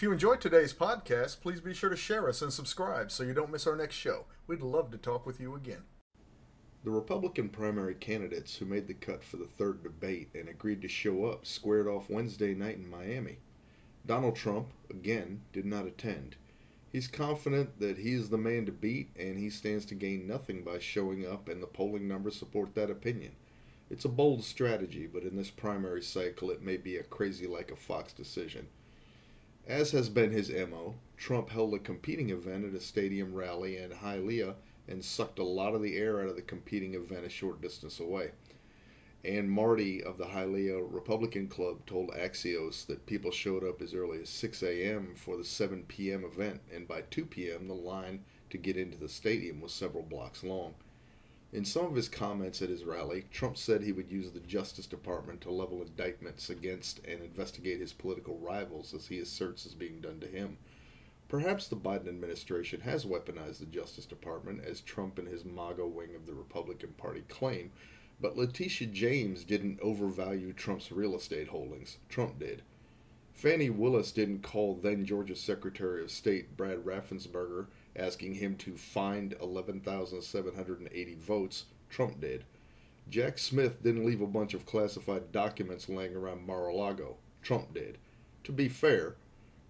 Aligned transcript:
If 0.00 0.04
you 0.04 0.12
enjoyed 0.12 0.40
today's 0.40 0.72
podcast, 0.72 1.42
please 1.42 1.60
be 1.60 1.74
sure 1.74 1.90
to 1.90 1.94
share 1.94 2.26
us 2.26 2.40
and 2.40 2.50
subscribe 2.50 3.10
so 3.10 3.22
you 3.22 3.34
don't 3.34 3.52
miss 3.52 3.66
our 3.66 3.76
next 3.76 3.96
show. 3.96 4.24
We'd 4.46 4.62
love 4.62 4.90
to 4.92 4.96
talk 4.96 5.26
with 5.26 5.38
you 5.38 5.54
again. 5.54 5.82
The 6.84 6.90
Republican 6.90 7.50
primary 7.50 7.96
candidates 7.96 8.56
who 8.56 8.64
made 8.64 8.86
the 8.86 8.94
cut 8.94 9.22
for 9.22 9.36
the 9.36 9.44
third 9.58 9.82
debate 9.82 10.30
and 10.34 10.48
agreed 10.48 10.80
to 10.80 10.88
show 10.88 11.26
up 11.26 11.44
squared 11.44 11.86
off 11.86 12.08
Wednesday 12.08 12.54
night 12.54 12.78
in 12.78 12.88
Miami. 12.88 13.40
Donald 14.06 14.36
Trump, 14.36 14.68
again, 14.88 15.42
did 15.52 15.66
not 15.66 15.84
attend. 15.84 16.36
He's 16.90 17.06
confident 17.06 17.78
that 17.78 17.98
he 17.98 18.14
is 18.14 18.30
the 18.30 18.38
man 18.38 18.64
to 18.64 18.72
beat 18.72 19.10
and 19.18 19.38
he 19.38 19.50
stands 19.50 19.84
to 19.84 19.94
gain 19.94 20.26
nothing 20.26 20.64
by 20.64 20.78
showing 20.78 21.26
up, 21.26 21.46
and 21.50 21.62
the 21.62 21.66
polling 21.66 22.08
numbers 22.08 22.36
support 22.36 22.74
that 22.74 22.90
opinion. 22.90 23.32
It's 23.90 24.06
a 24.06 24.08
bold 24.08 24.44
strategy, 24.44 25.06
but 25.06 25.24
in 25.24 25.36
this 25.36 25.50
primary 25.50 26.00
cycle, 26.00 26.50
it 26.50 26.62
may 26.62 26.78
be 26.78 26.96
a 26.96 27.02
crazy 27.02 27.46
like 27.46 27.70
a 27.70 27.76
fox 27.76 28.14
decision. 28.14 28.66
As 29.66 29.90
has 29.90 30.08
been 30.08 30.30
his 30.30 30.48
MO, 30.48 30.94
Trump 31.18 31.50
held 31.50 31.74
a 31.74 31.78
competing 31.78 32.30
event 32.30 32.64
at 32.64 32.72
a 32.72 32.80
stadium 32.80 33.34
rally 33.34 33.76
in 33.76 33.90
Hialeah 33.90 34.56
and 34.88 35.04
sucked 35.04 35.38
a 35.38 35.44
lot 35.44 35.74
of 35.74 35.82
the 35.82 35.98
air 35.98 36.22
out 36.22 36.28
of 36.30 36.36
the 36.36 36.40
competing 36.40 36.94
event 36.94 37.26
a 37.26 37.28
short 37.28 37.60
distance 37.60 38.00
away. 38.00 38.30
Ann 39.22 39.50
Marty 39.50 40.02
of 40.02 40.16
the 40.16 40.28
Hialeah 40.28 40.80
Republican 40.90 41.46
Club 41.46 41.84
told 41.84 42.08
Axios 42.12 42.86
that 42.86 43.04
people 43.04 43.30
showed 43.30 43.62
up 43.62 43.82
as 43.82 43.92
early 43.92 44.22
as 44.22 44.30
6 44.30 44.62
a.m. 44.62 45.14
for 45.14 45.36
the 45.36 45.44
7 45.44 45.84
p.m. 45.86 46.24
event, 46.24 46.62
and 46.72 46.88
by 46.88 47.02
2 47.02 47.26
p.m., 47.26 47.68
the 47.68 47.74
line 47.74 48.24
to 48.48 48.56
get 48.56 48.78
into 48.78 48.96
the 48.96 49.10
stadium 49.10 49.60
was 49.60 49.72
several 49.72 50.04
blocks 50.04 50.42
long. 50.42 50.74
In 51.52 51.64
some 51.64 51.86
of 51.86 51.96
his 51.96 52.08
comments 52.08 52.62
at 52.62 52.68
his 52.68 52.84
rally, 52.84 53.24
Trump 53.32 53.56
said 53.56 53.82
he 53.82 53.90
would 53.90 54.12
use 54.12 54.30
the 54.30 54.38
Justice 54.38 54.86
Department 54.86 55.40
to 55.40 55.50
level 55.50 55.82
indictments 55.82 56.48
against 56.48 57.00
and 57.04 57.20
investigate 57.20 57.80
his 57.80 57.92
political 57.92 58.38
rivals 58.38 58.94
as 58.94 59.08
he 59.08 59.18
asserts 59.18 59.66
is 59.66 59.74
being 59.74 60.00
done 60.00 60.20
to 60.20 60.28
him. 60.28 60.58
Perhaps 61.26 61.66
the 61.66 61.74
Biden 61.76 62.06
administration 62.06 62.82
has 62.82 63.04
weaponized 63.04 63.58
the 63.58 63.66
Justice 63.66 64.06
Department, 64.06 64.62
as 64.62 64.80
Trump 64.80 65.18
and 65.18 65.26
his 65.26 65.44
MAGA 65.44 65.88
wing 65.88 66.14
of 66.14 66.24
the 66.24 66.34
Republican 66.34 66.92
Party 66.92 67.24
claim, 67.28 67.72
but 68.20 68.36
Letitia 68.36 68.86
James 68.86 69.42
didn't 69.42 69.80
overvalue 69.80 70.52
Trump's 70.52 70.92
real 70.92 71.16
estate 71.16 71.48
holdings. 71.48 71.98
Trump 72.08 72.38
did. 72.38 72.62
Fani 73.32 73.70
Willis 73.70 74.12
didn't 74.12 74.42
call 74.42 74.76
then 74.76 75.04
Georgia 75.04 75.34
Secretary 75.34 76.00
of 76.00 76.12
State 76.12 76.56
Brad 76.56 76.84
Raffensperger 76.84 77.66
asking 77.96 78.34
him 78.34 78.56
to 78.56 78.76
find 78.76 79.34
11,780 79.40 81.14
votes. 81.16 81.66
Trump 81.88 82.20
did. 82.20 82.44
Jack 83.08 83.38
Smith 83.38 83.82
didn't 83.82 84.06
leave 84.06 84.20
a 84.20 84.26
bunch 84.26 84.54
of 84.54 84.66
classified 84.66 85.32
documents 85.32 85.88
laying 85.88 86.14
around 86.14 86.46
Mar-a-Lago. 86.46 87.16
Trump 87.42 87.74
did. 87.74 87.98
To 88.44 88.52
be 88.52 88.68
fair, 88.68 89.16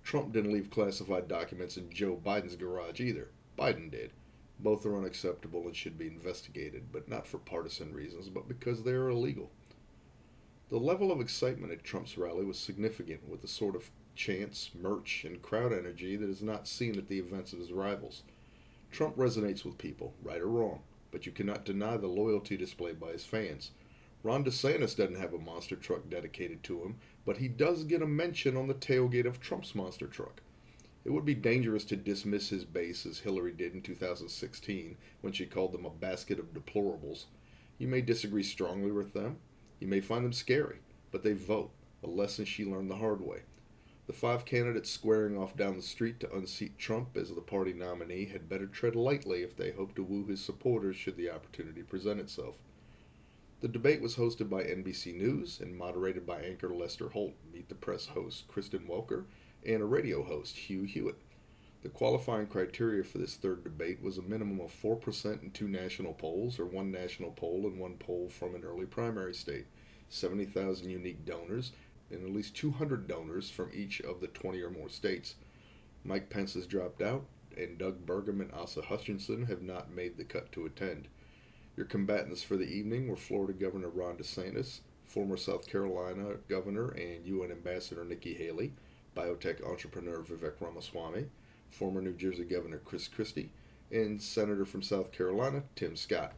Trump 0.02 0.32
didn't 0.32 0.52
leave 0.52 0.70
classified 0.70 1.28
documents 1.28 1.76
in 1.76 1.91
Joe 1.91 2.20
Biden's 2.22 2.56
garage 2.56 3.00
either. 3.00 3.30
Biden 3.58 3.91
did. 3.91 4.12
Both 4.58 4.84
are 4.84 4.96
unacceptable 4.96 5.66
and 5.66 5.74
should 5.74 5.96
be 5.96 6.06
investigated, 6.06 6.92
but 6.92 7.08
not 7.08 7.26
for 7.26 7.38
partisan 7.38 7.94
reasons, 7.94 8.28
but 8.28 8.48
because 8.48 8.82
they 8.82 8.92
are 8.92 9.08
illegal. 9.08 9.50
The 10.68 10.78
level 10.78 11.10
of 11.10 11.20
excitement 11.20 11.72
at 11.72 11.82
Trump's 11.82 12.18
rally 12.18 12.44
was 12.44 12.58
significant, 12.58 13.28
with 13.28 13.41
the 13.41 13.48
sort 13.48 13.74
of 13.74 13.91
chance, 14.20 14.70
merch, 14.74 15.24
and 15.24 15.40
crowd 15.40 15.72
energy 15.72 16.14
that 16.14 16.28
is 16.28 16.42
not 16.42 16.68
seen 16.68 16.98
at 16.98 17.08
the 17.08 17.18
events 17.18 17.54
of 17.54 17.58
his 17.58 17.72
rivals. 17.72 18.22
Trump 18.90 19.16
resonates 19.16 19.64
with 19.64 19.78
people, 19.78 20.12
right 20.22 20.42
or 20.42 20.46
wrong, 20.46 20.82
but 21.10 21.24
you 21.24 21.32
cannot 21.32 21.64
deny 21.64 21.96
the 21.96 22.06
loyalty 22.06 22.54
displayed 22.54 23.00
by 23.00 23.12
his 23.12 23.24
fans. 23.24 23.70
Ron 24.22 24.44
DeSantis 24.44 24.94
doesn't 24.94 25.16
have 25.16 25.32
a 25.32 25.38
monster 25.38 25.75
truck 25.75 26.10
dedicated 26.10 26.62
to 26.64 26.82
him, 26.82 26.97
but 27.25 27.38
he 27.38 27.48
does 27.48 27.84
get 27.84 28.03
a 28.03 28.06
mention 28.06 28.58
on 28.58 28.66
the 28.69 28.75
tailgate 28.75 29.25
of 29.25 29.41
Trump's 29.41 29.75
monster 29.75 30.06
truck. 30.06 30.42
It 31.06 31.10
would 31.12 31.25
be 31.25 31.34
dangerous 31.34 31.87
to 31.87 31.97
dismiss 31.97 32.50
his 32.50 32.66
base 32.66 33.06
as 33.06 33.20
Hillary 33.20 33.52
did 33.52 33.72
in 33.72 33.81
2016 33.81 34.98
when 35.22 35.32
she 35.32 35.47
called 35.47 35.72
them 35.72 35.87
a 35.87 35.91
basket 35.91 36.38
of 36.38 36.52
deplorables. 36.52 37.25
You 37.78 37.88
may 37.88 38.02
disagree 38.02 38.42
strongly 38.42 38.92
with 38.92 39.14
them, 39.14 39.38
you 39.81 39.87
may 39.87 40.02
find 40.02 40.26
them 40.26 40.34
scary, 40.34 40.81
but 41.10 41.22
they 41.22 41.32
vote, 41.32 41.70
a 42.02 42.06
lesson 42.06 42.44
she 42.44 42.66
learned 42.66 42.91
the 42.91 42.97
hard 42.97 43.22
way. 43.22 43.44
The 44.10 44.16
five 44.16 44.44
candidates 44.44 44.91
squaring 44.91 45.38
off 45.38 45.56
down 45.56 45.76
the 45.76 45.82
street 45.82 46.19
to 46.19 46.37
unseat 46.37 46.76
Trump 46.78 47.16
as 47.16 47.32
the 47.32 47.41
party 47.41 47.72
nominee 47.72 48.25
had 48.25 48.48
better 48.48 48.66
tread 48.66 48.97
lightly 48.97 49.44
if 49.44 49.54
they 49.54 49.71
hope 49.71 49.94
to 49.94 50.03
woo 50.03 50.25
his 50.26 50.41
supporters 50.41 50.97
should 50.97 51.15
the 51.15 51.31
opportunity 51.31 51.84
present 51.84 52.19
itself. 52.19 52.56
The 53.60 53.69
debate 53.69 54.00
was 54.00 54.16
hosted 54.16 54.50
by 54.50 54.65
NBC 54.65 55.15
News 55.15 55.60
and 55.60 55.76
moderated 55.78 56.26
by 56.26 56.43
anchor 56.43 56.75
Lester 56.75 57.10
Holt, 57.10 57.34
Meet 57.53 57.69
the 57.69 57.76
Press 57.76 58.06
host 58.06 58.49
Kristen 58.49 58.88
Welker, 58.88 59.26
and 59.65 59.81
a 59.81 59.87
radio 59.87 60.25
host, 60.25 60.56
Hugh 60.56 60.82
Hewitt. 60.82 61.20
The 61.82 61.88
qualifying 61.88 62.49
criteria 62.49 63.04
for 63.04 63.19
this 63.19 63.37
third 63.37 63.62
debate 63.62 64.03
was 64.03 64.19
a 64.19 64.22
minimum 64.22 64.59
of 64.59 64.72
4% 64.72 65.41
in 65.41 65.53
two 65.53 65.69
national 65.69 66.15
polls, 66.15 66.59
or 66.59 66.66
one 66.66 66.91
national 66.91 67.31
poll 67.31 67.65
and 67.69 67.78
one 67.78 67.97
poll 67.97 68.28
from 68.28 68.56
an 68.56 68.65
early 68.65 68.87
primary 68.87 69.34
state, 69.34 69.66
70,000 70.09 70.91
unique 70.91 71.25
donors, 71.25 71.70
and 72.10 72.25
at 72.25 72.32
least 72.32 72.56
200 72.56 73.06
donors 73.06 73.50
from 73.50 73.71
each 73.72 74.00
of 74.00 74.21
the 74.21 74.26
20 74.28 74.60
or 74.62 74.71
more 74.71 74.88
states. 74.88 75.34
Mike 76.04 76.31
Pence 76.31 76.54
has 76.54 76.66
dropped 76.66 77.03
out, 77.03 77.26
and 77.56 77.78
Doug 77.78 78.06
Burgum 78.06 78.41
and 78.41 78.53
Asa 78.53 78.82
Hutchinson 78.82 79.44
have 79.44 79.62
not 79.62 79.91
made 79.91 80.16
the 80.16 80.25
cut 80.25 80.50
to 80.53 80.66
attend. 80.66 81.09
Your 81.76 81.87
combatants 81.87 82.43
for 82.43 82.56
the 82.56 82.69
evening 82.69 83.09
were 83.09 83.16
Florida 83.16 83.53
Governor 83.53 83.88
Ron 83.88 84.16
DeSantis, 84.16 84.81
former 85.04 85.37
South 85.37 85.66
Carolina 85.66 86.37
Governor 86.49 86.91
and 86.91 87.26
UN 87.26 87.50
Ambassador 87.50 88.04
Nikki 88.04 88.34
Haley, 88.34 88.72
biotech 89.16 89.65
entrepreneur 89.69 90.22
Vivek 90.22 90.60
Ramaswamy, 90.60 91.26
former 91.70 92.00
New 92.00 92.15
Jersey 92.15 92.44
Governor 92.44 92.78
Chris 92.78 93.09
Christie, 93.09 93.50
and 93.91 94.20
Senator 94.22 94.65
from 94.65 94.82
South 94.82 95.10
Carolina 95.10 95.62
Tim 95.75 95.97
Scott. 95.97 96.34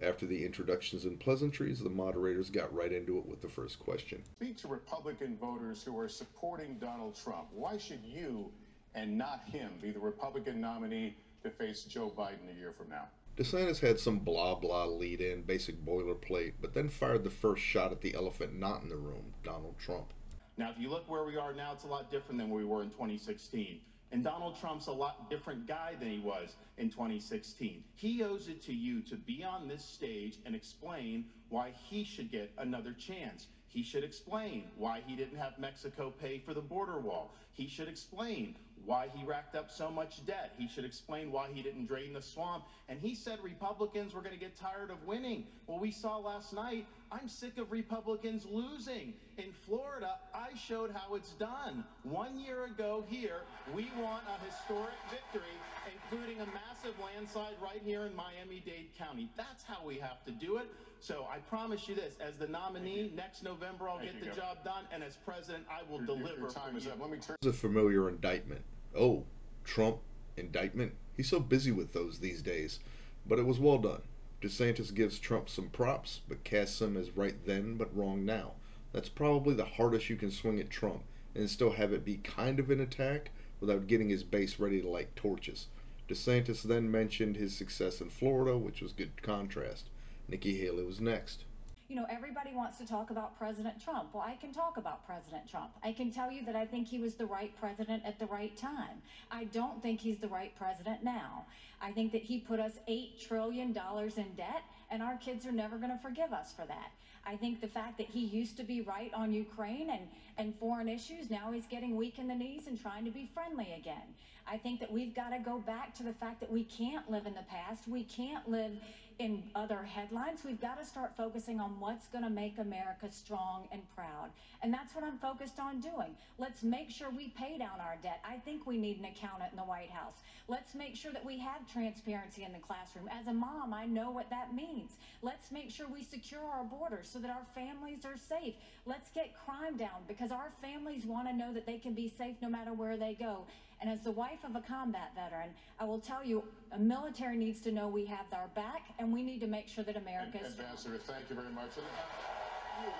After 0.00 0.26
the 0.26 0.44
introductions 0.44 1.04
and 1.04 1.18
pleasantries, 1.18 1.80
the 1.80 1.90
moderators 1.90 2.50
got 2.50 2.72
right 2.72 2.92
into 2.92 3.18
it 3.18 3.26
with 3.26 3.40
the 3.42 3.48
first 3.48 3.80
question. 3.80 4.22
Speak 4.36 4.56
to 4.58 4.68
Republican 4.68 5.36
voters 5.36 5.82
who 5.82 5.98
are 5.98 6.08
supporting 6.08 6.78
Donald 6.78 7.16
Trump. 7.16 7.48
Why 7.52 7.78
should 7.78 8.04
you 8.04 8.52
and 8.94 9.18
not 9.18 9.42
him 9.44 9.72
be 9.82 9.90
the 9.90 9.98
Republican 9.98 10.60
nominee 10.60 11.16
to 11.42 11.50
face 11.50 11.82
Joe 11.82 12.12
Biden 12.16 12.48
a 12.54 12.58
year 12.58 12.72
from 12.72 12.90
now? 12.90 13.08
DeSantis 13.36 13.80
had 13.80 13.98
some 13.98 14.18
blah 14.18 14.54
blah 14.54 14.84
lead 14.84 15.20
in, 15.20 15.42
basic 15.42 15.84
boilerplate, 15.84 16.54
but 16.60 16.74
then 16.74 16.88
fired 16.88 17.24
the 17.24 17.30
first 17.30 17.62
shot 17.62 17.92
at 17.92 18.00
the 18.00 18.14
elephant 18.14 18.58
not 18.58 18.82
in 18.82 18.88
the 18.88 18.96
room, 18.96 19.32
Donald 19.44 19.76
Trump. 19.78 20.12
Now, 20.56 20.70
if 20.70 20.78
you 20.78 20.90
look 20.90 21.08
where 21.08 21.24
we 21.24 21.36
are 21.36 21.52
now, 21.52 21.72
it's 21.72 21.84
a 21.84 21.88
lot 21.88 22.10
different 22.10 22.38
than 22.38 22.50
where 22.50 22.58
we 22.58 22.64
were 22.64 22.82
in 22.82 22.90
2016. 22.90 23.80
And 24.10 24.24
Donald 24.24 24.58
Trump's 24.58 24.86
a 24.86 24.92
lot 24.92 25.28
different 25.28 25.66
guy 25.66 25.94
than 25.98 26.10
he 26.10 26.18
was 26.18 26.56
in 26.78 26.88
2016. 26.90 27.84
He 27.94 28.22
owes 28.22 28.48
it 28.48 28.62
to 28.62 28.72
you 28.72 29.02
to 29.02 29.16
be 29.16 29.44
on 29.44 29.68
this 29.68 29.84
stage 29.84 30.38
and 30.46 30.54
explain 30.54 31.26
why 31.50 31.72
he 31.88 32.04
should 32.04 32.30
get 32.30 32.50
another 32.58 32.92
chance. 32.92 33.46
He 33.68 33.82
should 33.82 34.04
explain 34.04 34.64
why 34.76 35.02
he 35.06 35.14
didn't 35.14 35.36
have 35.36 35.58
Mexico 35.58 36.10
pay 36.10 36.38
for 36.38 36.54
the 36.54 36.60
border 36.60 36.98
wall. 36.98 37.34
He 37.52 37.68
should 37.68 37.88
explain 37.88 38.56
why 38.86 39.08
he 39.14 39.24
racked 39.24 39.54
up 39.54 39.70
so 39.70 39.90
much 39.90 40.24
debt. 40.24 40.54
He 40.56 40.68
should 40.68 40.86
explain 40.86 41.30
why 41.30 41.48
he 41.52 41.62
didn't 41.62 41.86
drain 41.86 42.14
the 42.14 42.22
swamp. 42.22 42.64
And 42.88 42.98
he 42.98 43.14
said 43.14 43.38
Republicans 43.42 44.14
were 44.14 44.22
going 44.22 44.34
to 44.34 44.40
get 44.40 44.56
tired 44.56 44.90
of 44.90 45.04
winning. 45.06 45.46
Well, 45.68 45.78
we 45.78 45.90
saw 45.90 46.16
last 46.16 46.54
night, 46.54 46.86
I'm 47.12 47.28
sick 47.28 47.58
of 47.58 47.70
Republicans 47.70 48.46
losing. 48.50 49.12
In 49.36 49.52
Florida, 49.66 50.14
I 50.34 50.56
showed 50.56 50.90
how 50.90 51.14
it's 51.14 51.32
done. 51.32 51.84
One 52.04 52.40
year 52.40 52.64
ago 52.64 53.04
here, 53.06 53.42
we 53.74 53.90
won 54.00 54.22
a 54.26 54.44
historic 54.46 54.94
victory, 55.10 55.52
including 55.92 56.40
a 56.40 56.46
massive 56.46 56.94
landslide 57.04 57.52
right 57.62 57.82
here 57.84 58.06
in 58.06 58.16
Miami-Dade 58.16 58.88
County. 58.96 59.28
That's 59.36 59.62
how 59.62 59.84
we 59.86 59.96
have 59.98 60.24
to 60.24 60.30
do 60.32 60.56
it. 60.56 60.68
So 61.00 61.26
I 61.30 61.36
promise 61.50 61.86
you 61.86 61.94
this, 61.94 62.14
as 62.18 62.36
the 62.38 62.48
nominee, 62.48 63.12
next 63.14 63.42
November 63.42 63.90
I'll 63.90 63.98
Thank 63.98 64.12
get 64.12 64.20
the 64.20 64.26
Governor. 64.28 64.42
job 64.54 64.64
done, 64.64 64.84
and 64.90 65.02
as 65.04 65.16
president, 65.16 65.64
I 65.70 65.82
will 65.82 65.98
Your- 65.98 66.06
your- 66.06 66.16
deliver 66.16 66.40
Your 66.40 66.50
time 66.50 66.76
is 66.76 66.86
you. 66.86 66.92
up. 66.92 67.00
Let 67.00 67.10
me 67.10 67.18
turn. 67.18 67.36
It's 67.42 67.46
a 67.46 67.52
familiar 67.52 68.08
indictment. 68.08 68.62
Oh, 68.96 69.26
Trump 69.64 69.98
indictment? 70.38 70.94
He's 71.14 71.28
so 71.28 71.40
busy 71.40 71.72
with 71.72 71.92
those 71.92 72.18
these 72.20 72.40
days. 72.40 72.80
But 73.26 73.38
it 73.38 73.44
was 73.44 73.58
well 73.58 73.76
done. 73.78 74.00
DeSantis 74.40 74.94
gives 74.94 75.18
Trump 75.18 75.48
some 75.48 75.68
props, 75.68 76.20
but 76.28 76.44
casts 76.44 76.80
him 76.80 76.96
as 76.96 77.16
right 77.16 77.34
then 77.44 77.76
but 77.76 77.94
wrong 77.96 78.24
now. 78.24 78.54
That's 78.92 79.08
probably 79.08 79.54
the 79.54 79.64
hardest 79.64 80.08
you 80.08 80.16
can 80.16 80.30
swing 80.30 80.60
at 80.60 80.70
Trump 80.70 81.02
and 81.34 81.50
still 81.50 81.72
have 81.72 81.92
it 81.92 82.04
be 82.04 82.18
kind 82.18 82.60
of 82.60 82.70
an 82.70 82.80
attack 82.80 83.30
without 83.60 83.88
getting 83.88 84.08
his 84.08 84.22
base 84.22 84.60
ready 84.60 84.80
to 84.80 84.88
light 84.88 85.14
torches. 85.16 85.66
DeSantis 86.08 86.62
then 86.62 86.90
mentioned 86.90 87.36
his 87.36 87.56
success 87.56 88.00
in 88.00 88.10
Florida, 88.10 88.56
which 88.56 88.80
was 88.80 88.92
good 88.92 89.20
contrast. 89.22 89.90
Nikki 90.28 90.56
Haley 90.56 90.84
was 90.84 91.00
next. 91.00 91.44
You 91.88 91.96
know, 91.96 92.06
everybody 92.10 92.52
wants 92.54 92.76
to 92.78 92.86
talk 92.86 93.08
about 93.08 93.38
President 93.38 93.82
Trump. 93.82 94.10
Well, 94.12 94.22
I 94.26 94.34
can 94.34 94.52
talk 94.52 94.76
about 94.76 95.06
President 95.06 95.48
Trump. 95.48 95.70
I 95.82 95.92
can 95.92 96.10
tell 96.10 96.30
you 96.30 96.44
that 96.44 96.54
I 96.54 96.66
think 96.66 96.86
he 96.86 96.98
was 96.98 97.14
the 97.14 97.24
right 97.24 97.50
president 97.58 98.02
at 98.04 98.18
the 98.18 98.26
right 98.26 98.54
time. 98.58 99.00
I 99.30 99.44
don't 99.44 99.82
think 99.82 100.00
he's 100.00 100.18
the 100.18 100.28
right 100.28 100.54
president 100.58 101.02
now. 101.02 101.46
I 101.80 101.92
think 101.92 102.12
that 102.12 102.22
he 102.22 102.40
put 102.40 102.60
us 102.60 102.72
$8 102.88 103.26
trillion 103.26 103.68
in 103.68 104.34
debt, 104.36 104.62
and 104.90 105.02
our 105.02 105.16
kids 105.16 105.46
are 105.46 105.52
never 105.52 105.78
going 105.78 105.90
to 105.90 105.98
forgive 106.02 106.34
us 106.34 106.52
for 106.52 106.66
that. 106.66 106.90
I 107.24 107.36
think 107.36 107.62
the 107.62 107.68
fact 107.68 107.96
that 107.98 108.06
he 108.06 108.20
used 108.20 108.58
to 108.58 108.64
be 108.64 108.82
right 108.82 109.12
on 109.14 109.32
Ukraine 109.32 109.88
and, 109.90 110.08
and 110.36 110.54
foreign 110.58 110.88
issues, 110.88 111.30
now 111.30 111.52
he's 111.52 111.66
getting 111.66 111.96
weak 111.96 112.18
in 112.18 112.28
the 112.28 112.34
knees 112.34 112.66
and 112.66 112.78
trying 112.78 113.06
to 113.06 113.10
be 113.10 113.30
friendly 113.32 113.74
again. 113.78 114.14
I 114.50 114.56
think 114.56 114.80
that 114.80 114.90
we've 114.90 115.14
got 115.14 115.30
to 115.30 115.38
go 115.38 115.58
back 115.58 115.94
to 115.96 116.02
the 116.02 116.12
fact 116.12 116.40
that 116.40 116.50
we 116.50 116.64
can't 116.64 117.10
live 117.10 117.26
in 117.26 117.34
the 117.34 117.44
past. 117.50 117.86
We 117.86 118.04
can't 118.04 118.48
live 118.48 118.72
in 119.18 119.42
other 119.54 119.82
headlines. 119.82 120.40
We've 120.44 120.60
got 120.60 120.78
to 120.78 120.86
start 120.86 121.16
focusing 121.16 121.58
on 121.60 121.80
what's 121.80 122.06
going 122.08 122.24
to 122.24 122.30
make 122.30 122.58
America 122.58 123.10
strong 123.10 123.68
and 123.72 123.82
proud. 123.96 124.30
And 124.62 124.72
that's 124.72 124.94
what 124.94 125.04
I'm 125.04 125.18
focused 125.18 125.58
on 125.58 125.80
doing. 125.80 126.14
Let's 126.38 126.62
make 126.62 126.90
sure 126.90 127.08
we 127.10 127.28
pay 127.28 127.58
down 127.58 127.80
our 127.80 127.96
debt. 128.02 128.20
I 128.24 128.36
think 128.38 128.66
we 128.66 128.78
need 128.78 128.98
an 128.98 129.06
accountant 129.06 129.50
in 129.50 129.56
the 129.56 129.64
White 129.64 129.90
House. 129.90 130.14
Let's 130.46 130.74
make 130.74 130.94
sure 130.94 131.12
that 131.12 131.24
we 131.24 131.38
have 131.38 131.70
transparency 131.72 132.44
in 132.44 132.52
the 132.52 132.58
classroom. 132.58 133.08
As 133.08 133.26
a 133.26 133.32
mom, 133.32 133.74
I 133.74 133.86
know 133.86 134.10
what 134.10 134.30
that 134.30 134.54
means. 134.54 134.92
Let's 135.22 135.50
make 135.50 135.70
sure 135.70 135.86
we 135.88 136.02
secure 136.02 136.42
our 136.42 136.64
borders 136.64 137.08
so 137.12 137.18
that 137.18 137.30
our 137.30 137.46
families 137.54 138.04
are 138.04 138.16
safe. 138.16 138.54
Let's 138.86 139.10
get 139.10 139.34
crime 139.44 139.76
down 139.76 140.02
because 140.06 140.30
our 140.30 140.52
families 140.62 141.04
want 141.04 141.28
to 141.28 141.34
know 141.34 141.52
that 141.52 141.66
they 141.66 141.78
can 141.78 141.92
be 141.92 142.12
safe 142.16 142.36
no 142.40 142.48
matter 142.48 142.72
where 142.72 142.96
they 142.96 143.14
go. 143.14 143.46
And 143.80 143.88
as 143.88 144.00
the 144.00 144.10
wife 144.10 144.42
of 144.44 144.56
a 144.56 144.60
combat 144.60 145.12
veteran, 145.14 145.50
I 145.78 145.84
will 145.84 146.00
tell 146.00 146.24
you, 146.24 146.42
a 146.72 146.78
military 146.78 147.36
needs 147.36 147.60
to 147.60 147.70
know 147.70 147.86
we 147.86 148.04
have 148.06 148.26
our 148.32 148.48
back, 148.56 148.88
and 148.98 149.12
we 149.12 149.22
need 149.22 149.40
to 149.40 149.46
make 149.46 149.68
sure 149.68 149.84
that 149.84 149.96
America 149.96 150.38
is. 150.44 150.58
Ambassador, 150.58 150.98
thank 150.98 151.30
you 151.30 151.36
very 151.36 151.52
much. 151.54 151.70
And, 151.76 152.92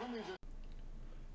Let 0.00 0.10
me 0.10 0.18
just. 0.26 0.38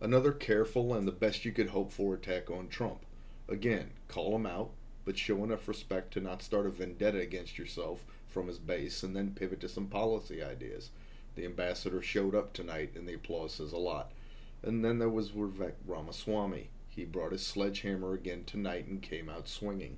Another 0.01 0.31
careful 0.31 0.93
and 0.93 1.07
the 1.07 1.11
best 1.11 1.45
you 1.45 1.51
could 1.51 1.69
hope 1.69 1.91
for 1.91 2.15
attack 2.15 2.49
on 2.49 2.67
Trump. 2.67 3.05
Again, 3.47 3.91
call 4.07 4.35
him 4.35 4.45
out, 4.45 4.71
but 5.05 5.17
show 5.17 5.43
enough 5.43 5.67
respect 5.67 6.13
to 6.13 6.19
not 6.19 6.41
start 6.41 6.65
a 6.65 6.69
vendetta 6.69 7.19
against 7.19 7.57
yourself 7.57 8.03
from 8.27 8.47
his 8.47 8.59
base 8.59 9.03
and 9.03 9.15
then 9.15 9.33
pivot 9.35 9.61
to 9.61 9.69
some 9.69 9.87
policy 9.87 10.43
ideas. 10.43 10.89
The 11.35 11.45
ambassador 11.45 12.01
showed 12.01 12.35
up 12.35 12.53
tonight, 12.53 12.91
and 12.95 13.07
the 13.07 13.13
applause 13.13 13.53
says 13.53 13.71
a 13.71 13.77
lot. 13.77 14.11
And 14.67 14.83
then 14.83 14.99
there 14.99 15.07
was 15.07 15.31
Vivek 15.31 15.75
Ramaswamy. 15.85 16.69
He 16.89 17.05
brought 17.05 17.31
his 17.31 17.45
sledgehammer 17.45 18.15
again 18.15 18.43
tonight 18.43 18.87
and 18.87 19.01
came 19.01 19.29
out 19.29 19.47
swinging. 19.47 19.97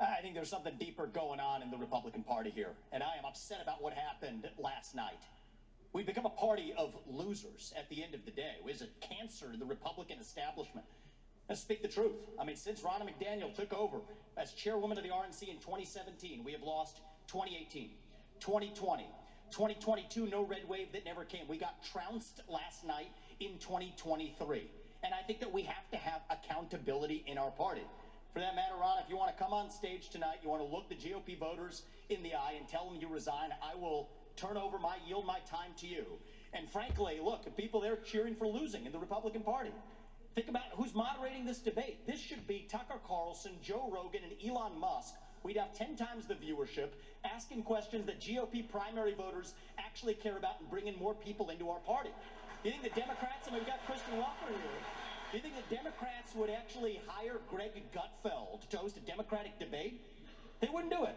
I 0.00 0.20
think 0.20 0.34
there's 0.34 0.50
something 0.50 0.74
deeper 0.80 1.06
going 1.06 1.38
on 1.38 1.62
in 1.62 1.70
the 1.70 1.76
Republican 1.76 2.24
Party 2.24 2.50
here, 2.50 2.72
and 2.90 3.04
I 3.04 3.16
am 3.16 3.24
upset 3.24 3.58
about 3.62 3.80
what 3.80 3.92
happened 3.92 4.48
last 4.58 4.96
night. 4.96 5.22
We've 5.92 6.06
become 6.06 6.26
a 6.26 6.30
party 6.30 6.74
of 6.76 6.92
losers 7.06 7.72
at 7.78 7.88
the 7.88 8.02
end 8.02 8.16
of 8.16 8.24
the 8.24 8.32
day. 8.32 8.54
Is 8.68 8.82
It 8.82 8.90
cancer 9.00 9.52
to 9.52 9.56
the 9.56 9.64
Republican 9.64 10.18
establishment. 10.18 10.86
Let's 11.48 11.60
speak 11.60 11.80
the 11.80 11.88
truth. 11.88 12.16
I 12.36 12.44
mean, 12.44 12.56
since 12.56 12.80
Ronna 12.80 13.06
McDaniel 13.08 13.54
took 13.54 13.72
over 13.72 13.98
as 14.36 14.54
chairwoman 14.54 14.98
of 14.98 15.04
the 15.04 15.10
RNC 15.10 15.48
in 15.48 15.58
2017, 15.58 16.42
we 16.42 16.50
have 16.50 16.62
lost 16.62 16.96
2018, 17.28 17.90
2020, 18.40 19.06
2022, 19.52 20.26
no 20.26 20.42
red 20.42 20.68
wave 20.68 20.90
that 20.94 21.04
never 21.04 21.24
came. 21.24 21.46
We 21.46 21.58
got 21.58 21.80
trounced 21.84 22.40
last 22.48 22.84
night 22.84 23.12
in 23.40 23.58
2023. 23.58 24.68
And 25.02 25.14
I 25.14 25.22
think 25.22 25.40
that 25.40 25.52
we 25.52 25.62
have 25.62 25.88
to 25.90 25.96
have 25.96 26.20
accountability 26.30 27.24
in 27.26 27.38
our 27.38 27.50
party. 27.50 27.86
For 28.32 28.38
that 28.38 28.54
matter, 28.54 28.74
Ron, 28.80 28.98
if 29.02 29.08
you 29.08 29.16
want 29.16 29.36
to 29.36 29.42
come 29.42 29.52
on 29.52 29.70
stage 29.70 30.08
tonight, 30.10 30.38
you 30.42 30.48
want 30.48 30.62
to 30.62 30.68
look 30.68 30.88
the 30.88 30.94
GOP 30.94 31.36
voters 31.36 31.82
in 32.10 32.22
the 32.22 32.34
eye 32.34 32.54
and 32.56 32.68
tell 32.68 32.84
them 32.84 32.96
you 33.00 33.08
resign, 33.08 33.50
I 33.60 33.74
will 33.74 34.08
turn 34.36 34.56
over 34.56 34.78
my, 34.78 34.96
yield 35.04 35.26
my 35.26 35.40
time 35.40 35.72
to 35.78 35.86
you. 35.86 36.04
And 36.52 36.70
frankly, 36.70 37.18
look, 37.22 37.54
people 37.56 37.80
there 37.80 37.96
cheering 37.96 38.34
for 38.34 38.46
losing 38.46 38.86
in 38.86 38.92
the 38.92 38.98
Republican 38.98 39.42
Party. 39.42 39.72
Think 40.34 40.48
about 40.48 40.62
who's 40.74 40.94
moderating 40.94 41.44
this 41.44 41.58
debate. 41.58 42.06
This 42.06 42.20
should 42.20 42.46
be 42.46 42.66
Tucker 42.68 43.00
Carlson, 43.04 43.52
Joe 43.62 43.90
Rogan, 43.92 44.20
and 44.22 44.32
Elon 44.48 44.78
Musk. 44.78 45.14
We'd 45.42 45.56
have 45.56 45.72
10 45.72 45.96
times 45.96 46.26
the 46.26 46.34
viewership, 46.34 46.90
asking 47.24 47.62
questions 47.62 48.06
that 48.06 48.20
GOP 48.20 48.68
primary 48.68 49.14
voters 49.14 49.54
actually 49.78 50.14
care 50.14 50.36
about 50.36 50.60
and 50.60 50.68
bringing 50.68 50.96
more 50.98 51.14
people 51.14 51.48
into 51.48 51.68
our 51.70 51.78
party. 51.80 52.10
You 52.62 52.72
think 52.72 52.82
the 52.82 53.00
Democrats, 53.00 53.48
I 53.48 53.52
mean, 53.52 53.60
we've 53.60 53.66
got 53.66 53.84
Kristen 53.86 54.18
Welker 54.18 54.52
here. 54.52 54.80
Do 55.30 55.36
you 55.38 55.42
think 55.42 55.54
the 55.56 55.74
Democrats 55.74 56.34
would 56.34 56.50
actually 56.50 57.00
hire 57.06 57.40
Greg 57.48 57.70
Gutfeld 57.94 58.68
to 58.68 58.76
host 58.76 58.98
a 58.98 59.00
Democratic 59.00 59.58
debate? 59.58 59.98
They 60.60 60.68
wouldn't 60.68 60.92
do 60.92 61.04
it. 61.04 61.16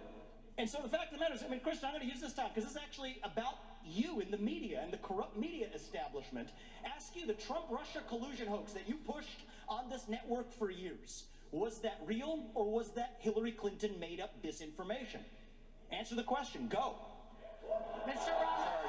And 0.58 0.70
so 0.70 0.80
the 0.82 0.88
fact 0.88 1.12
of 1.12 1.18
the 1.18 1.20
matter 1.20 1.34
is, 1.34 1.44
I 1.44 1.50
mean, 1.50 1.60
Kristen, 1.60 1.90
I'm 1.90 1.96
going 1.96 2.08
to 2.08 2.14
use 2.14 2.22
this 2.22 2.32
time 2.32 2.48
because 2.54 2.64
this 2.64 2.78
is 2.78 2.82
actually 2.82 3.20
about 3.24 3.56
you 3.84 4.22
in 4.22 4.32
the 4.32 4.38
media 4.38 4.80
and 4.82 4.94
the 4.94 4.98
corrupt 4.98 5.36
media 5.36 5.68
establishment. 5.76 6.48
Ask 6.96 7.14
you 7.16 7.28
the 7.28 7.34
Trump 7.34 7.66
Russia 7.70 8.00
collusion 8.08 8.48
hoax 8.48 8.72
that 8.72 8.88
you 8.88 8.96
pushed 8.96 9.44
on 9.68 9.90
this 9.90 10.08
network 10.08 10.50
for 10.54 10.72
years. 10.72 11.24
Was 11.52 11.80
that 11.80 12.00
real 12.06 12.40
or 12.54 12.72
was 12.72 12.92
that 12.92 13.18
Hillary 13.20 13.52
Clinton 13.52 14.00
made 14.00 14.22
up 14.22 14.32
disinformation? 14.42 15.20
Answer 15.92 16.16
the 16.16 16.24
question. 16.24 16.70
Go. 16.70 16.96
Mr. 18.08 18.32
Roberts. 18.40 18.83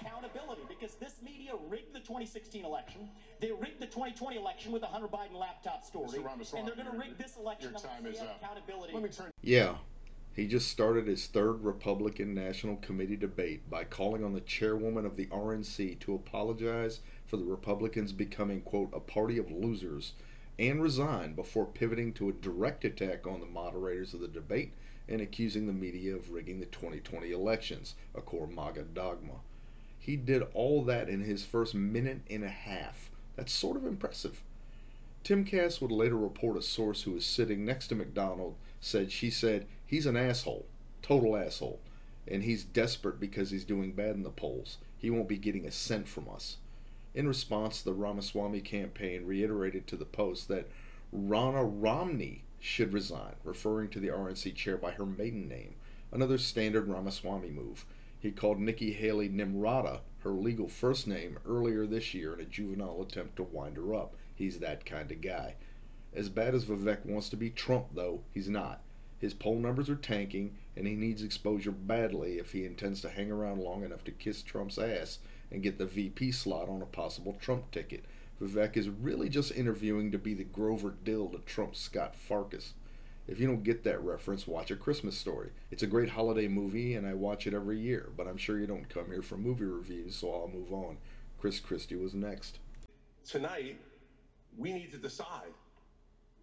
Accountability 0.00 0.62
because 0.68 0.94
this 0.94 1.14
media 1.22 1.52
rigged 1.68 1.94
the 1.94 2.00
2016 2.00 2.64
election. 2.64 3.08
They 3.40 3.52
rigged 3.52 3.80
the 3.80 3.86
2020 3.86 4.36
election 4.36 4.72
with 4.72 4.82
the 4.82 4.88
Hunter 4.88 5.08
Biden 5.08 5.38
laptop 5.38 5.84
story. 5.84 6.18
And 6.56 6.66
they're 6.66 6.74
going 6.74 6.90
to 6.90 6.98
rig 6.98 7.18
this 7.18 7.36
election. 7.36 7.72
Your 7.72 7.80
time 7.80 8.06
is 8.06 8.20
up. 8.20 8.40
Accountability. 8.42 8.94
Let 8.94 9.02
me 9.02 9.08
turn. 9.08 9.30
Yeah, 9.42 9.74
he 10.34 10.46
just 10.46 10.68
started 10.68 11.06
his 11.06 11.26
third 11.26 11.62
Republican 11.64 12.34
National 12.34 12.76
Committee 12.76 13.16
debate 13.16 13.68
by 13.68 13.84
calling 13.84 14.24
on 14.24 14.32
the 14.32 14.40
chairwoman 14.40 15.04
of 15.04 15.16
the 15.16 15.26
RNC 15.26 15.98
to 16.00 16.14
apologize 16.14 17.00
for 17.26 17.36
the 17.36 17.44
Republicans 17.44 18.12
becoming, 18.12 18.60
quote, 18.62 18.90
a 18.92 19.00
party 19.00 19.38
of 19.38 19.50
losers 19.50 20.14
and 20.58 20.82
resign 20.82 21.34
before 21.34 21.66
pivoting 21.66 22.12
to 22.12 22.28
a 22.28 22.32
direct 22.32 22.84
attack 22.84 23.26
on 23.26 23.40
the 23.40 23.46
moderators 23.46 24.14
of 24.14 24.20
the 24.20 24.28
debate 24.28 24.72
and 25.08 25.20
accusing 25.20 25.66
the 25.66 25.72
media 25.72 26.14
of 26.14 26.30
rigging 26.30 26.60
the 26.60 26.66
2020 26.66 27.32
elections, 27.32 27.94
a 28.14 28.20
core 28.20 28.46
MAGA 28.46 28.82
dogma. 28.94 29.34
He 30.02 30.16
did 30.16 30.42
all 30.54 30.82
that 30.84 31.10
in 31.10 31.20
his 31.20 31.44
first 31.44 31.74
minute 31.74 32.22
and 32.30 32.42
a 32.42 32.48
half. 32.48 33.10
That's 33.36 33.52
sort 33.52 33.76
of 33.76 33.84
impressive. 33.84 34.42
Timcast 35.22 35.82
would 35.82 35.92
later 35.92 36.16
report 36.16 36.56
a 36.56 36.62
source 36.62 37.02
who 37.02 37.12
was 37.12 37.26
sitting 37.26 37.66
next 37.66 37.88
to 37.88 37.94
McDaniel 37.94 38.54
said 38.80 39.12
she 39.12 39.28
said 39.28 39.66
he's 39.84 40.06
an 40.06 40.16
asshole, 40.16 40.64
total 41.02 41.36
asshole, 41.36 41.80
and 42.26 42.42
he's 42.42 42.64
desperate 42.64 43.20
because 43.20 43.50
he's 43.50 43.64
doing 43.66 43.92
bad 43.92 44.14
in 44.14 44.22
the 44.22 44.30
polls. 44.30 44.78
He 44.96 45.10
won't 45.10 45.28
be 45.28 45.36
getting 45.36 45.66
a 45.66 45.70
cent 45.70 46.08
from 46.08 46.30
us. 46.30 46.56
In 47.14 47.28
response, 47.28 47.82
the 47.82 47.92
Ramaswamy 47.92 48.62
campaign 48.62 49.26
reiterated 49.26 49.86
to 49.88 49.96
the 49.96 50.06
Post 50.06 50.48
that 50.48 50.70
Ronna 51.14 51.70
Romney 51.70 52.44
should 52.58 52.94
resign, 52.94 53.34
referring 53.44 53.90
to 53.90 54.00
the 54.00 54.08
RNC 54.08 54.54
chair 54.54 54.78
by 54.78 54.92
her 54.92 55.04
maiden 55.04 55.46
name, 55.46 55.74
another 56.10 56.38
standard 56.38 56.88
Ramaswamy 56.88 57.50
move. 57.50 57.84
He 58.22 58.32
called 58.32 58.60
Nikki 58.60 58.92
Haley 58.92 59.30
Nimarata, 59.30 60.02
her 60.18 60.32
legal 60.32 60.68
first 60.68 61.06
name, 61.06 61.38
earlier 61.46 61.86
this 61.86 62.12
year 62.12 62.34
in 62.34 62.40
a 62.40 62.44
juvenile 62.44 63.00
attempt 63.00 63.36
to 63.36 63.42
wind 63.42 63.78
her 63.78 63.94
up. 63.94 64.14
He's 64.34 64.58
that 64.58 64.84
kind 64.84 65.10
of 65.10 65.22
guy. 65.22 65.54
As 66.12 66.28
bad 66.28 66.54
as 66.54 66.66
Vivek 66.66 67.06
wants 67.06 67.30
to 67.30 67.36
be 67.38 67.48
Trump, 67.48 67.94
though, 67.94 68.22
he's 68.30 68.50
not. 68.50 68.82
His 69.18 69.32
poll 69.32 69.58
numbers 69.58 69.88
are 69.88 69.96
tanking, 69.96 70.58
and 70.76 70.86
he 70.86 70.96
needs 70.96 71.22
exposure 71.22 71.70
badly 71.70 72.38
if 72.38 72.52
he 72.52 72.66
intends 72.66 73.00
to 73.00 73.08
hang 73.08 73.30
around 73.30 73.60
long 73.62 73.84
enough 73.84 74.04
to 74.04 74.12
kiss 74.12 74.42
Trump's 74.42 74.76
ass 74.76 75.20
and 75.50 75.62
get 75.62 75.78
the 75.78 75.86
VP 75.86 76.32
slot 76.32 76.68
on 76.68 76.82
a 76.82 76.86
possible 76.86 77.38
Trump 77.40 77.70
ticket. 77.70 78.04
Vivek 78.38 78.76
is 78.76 78.90
really 78.90 79.30
just 79.30 79.52
interviewing 79.52 80.10
to 80.10 80.18
be 80.18 80.34
the 80.34 80.44
Grover 80.44 80.94
Dill 81.04 81.28
to 81.30 81.38
Trump's 81.38 81.80
Scut 81.80 82.14
Farkus. 82.14 82.74
If 83.30 83.38
you 83.38 83.46
don't 83.46 83.62
get 83.62 83.84
that 83.84 84.02
reference, 84.02 84.48
watch 84.48 84.72
A 84.72 84.76
Christmas 84.76 85.16
Story. 85.16 85.50
It's 85.70 85.84
a 85.84 85.86
great 85.86 86.08
holiday 86.08 86.48
movie, 86.48 86.96
and 86.96 87.06
I 87.06 87.14
watch 87.14 87.46
it 87.46 87.54
every 87.54 87.78
year, 87.78 88.08
but 88.16 88.26
I'm 88.26 88.36
sure 88.36 88.58
you 88.58 88.66
don't 88.66 88.88
come 88.88 89.06
here 89.06 89.22
for 89.22 89.36
movie 89.36 89.66
reviews, 89.66 90.16
so 90.16 90.32
I'll 90.32 90.48
move 90.48 90.72
on. 90.72 90.96
Chris 91.40 91.60
Christie 91.60 91.94
was 91.94 92.12
next. 92.12 92.58
Tonight, 93.24 93.78
we 94.58 94.72
need 94.72 94.90
to 94.90 94.98
decide 94.98 95.54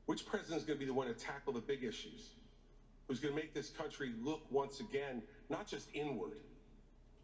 which 0.06 0.26
president 0.26 0.62
is 0.62 0.66
going 0.66 0.80
to 0.80 0.80
be 0.80 0.86
the 0.86 0.94
one 0.94 1.08
to 1.08 1.14
tackle 1.14 1.52
the 1.52 1.60
big 1.60 1.84
issues, 1.84 2.30
who's 3.10 3.20
going 3.20 3.36
to 3.36 3.40
make 3.40 3.54
this 3.54 3.70
country 3.70 4.14
look 4.24 4.50
once 4.50 4.80
again, 4.80 5.22
not 5.50 5.68
just 5.68 5.90
inward, 5.94 6.40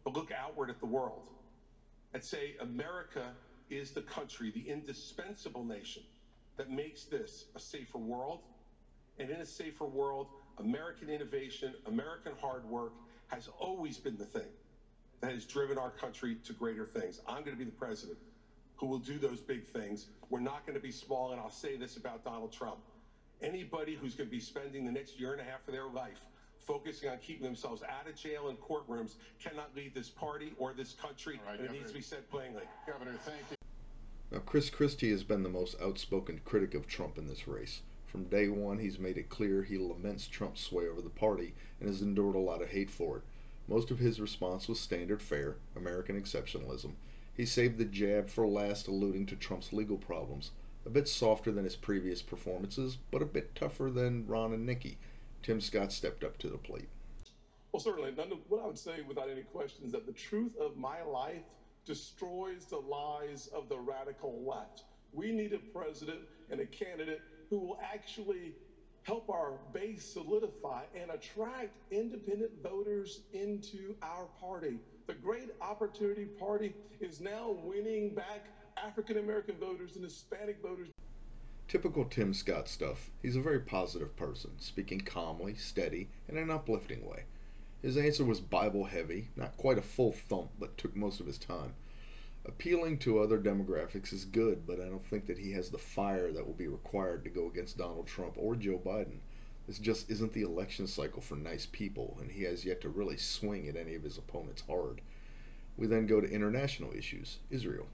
but 0.04 0.12
look 0.12 0.30
outward 0.30 0.68
at 0.68 0.78
the 0.78 0.86
world 0.86 1.30
and 2.12 2.22
say 2.22 2.54
America 2.60 3.30
is 3.70 3.92
the 3.92 4.02
country, 4.02 4.50
the 4.50 4.68
indispensable 4.68 5.64
nation 5.64 6.02
that 6.58 6.70
makes 6.70 7.04
this 7.04 7.46
a 7.56 7.58
safer 7.58 7.96
world 7.96 8.40
and 9.18 9.30
in 9.30 9.40
a 9.40 9.46
safer 9.46 9.84
world, 9.84 10.28
American 10.58 11.08
innovation, 11.08 11.74
American 11.86 12.32
hard 12.40 12.64
work 12.64 12.92
has 13.28 13.48
always 13.58 13.98
been 13.98 14.16
the 14.16 14.24
thing 14.24 14.48
that 15.20 15.32
has 15.32 15.44
driven 15.44 15.78
our 15.78 15.90
country 15.90 16.36
to 16.44 16.52
greater 16.52 16.86
things. 16.86 17.20
I'm 17.26 17.42
going 17.42 17.56
to 17.56 17.58
be 17.58 17.64
the 17.64 17.70
president 17.70 18.18
who 18.76 18.86
will 18.86 18.98
do 18.98 19.18
those 19.18 19.40
big 19.40 19.66
things. 19.66 20.06
We're 20.30 20.40
not 20.40 20.66
going 20.66 20.76
to 20.76 20.82
be 20.82 20.90
small, 20.90 21.32
and 21.32 21.40
I'll 21.40 21.50
say 21.50 21.76
this 21.76 21.96
about 21.96 22.24
Donald 22.24 22.52
Trump. 22.52 22.78
Anybody 23.40 23.94
who's 23.94 24.14
going 24.14 24.28
to 24.28 24.34
be 24.34 24.40
spending 24.40 24.84
the 24.84 24.92
next 24.92 25.18
year 25.18 25.32
and 25.32 25.40
a 25.40 25.44
half 25.44 25.66
of 25.66 25.74
their 25.74 25.86
life 25.86 26.20
focusing 26.58 27.10
on 27.10 27.18
keeping 27.18 27.44
themselves 27.44 27.82
out 27.82 28.08
of 28.08 28.16
jail 28.16 28.48
and 28.48 28.58
courtrooms 28.58 29.14
cannot 29.42 29.70
lead 29.76 29.94
this 29.94 30.08
party 30.08 30.52
or 30.58 30.72
this 30.72 30.94
country, 30.94 31.38
All 31.44 31.52
right, 31.52 31.60
and 31.60 31.68
it 31.68 31.72
needs 31.72 31.90
to 31.90 31.94
be 31.94 32.02
said 32.02 32.28
plainly. 32.30 32.62
Governor, 32.86 33.12
thank 33.24 33.38
you. 33.50 33.56
Now, 34.30 34.38
Chris 34.46 34.70
Christie 34.70 35.10
has 35.10 35.22
been 35.22 35.42
the 35.42 35.48
most 35.48 35.76
outspoken 35.80 36.40
critic 36.44 36.74
of 36.74 36.86
Trump 36.86 37.18
in 37.18 37.28
this 37.28 37.46
race. 37.46 37.82
From 38.14 38.26
day 38.26 38.46
one, 38.46 38.78
he's 38.78 39.00
made 39.00 39.18
it 39.18 39.28
clear 39.28 39.64
he 39.64 39.76
laments 39.76 40.28
Trump's 40.28 40.60
sway 40.60 40.86
over 40.86 41.02
the 41.02 41.10
party 41.10 41.52
and 41.80 41.88
has 41.88 42.00
endured 42.00 42.36
a 42.36 42.38
lot 42.38 42.62
of 42.62 42.68
hate 42.68 42.88
for 42.88 43.16
it. 43.16 43.24
Most 43.66 43.90
of 43.90 43.98
his 43.98 44.20
response 44.20 44.68
was 44.68 44.78
standard 44.78 45.20
fare, 45.20 45.56
American 45.74 46.14
exceptionalism. 46.22 46.92
He 47.36 47.44
saved 47.44 47.76
the 47.76 47.84
jab 47.84 48.30
for 48.30 48.46
last, 48.46 48.86
alluding 48.86 49.26
to 49.26 49.34
Trump's 49.34 49.72
legal 49.72 49.96
problems. 49.96 50.52
A 50.86 50.90
bit 50.90 51.08
softer 51.08 51.50
than 51.50 51.64
his 51.64 51.74
previous 51.74 52.22
performances, 52.22 52.98
but 53.10 53.20
a 53.20 53.26
bit 53.26 53.52
tougher 53.56 53.90
than 53.90 54.28
Ron 54.28 54.52
and 54.52 54.64
Nikki. 54.64 54.96
Tim 55.42 55.60
Scott 55.60 55.90
stepped 55.90 56.22
up 56.22 56.38
to 56.38 56.48
the 56.48 56.56
plate. 56.56 56.88
Well, 57.72 57.80
certainly. 57.80 58.12
What 58.12 58.62
I 58.62 58.66
would 58.66 58.78
say 58.78 59.00
without 59.08 59.28
any 59.28 59.42
question 59.42 59.86
is 59.86 59.90
that 59.90 60.06
the 60.06 60.12
truth 60.12 60.56
of 60.60 60.76
my 60.76 61.02
life 61.02 61.42
destroys 61.84 62.66
the 62.66 62.78
lies 62.78 63.48
of 63.48 63.68
the 63.68 63.80
radical 63.80 64.40
left. 64.46 64.84
We 65.12 65.32
need 65.32 65.52
a 65.52 65.58
president 65.58 66.20
and 66.48 66.60
a 66.60 66.66
candidate 66.66 67.20
who 67.54 67.60
will 67.60 67.78
actually 67.80 68.52
help 69.04 69.30
our 69.30 69.52
base 69.72 70.04
solidify 70.04 70.82
and 71.00 71.08
attract 71.12 71.76
independent 71.92 72.50
voters 72.64 73.20
into 73.32 73.94
our 74.02 74.26
party. 74.40 74.80
The 75.06 75.14
Great 75.14 75.50
Opportunity 75.60 76.24
Party 76.24 76.74
is 77.00 77.20
now 77.20 77.56
winning 77.62 78.12
back 78.12 78.46
African 78.76 79.18
American 79.18 79.54
voters 79.56 79.94
and 79.94 80.02
Hispanic 80.02 80.60
voters. 80.60 80.88
Typical 81.68 82.04
Tim 82.06 82.34
Scott 82.34 82.68
stuff. 82.68 83.08
He's 83.22 83.36
a 83.36 83.40
very 83.40 83.60
positive 83.60 84.16
person, 84.16 84.50
speaking 84.58 85.00
calmly, 85.02 85.54
steady, 85.54 86.08
in 86.28 86.36
an 86.36 86.50
uplifting 86.50 87.08
way. 87.08 87.22
His 87.82 87.96
answer 87.96 88.24
was 88.24 88.40
Bible 88.40 88.84
heavy, 88.84 89.28
not 89.36 89.56
quite 89.58 89.78
a 89.78 89.82
full 89.82 90.10
thump, 90.10 90.50
but 90.58 90.76
took 90.76 90.96
most 90.96 91.20
of 91.20 91.26
his 91.26 91.38
time. 91.38 91.74
Appealing 92.46 92.98
to 92.98 93.20
other 93.20 93.38
demographics 93.38 94.12
is 94.12 94.26
good, 94.26 94.66
but 94.66 94.78
I 94.78 94.84
don't 94.84 95.06
think 95.06 95.26
that 95.26 95.38
he 95.38 95.52
has 95.52 95.70
the 95.70 95.78
fire 95.78 96.30
that 96.30 96.46
will 96.46 96.52
be 96.52 96.68
required 96.68 97.24
to 97.24 97.30
go 97.30 97.46
against 97.46 97.78
Donald 97.78 98.06
Trump 98.06 98.34
or 98.36 98.54
Joe 98.54 98.78
Biden. 98.78 99.20
This 99.66 99.78
just 99.78 100.10
isn't 100.10 100.34
the 100.34 100.42
election 100.42 100.86
cycle 100.86 101.22
for 101.22 101.36
nice 101.36 101.66
people, 101.72 102.18
and 102.20 102.30
he 102.30 102.42
has 102.42 102.62
yet 102.62 102.82
to 102.82 102.90
really 102.90 103.16
swing 103.16 103.66
at 103.68 103.76
any 103.76 103.94
of 103.94 104.02
his 104.02 104.18
opponents 104.18 104.62
hard. 104.66 105.00
We 105.78 105.86
then 105.86 106.06
go 106.06 106.20
to 106.20 106.30
international 106.30 106.92
issues 106.92 107.38
Israel. 107.48 107.86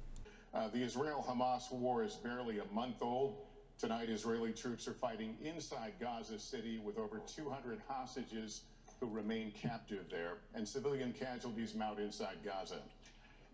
Uh, 0.53 0.67
the 0.67 0.83
Israel 0.83 1.25
Hamas 1.27 1.71
war 1.71 2.03
is 2.03 2.17
barely 2.17 2.59
a 2.59 2.65
month 2.75 3.03
old. 3.03 3.37
Tonight, 3.79 4.11
Israeli 4.11 4.53
troops 4.53 4.89
are 4.89 4.95
fighting 4.95 5.37
inside 5.45 5.93
Gaza 6.01 6.41
City 6.41 6.79
with 6.79 6.99
over 6.99 7.21
200 7.25 7.81
hostages 7.87 8.63
who 8.99 9.07
remain 9.07 9.53
captive 9.53 10.07
there, 10.11 10.39
and 10.55 10.67
civilian 10.69 11.13
casualties 11.13 11.77
mount 11.77 12.01
inside 12.01 12.39
Gaza. 12.45 12.83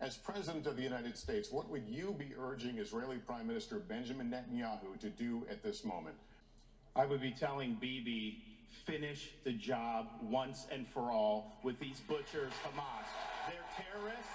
As 0.00 0.16
President 0.16 0.66
of 0.66 0.76
the 0.76 0.82
United 0.82 1.16
States, 1.16 1.50
what 1.50 1.70
would 1.70 1.88
you 1.88 2.14
be 2.18 2.34
urging 2.38 2.78
Israeli 2.78 3.16
Prime 3.16 3.46
Minister 3.46 3.78
Benjamin 3.78 4.30
Netanyahu 4.30 5.00
to 5.00 5.08
do 5.08 5.46
at 5.50 5.62
this 5.62 5.84
moment? 5.84 6.16
I 6.94 7.06
would 7.06 7.22
be 7.22 7.30
telling 7.30 7.78
Bibi, 7.80 8.42
finish 8.84 9.30
the 9.44 9.52
job 9.52 10.06
once 10.22 10.66
and 10.70 10.86
for 10.86 11.10
all 11.10 11.60
with 11.62 11.78
these 11.80 12.00
butchers, 12.00 12.52
Hamas. 12.62 13.06
They're 13.48 13.84
terrorists. 13.84 14.32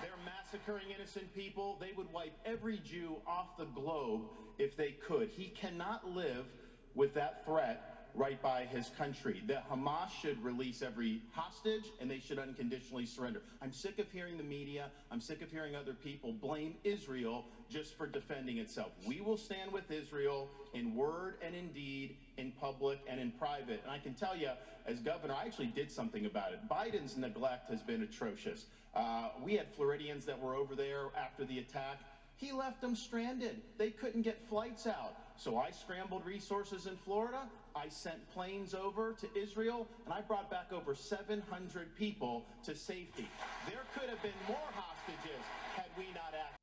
They're 0.00 0.10
massacring 0.24 0.90
innocent 0.94 1.34
people. 1.34 1.76
They 1.80 1.92
would 1.96 2.12
wipe 2.12 2.34
every 2.44 2.78
Jew 2.78 3.16
off 3.26 3.56
the 3.58 3.64
globe 3.66 4.22
if 4.58 4.76
they 4.76 4.92
could. 5.06 5.30
He 5.30 5.48
cannot 5.48 6.08
live 6.08 6.46
with 6.94 7.14
that 7.14 7.44
threat 7.44 7.91
right 8.14 8.40
by 8.42 8.64
his 8.64 8.90
country. 8.90 9.42
The 9.46 9.62
Hamas 9.70 10.10
should 10.20 10.42
release 10.44 10.82
every 10.82 11.22
hostage 11.32 11.92
and 12.00 12.10
they 12.10 12.18
should 12.18 12.38
unconditionally 12.38 13.06
surrender. 13.06 13.40
I'm 13.60 13.72
sick 13.72 13.98
of 13.98 14.10
hearing 14.10 14.36
the 14.36 14.42
media, 14.42 14.90
I'm 15.10 15.20
sick 15.20 15.42
of 15.42 15.50
hearing 15.50 15.74
other 15.74 15.94
people 15.94 16.32
blame 16.32 16.74
Israel 16.84 17.44
just 17.70 17.96
for 17.96 18.06
defending 18.06 18.58
itself. 18.58 18.90
We 19.06 19.20
will 19.20 19.36
stand 19.36 19.72
with 19.72 19.90
Israel 19.90 20.48
in 20.74 20.94
word 20.94 21.36
and 21.42 21.54
in 21.54 21.72
deed, 21.72 22.16
in 22.36 22.52
public 22.60 22.98
and 23.08 23.18
in 23.18 23.30
private. 23.32 23.80
And 23.82 23.90
I 23.90 23.98
can 23.98 24.14
tell 24.14 24.36
you, 24.36 24.50
as 24.86 24.98
governor, 25.00 25.34
I 25.34 25.44
actually 25.44 25.66
did 25.66 25.90
something 25.90 26.26
about 26.26 26.52
it. 26.52 26.60
Biden's 26.68 27.16
neglect 27.16 27.70
has 27.70 27.82
been 27.82 28.02
atrocious. 28.02 28.66
Uh, 28.94 29.28
we 29.42 29.54
had 29.54 29.66
Floridians 29.74 30.26
that 30.26 30.38
were 30.38 30.54
over 30.54 30.74
there 30.74 31.06
after 31.16 31.44
the 31.44 31.58
attack. 31.58 31.98
He 32.36 32.52
left 32.52 32.80
them 32.80 32.94
stranded. 32.94 33.62
They 33.78 33.90
couldn't 33.90 34.22
get 34.22 34.38
flights 34.48 34.86
out. 34.86 35.14
So 35.36 35.56
I 35.56 35.70
scrambled 35.70 36.26
resources 36.26 36.86
in 36.86 36.96
Florida. 36.96 37.48
I 37.74 37.88
sent 37.88 38.30
planes 38.32 38.74
over 38.74 39.14
to 39.14 39.28
Israel, 39.38 39.88
and 40.04 40.12
I 40.12 40.20
brought 40.20 40.50
back 40.50 40.72
over 40.72 40.94
700 40.94 41.96
people 41.96 42.44
to 42.64 42.74
safety. 42.74 43.28
There 43.66 43.80
could 43.94 44.08
have 44.08 44.22
been 44.22 44.30
more 44.46 44.56
hostages 44.74 45.40
had 45.74 45.86
we 45.96 46.04
not 46.14 46.34
acted. 46.34 46.58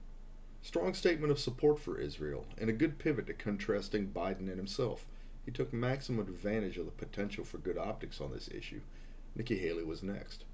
Strong 0.62 0.94
statement 0.94 1.32
of 1.32 1.40
support 1.40 1.80
for 1.80 1.98
Israel, 1.98 2.46
and 2.58 2.70
a 2.70 2.74
good 2.74 3.00
pivot 3.00 3.28
to 3.28 3.34
contrasting 3.34 4.08
Biden 4.08 4.50
and 4.50 4.58
himself. 4.58 5.06
He 5.46 5.52
took 5.52 5.74
maximum 5.74 6.28
advantage 6.28 6.78
of 6.78 6.86
the 6.86 6.92
potential 6.92 7.44
for 7.44 7.58
good 7.58 7.78
optics 7.78 8.22
on 8.22 8.32
this 8.32 8.50
issue. 8.50 8.82
Nikki 9.36 9.58
Haley 9.58 9.84
was 9.84 10.04
next. 10.04 10.46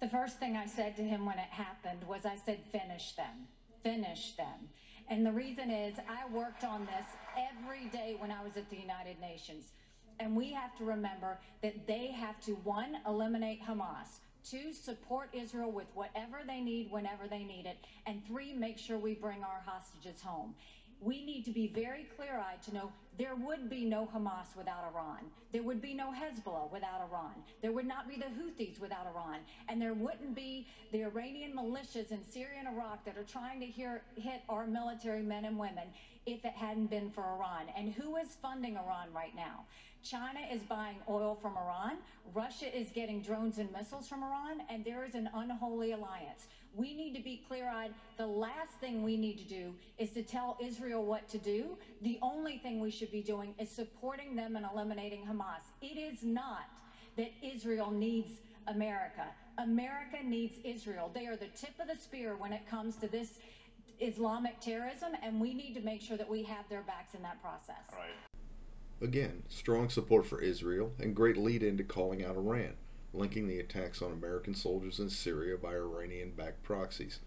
The 0.00 0.08
first 0.08 0.38
thing 0.38 0.56
I 0.56 0.66
said 0.66 0.94
to 0.96 1.02
him 1.02 1.24
when 1.24 1.38
it 1.38 1.48
happened 1.50 2.04
was 2.06 2.26
I 2.26 2.36
said, 2.36 2.60
finish 2.70 3.12
them, 3.12 3.48
finish 3.82 4.36
them. 4.36 4.68
And 5.08 5.24
the 5.24 5.32
reason 5.32 5.70
is 5.70 5.96
I 6.08 6.28
worked 6.32 6.64
on 6.64 6.86
this 6.86 7.06
every 7.36 7.86
day 7.86 8.16
when 8.18 8.30
I 8.30 8.42
was 8.42 8.56
at 8.56 8.68
the 8.70 8.76
United 8.76 9.20
Nations. 9.20 9.72
And 10.20 10.36
we 10.36 10.52
have 10.52 10.76
to 10.78 10.84
remember 10.84 11.38
that 11.62 11.86
they 11.86 12.08
have 12.08 12.40
to, 12.42 12.52
one, 12.52 12.98
eliminate 13.06 13.62
Hamas. 13.62 14.20
Two, 14.48 14.72
support 14.72 15.28
Israel 15.32 15.72
with 15.72 15.88
whatever 15.94 16.38
they 16.46 16.60
need 16.60 16.90
whenever 16.90 17.26
they 17.28 17.42
need 17.42 17.66
it. 17.66 17.78
And 18.06 18.24
three, 18.26 18.52
make 18.52 18.78
sure 18.78 18.96
we 18.96 19.14
bring 19.14 19.42
our 19.42 19.60
hostages 19.66 20.20
home. 20.22 20.54
We 21.00 21.24
need 21.26 21.44
to 21.44 21.50
be 21.50 21.66
very 21.66 22.06
clear 22.16 22.38
eyed 22.38 22.62
to 22.62 22.74
know 22.74 22.92
there 23.18 23.34
would 23.34 23.68
be 23.68 23.84
no 23.84 24.08
Hamas 24.14 24.56
without 24.56 24.84
Iran. 24.94 25.30
There 25.52 25.62
would 25.62 25.82
be 25.82 25.92
no 25.92 26.10
Hezbollah 26.10 26.70
without 26.70 27.02
Iran. 27.10 27.34
There 27.60 27.72
would 27.72 27.86
not 27.86 28.08
be 28.08 28.16
the 28.16 28.24
Houthis 28.24 28.80
without 28.80 29.06
Iran. 29.06 29.40
And 29.68 29.82
there 29.82 29.94
wouldn't 29.94 30.34
be 30.34 30.68
the 30.92 31.02
Iranian 31.04 31.52
militias 31.54 32.12
in 32.12 32.22
Syria 32.30 32.60
and 32.60 32.68
Iraq 32.68 33.04
that 33.04 33.18
are 33.18 33.24
trying 33.24 33.60
to 33.60 33.66
hear, 33.66 34.02
hit 34.16 34.42
our 34.48 34.66
military 34.66 35.22
men 35.22 35.44
and 35.44 35.58
women 35.58 35.88
if 36.24 36.44
it 36.44 36.52
hadn't 36.52 36.86
been 36.86 37.10
for 37.10 37.24
Iran. 37.24 37.66
And 37.76 37.92
who 37.92 38.16
is 38.16 38.28
funding 38.40 38.76
Iran 38.76 39.08
right 39.14 39.34
now? 39.34 39.64
China 40.10 40.40
is 40.52 40.62
buying 40.62 40.96
oil 41.08 41.34
from 41.40 41.56
Iran. 41.56 41.98
Russia 42.32 42.74
is 42.76 42.90
getting 42.90 43.22
drones 43.22 43.58
and 43.58 43.72
missiles 43.72 44.06
from 44.06 44.22
Iran. 44.22 44.62
And 44.70 44.84
there 44.84 45.04
is 45.04 45.14
an 45.14 45.28
unholy 45.34 45.92
alliance. 45.92 46.46
We 46.74 46.94
need 46.94 47.14
to 47.14 47.22
be 47.22 47.42
clear 47.48 47.68
eyed. 47.68 47.92
The 48.16 48.26
last 48.26 48.72
thing 48.80 49.02
we 49.02 49.16
need 49.16 49.38
to 49.38 49.44
do 49.44 49.74
is 49.98 50.10
to 50.10 50.22
tell 50.22 50.58
Israel 50.62 51.04
what 51.04 51.28
to 51.30 51.38
do. 51.38 51.76
The 52.02 52.18
only 52.22 52.58
thing 52.58 52.80
we 52.80 52.90
should 52.90 53.10
be 53.10 53.22
doing 53.22 53.54
is 53.58 53.70
supporting 53.70 54.36
them 54.36 54.56
and 54.56 54.66
eliminating 54.70 55.24
Hamas. 55.24 55.64
It 55.80 55.98
is 55.98 56.22
not 56.22 56.68
that 57.16 57.32
Israel 57.42 57.90
needs 57.90 58.32
America. 58.68 59.26
America 59.58 60.18
needs 60.22 60.58
Israel. 60.64 61.10
They 61.14 61.26
are 61.26 61.36
the 61.36 61.48
tip 61.48 61.80
of 61.80 61.88
the 61.88 61.96
spear 61.96 62.36
when 62.36 62.52
it 62.52 62.68
comes 62.68 62.96
to 62.96 63.08
this 63.08 63.38
Islamic 64.00 64.60
terrorism, 64.60 65.12
and 65.22 65.40
we 65.40 65.54
need 65.54 65.72
to 65.74 65.80
make 65.80 66.02
sure 66.02 66.18
that 66.18 66.28
we 66.28 66.42
have 66.42 66.68
their 66.68 66.82
backs 66.82 67.14
in 67.14 67.22
that 67.22 67.40
process. 67.40 67.82
All 67.92 67.98
right. 67.98 68.35
Again, 69.02 69.42
strong 69.50 69.90
support 69.90 70.24
for 70.24 70.40
Israel 70.40 70.90
and 70.98 71.14
great 71.14 71.36
lead 71.36 71.62
in 71.62 71.76
to 71.76 71.84
calling 71.84 72.24
out 72.24 72.36
Iran, 72.36 72.76
linking 73.12 73.46
the 73.46 73.60
attacks 73.60 74.00
on 74.00 74.10
American 74.10 74.54
soldiers 74.54 75.00
in 75.00 75.10
Syria 75.10 75.58
by 75.58 75.74
Iranian 75.74 76.30
backed 76.30 76.62
proxies. 76.62 77.20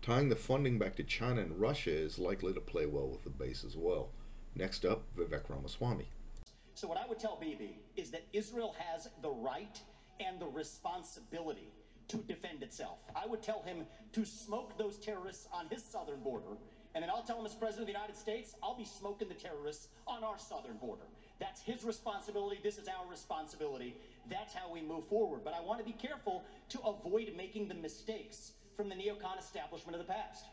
Tying 0.00 0.28
the 0.28 0.36
funding 0.36 0.78
back 0.78 0.94
to 0.94 1.02
China 1.02 1.40
and 1.40 1.60
Russia 1.60 1.90
is 1.90 2.20
likely 2.20 2.52
to 2.52 2.60
play 2.60 2.86
well 2.86 3.08
with 3.08 3.24
the 3.24 3.30
base 3.30 3.64
as 3.64 3.76
well. 3.76 4.10
Next 4.54 4.84
up, 4.84 5.02
Vivek 5.16 5.48
Ramaswamy. 5.48 6.08
So, 6.74 6.86
what 6.86 6.98
I 6.98 7.06
would 7.08 7.18
tell 7.18 7.36
Bibi 7.36 7.80
is 7.96 8.12
that 8.12 8.22
Israel 8.32 8.76
has 8.78 9.08
the 9.20 9.30
right 9.30 9.80
and 10.20 10.38
the 10.38 10.46
responsibility 10.46 11.72
to 12.06 12.18
defend 12.18 12.62
itself. 12.62 12.98
I 13.16 13.26
would 13.26 13.42
tell 13.42 13.62
him 13.62 13.84
to 14.12 14.24
smoke 14.24 14.78
those 14.78 14.98
terrorists 14.98 15.48
on 15.52 15.66
his 15.66 15.82
southern 15.82 16.20
border, 16.20 16.56
and 16.94 17.02
then 17.02 17.10
I'll 17.10 17.22
tell 17.22 17.38
him, 17.38 17.46
as 17.46 17.54
President 17.54 17.82
of 17.82 17.86
the 17.86 17.92
United 17.92 18.16
States, 18.16 18.54
I'll 18.62 18.76
be 18.76 18.84
smoking 18.84 19.28
the 19.28 19.34
terrorists 19.34 19.88
on 20.06 20.24
our 20.24 20.38
southern 20.38 20.76
border. 20.76 21.04
That's 21.38 21.60
his 21.60 21.84
responsibility. 21.84 22.58
This 22.62 22.78
is 22.78 22.88
our 22.88 23.08
responsibility. 23.08 23.94
That's 24.28 24.54
how 24.54 24.72
we 24.72 24.82
move 24.82 25.06
forward. 25.06 25.42
But 25.44 25.54
I 25.54 25.60
want 25.60 25.78
to 25.78 25.84
be 25.84 25.92
careful 25.92 26.44
to 26.70 26.80
avoid 26.80 27.32
making 27.36 27.68
the 27.68 27.74
mistakes 27.74 28.52
from 28.76 28.88
the 28.88 28.94
neocon 28.94 29.38
establishment 29.38 29.98
of 30.00 30.06
the 30.06 30.12
past. 30.12 30.44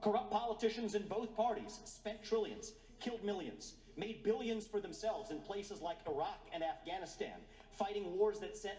Corrupt 0.00 0.30
politicians 0.30 0.94
in 0.94 1.06
both 1.06 1.36
parties 1.36 1.80
spent 1.84 2.22
trillions, 2.22 2.72
killed 3.00 3.22
millions, 3.24 3.74
made 3.96 4.22
billions 4.22 4.66
for 4.66 4.80
themselves 4.80 5.30
in 5.30 5.38
places 5.40 5.80
like 5.80 5.98
Iraq 6.08 6.40
and 6.52 6.62
Afghanistan, 6.62 7.38
fighting 7.72 8.16
wars 8.16 8.38
that 8.40 8.56
sent 8.56 8.78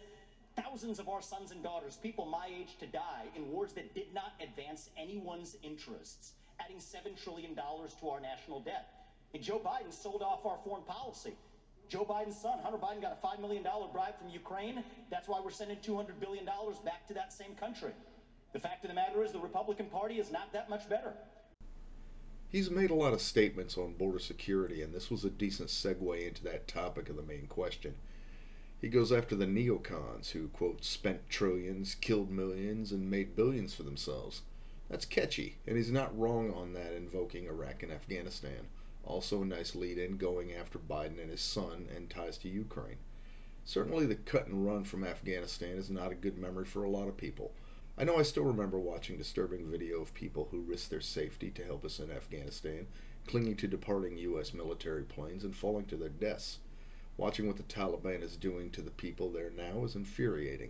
thousands 0.55 0.99
of 0.99 1.09
our 1.09 1.21
sons 1.21 1.51
and 1.51 1.63
daughters, 1.63 1.97
people 2.01 2.25
my 2.25 2.47
age, 2.47 2.77
to 2.79 2.85
die 2.87 3.25
in 3.35 3.49
wars 3.51 3.73
that 3.73 3.93
did 3.93 4.13
not 4.13 4.33
advance 4.41 4.89
anyone's 4.97 5.55
interests, 5.63 6.33
adding 6.59 6.77
$7 6.77 7.21
trillion 7.21 7.55
to 7.55 8.09
our 8.09 8.19
national 8.19 8.59
debt. 8.59 8.87
And 9.33 9.41
Joe 9.41 9.59
Biden 9.63 9.91
sold 9.91 10.21
off 10.21 10.45
our 10.45 10.57
foreign 10.63 10.83
policy. 10.83 11.33
Joe 11.89 12.05
Biden's 12.05 12.39
son, 12.39 12.59
Hunter 12.63 12.77
Biden, 12.77 13.01
got 13.01 13.19
a 13.21 13.25
$5 13.25 13.39
million 13.41 13.63
bribe 13.63 14.17
from 14.17 14.29
Ukraine. 14.29 14.83
That's 15.11 15.27
why 15.27 15.41
we're 15.43 15.51
sending 15.51 15.77
$200 15.77 16.19
billion 16.19 16.45
back 16.45 17.07
to 17.07 17.13
that 17.13 17.33
same 17.33 17.55
country. 17.55 17.91
The 18.53 18.59
fact 18.59 18.83
of 18.83 18.89
the 18.89 18.95
matter 18.95 19.23
is, 19.23 19.31
the 19.31 19.39
Republican 19.39 19.87
Party 19.87 20.19
is 20.19 20.31
not 20.31 20.53
that 20.53 20.69
much 20.69 20.87
better. 20.87 21.13
He's 22.49 22.69
made 22.69 22.91
a 22.91 22.95
lot 22.95 23.13
of 23.13 23.21
statements 23.21 23.77
on 23.77 23.93
border 23.93 24.19
security, 24.19 24.83
and 24.83 24.93
this 24.93 25.09
was 25.09 25.25
a 25.25 25.29
decent 25.29 25.69
segue 25.69 26.27
into 26.27 26.43
that 26.43 26.67
topic 26.67 27.09
of 27.09 27.15
the 27.15 27.23
main 27.23 27.47
question. 27.47 27.95
He 28.79 28.89
goes 28.89 29.11
after 29.11 29.35
the 29.35 29.47
neocons 29.47 30.29
who, 30.29 30.49
quote, 30.49 30.83
spent 30.83 31.29
trillions, 31.29 31.95
killed 31.95 32.29
millions, 32.29 32.91
and 32.91 33.09
made 33.09 33.35
billions 33.35 33.73
for 33.73 33.81
themselves. 33.83 34.41
That's 34.93 35.05
catchy, 35.05 35.55
and 35.65 35.75
he's 35.75 35.89
not 35.89 36.15
wrong 36.15 36.53
on 36.53 36.73
that, 36.73 36.93
invoking 36.93 37.47
Iraq 37.47 37.81
and 37.81 37.91
Afghanistan. 37.91 38.67
Also, 39.03 39.41
a 39.41 39.45
nice 39.45 39.73
lead 39.73 39.97
in 39.97 40.17
going 40.17 40.53
after 40.53 40.77
Biden 40.77 41.19
and 41.19 41.31
his 41.31 41.41
son 41.41 41.87
and 41.95 42.11
ties 42.11 42.37
to 42.37 42.47
Ukraine. 42.47 42.99
Certainly, 43.65 44.05
the 44.05 44.13
cut 44.13 44.45
and 44.45 44.63
run 44.63 44.83
from 44.83 45.03
Afghanistan 45.03 45.77
is 45.77 45.89
not 45.89 46.11
a 46.11 46.15
good 46.15 46.37
memory 46.37 46.65
for 46.65 46.83
a 46.83 46.91
lot 46.91 47.07
of 47.07 47.17
people. 47.17 47.55
I 47.97 48.03
know 48.03 48.17
I 48.17 48.21
still 48.21 48.43
remember 48.43 48.77
watching 48.77 49.17
disturbing 49.17 49.65
video 49.65 49.99
of 49.99 50.13
people 50.13 50.49
who 50.51 50.61
risked 50.61 50.91
their 50.91 51.01
safety 51.01 51.49
to 51.49 51.65
help 51.65 51.83
us 51.83 51.99
in 51.99 52.11
Afghanistan, 52.11 52.85
clinging 53.25 53.55
to 53.55 53.67
departing 53.67 54.19
U.S. 54.19 54.53
military 54.53 55.05
planes 55.05 55.43
and 55.43 55.55
falling 55.55 55.85
to 55.85 55.97
their 55.97 56.09
deaths. 56.09 56.59
Watching 57.17 57.47
what 57.47 57.57
the 57.57 57.63
Taliban 57.63 58.21
is 58.21 58.37
doing 58.37 58.69
to 58.69 58.83
the 58.83 58.91
people 58.91 59.31
there 59.31 59.49
now 59.49 59.85
is 59.85 59.95
infuriating. 59.95 60.69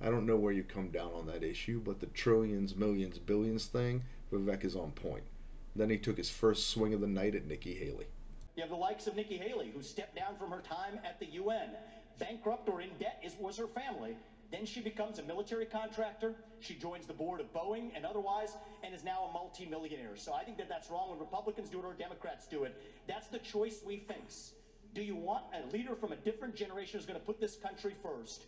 I 0.00 0.10
don't 0.10 0.26
know 0.26 0.36
where 0.36 0.52
you 0.52 0.62
come 0.62 0.88
down 0.88 1.12
on 1.14 1.26
that 1.26 1.42
issue, 1.42 1.80
but 1.80 2.00
the 2.00 2.06
trillions, 2.06 2.76
millions, 2.76 3.18
billions 3.18 3.66
thing, 3.66 4.02
Vivek 4.32 4.64
is 4.64 4.76
on 4.76 4.90
point. 4.92 5.24
Then 5.74 5.90
he 5.90 5.98
took 5.98 6.16
his 6.16 6.30
first 6.30 6.70
swing 6.70 6.94
of 6.94 7.00
the 7.00 7.06
night 7.06 7.34
at 7.34 7.46
Nikki 7.46 7.74
Haley. 7.74 8.06
You 8.56 8.62
have 8.62 8.70
the 8.70 8.76
likes 8.76 9.06
of 9.06 9.16
Nikki 9.16 9.36
Haley, 9.36 9.70
who 9.74 9.82
stepped 9.82 10.16
down 10.16 10.36
from 10.38 10.50
her 10.50 10.60
time 10.60 10.98
at 11.04 11.18
the 11.20 11.26
UN. 11.26 11.70
Bankrupt 12.18 12.68
or 12.68 12.80
in 12.80 12.90
debt 12.98 13.20
is, 13.24 13.34
was 13.38 13.58
her 13.58 13.66
family, 13.66 14.16
then 14.50 14.64
she 14.64 14.80
becomes 14.80 15.18
a 15.18 15.22
military 15.22 15.66
contractor. 15.66 16.34
She 16.60 16.74
joins 16.74 17.06
the 17.06 17.12
board 17.12 17.40
of 17.40 17.52
Boeing 17.52 17.90
and 17.94 18.06
otherwise, 18.06 18.56
and 18.82 18.94
is 18.94 19.04
now 19.04 19.24
a 19.28 19.32
multimillionaire. 19.32 20.16
So 20.16 20.32
I 20.32 20.44
think 20.44 20.56
that 20.58 20.68
that's 20.68 20.90
wrong 20.90 21.10
when 21.10 21.18
Republicans 21.18 21.68
do 21.68 21.78
it 21.80 21.84
or 21.84 21.94
Democrats 21.94 22.46
do 22.46 22.64
it. 22.64 22.74
That's 23.06 23.26
the 23.28 23.38
choice 23.38 23.82
we 23.84 23.98
face. 23.98 24.52
Do 24.94 25.02
you 25.02 25.16
want 25.16 25.44
a 25.52 25.66
leader 25.76 25.94
from 25.94 26.12
a 26.12 26.16
different 26.16 26.54
generation 26.54 26.98
who's 26.98 27.06
going 27.06 27.18
to 27.18 27.26
put 27.26 27.40
this 27.40 27.56
country 27.56 27.94
first? 28.02 28.44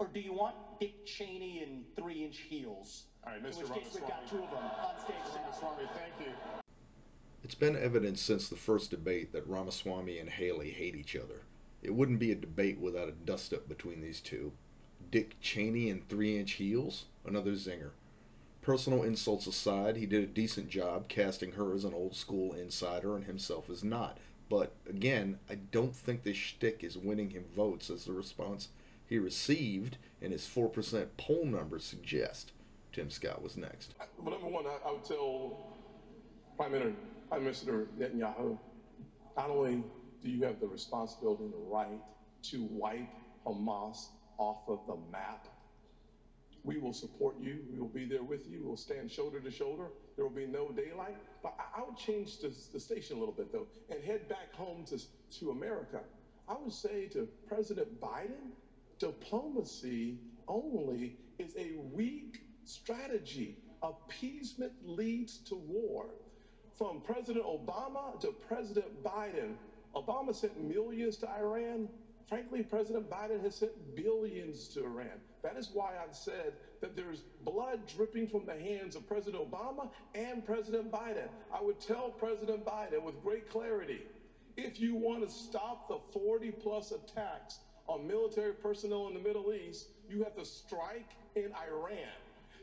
Or 0.00 0.06
do 0.06 0.18
you 0.18 0.32
want 0.32 0.54
Dick 0.80 1.04
Cheney 1.04 1.62
in 1.62 1.84
three 1.94 2.24
inch 2.24 2.38
heels? 2.38 3.04
All 3.22 3.34
right, 3.34 3.42
Mr. 3.44 3.64
In 3.64 3.68
which 3.68 3.82
case, 3.82 3.94
we've 3.94 4.08
got 4.08 4.26
two 4.26 4.36
of 4.36 4.50
them 4.50 4.64
on 4.64 4.98
stage 4.98 5.14
Ramaswamy, 5.36 5.90
thank 5.92 6.26
you. 6.26 6.32
It's 7.44 7.54
been 7.54 7.76
evident 7.76 8.18
since 8.18 8.48
the 8.48 8.56
first 8.56 8.90
debate 8.90 9.30
that 9.32 9.46
Ramaswamy 9.46 10.18
and 10.18 10.30
Haley 10.30 10.70
hate 10.70 10.96
each 10.96 11.16
other. 11.16 11.42
It 11.82 11.94
wouldn't 11.94 12.18
be 12.18 12.32
a 12.32 12.34
debate 12.34 12.78
without 12.80 13.10
a 13.10 13.12
dust 13.12 13.52
up 13.52 13.68
between 13.68 14.00
these 14.00 14.22
two. 14.22 14.52
Dick 15.10 15.36
Cheney 15.42 15.90
in 15.90 16.00
three 16.00 16.38
inch 16.38 16.52
heels, 16.52 17.04
another 17.26 17.52
zinger. 17.52 17.90
Personal 18.62 19.02
insults 19.02 19.46
aside, 19.46 19.98
he 19.98 20.06
did 20.06 20.24
a 20.24 20.28
decent 20.28 20.70
job 20.70 21.08
casting 21.08 21.52
her 21.52 21.74
as 21.74 21.84
an 21.84 21.92
old 21.92 22.16
school 22.16 22.54
insider 22.54 23.16
and 23.16 23.26
himself 23.26 23.68
as 23.68 23.84
not. 23.84 24.16
But 24.48 24.72
again, 24.88 25.38
I 25.50 25.56
don't 25.56 25.94
think 25.94 26.22
this 26.22 26.38
shtick 26.38 26.82
is 26.82 26.96
winning 26.96 27.28
him 27.28 27.44
votes 27.54 27.90
as 27.90 28.06
the 28.06 28.12
response 28.12 28.68
he 29.10 29.18
received 29.18 29.98
and 30.22 30.32
his 30.32 30.42
4% 30.46 31.06
poll 31.18 31.44
numbers 31.44 31.84
suggest. 31.84 32.52
Tim 32.92 33.10
Scott 33.10 33.42
was 33.42 33.56
next. 33.56 33.94
Well, 34.18 34.32
number 34.32 34.48
one, 34.48 34.66
I, 34.66 34.88
I 34.88 34.92
would 34.92 35.04
tell 35.04 35.76
Prime 36.56 36.72
Minister, 36.72 36.94
Prime 37.28 37.42
Minister 37.42 37.88
Netanyahu, 37.98 38.56
not 39.36 39.50
only 39.50 39.84
do 40.22 40.30
you 40.30 40.44
have 40.44 40.60
the 40.60 40.66
responsibility 40.66 41.44
and 41.44 41.52
the 41.52 41.58
right 41.58 42.00
to 42.42 42.68
wipe 42.70 43.08
Hamas 43.46 44.06
off 44.38 44.68
of 44.68 44.80
the 44.86 44.96
map. 45.10 45.46
We 46.62 46.78
will 46.78 46.92
support 46.92 47.36
you. 47.40 47.60
We 47.72 47.80
will 47.80 47.88
be 47.88 48.04
there 48.04 48.22
with 48.22 48.46
you. 48.48 48.62
We'll 48.64 48.76
stand 48.76 49.10
shoulder 49.10 49.40
to 49.40 49.50
shoulder. 49.50 49.86
There 50.16 50.24
will 50.24 50.34
be 50.34 50.46
no 50.46 50.70
daylight. 50.70 51.16
But 51.42 51.54
I, 51.74 51.82
would 51.82 51.96
change 51.96 52.38
the, 52.38 52.52
the 52.72 52.78
station 52.78 53.16
a 53.16 53.18
little 53.18 53.34
bit, 53.34 53.50
though, 53.50 53.66
and 53.88 54.02
head 54.04 54.28
back 54.28 54.52
home 54.52 54.84
to, 54.86 55.00
to 55.38 55.50
America. 55.50 56.00
I 56.48 56.54
would 56.62 56.72
say 56.72 57.06
to 57.08 57.26
President 57.48 57.98
Biden, 58.00 58.52
diplomacy 59.00 60.18
only 60.46 61.16
is 61.38 61.56
a 61.56 61.72
weak 61.92 62.42
strategy. 62.64 63.56
Appeasement 63.82 64.72
leads 64.84 65.38
to 65.38 65.56
war. 65.56 66.06
From 66.76 67.00
President 67.00 67.44
Obama 67.44 68.18
to 68.20 68.28
President 68.28 69.02
Biden, 69.02 69.54
Obama 69.96 70.34
sent 70.34 70.62
millions 70.62 71.16
to 71.18 71.28
Iran. 71.28 71.88
Frankly, 72.28 72.62
President 72.62 73.10
Biden 73.10 73.42
has 73.42 73.56
sent 73.56 73.96
billions 73.96 74.68
to 74.68 74.84
Iran. 74.84 75.20
That 75.42 75.56
is 75.56 75.70
why 75.72 75.94
I've 76.02 76.14
said 76.14 76.52
that 76.80 76.94
there's 76.94 77.22
blood 77.44 77.80
dripping 77.86 78.28
from 78.28 78.46
the 78.46 78.54
hands 78.54 78.94
of 78.94 79.06
President 79.06 79.50
Obama 79.50 79.88
and 80.14 80.44
President 80.44 80.92
Biden. 80.92 81.28
I 81.52 81.60
would 81.60 81.80
tell 81.80 82.10
President 82.10 82.64
Biden 82.64 83.02
with 83.02 83.20
great 83.22 83.48
clarity 83.48 84.02
if 84.56 84.78
you 84.78 84.94
want 84.94 85.26
to 85.26 85.34
stop 85.34 85.88
the 85.88 85.98
40 86.12 86.50
plus 86.52 86.92
attacks 86.92 87.58
on 87.90 88.06
military 88.06 88.52
personnel 88.52 89.08
in 89.08 89.14
the 89.14 89.20
Middle 89.20 89.52
East, 89.52 89.88
you 90.08 90.22
have 90.22 90.36
to 90.36 90.44
strike 90.44 91.10
in 91.34 91.52
Iran. 91.68 92.14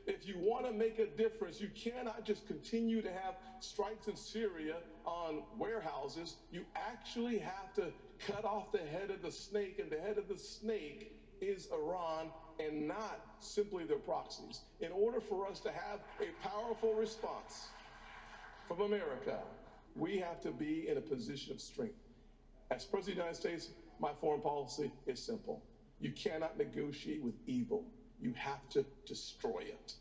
If 0.06 0.26
you 0.26 0.36
want 0.40 0.66
to 0.66 0.72
make 0.72 1.00
a 1.00 1.06
difference, 1.06 1.60
you 1.60 1.70
cannot 1.76 2.24
just 2.24 2.48
continue 2.48 3.02
to 3.02 3.12
have 3.12 3.36
strikes 3.60 4.08
in 4.08 4.16
Syria 4.16 4.78
on 5.06 5.44
warehouses. 5.58 6.38
You 6.50 6.62
actually 6.76 7.40
have 7.40 7.74
to 7.76 7.92
cut 8.26 8.46
off 8.46 8.72
the 8.72 8.78
head 8.78 9.10
of 9.10 9.22
the 9.22 9.32
snake, 9.32 9.80
and 9.80 9.92
the 9.92 10.00
head 10.00 10.18
of 10.18 10.30
the 10.30 10.38
snake 10.38 11.12
is 11.42 11.68
Iran 11.74 12.28
and 12.58 12.88
not 12.88 13.20
simply 13.42 13.84
their 13.84 14.00
proxies. 14.00 14.62
In 14.80 14.94
order 14.94 15.20
for 15.20 15.46
us 15.46 15.60
to 15.60 15.72
have 15.74 16.00
a 16.22 16.48
powerful 16.48 16.94
response 16.94 17.68
from 18.70 18.80
America, 18.80 19.40
we 19.98 20.18
have 20.20 20.40
to 20.44 20.52
be 20.52 20.88
in 20.88 20.98
a 20.98 21.02
position 21.02 21.52
of 21.52 21.60
strength. 21.60 22.00
As 22.72 22.86
President 22.86 23.20
of 23.28 23.42
the 23.42 23.50
United 23.50 23.62
States, 23.62 23.76
my 24.00 24.12
foreign 24.20 24.42
policy 24.42 24.92
is 25.06 25.20
simple. 25.20 25.64
You 26.00 26.12
cannot 26.12 26.58
negotiate 26.58 27.24
with 27.24 27.36
evil. 27.48 27.86
You 28.20 28.34
have 28.34 28.68
to 28.70 28.86
destroy 29.06 29.62
it. 29.62 29.94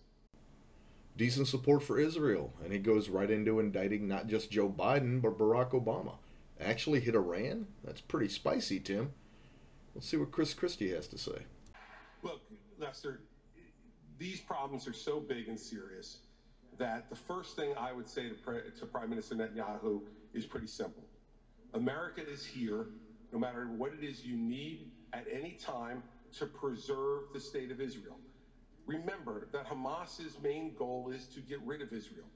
Decent 1.16 1.48
support 1.48 1.82
for 1.82 1.98
Israel, 1.98 2.52
and 2.62 2.72
he 2.72 2.78
goes 2.78 3.08
right 3.08 3.30
into 3.30 3.60
indicting 3.60 4.06
not 4.06 4.26
just 4.26 4.50
Joe 4.50 4.68
Biden, 4.68 5.22
but 5.22 5.38
Barack 5.38 5.70
Obama. 5.70 6.16
Actually 6.60 7.00
hit 7.00 7.14
Iran? 7.14 7.66
That's 7.84 8.00
pretty 8.00 8.28
spicy, 8.28 8.80
Tim. 8.80 9.10
Let's 9.94 10.08
see 10.08 10.18
what 10.18 10.30
Chris 10.30 10.52
Christie 10.52 10.90
has 10.90 11.06
to 11.08 11.18
say. 11.18 11.38
Look, 12.22 12.40
Lester, 12.78 13.20
these 14.18 14.40
problems 14.40 14.86
are 14.86 14.92
so 14.92 15.20
big 15.20 15.48
and 15.48 15.58
serious 15.58 16.18
that 16.78 17.08
the 17.08 17.16
first 17.16 17.56
thing 17.56 17.72
I 17.78 17.92
would 17.92 18.08
say 18.08 18.28
to, 18.28 18.34
Pre- 18.34 18.60
to 18.78 18.86
Prime 18.86 19.08
Minister 19.08 19.34
Netanyahu 19.34 20.02
is 20.34 20.44
pretty 20.44 20.66
simple. 20.66 21.04
America 21.72 22.22
is 22.26 22.44
here, 22.44 22.88
no 23.32 23.38
matter 23.38 23.66
what 23.76 23.92
it 23.92 24.04
is 24.04 24.24
you 24.24 24.36
need 24.36 24.90
at 25.12 25.26
any 25.32 25.52
time 25.52 26.02
to 26.38 26.46
preserve 26.46 27.24
the 27.32 27.40
state 27.40 27.70
of 27.70 27.80
Israel. 27.80 28.16
Remember 28.86 29.48
that 29.52 29.66
Hamas's 29.66 30.38
main 30.42 30.74
goal 30.78 31.10
is 31.12 31.26
to 31.28 31.40
get 31.40 31.60
rid 31.64 31.82
of 31.82 31.92
Israel, 31.92 32.26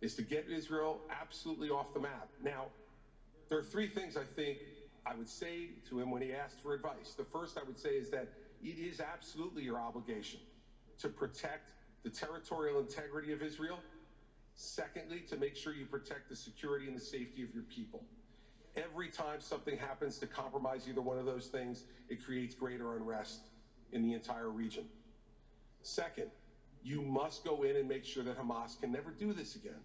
is 0.00 0.14
to 0.16 0.22
get 0.22 0.46
Israel 0.50 1.00
absolutely 1.10 1.70
off 1.70 1.92
the 1.94 2.00
map. 2.00 2.28
Now, 2.42 2.66
there 3.48 3.58
are 3.58 3.62
three 3.62 3.88
things 3.88 4.16
I 4.16 4.24
think 4.24 4.58
I 5.06 5.14
would 5.14 5.28
say 5.28 5.70
to 5.88 6.00
him 6.00 6.10
when 6.10 6.20
he 6.20 6.34
asked 6.34 6.60
for 6.62 6.74
advice. 6.74 7.14
The 7.16 7.24
first 7.24 7.56
I 7.56 7.62
would 7.62 7.78
say 7.78 7.90
is 7.90 8.10
that 8.10 8.28
it 8.62 8.78
is 8.78 9.00
absolutely 9.00 9.62
your 9.62 9.78
obligation 9.78 10.40
to 10.98 11.08
protect 11.08 11.72
the 12.02 12.10
territorial 12.10 12.78
integrity 12.80 13.32
of 13.32 13.40
Israel. 13.42 13.78
Secondly, 14.54 15.22
to 15.28 15.36
make 15.36 15.54
sure 15.54 15.72
you 15.72 15.86
protect 15.86 16.28
the 16.28 16.36
security 16.36 16.88
and 16.88 16.96
the 16.96 17.00
safety 17.00 17.42
of 17.42 17.54
your 17.54 17.62
people. 17.64 18.02
Every 18.84 19.08
time 19.08 19.40
something 19.40 19.76
happens 19.76 20.18
to 20.18 20.26
compromise 20.26 20.86
either 20.88 21.00
one 21.00 21.18
of 21.18 21.24
those 21.24 21.46
things, 21.46 21.84
it 22.08 22.24
creates 22.24 22.54
greater 22.54 22.96
unrest 22.96 23.40
in 23.92 24.02
the 24.02 24.12
entire 24.12 24.50
region. 24.50 24.84
Second, 25.82 26.30
you 26.82 27.02
must 27.02 27.44
go 27.44 27.62
in 27.62 27.76
and 27.76 27.88
make 27.88 28.04
sure 28.04 28.22
that 28.22 28.38
Hamas 28.38 28.78
can 28.80 28.92
never 28.92 29.10
do 29.10 29.32
this 29.32 29.56
again. 29.56 29.80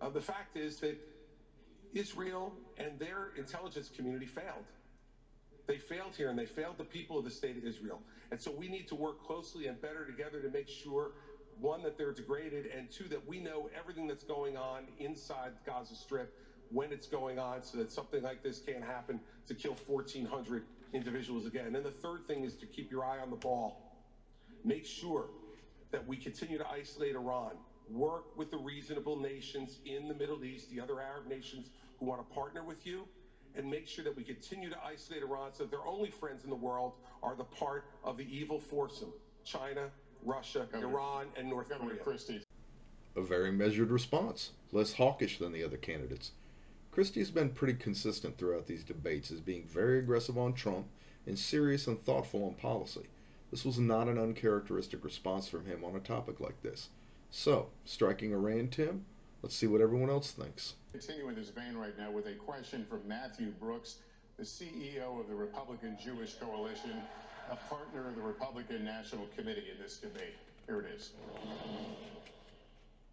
Uh, 0.00 0.08
the 0.08 0.20
fact 0.20 0.56
is 0.56 0.78
that 0.80 0.96
Israel 1.94 2.52
and 2.78 2.98
their 2.98 3.30
intelligence 3.36 3.90
community 3.94 4.26
failed. 4.26 4.64
They 5.66 5.78
failed 5.78 6.14
here 6.16 6.30
and 6.30 6.38
they 6.38 6.46
failed 6.46 6.78
the 6.78 6.84
people 6.84 7.18
of 7.18 7.24
the 7.24 7.30
state 7.30 7.56
of 7.56 7.64
Israel. 7.64 8.00
And 8.30 8.40
so 8.40 8.50
we 8.50 8.68
need 8.68 8.88
to 8.88 8.94
work 8.94 9.24
closely 9.24 9.66
and 9.66 9.80
better 9.80 10.04
together 10.04 10.40
to 10.40 10.48
make 10.48 10.68
sure 10.68 11.12
one, 11.60 11.82
that 11.82 11.96
they're 11.96 12.12
degraded, 12.12 12.66
and 12.76 12.90
two, 12.90 13.08
that 13.08 13.26
we 13.26 13.40
know 13.40 13.70
everything 13.78 14.06
that's 14.06 14.24
going 14.24 14.56
on 14.56 14.84
inside 14.98 15.52
the 15.54 15.70
Gaza 15.70 15.94
Strip 15.94 16.34
when 16.70 16.92
it's 16.92 17.06
going 17.06 17.38
on 17.38 17.62
so 17.62 17.78
that 17.78 17.90
something 17.90 18.22
like 18.22 18.42
this 18.42 18.60
can't 18.60 18.84
happen 18.84 19.20
to 19.46 19.54
kill 19.54 19.76
1,400 19.86 20.64
individuals 20.92 21.46
again. 21.46 21.74
And 21.76 21.84
the 21.84 21.90
third 21.90 22.26
thing 22.26 22.44
is 22.44 22.54
to 22.56 22.66
keep 22.66 22.90
your 22.90 23.04
eye 23.04 23.18
on 23.18 23.30
the 23.30 23.36
ball. 23.36 23.96
Make 24.64 24.86
sure 24.86 25.26
that 25.92 26.06
we 26.06 26.16
continue 26.16 26.58
to 26.58 26.68
isolate 26.68 27.14
Iran, 27.14 27.52
work 27.90 28.36
with 28.36 28.50
the 28.50 28.56
reasonable 28.56 29.16
nations 29.16 29.78
in 29.84 30.08
the 30.08 30.14
Middle 30.14 30.44
East, 30.44 30.70
the 30.70 30.80
other 30.80 31.00
Arab 31.00 31.28
nations 31.28 31.70
who 31.98 32.06
want 32.06 32.26
to 32.26 32.34
partner 32.34 32.64
with 32.64 32.86
you 32.86 33.06
and 33.56 33.68
make 33.70 33.86
sure 33.86 34.04
that 34.04 34.14
we 34.14 34.22
continue 34.22 34.68
to 34.68 34.76
isolate 34.84 35.22
Iran 35.22 35.52
so 35.52 35.64
that 35.64 35.70
their 35.70 35.86
only 35.86 36.10
friends 36.10 36.44
in 36.44 36.50
the 36.50 36.56
world 36.56 36.92
are 37.22 37.34
the 37.34 37.44
part 37.44 37.84
of 38.04 38.16
the 38.16 38.24
evil 38.24 38.60
foursome 38.60 39.12
China, 39.44 39.88
Russia, 40.24 40.66
Governor, 40.70 40.92
Iran, 40.92 41.26
and 41.36 41.48
North 41.48 41.68
Governor 41.68 41.92
Korea. 41.92 42.02
Christie. 42.02 42.42
A 43.16 43.22
very 43.22 43.52
measured 43.52 43.90
response, 43.90 44.50
less 44.72 44.92
hawkish 44.92 45.38
than 45.38 45.52
the 45.52 45.64
other 45.64 45.76
candidates. 45.76 46.32
Christie 46.96 47.20
has 47.20 47.30
been 47.30 47.50
pretty 47.50 47.74
consistent 47.74 48.38
throughout 48.38 48.66
these 48.66 48.82
debates 48.82 49.30
as 49.30 49.38
being 49.38 49.64
very 49.64 49.98
aggressive 49.98 50.38
on 50.38 50.54
Trump 50.54 50.86
and 51.26 51.38
serious 51.38 51.88
and 51.88 52.02
thoughtful 52.02 52.44
on 52.44 52.54
policy. 52.54 53.02
This 53.50 53.66
was 53.66 53.78
not 53.78 54.08
an 54.08 54.16
uncharacteristic 54.16 55.04
response 55.04 55.46
from 55.46 55.66
him 55.66 55.84
on 55.84 55.94
a 55.94 56.00
topic 56.00 56.40
like 56.40 56.58
this. 56.62 56.88
So, 57.30 57.68
striking 57.84 58.32
Iran, 58.32 58.68
Tim, 58.68 59.04
let's 59.42 59.54
see 59.54 59.66
what 59.66 59.82
everyone 59.82 60.08
else 60.08 60.30
thinks. 60.30 60.72
Continuing 60.92 61.34
this 61.34 61.50
vein 61.50 61.76
right 61.76 61.98
now 61.98 62.10
with 62.10 62.28
a 62.28 62.32
question 62.32 62.86
from 62.88 63.06
Matthew 63.06 63.50
Brooks, 63.60 63.96
the 64.38 64.44
CEO 64.44 65.20
of 65.20 65.28
the 65.28 65.34
Republican 65.34 65.98
Jewish 66.02 66.36
Coalition, 66.36 67.02
a 67.50 67.56
partner 67.56 68.08
of 68.08 68.16
the 68.16 68.22
Republican 68.22 68.86
National 68.86 69.26
Committee 69.36 69.66
in 69.70 69.82
this 69.82 69.98
debate. 69.98 70.36
Here 70.66 70.80
it 70.80 70.86
is. 70.96 71.10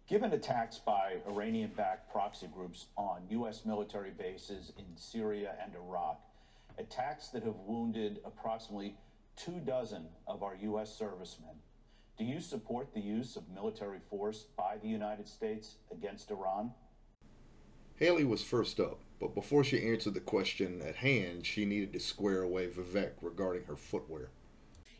Given 0.06 0.34
attacks 0.34 0.78
by 0.78 1.16
Iranian 1.26 1.72
backed 1.74 2.12
proxy 2.12 2.46
groups 2.46 2.88
on 2.94 3.22
U.S. 3.30 3.64
military 3.64 4.10
bases 4.10 4.70
in 4.76 4.84
Syria 4.96 5.54
and 5.64 5.74
Iraq, 5.74 6.20
attacks 6.76 7.28
that 7.28 7.42
have 7.42 7.56
wounded 7.66 8.20
approximately 8.26 8.94
two 9.34 9.60
dozen 9.60 10.06
of 10.26 10.42
our 10.42 10.56
U.S. 10.56 10.94
servicemen. 10.94 11.54
Do 12.18 12.24
you 12.24 12.42
support 12.42 12.92
the 12.92 13.00
use 13.00 13.36
of 13.36 13.48
military 13.48 13.98
force 14.10 14.44
by 14.58 14.76
the 14.76 14.88
United 14.88 15.26
States 15.26 15.76
against 15.90 16.30
Iran? 16.30 16.72
Haley 17.96 18.24
was 18.24 18.42
first 18.42 18.80
up, 18.80 19.00
but 19.18 19.34
before 19.34 19.64
she 19.64 19.88
answered 19.90 20.12
the 20.12 20.20
question 20.20 20.82
at 20.82 20.96
hand, 20.96 21.46
she 21.46 21.64
needed 21.64 21.94
to 21.94 21.98
square 21.98 22.42
away 22.42 22.66
Vivek 22.66 23.12
regarding 23.22 23.64
her 23.64 23.76
footwear. 23.76 24.28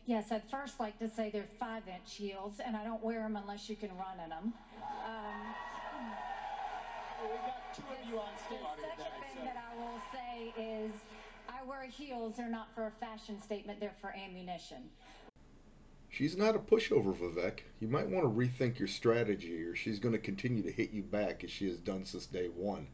Yes, 0.07 0.31
I'd 0.31 0.43
first 0.51 0.79
like 0.79 0.99
to 0.99 1.09
say 1.09 1.31
they're 1.31 1.47
five 1.59 1.83
inch 1.87 2.15
heels, 2.15 2.59
and 2.63 2.75
I 2.75 2.83
don't 2.83 3.03
wear 3.03 3.21
them 3.21 3.35
unless 3.35 3.67
you 3.67 3.75
can 3.75 3.89
run 3.97 4.19
in 4.23 4.29
them. 4.29 4.53
Um, 5.03 5.53
well, 7.19 7.31
we 7.31 7.37
got 7.37 7.73
two 7.73 7.81
of 7.89 8.09
you 8.09 8.19
on 8.19 8.27
stage. 8.45 8.59
The 8.77 9.03
second 9.03 9.23
thing 9.33 9.45
that 9.45 9.57
I 9.57 9.75
will 9.75 9.99
say 10.13 10.61
is 10.61 10.91
I 11.49 11.63
wear 11.67 11.83
heels. 11.83 12.35
They're 12.37 12.49
not 12.49 12.67
for 12.75 12.85
a 12.85 12.91
fashion 12.91 13.41
statement, 13.41 13.79
they're 13.79 13.95
for 13.99 14.13
ammunition. 14.15 14.89
She's 16.09 16.37
not 16.37 16.55
a 16.55 16.59
pushover, 16.59 17.13
Vivek. 17.13 17.61
You 17.79 17.87
might 17.87 18.07
want 18.07 18.23
to 18.25 18.29
rethink 18.29 18.77
your 18.77 18.87
strategy, 18.87 19.63
or 19.63 19.75
she's 19.75 19.99
going 19.99 20.13
to 20.13 20.19
continue 20.19 20.61
to 20.63 20.71
hit 20.71 20.91
you 20.91 21.01
back 21.01 21.43
as 21.43 21.49
she 21.49 21.67
has 21.67 21.77
done 21.77 22.05
since 22.05 22.27
day 22.27 22.47
one. 22.47 22.87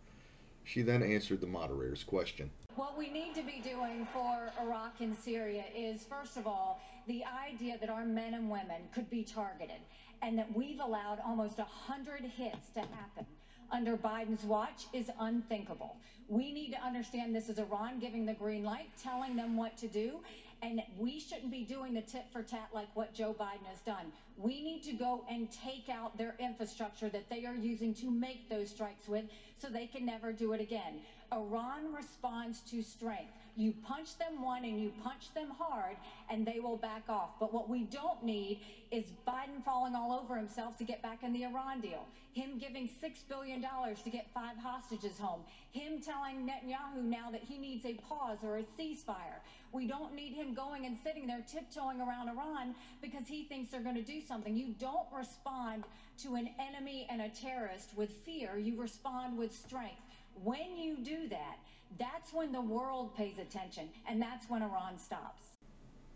She 0.63 0.81
then 0.81 1.03
answered 1.03 1.41
the 1.41 1.47
moderator's 1.47 2.03
question. 2.03 2.51
What 2.75 2.97
we 2.97 3.09
need 3.09 3.35
to 3.35 3.43
be 3.43 3.61
doing 3.61 4.07
for 4.13 4.49
Iraq 4.61 5.01
and 5.01 5.17
Syria 5.17 5.65
is, 5.75 6.05
first 6.05 6.37
of 6.37 6.47
all, 6.47 6.79
the 7.05 7.21
idea 7.25 7.77
that 7.79 7.89
our 7.89 8.05
men 8.05 8.33
and 8.33 8.49
women 8.49 8.81
could 8.93 9.09
be 9.09 9.23
targeted 9.23 9.81
and 10.21 10.37
that 10.37 10.55
we've 10.55 10.79
allowed 10.79 11.19
almost 11.25 11.57
100 11.57 12.21
hits 12.21 12.69
to 12.75 12.79
happen 12.79 13.25
under 13.71 13.97
Biden's 13.97 14.43
watch 14.45 14.85
is 14.93 15.09
unthinkable. 15.19 15.97
We 16.29 16.53
need 16.53 16.71
to 16.71 16.81
understand 16.81 17.35
this 17.35 17.49
is 17.49 17.59
Iran 17.59 17.99
giving 17.99 18.25
the 18.25 18.33
green 18.33 18.63
light, 18.63 18.89
telling 19.01 19.35
them 19.35 19.57
what 19.57 19.77
to 19.79 19.87
do, 19.87 20.19
and 20.61 20.81
we 20.97 21.19
shouldn't 21.19 21.51
be 21.51 21.63
doing 21.63 21.93
the 21.93 22.01
tit 22.01 22.25
for 22.31 22.41
tat 22.41 22.69
like 22.73 22.87
what 22.93 23.13
Joe 23.13 23.35
Biden 23.37 23.65
has 23.69 23.79
done. 23.79 24.11
We 24.37 24.61
need 24.61 24.83
to 24.83 24.93
go 24.93 25.25
and 25.29 25.49
take 25.51 25.89
out 25.89 26.17
their 26.17 26.35
infrastructure 26.39 27.09
that 27.09 27.29
they 27.29 27.45
are 27.45 27.55
using 27.55 27.93
to 27.95 28.09
make 28.09 28.49
those 28.49 28.69
strikes 28.69 29.07
with 29.07 29.25
so 29.57 29.67
they 29.67 29.87
can 29.87 30.05
never 30.05 30.31
do 30.31 30.53
it 30.53 30.61
again. 30.61 31.01
Iran 31.33 31.93
responds 31.93 32.59
to 32.71 32.83
strength. 32.83 33.31
You 33.55 33.73
punch 33.85 34.17
them 34.17 34.41
one 34.41 34.63
and 34.65 34.79
you 34.79 34.91
punch 35.03 35.33
them 35.33 35.49
hard, 35.57 35.97
and 36.29 36.45
they 36.45 36.59
will 36.59 36.77
back 36.77 37.03
off. 37.09 37.31
But 37.39 37.53
what 37.53 37.69
we 37.69 37.83
don't 37.83 38.23
need 38.23 38.61
is 38.91 39.05
Biden 39.27 39.63
falling 39.63 39.93
all 39.93 40.13
over 40.13 40.35
himself 40.37 40.77
to 40.77 40.83
get 40.83 41.01
back 41.01 41.23
in 41.23 41.33
the 41.33 41.43
Iran 41.43 41.81
deal, 41.81 42.05
him 42.33 42.57
giving 42.57 42.87
$6 42.87 43.11
billion 43.27 43.61
to 43.61 44.09
get 44.09 44.27
five 44.33 44.57
hostages 44.57 45.17
home, 45.17 45.43
him 45.71 46.01
telling 46.01 46.47
Netanyahu 46.47 47.03
now 47.03 47.29
that 47.31 47.41
he 47.41 47.57
needs 47.57 47.85
a 47.85 47.93
pause 47.93 48.37
or 48.43 48.57
a 48.57 48.63
ceasefire. 48.63 49.39
We 49.73 49.85
don't 49.85 50.13
need 50.13 50.33
him 50.33 50.53
going 50.53 50.85
and 50.85 50.97
sitting 51.03 51.27
there 51.27 51.43
tiptoeing 51.49 52.01
around 52.01 52.29
Iran 52.29 52.73
because 53.01 53.27
he 53.27 53.43
thinks 53.43 53.71
they're 53.71 53.81
going 53.81 53.95
to 53.95 54.01
do 54.01 54.21
something. 54.21 54.55
You 54.55 54.73
don't 54.79 55.07
respond 55.15 55.83
to 56.23 56.35
an 56.35 56.49
enemy 56.59 57.07
and 57.09 57.21
a 57.21 57.29
terrorist 57.29 57.91
with 57.95 58.11
fear, 58.25 58.57
you 58.57 58.79
respond 58.79 59.37
with 59.37 59.53
strength. 59.53 60.01
When 60.43 60.77
you 60.77 60.97
do 60.97 61.27
that, 61.29 61.57
that's 61.99 62.33
when 62.33 62.51
the 62.51 62.61
world 62.61 63.15
pays 63.15 63.37
attention, 63.37 63.89
and 64.07 64.21
that's 64.21 64.49
when 64.49 64.61
Iran 64.61 64.97
stops. 64.97 65.49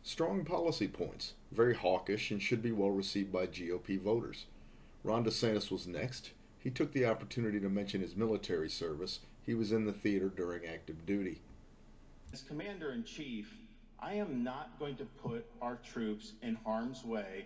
Strong 0.04 0.46
policy 0.46 0.88
points, 0.88 1.34
very 1.52 1.74
hawkish, 1.74 2.32
and 2.32 2.42
should 2.42 2.62
be 2.62 2.72
well 2.72 2.92
received 2.92 3.32
by 3.32 3.48
GOP 3.48 4.00
voters. 4.00 4.46
Ron 5.04 5.24
DeSantis 5.24 5.72
was 5.72 5.88
next. 5.88 6.32
He 6.60 6.70
took 6.70 6.92
the 6.94 7.06
opportunity 7.06 7.60
to 7.60 7.70
mention 7.70 8.02
his 8.02 8.16
military 8.16 8.70
service. 8.70 9.20
He 9.46 9.54
was 9.54 9.72
in 9.72 9.86
the 9.86 9.94
theater 9.94 10.30
during 10.30 10.66
active 10.66 11.06
duty. 11.06 11.42
As 12.34 12.42
Commander 12.42 12.92
in 12.92 13.04
Chief, 13.04 13.56
I 14.00 14.14
am 14.16 14.44
not 14.44 14.78
going 14.80 14.96
to 14.98 15.06
put 15.06 15.46
our 15.62 15.78
troops 15.78 16.34
in 16.42 16.56
harm's 16.66 17.04
way 17.04 17.46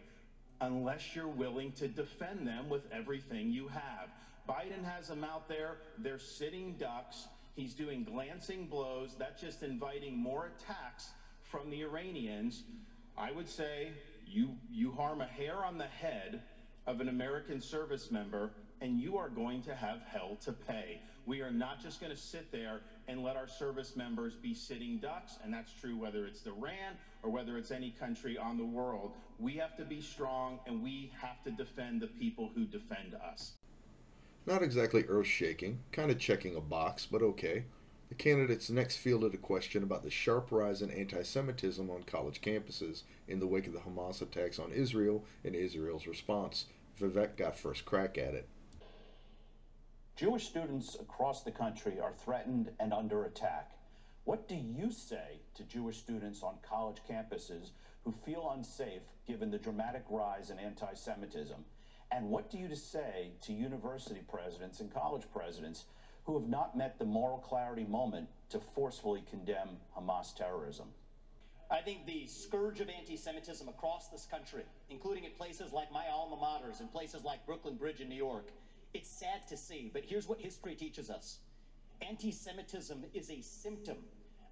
unless 0.62 1.16
you're 1.16 1.28
willing 1.28 1.72
to 1.74 1.88
defend 1.88 2.48
them 2.48 2.70
with 2.70 2.84
everything 2.92 3.52
you 3.52 3.68
have. 3.68 4.10
Biden 4.50 4.84
has 4.84 5.08
them 5.08 5.24
out 5.24 5.48
there. 5.48 5.78
They're 6.00 6.18
sitting 6.18 6.76
ducks. 6.80 7.28
He's 7.56 7.76
doing 7.76 8.04
glancing 8.04 8.66
blows. 8.66 9.16
That's 9.20 9.40
just 9.40 9.62
inviting 9.62 10.18
more 10.18 10.48
attacks 10.48 11.10
from 11.44 11.70
the 11.70 11.84
Iranians. 11.84 12.64
I 13.16 13.32
would 13.32 13.48
say 13.48 13.92
you, 14.26 14.50
you 14.72 14.92
harm 14.92 15.22
a 15.22 15.28
hair 15.28 15.64
on 15.64 15.78
the 15.78 15.86
head 15.86 16.42
of 16.88 17.00
an 17.00 17.10
American 17.10 17.62
service 17.62 18.10
member, 18.10 18.52
and 18.82 19.00
you 19.00 19.18
are 19.18 19.30
going 19.30 19.62
to 19.64 19.76
have 19.76 20.02
hell 20.12 20.38
to 20.46 20.52
pay. 20.52 21.00
We 21.28 21.42
are 21.42 21.52
not 21.52 21.80
just 21.80 22.00
going 22.00 22.12
to 22.12 22.18
sit 22.18 22.52
there 22.52 22.82
and 23.08 23.24
let 23.24 23.36
our 23.36 23.48
service 23.48 23.96
members 23.96 24.36
be 24.36 24.56
sitting 24.56 24.98
ducks, 24.98 25.38
and 25.44 25.54
that's 25.54 25.72
true 25.80 25.96
whether 25.96 26.26
it's 26.26 26.44
Iran 26.48 26.98
or 27.22 27.30
whether 27.30 27.56
it's 27.58 27.70
any 27.70 27.92
country 27.92 28.36
on 28.36 28.58
the 28.58 28.66
world. 28.66 29.12
We 29.38 29.54
have 29.58 29.78
to 29.78 29.86
be 29.86 30.02
strong, 30.02 30.60
and 30.66 30.82
we 30.82 31.12
have 31.22 31.44
to 31.44 31.52
defend 31.52 32.02
the 32.02 32.08
people 32.08 32.50
who 32.56 32.66
defend 32.66 33.14
us. 33.14 33.59
Not 34.46 34.64
exactly 34.64 35.04
earth 35.08 35.28
shaking, 35.28 35.80
kind 35.92 36.10
of 36.10 36.20
checking 36.20 36.56
a 36.56 36.62
box, 36.62 37.06
but 37.06 37.22
okay. 37.22 37.66
The 38.10 38.16
candidates 38.16 38.72
next 38.72 38.98
fielded 38.98 39.36
a 39.36 39.38
question 39.38 39.84
about 39.84 40.02
the 40.02 40.10
sharp 40.10 40.52
rise 40.52 40.82
in 40.82 40.90
anti 40.90 41.22
Semitism 41.22 41.90
on 41.90 42.04
college 42.04 42.42
campuses 42.42 43.04
in 43.28 43.40
the 43.40 43.46
wake 43.46 43.68
of 43.68 43.74
the 43.74 43.80
Hamas 43.80 44.22
attacks 44.22 44.58
on 44.58 44.72
Israel 44.72 45.24
and 45.44 45.56
Israel's 45.56 46.08
response. 46.08 46.66
Vivek 47.00 47.38
got 47.38 47.56
first 47.56 47.86
crack 47.86 48.18
at 48.18 48.34
it. 48.34 48.48
Jewish 50.16 50.48
students 50.48 50.96
across 50.96 51.44
the 51.44 51.52
country 51.52 52.00
are 52.00 52.14
threatened 52.14 52.72
and 52.80 52.92
under 52.92 53.26
attack. 53.26 53.72
What 54.26 54.48
do 54.48 54.56
you 54.56 54.92
say 54.92 55.40
to 55.56 55.64
Jewish 55.64 55.98
students 55.98 56.44
on 56.44 56.58
college 56.62 57.02
campuses 57.08 57.72
who 58.04 58.12
feel 58.12 58.50
unsafe 58.50 59.04
given 59.28 59.52
the 59.52 59.60
dramatic 59.60 60.04
rise 60.10 60.50
in 60.50 60.60
anti 60.60 60.94
Semitism? 60.94 61.64
And 62.12 62.30
what 62.30 62.50
do 62.50 62.58
you 62.58 62.76
say 62.76 63.32
to 63.42 63.54
university 63.54 64.22
presidents 64.22 64.80
and 64.80 64.92
college 64.94 65.24
presidents 65.32 65.86
who 66.24 66.40
have 66.40 66.50
not 66.50 66.76
met 66.76 66.98
the 66.98 67.06
moral 67.06 67.38
clarity 67.38 67.84
moment 67.84 68.28
to 68.50 68.60
forcefully 68.60 69.24
condemn 69.30 69.78
Hamas 69.98 70.36
terrorism? 70.36 70.88
I 71.72 71.82
think 71.82 72.08
the 72.08 72.26
scourge 72.26 72.80
of 72.80 72.90
anti 72.90 73.16
Semitism 73.16 73.68
across 73.68 74.08
this 74.08 74.26
country, 74.26 74.64
including 74.90 75.26
at 75.26 75.38
places 75.38 75.72
like 75.72 75.92
my 75.92 76.08
alma 76.08 76.36
maters 76.36 76.80
and 76.80 76.92
places 76.92 77.24
like 77.24 77.46
Brooklyn 77.46 77.76
Bridge 77.76 78.02
in 78.02 78.10
New 78.10 78.16
York, 78.16 78.52
it's 78.94 79.08
sad 79.10 79.48
to 79.48 79.56
see, 79.56 79.92
but 79.94 80.04
here's 80.04 80.28
what 80.28 80.40
history 80.40 80.74
teaches 80.74 81.12
us 81.12 81.38
anti 82.02 82.32
Semitism 82.32 83.06
is 83.14 83.30
a 83.30 83.42
symptom 83.42 83.98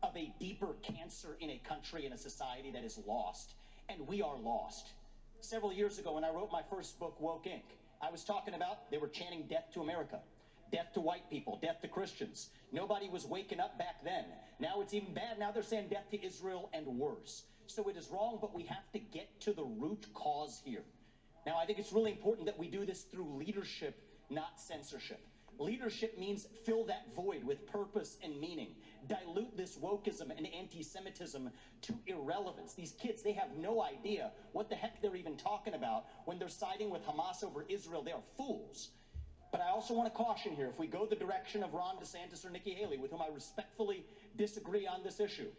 of 0.04 0.16
a 0.16 0.32
deeper 0.40 0.76
cancer 0.84 1.38
in 1.40 1.50
a 1.50 1.58
country 1.58 2.06
and 2.06 2.14
a 2.14 2.18
society 2.18 2.72
that 2.72 2.84
is 2.84 3.00
lost, 3.08 3.56
and 3.90 4.06
we 4.08 4.22
are 4.22 4.38
lost. 4.38 4.92
Several 5.42 5.72
years 5.72 6.00
ago, 6.00 6.14
when 6.14 6.24
I 6.24 6.30
wrote 6.30 6.52
my 6.52 6.62
first 6.70 7.00
book, 7.00 7.20
Woke 7.20 7.46
Inc., 7.46 7.62
I 8.02 8.12
was 8.12 8.24
talking 8.24 8.54
about 8.54 8.90
they 8.92 8.98
were 8.98 9.08
chanting 9.08 9.44
death 9.50 9.72
to 9.74 9.82
America, 9.82 10.20
death 10.72 10.94
to 10.94 11.02
white 11.02 11.30
people, 11.30 11.58
death 11.62 11.82
to 11.82 11.88
Christians. 11.88 12.50
Nobody 12.72 13.08
was 13.08 13.26
waking 13.26 13.60
up 13.60 13.78
back 13.78 14.04
then. 14.04 14.26
Now 14.60 14.82
it's 14.82 14.94
even 14.94 15.14
bad. 15.14 15.40
Now 15.40 15.52
they're 15.52 15.64
saying 15.64 15.88
death 15.90 16.10
to 16.12 16.26
Israel 16.26 16.70
and 16.74 16.86
worse. 16.86 17.44
So 17.68 17.88
it 17.90 17.98
is 17.98 18.10
wrong, 18.10 18.40
but 18.42 18.54
we 18.54 18.64
have 18.64 18.92
to 18.94 19.00
get 19.00 19.28
to 19.42 19.54
the 19.54 19.64
root 19.64 20.06
cause 20.14 20.62
here. 20.64 20.84
Now, 21.46 21.58
I 21.58 21.66
think 21.66 21.80
it's 21.80 21.94
really 21.94 22.12
important 22.12 22.46
that 22.48 22.58
we 22.58 22.68
do 22.68 22.86
this 22.86 23.04
through 23.04 23.38
leadership, 23.38 23.98
not 24.30 24.60
censorship. 24.60 25.20
Leadership 25.60 26.18
means 26.18 26.46
fill 26.66 26.84
that 26.86 27.16
void 27.16 27.44
with 27.44 27.66
purpose 27.68 28.18
and 28.22 28.40
meaning. 28.40 28.76
Dilute 29.08 29.56
this 29.56 29.78
wokeism 29.78 30.36
and 30.36 30.48
anti 30.54 30.84
Semitism 30.84 31.50
to 31.82 31.94
irrelevance. 32.08 32.74
These 32.74 32.94
kids, 32.94 33.22
they 33.22 33.34
have 33.34 33.56
no 33.58 33.82
idea 33.82 34.32
what 34.52 34.70
the 34.70 34.76
heck 34.76 35.02
they're 35.02 35.16
even 35.16 35.38
talking 35.38 35.74
about 35.74 36.06
when 36.26 36.40
they're 36.40 36.50
siding 36.50 36.90
with 36.90 37.06
Hamas 37.06 37.44
over 37.44 37.66
Israel. 37.70 38.02
They 38.02 38.12
are 38.12 38.24
fools. 38.36 38.90
But 39.52 39.62
I 39.62 39.70
also 39.70 39.94
want 39.94 40.12
to 40.12 40.18
caution 40.18 40.54
here 40.54 40.68
if 40.68 40.78
we 40.78 40.88
go 40.88 41.06
the 41.06 41.16
direction 41.16 41.64
of 41.64 41.74
Ron 41.74 41.98
DeSantis 41.98 42.46
or 42.46 42.50
Nikki 42.50 42.74
Haley, 42.74 42.98
with 42.98 43.12
whom 43.12 43.22
I 43.22 43.28
respectfully 43.28 44.04
disagree 44.36 44.86
on 44.86 45.04
this 45.04 45.20
issue, 45.20 45.50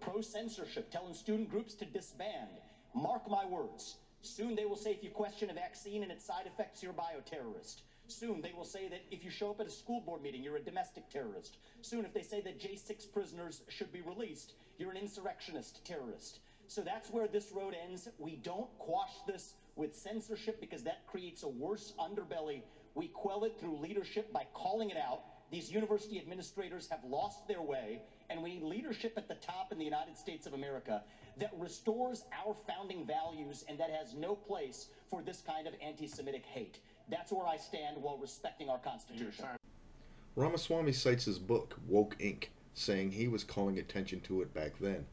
pro 0.00 0.20
censorship, 0.20 0.90
telling 0.90 1.14
student 1.14 1.48
groups 1.48 1.74
to 1.76 1.84
disband, 1.84 2.58
mark 2.94 3.28
my 3.28 3.44
words. 3.44 3.96
Soon 4.22 4.56
they 4.56 4.64
will 4.64 4.76
say 4.76 4.90
if 4.90 5.04
you 5.04 5.10
question 5.10 5.50
a 5.50 5.52
vaccine 5.52 6.02
and 6.02 6.10
its 6.10 6.24
side 6.24 6.46
effects, 6.46 6.82
you're 6.82 6.92
a 6.92 6.94
bioterrorist. 6.94 7.82
Soon 8.08 8.40
they 8.40 8.52
will 8.52 8.64
say 8.64 8.88
that 8.88 9.02
if 9.10 9.24
you 9.24 9.30
show 9.30 9.50
up 9.50 9.60
at 9.60 9.66
a 9.66 9.70
school 9.70 10.00
board 10.00 10.22
meeting, 10.22 10.42
you're 10.42 10.56
a 10.56 10.62
domestic 10.62 11.08
terrorist. 11.10 11.58
Soon, 11.82 12.04
if 12.04 12.14
they 12.14 12.22
say 12.22 12.40
that 12.42 12.60
J6 12.60 13.12
prisoners 13.12 13.62
should 13.68 13.92
be 13.92 14.00
released, 14.00 14.54
you're 14.78 14.90
an 14.90 14.96
insurrectionist 14.96 15.84
terrorist. 15.84 16.40
So 16.68 16.82
that's 16.82 17.10
where 17.10 17.28
this 17.28 17.52
road 17.52 17.74
ends. 17.74 18.08
We 18.18 18.36
don't 18.36 18.68
quash 18.78 19.12
this 19.26 19.54
with 19.76 19.94
censorship 19.94 20.60
because 20.60 20.82
that 20.84 21.06
creates 21.06 21.42
a 21.42 21.48
worse 21.48 21.92
underbelly. 21.98 22.62
We 22.94 23.08
quell 23.08 23.44
it 23.44 23.58
through 23.58 23.76
leadership 23.78 24.32
by 24.32 24.46
calling 24.54 24.90
it 24.90 24.96
out. 24.96 25.22
These 25.50 25.70
university 25.70 26.18
administrators 26.18 26.88
have 26.88 27.04
lost 27.04 27.46
their 27.46 27.62
way, 27.62 28.00
and 28.30 28.42
we 28.42 28.54
need 28.54 28.62
leadership 28.62 29.14
at 29.16 29.28
the 29.28 29.34
top 29.34 29.70
in 29.70 29.78
the 29.78 29.84
United 29.84 30.16
States 30.16 30.46
of 30.46 30.54
America 30.54 31.02
that 31.38 31.52
restores 31.56 32.24
our 32.32 32.56
founding 32.66 33.06
values 33.06 33.64
and 33.68 33.78
that 33.78 33.90
has 33.90 34.14
no 34.14 34.34
place 34.34 34.88
for 35.08 35.22
this 35.22 35.42
kind 35.46 35.66
of 35.66 35.74
anti 35.80 36.06
Semitic 36.08 36.44
hate. 36.46 36.80
That's 37.08 37.30
where 37.30 37.46
I 37.46 37.56
stand 37.56 37.96
while 38.02 38.18
respecting 38.18 38.68
our 38.68 38.78
Constitution. 38.78 39.46
Ramaswamy 40.34 40.92
cites 40.92 41.24
his 41.24 41.38
book, 41.38 41.78
Woke 41.88 42.16
Inc., 42.18 42.48
saying 42.74 43.12
he 43.12 43.28
was 43.28 43.44
calling 43.44 43.78
attention 43.78 44.20
to 44.22 44.42
it 44.42 44.52
back 44.52 44.78
then. 44.78 45.06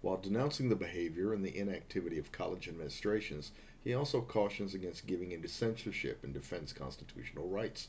While 0.00 0.16
denouncing 0.16 0.68
the 0.68 0.76
behavior 0.76 1.34
and 1.34 1.44
the 1.44 1.56
inactivity 1.56 2.18
of 2.18 2.32
college 2.32 2.68
administrations, 2.68 3.52
he 3.84 3.92
also 3.92 4.22
cautions 4.22 4.74
against 4.74 5.06
giving 5.06 5.32
into 5.32 5.48
censorship 5.48 6.24
and 6.24 6.32
defends 6.32 6.72
constitutional 6.72 7.48
rights. 7.48 7.88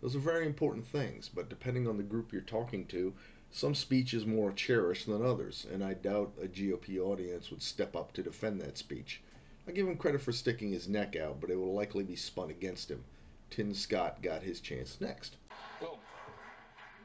Those 0.00 0.16
are 0.16 0.20
very 0.20 0.46
important 0.46 0.86
things, 0.86 1.28
but 1.28 1.48
depending 1.48 1.86
on 1.86 1.96
the 1.96 2.02
group 2.02 2.32
you're 2.32 2.40
talking 2.40 2.86
to, 2.86 3.12
some 3.50 3.74
speech 3.74 4.14
is 4.14 4.24
more 4.24 4.52
cherished 4.52 5.06
than 5.06 5.24
others, 5.24 5.66
and 5.70 5.84
I 5.84 5.94
doubt 5.94 6.32
a 6.40 6.46
GOP 6.46 6.98
audience 6.98 7.50
would 7.50 7.62
step 7.62 7.94
up 7.94 8.12
to 8.14 8.22
defend 8.22 8.60
that 8.62 8.78
speech. 8.78 9.20
I 9.66 9.70
give 9.70 9.86
him 9.86 9.96
credit 9.96 10.20
for 10.20 10.32
sticking 10.32 10.72
his 10.72 10.88
neck 10.88 11.14
out, 11.14 11.40
but 11.40 11.50
it 11.50 11.56
will 11.56 11.72
likely 11.72 12.02
be 12.02 12.16
spun 12.16 12.50
against 12.50 12.90
him. 12.90 13.04
Tim 13.50 13.72
Scott 13.74 14.20
got 14.22 14.42
his 14.42 14.60
chance 14.60 15.00
next. 15.00 15.36
Well, 15.80 16.00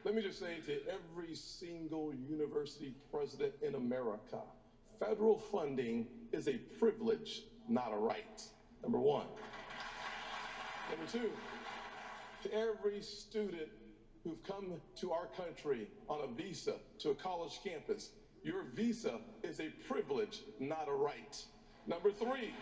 let 0.04 0.16
me 0.16 0.22
just 0.24 0.40
say 0.40 0.58
to 0.66 0.80
every 0.88 1.36
single 1.36 2.14
university 2.16 2.96
president 3.12 3.54
in 3.62 3.76
America, 3.76 4.42
federal 5.00 5.38
funding 5.38 6.08
is 6.32 6.48
a 6.48 6.54
privilege, 6.80 7.44
not 7.70 7.94
a 7.94 7.98
right. 7.98 8.42
Number 8.82 9.00
one. 9.00 9.28
Number 10.90 11.12
two, 11.12 11.30
to 12.44 12.54
every 12.54 13.02
student 13.02 13.70
who've 14.24 14.42
come 14.44 14.74
to 14.96 15.12
our 15.12 15.28
country 15.28 15.88
on 16.10 16.22
a 16.22 16.28
visa 16.28 16.76
to 17.00 17.10
a 17.12 17.16
college 17.16 17.60
campus, 17.64 18.12
your 18.44 18.64
visa 18.74 19.20
is 19.44 19.60
a 19.60 19.70
privilege, 19.88 20.42
not 20.60 20.88
a 20.88 20.94
right. 20.94 21.44
Number 21.88 22.12
three, 22.12 22.54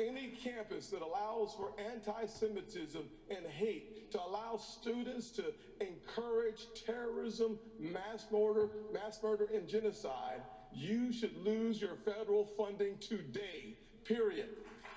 any 0.00 0.28
campus 0.42 0.88
that 0.88 1.02
allows 1.02 1.54
for 1.54 1.72
anti-Semitism 1.92 3.02
and 3.28 3.46
hate, 3.46 4.10
to 4.12 4.20
allow 4.20 4.56
students 4.56 5.30
to 5.30 5.52
encourage 5.80 6.66
terrorism, 6.86 7.58
mass 7.80 8.26
murder, 8.30 8.68
mass 8.92 9.18
murder 9.22 9.48
and 9.52 9.68
genocide, 9.68 10.40
you 10.72 11.12
should 11.12 11.36
lose 11.44 11.80
your 11.80 11.96
federal 12.04 12.44
funding 12.56 12.96
today, 12.98 13.76
period. 14.04 14.48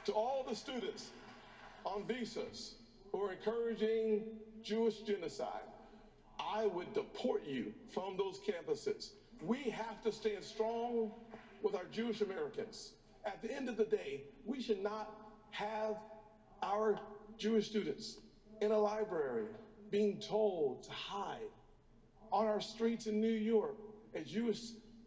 To 0.06 0.14
all 0.14 0.46
the 0.48 0.56
students 0.56 1.10
on 1.86 2.06
visas 2.06 2.76
who 3.12 3.24
are 3.24 3.32
encouraging 3.32 4.24
Jewish 4.64 5.00
genocide, 5.00 5.68
I 6.40 6.68
would 6.68 6.94
deport 6.94 7.46
you 7.46 7.74
from 7.94 8.16
those 8.16 8.40
campuses. 8.40 9.10
We 9.42 9.64
have 9.64 10.04
to 10.04 10.12
stand 10.12 10.44
strong 10.44 11.12
with 11.64 11.76
our 11.76 11.86
Jewish 11.92 12.22
Americans 12.22 12.92
at 13.28 13.42
the 13.42 13.54
end 13.54 13.70
of 13.70 13.78
the 13.78 13.86
day, 13.86 14.22
we 14.46 14.62
should 14.62 14.82
not 14.82 15.14
have 15.52 15.96
our 16.64 16.98
Jewish 17.38 17.68
students 17.68 18.18
in 18.62 18.72
a 18.72 18.78
library 18.78 19.46
being 19.92 20.20
told 20.20 20.84
to 20.84 20.92
hide. 20.92 21.52
On 22.32 22.46
our 22.46 22.62
streets 22.62 23.06
in 23.06 23.22
New 23.22 23.28
York, 23.28 23.76
a 24.16 24.22
Jewish 24.22 24.60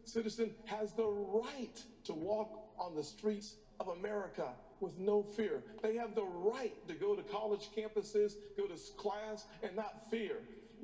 citizen 0.05 0.53
has 0.67 0.93
the 0.93 1.07
right 1.07 1.83
to 2.05 2.15
walk 2.15 2.71
on 2.79 2.95
the 2.95 3.03
streets 3.03 3.57
of 3.81 3.89
America 3.89 4.53
with 4.81 4.99
no 4.99 5.23
fear. 5.23 5.63
They 5.83 5.95
have 5.97 6.15
the 6.15 6.25
right 6.25 6.73
to 6.89 6.95
go 6.95 7.15
to 7.15 7.23
college 7.23 7.69
campuses, 7.77 8.35
go 8.57 8.67
to 8.67 8.77
class, 8.97 9.45
and 9.63 9.75
not 9.77 10.11
fear. 10.11 10.37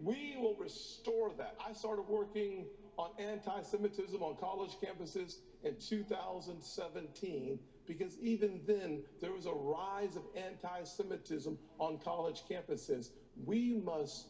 We 0.02 0.36
will 0.38 0.54
restore 0.54 1.32
that. 1.38 1.54
I 1.66 1.72
started 1.72 2.02
working 2.02 2.66
on 2.98 3.10
anti 3.18 3.60
Semitism 3.62 4.22
on 4.22 4.34
college 4.36 4.76
campuses 4.82 5.36
in 5.66 5.76
2017 5.80 7.58
because 7.86 8.18
even 8.20 8.60
then 8.66 9.02
there 9.20 9.32
was 9.32 9.46
a 9.46 9.52
rise 9.52 10.16
of 10.16 10.22
anti 10.36 10.84
Semitism 10.84 11.58
on 11.78 11.98
college 11.98 12.42
campuses. 12.50 13.10
We 13.44 13.74
must 13.84 14.28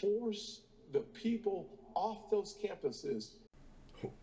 force 0.00 0.60
the 0.92 1.00
people 1.00 1.68
off 1.94 2.30
those 2.30 2.56
campuses. 2.62 3.30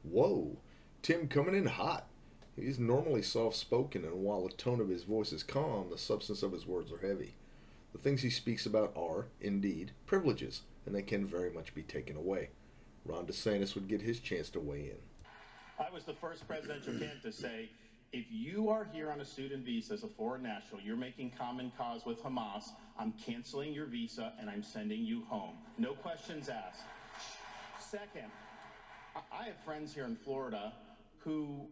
Whoa, 0.03 0.57
Tim 1.01 1.27
coming 1.27 1.55
in 1.55 1.65
hot. 1.65 2.07
He's 2.55 2.77
normally 2.77 3.23
soft 3.23 3.55
spoken, 3.55 4.05
and 4.05 4.23
while 4.23 4.43
the 4.43 4.53
tone 4.53 4.79
of 4.79 4.89
his 4.89 5.03
voice 5.03 5.33
is 5.33 5.41
calm, 5.41 5.89
the 5.89 5.97
substance 5.97 6.43
of 6.43 6.51
his 6.51 6.67
words 6.67 6.91
are 6.91 6.99
heavy. 6.99 7.33
The 7.93 7.97
things 7.97 8.21
he 8.21 8.29
speaks 8.29 8.65
about 8.65 8.93
are, 8.95 9.25
indeed, 9.41 9.91
privileges, 10.05 10.61
and 10.85 10.93
they 10.93 11.01
can 11.01 11.25
very 11.25 11.51
much 11.51 11.73
be 11.73 11.83
taken 11.83 12.15
away. 12.15 12.49
Ron 13.05 13.25
DeSantis 13.25 13.75
would 13.75 13.87
get 13.87 14.01
his 14.01 14.19
chance 14.19 14.49
to 14.51 14.59
weigh 14.59 14.91
in. 14.91 14.97
I 15.79 15.89
was 15.91 16.03
the 16.03 16.13
first 16.13 16.47
presidential 16.47 16.93
candidate 16.93 17.23
to 17.23 17.31
say, 17.31 17.69
if 18.11 18.25
you 18.29 18.69
are 18.69 18.87
here 18.93 19.09
on 19.11 19.21
a 19.21 19.25
student 19.25 19.65
visa 19.65 19.93
as 19.93 20.03
a 20.03 20.07
foreign 20.07 20.43
national, 20.43 20.81
you're 20.81 20.95
making 20.95 21.31
common 21.31 21.71
cause 21.75 22.05
with 22.05 22.21
Hamas, 22.21 22.65
I'm 22.97 23.13
canceling 23.25 23.73
your 23.73 23.87
visa 23.87 24.33
and 24.39 24.49
I'm 24.49 24.61
sending 24.61 25.01
you 25.01 25.23
home. 25.27 25.55
No 25.79 25.93
questions 25.93 26.47
asked. 26.47 26.83
Second, 27.79 28.29
I 29.15 29.45
have 29.45 29.57
friends 29.65 29.93
here 29.93 30.05
in 30.05 30.15
Florida 30.15 30.73
who 31.17 31.65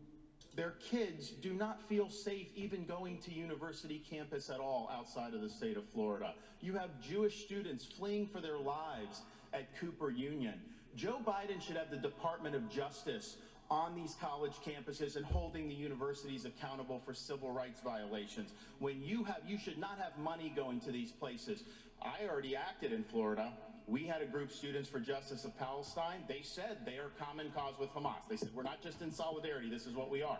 their 0.55 0.75
kids 0.89 1.29
do 1.29 1.53
not 1.53 1.87
feel 1.87 2.09
safe 2.09 2.47
even 2.55 2.85
going 2.85 3.19
to 3.19 3.31
university 3.31 4.03
campus 4.09 4.49
at 4.49 4.59
all 4.59 4.89
outside 4.91 5.35
of 5.35 5.41
the 5.41 5.49
state 5.49 5.77
of 5.77 5.87
Florida. 5.89 6.33
You 6.59 6.73
have 6.73 6.89
Jewish 7.01 7.45
students 7.45 7.85
fleeing 7.85 8.25
for 8.25 8.41
their 8.41 8.57
lives 8.57 9.21
at 9.53 9.77
Cooper 9.79 10.09
Union. 10.09 10.55
Joe 10.95 11.19
Biden 11.25 11.61
should 11.61 11.77
have 11.77 11.89
the 11.89 11.97
Department 11.97 12.55
of 12.55 12.69
Justice 12.69 13.37
on 13.71 13.95
these 13.95 14.17
college 14.21 14.51
campuses 14.65 15.15
and 15.15 15.25
holding 15.25 15.69
the 15.69 15.73
universities 15.73 16.43
accountable 16.43 17.01
for 17.05 17.13
civil 17.13 17.51
rights 17.51 17.79
violations. 17.81 18.51
When 18.79 19.01
you 19.01 19.23
have, 19.23 19.39
you 19.47 19.57
should 19.57 19.77
not 19.77 19.97
have 19.97 20.17
money 20.19 20.51
going 20.53 20.81
to 20.81 20.91
these 20.91 21.12
places. 21.12 21.63
I 22.01 22.27
already 22.29 22.53
acted 22.55 22.91
in 22.91 23.05
Florida. 23.05 23.53
We 23.88 24.03
had 24.03 24.21
a 24.21 24.25
group, 24.25 24.51
Students 24.51 24.89
for 24.89 24.99
Justice 24.99 25.45
of 25.45 25.57
Palestine. 25.57 26.23
They 26.27 26.41
said 26.43 26.79
they 26.86 26.97
are 26.97 27.12
common 27.17 27.49
cause 27.55 27.75
with 27.79 27.89
Hamas. 27.93 28.27
They 28.29 28.36
said, 28.36 28.49
we're 28.53 28.63
not 28.63 28.84
just 28.84 29.01
in 29.01 29.10
solidarity, 29.10 29.69
this 29.69 29.88
is 29.88 29.95
what 29.95 30.12
we 30.12 30.21
are. 30.21 30.39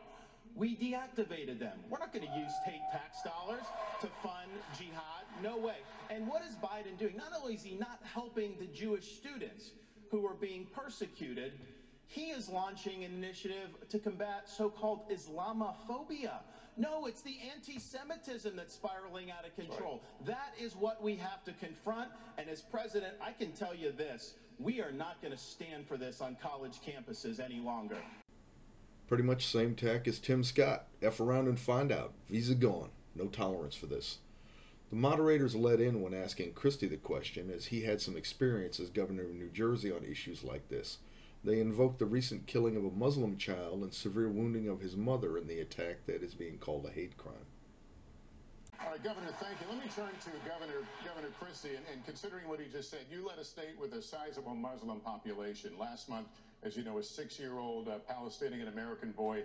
We 0.54 0.76
deactivated 0.76 1.60
them. 1.60 1.80
We're 1.90 2.00
not 2.00 2.12
going 2.12 2.28
to 2.28 2.38
use 2.38 2.52
state 2.64 2.82
tax 2.92 3.20
dollars 3.24 3.64
to 4.02 4.08
fund 4.22 4.52
jihad. 4.78 5.24
No 5.42 5.58
way. 5.58 5.78
And 6.10 6.28
what 6.28 6.42
is 6.44 6.56
Biden 6.56 7.00
doing? 7.00 7.16
Not 7.16 7.32
only 7.42 7.54
is 7.54 7.64
he 7.64 7.76
not 7.76 8.00
helping 8.04 8.56
the 8.60 8.66
Jewish 8.66 9.16
students 9.16 9.72
who 10.10 10.28
are 10.28 10.34
being 10.34 10.68
persecuted, 10.76 11.54
he 12.12 12.32
is 12.32 12.50
launching 12.50 13.06
an 13.06 13.14
initiative 13.14 13.70
to 13.90 13.98
combat 13.98 14.44
so-called 14.46 15.10
Islamophobia. 15.10 16.40
No, 16.76 17.06
it's 17.06 17.22
the 17.22 17.38
anti-Semitism 17.56 18.54
that's 18.54 18.74
spiraling 18.74 19.32
out 19.32 19.48
of 19.48 19.56
control. 19.56 20.04
Right. 20.20 20.28
That 20.28 20.54
is 20.62 20.76
what 20.76 21.02
we 21.02 21.16
have 21.16 21.46
to 21.46 21.54
confront. 21.54 22.10
And 22.38 22.50
as 22.50 22.62
president, 22.62 23.14
I 23.22 23.32
can 23.32 23.54
tell 23.54 23.74
you 23.74 23.94
this, 23.94 24.34
we 24.60 24.82
are 24.82 24.92
not 24.92 25.22
going 25.22 25.32
to 25.32 25.40
stand 25.40 25.88
for 25.88 25.96
this 25.96 26.20
on 26.20 26.36
college 26.42 26.80
campuses 26.86 27.40
any 27.40 27.62
longer. 27.62 27.98
Pretty 29.08 29.24
much 29.24 29.48
same 29.48 29.74
tack 29.74 30.06
as 30.06 30.20
Tim 30.20 30.44
Scott. 30.44 30.88
F 31.02 31.22
around 31.22 31.48
and 31.48 31.58
find 31.58 31.94
out. 31.94 32.12
Visa 32.30 32.56
gone. 32.56 32.90
No 33.16 33.28
tolerance 33.28 33.76
for 33.76 33.86
this. 33.86 34.18
The 34.90 34.98
moderators 34.98 35.56
let 35.56 35.80
in 35.80 36.02
when 36.02 36.14
asking 36.14 36.52
Christie 36.54 36.88
the 36.88 36.98
question, 36.98 37.50
as 37.56 37.66
he 37.66 37.82
had 37.82 38.02
some 38.02 38.18
experience 38.18 38.82
as 38.82 38.90
governor 38.90 39.24
of 39.24 39.34
New 39.34 39.50
Jersey 39.50 39.94
on 39.94 40.04
issues 40.04 40.44
like 40.44 40.68
this. 40.68 40.98
They 41.44 41.60
invoke 41.60 41.98
the 41.98 42.06
recent 42.06 42.46
killing 42.46 42.78
of 42.78 42.86
a 42.86 42.92
Muslim 42.92 43.36
child 43.38 43.82
and 43.82 43.94
severe 43.94 44.30
wounding 44.30 44.68
of 44.68 44.80
his 44.80 44.96
mother 44.96 45.38
in 45.38 45.48
the 45.48 45.62
attack 45.62 46.06
that 46.06 46.22
is 46.22 46.36
being 46.36 46.60
called 46.60 46.86
a 46.86 46.92
hate 46.92 47.18
crime. 47.18 47.34
All 48.80 48.92
right, 48.92 49.04
Governor, 49.04 49.32
thank 49.40 49.60
you. 49.62 49.68
Let 49.70 49.84
me 49.84 49.90
turn 49.96 50.10
to 50.10 50.50
Governor 50.50 50.86
Governor 51.06 51.30
Christie, 51.40 51.76
and, 51.76 51.86
and, 51.92 52.04
considering 52.06 52.48
what 52.48 52.60
he 52.60 52.66
just 52.72 52.90
said, 52.90 53.02
you 53.12 53.28
led 53.28 53.38
a 53.38 53.44
state 53.44 53.80
with 53.80 53.94
a 53.94 54.02
sizable 54.02 54.56
Muslim 54.56 55.00
population. 55.00 55.72
Last 55.80 56.10
month, 56.10 56.28
as 56.64 56.76
you 56.76 56.84
know, 56.84 56.98
a 56.98 57.04
six-year-old 57.04 57.88
uh, 57.88 58.00
Palestinian 58.08 58.68
American 58.68 59.12
boy 59.12 59.44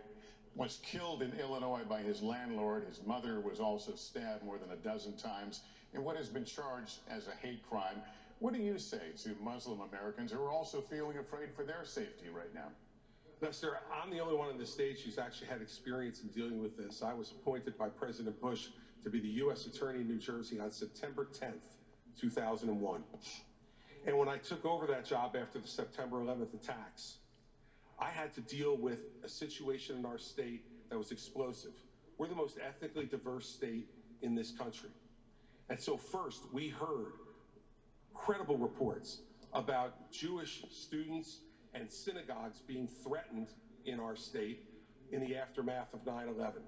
was 0.54 0.80
killed 0.82 1.22
in 1.22 1.32
Illinois 1.38 1.82
by 1.86 2.00
his 2.00 2.22
landlord. 2.22 2.84
His 2.88 3.00
mother 3.06 3.40
was 3.40 3.60
also 3.60 3.94
stabbed 3.94 4.42
more 4.42 4.56
than 4.56 4.70
a 4.70 4.76
dozen 4.76 5.16
times 5.16 5.60
in 5.92 6.02
what 6.02 6.16
has 6.16 6.28
been 6.28 6.44
charged 6.44 6.98
as 7.10 7.28
a 7.28 7.46
hate 7.46 7.62
crime. 7.68 8.00
What 8.38 8.52
do 8.52 8.60
you 8.60 8.78
say 8.78 9.00
to 9.24 9.30
Muslim 9.42 9.80
Americans 9.80 10.30
who 10.30 10.42
are 10.42 10.52
also 10.52 10.80
feeling 10.82 11.16
afraid 11.16 11.54
for 11.54 11.64
their 11.64 11.84
safety 11.84 12.28
right 12.28 12.52
now? 12.54 12.68
Lester, 13.40 13.78
I'm 13.92 14.10
the 14.10 14.20
only 14.20 14.34
one 14.34 14.48
on 14.48 14.58
the 14.58 14.66
stage 14.66 15.02
who's 15.02 15.18
actually 15.18 15.48
had 15.48 15.62
experience 15.62 16.20
in 16.20 16.28
dealing 16.28 16.62
with 16.62 16.76
this. 16.76 17.02
I 17.02 17.14
was 17.14 17.30
appointed 17.30 17.78
by 17.78 17.88
President 17.88 18.38
Bush 18.40 18.68
to 19.04 19.10
be 19.10 19.20
the 19.20 19.28
U.S. 19.28 19.66
Attorney 19.66 20.00
in 20.00 20.08
New 20.08 20.18
Jersey 20.18 20.60
on 20.60 20.70
September 20.70 21.28
10th, 21.32 21.76
2001. 22.20 23.04
And 24.06 24.18
when 24.18 24.28
I 24.28 24.36
took 24.36 24.64
over 24.64 24.86
that 24.86 25.04
job 25.04 25.34
after 25.34 25.58
the 25.58 25.68
September 25.68 26.18
11th 26.18 26.54
attacks, 26.54 27.16
I 27.98 28.10
had 28.10 28.34
to 28.34 28.40
deal 28.42 28.76
with 28.76 29.00
a 29.24 29.28
situation 29.28 29.96
in 29.96 30.04
our 30.04 30.18
state 30.18 30.62
that 30.90 30.98
was 30.98 31.10
explosive. 31.10 31.72
We're 32.18 32.28
the 32.28 32.34
most 32.34 32.58
ethnically 32.64 33.06
diverse 33.06 33.48
state 33.48 33.88
in 34.22 34.34
this 34.34 34.50
country. 34.50 34.90
And 35.68 35.80
so, 35.80 35.96
first, 35.96 36.42
we 36.52 36.68
heard 36.68 37.12
credible 38.16 38.56
reports 38.56 39.20
about 39.52 40.10
Jewish 40.10 40.64
students 40.70 41.40
and 41.74 41.90
synagogues 41.90 42.60
being 42.66 42.88
threatened 43.04 43.48
in 43.84 44.00
our 44.00 44.16
state 44.16 44.64
in 45.12 45.20
the 45.20 45.36
aftermath 45.36 45.92
of 45.94 46.04
9 46.04 46.28
11. 46.28 46.62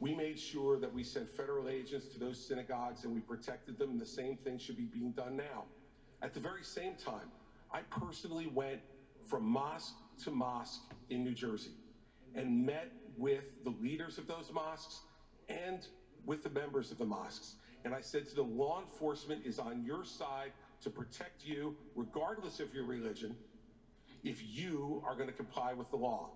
We 0.00 0.14
made 0.14 0.38
sure 0.38 0.78
that 0.78 0.92
we 0.92 1.02
sent 1.02 1.28
federal 1.36 1.68
agents 1.68 2.06
to 2.08 2.18
those 2.18 2.38
synagogues 2.46 3.04
and 3.04 3.12
we 3.12 3.20
protected 3.20 3.78
them, 3.78 3.98
the 3.98 4.06
same 4.06 4.36
thing 4.36 4.58
should 4.58 4.76
be 4.76 4.84
being 4.84 5.10
done 5.12 5.36
now. 5.36 5.64
At 6.22 6.34
the 6.34 6.40
very 6.40 6.62
same 6.62 6.94
time, 6.94 7.30
I 7.72 7.82
personally 7.82 8.46
went 8.46 8.80
from 9.26 9.44
mosque 9.44 9.94
to 10.24 10.30
mosque 10.30 10.80
in 11.10 11.24
New 11.24 11.34
Jersey 11.34 11.72
and 12.34 12.64
met 12.64 12.88
with 13.16 13.44
the 13.64 13.70
leaders 13.70 14.18
of 14.18 14.26
those 14.26 14.50
mosques 14.52 15.00
and 15.48 15.86
with 16.24 16.42
the 16.42 16.48
members 16.48 16.90
of 16.90 16.98
the 16.98 17.04
mosques. 17.04 17.56
And 17.84 17.94
I 17.94 18.00
said 18.00 18.28
to 18.28 18.34
them, 18.34 18.58
law 18.58 18.80
enforcement 18.80 19.42
is 19.44 19.58
on 19.58 19.84
your 19.84 20.04
side 20.04 20.52
to 20.82 20.90
protect 20.90 21.44
you, 21.44 21.76
regardless 21.94 22.60
of 22.60 22.74
your 22.74 22.84
religion, 22.84 23.36
if 24.24 24.42
you 24.44 25.02
are 25.06 25.14
going 25.14 25.28
to 25.28 25.34
comply 25.34 25.72
with 25.72 25.90
the 25.90 25.96
law. 25.96 26.30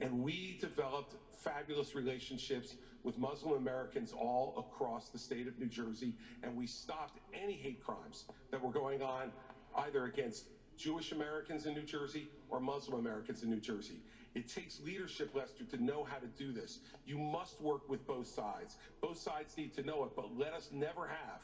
And 0.00 0.22
we 0.22 0.58
developed 0.60 1.14
fabulous 1.42 1.94
relationships 1.94 2.74
with 3.02 3.18
Muslim 3.18 3.54
Americans 3.54 4.12
all 4.12 4.54
across 4.58 5.08
the 5.08 5.18
state 5.18 5.46
of 5.46 5.58
New 5.58 5.66
Jersey, 5.66 6.14
and 6.42 6.56
we 6.56 6.66
stopped 6.66 7.18
any 7.32 7.54
hate 7.54 7.82
crimes 7.82 8.24
that 8.50 8.62
were 8.62 8.72
going 8.72 9.02
on 9.02 9.32
either 9.76 10.04
against 10.04 10.44
Jewish 10.76 11.12
Americans 11.12 11.66
in 11.66 11.74
New 11.74 11.82
Jersey 11.82 12.28
or 12.48 12.60
Muslim 12.60 13.00
Americans 13.00 13.42
in 13.42 13.50
New 13.50 13.60
Jersey. 13.60 14.00
It 14.38 14.46
takes 14.46 14.78
leadership, 14.78 15.34
Lester, 15.34 15.64
to 15.64 15.82
know 15.82 16.04
how 16.04 16.18
to 16.18 16.28
do 16.28 16.52
this. 16.52 16.78
You 17.04 17.18
must 17.18 17.60
work 17.60 17.88
with 17.88 18.06
both 18.06 18.28
sides. 18.28 18.76
Both 19.00 19.18
sides 19.18 19.56
need 19.56 19.74
to 19.74 19.82
know 19.82 20.04
it, 20.04 20.10
but 20.14 20.38
let 20.38 20.52
us 20.52 20.68
never 20.70 21.08
have 21.08 21.40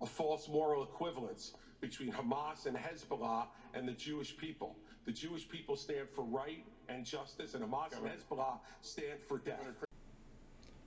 a 0.00 0.06
false 0.06 0.48
moral 0.48 0.82
equivalence 0.82 1.52
between 1.80 2.10
Hamas 2.10 2.66
and 2.66 2.76
Hezbollah 2.76 3.46
and 3.72 3.86
the 3.86 3.92
Jewish 3.92 4.36
people. 4.36 4.74
The 5.04 5.12
Jewish 5.12 5.48
people 5.48 5.76
stand 5.76 6.08
for 6.12 6.24
right 6.24 6.64
and 6.88 7.06
justice, 7.06 7.54
and 7.54 7.62
Hamas 7.62 7.96
and 7.96 8.04
Hezbollah 8.04 8.58
stand 8.80 9.20
for 9.28 9.38
death. 9.38 9.84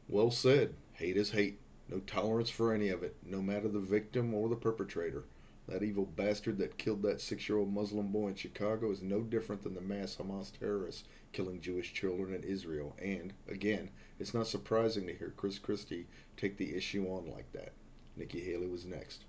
Well 0.10 0.31
said. 0.31 0.73
Hate 0.91 1.15
is 1.15 1.31
hate. 1.31 1.62
No 1.88 1.99
tolerance 1.99 2.49
for 2.49 2.73
any 2.73 2.89
of 2.89 3.03
it, 3.03 3.15
no 3.25 3.41
matter 3.41 3.69
the 3.69 3.79
victim 3.79 4.33
or 4.33 4.49
the 4.49 4.57
perpetrator. 4.57 5.23
That 5.67 5.84
evil 5.84 6.06
bastard 6.06 6.58
that 6.60 6.77
killed 6.77 7.01
that 7.01 7.19
six 7.19 7.49
year 7.49 7.58
old 7.58 7.73
Muslim 7.73 8.08
boy 8.08 8.30
in 8.30 8.36
Chicago 8.36 8.89
is 8.89 9.01
no 9.01 9.21
different 9.21 9.63
than 9.63 9.73
the 9.73 9.82
mass 9.82 10.15
Hamas 10.15 10.58
terrorists 10.58 11.03
killing 11.34 11.60
Jewish 11.60 11.93
children 11.93 12.34
in 12.34 12.43
Israel. 12.43 12.95
And, 13.01 13.34
again, 13.49 13.89
it's 14.17 14.34
not 14.34 14.47
surprising 14.47 15.06
to 15.08 15.13
hear 15.13 15.34
Chris 15.36 15.60
Christie 15.60 16.08
take 16.38 16.58
the 16.58 16.73
issue 16.73 17.06
on 17.08 17.30
like 17.30 17.51
that. 17.51 17.73
Nikki 18.15 18.39
Haley 18.39 18.67
was 18.67 18.86
next. 18.86 19.25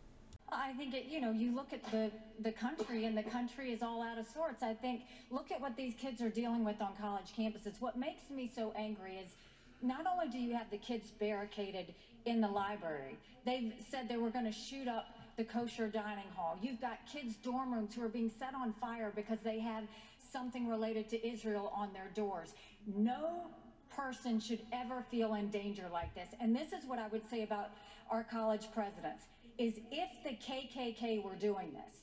I 0.51 0.73
think 0.75 0.95
it, 0.95 1.07
you 1.07 1.21
know, 1.21 1.33
you 1.33 1.55
look 1.55 1.73
at 1.73 1.85
the, 1.91 2.11
the 2.41 2.53
country 2.53 3.05
and 3.05 3.17
the 3.17 3.23
country 3.25 3.73
is 3.73 3.83
all 3.83 4.01
out 4.01 4.17
of 4.17 4.27
sorts. 4.27 4.63
I 4.63 4.75
think, 4.75 5.03
look 5.31 5.51
at 5.51 5.61
what 5.61 5.77
these 5.77 5.95
kids 5.95 6.23
are 6.23 6.31
dealing 6.31 6.65
with 6.65 6.81
on 6.81 6.95
college 7.01 7.33
campuses. 7.37 7.81
What 7.81 7.99
makes 7.99 8.31
me 8.31 8.51
so 8.55 8.73
angry 8.77 9.17
is 9.17 9.33
not 9.83 10.07
only 10.07 10.29
do 10.29 10.39
you 10.39 10.55
have 10.55 10.71
the 10.71 10.79
kids 10.79 11.11
barricaded 11.11 11.95
in 12.25 12.41
the 12.41 12.49
library, 12.49 13.19
they've 13.45 13.73
said 13.91 14.09
they 14.09 14.17
were 14.17 14.31
going 14.31 14.47
to 14.47 14.53
shoot 14.53 14.89
up 14.89 15.18
the 15.39 15.45
kosher 15.45 15.87
dining 15.87 16.29
hall. 16.35 16.59
You've 16.61 16.81
got 16.81 16.99
kids' 17.11 17.37
dorm 17.37 17.73
rooms 17.73 17.95
who 17.95 18.03
are 18.03 18.09
being 18.09 18.31
set 18.39 18.55
on 18.55 18.73
fire 18.73 19.13
because 19.15 19.39
they 19.45 19.61
have 19.61 19.85
something 20.33 20.69
related 20.69 21.09
to 21.11 21.27
Israel 21.27 21.73
on 21.75 21.93
their 21.93 22.09
doors. 22.15 22.55
No 22.87 23.47
person 23.89 24.41
should 24.41 24.59
ever 24.73 25.05
feel 25.11 25.35
in 25.35 25.49
danger 25.49 25.89
like 25.91 26.13
this. 26.15 26.29
And 26.41 26.55
this 26.55 26.73
is 26.73 26.85
what 26.85 26.99
I 26.99 27.07
would 27.07 27.23
say 27.31 27.45
about 27.45 27.71
our 28.11 28.25
college 28.25 28.67
presidents 28.75 29.23
is 29.59 29.75
if 29.93 30.09
the 30.25 30.31
KKK 30.31 31.23
were 31.23 31.37
doing 31.37 31.73
this, 31.73 31.97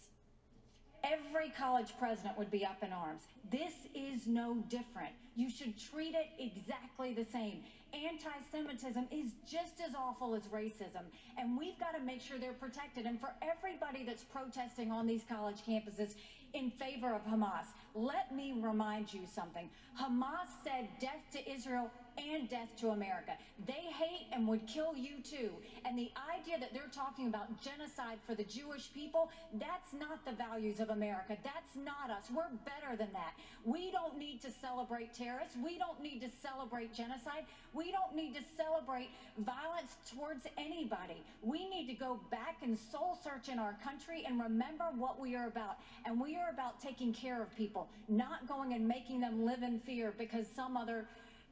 every 1.03 1.49
college 1.49 1.93
president 1.99 2.37
would 2.37 2.49
be 2.49 2.65
up 2.65 2.81
in 2.81 2.93
arms. 2.93 3.23
This 3.51 3.73
is 3.93 4.27
no 4.27 4.55
different. 4.69 5.11
You 5.35 5.49
should 5.49 5.77
treat 5.77 6.15
it 6.15 6.27
exactly 6.39 7.11
the 7.11 7.25
same. 7.25 7.63
Anti 7.95 8.29
Semitism 8.51 9.07
is 9.09 9.31
just 9.49 9.79
as 9.85 9.95
awful 9.95 10.35
as 10.35 10.43
racism, 10.47 11.03
and 11.37 11.57
we've 11.57 11.79
got 11.79 11.95
to 11.95 12.01
make 12.03 12.21
sure 12.21 12.37
they're 12.37 12.53
protected. 12.53 13.05
And 13.05 13.19
for 13.19 13.29
everybody 13.41 14.03
that's 14.03 14.23
protesting 14.23 14.91
on 14.91 15.07
these 15.07 15.23
college 15.29 15.63
campuses 15.67 16.15
in 16.53 16.71
favor 16.71 17.13
of 17.13 17.25
Hamas, 17.25 17.67
let 17.93 18.33
me 18.35 18.53
remind 18.61 19.13
you 19.13 19.21
something. 19.33 19.69
Hamas 19.99 20.51
said 20.63 20.89
death 20.99 21.23
to 21.31 21.51
Israel 21.51 21.89
and 22.17 22.49
death 22.49 22.69
to 22.79 22.89
America. 22.89 23.33
They 23.65 23.73
hate 23.73 24.27
and 24.31 24.47
would 24.47 24.65
kill 24.67 24.95
you 24.95 25.21
too. 25.23 25.51
And 25.85 25.97
the 25.97 26.11
idea 26.31 26.59
that 26.59 26.73
they're 26.73 26.91
talking 26.93 27.27
about 27.27 27.61
genocide 27.61 28.19
for 28.25 28.35
the 28.35 28.43
Jewish 28.43 28.91
people, 28.93 29.29
that's 29.53 29.93
not 29.93 30.23
the 30.25 30.31
values 30.31 30.79
of 30.79 30.89
America. 30.89 31.37
That's 31.43 31.75
not 31.75 32.09
us. 32.09 32.25
We're 32.33 32.51
better 32.63 32.95
than 32.97 33.11
that. 33.13 33.33
We 33.63 33.91
don't 33.91 34.17
need 34.17 34.41
to 34.43 34.51
celebrate 34.51 35.13
terrorists. 35.13 35.57
We 35.63 35.77
don't 35.77 36.01
need 36.01 36.21
to 36.21 36.29
celebrate 36.41 36.93
genocide. 36.93 37.45
We 37.73 37.84
don't 37.91 38.15
need 38.15 38.33
to 38.35 38.41
celebrate 38.57 39.09
violence 39.39 39.95
towards 40.13 40.45
anybody. 40.57 41.23
We 41.41 41.69
need 41.69 41.87
to 41.87 41.93
go 41.93 42.19
back 42.31 42.57
and 42.61 42.77
soul 42.77 43.17
search 43.23 43.49
in 43.49 43.59
our 43.59 43.75
country 43.83 44.23
and 44.27 44.41
remember 44.41 44.85
what 44.97 45.19
we 45.19 45.35
are 45.35 45.47
about. 45.47 45.77
And 46.05 46.19
we 46.19 46.35
are 46.35 46.49
about 46.51 46.79
taking 46.79 47.13
care 47.13 47.41
of 47.41 47.55
people, 47.55 47.87
not 48.07 48.47
going 48.47 48.73
and 48.73 48.87
making 48.87 49.19
them 49.21 49.45
live 49.45 49.63
in 49.63 49.79
fear 49.79 50.13
because 50.17 50.47
some 50.47 50.77
other 50.77 51.05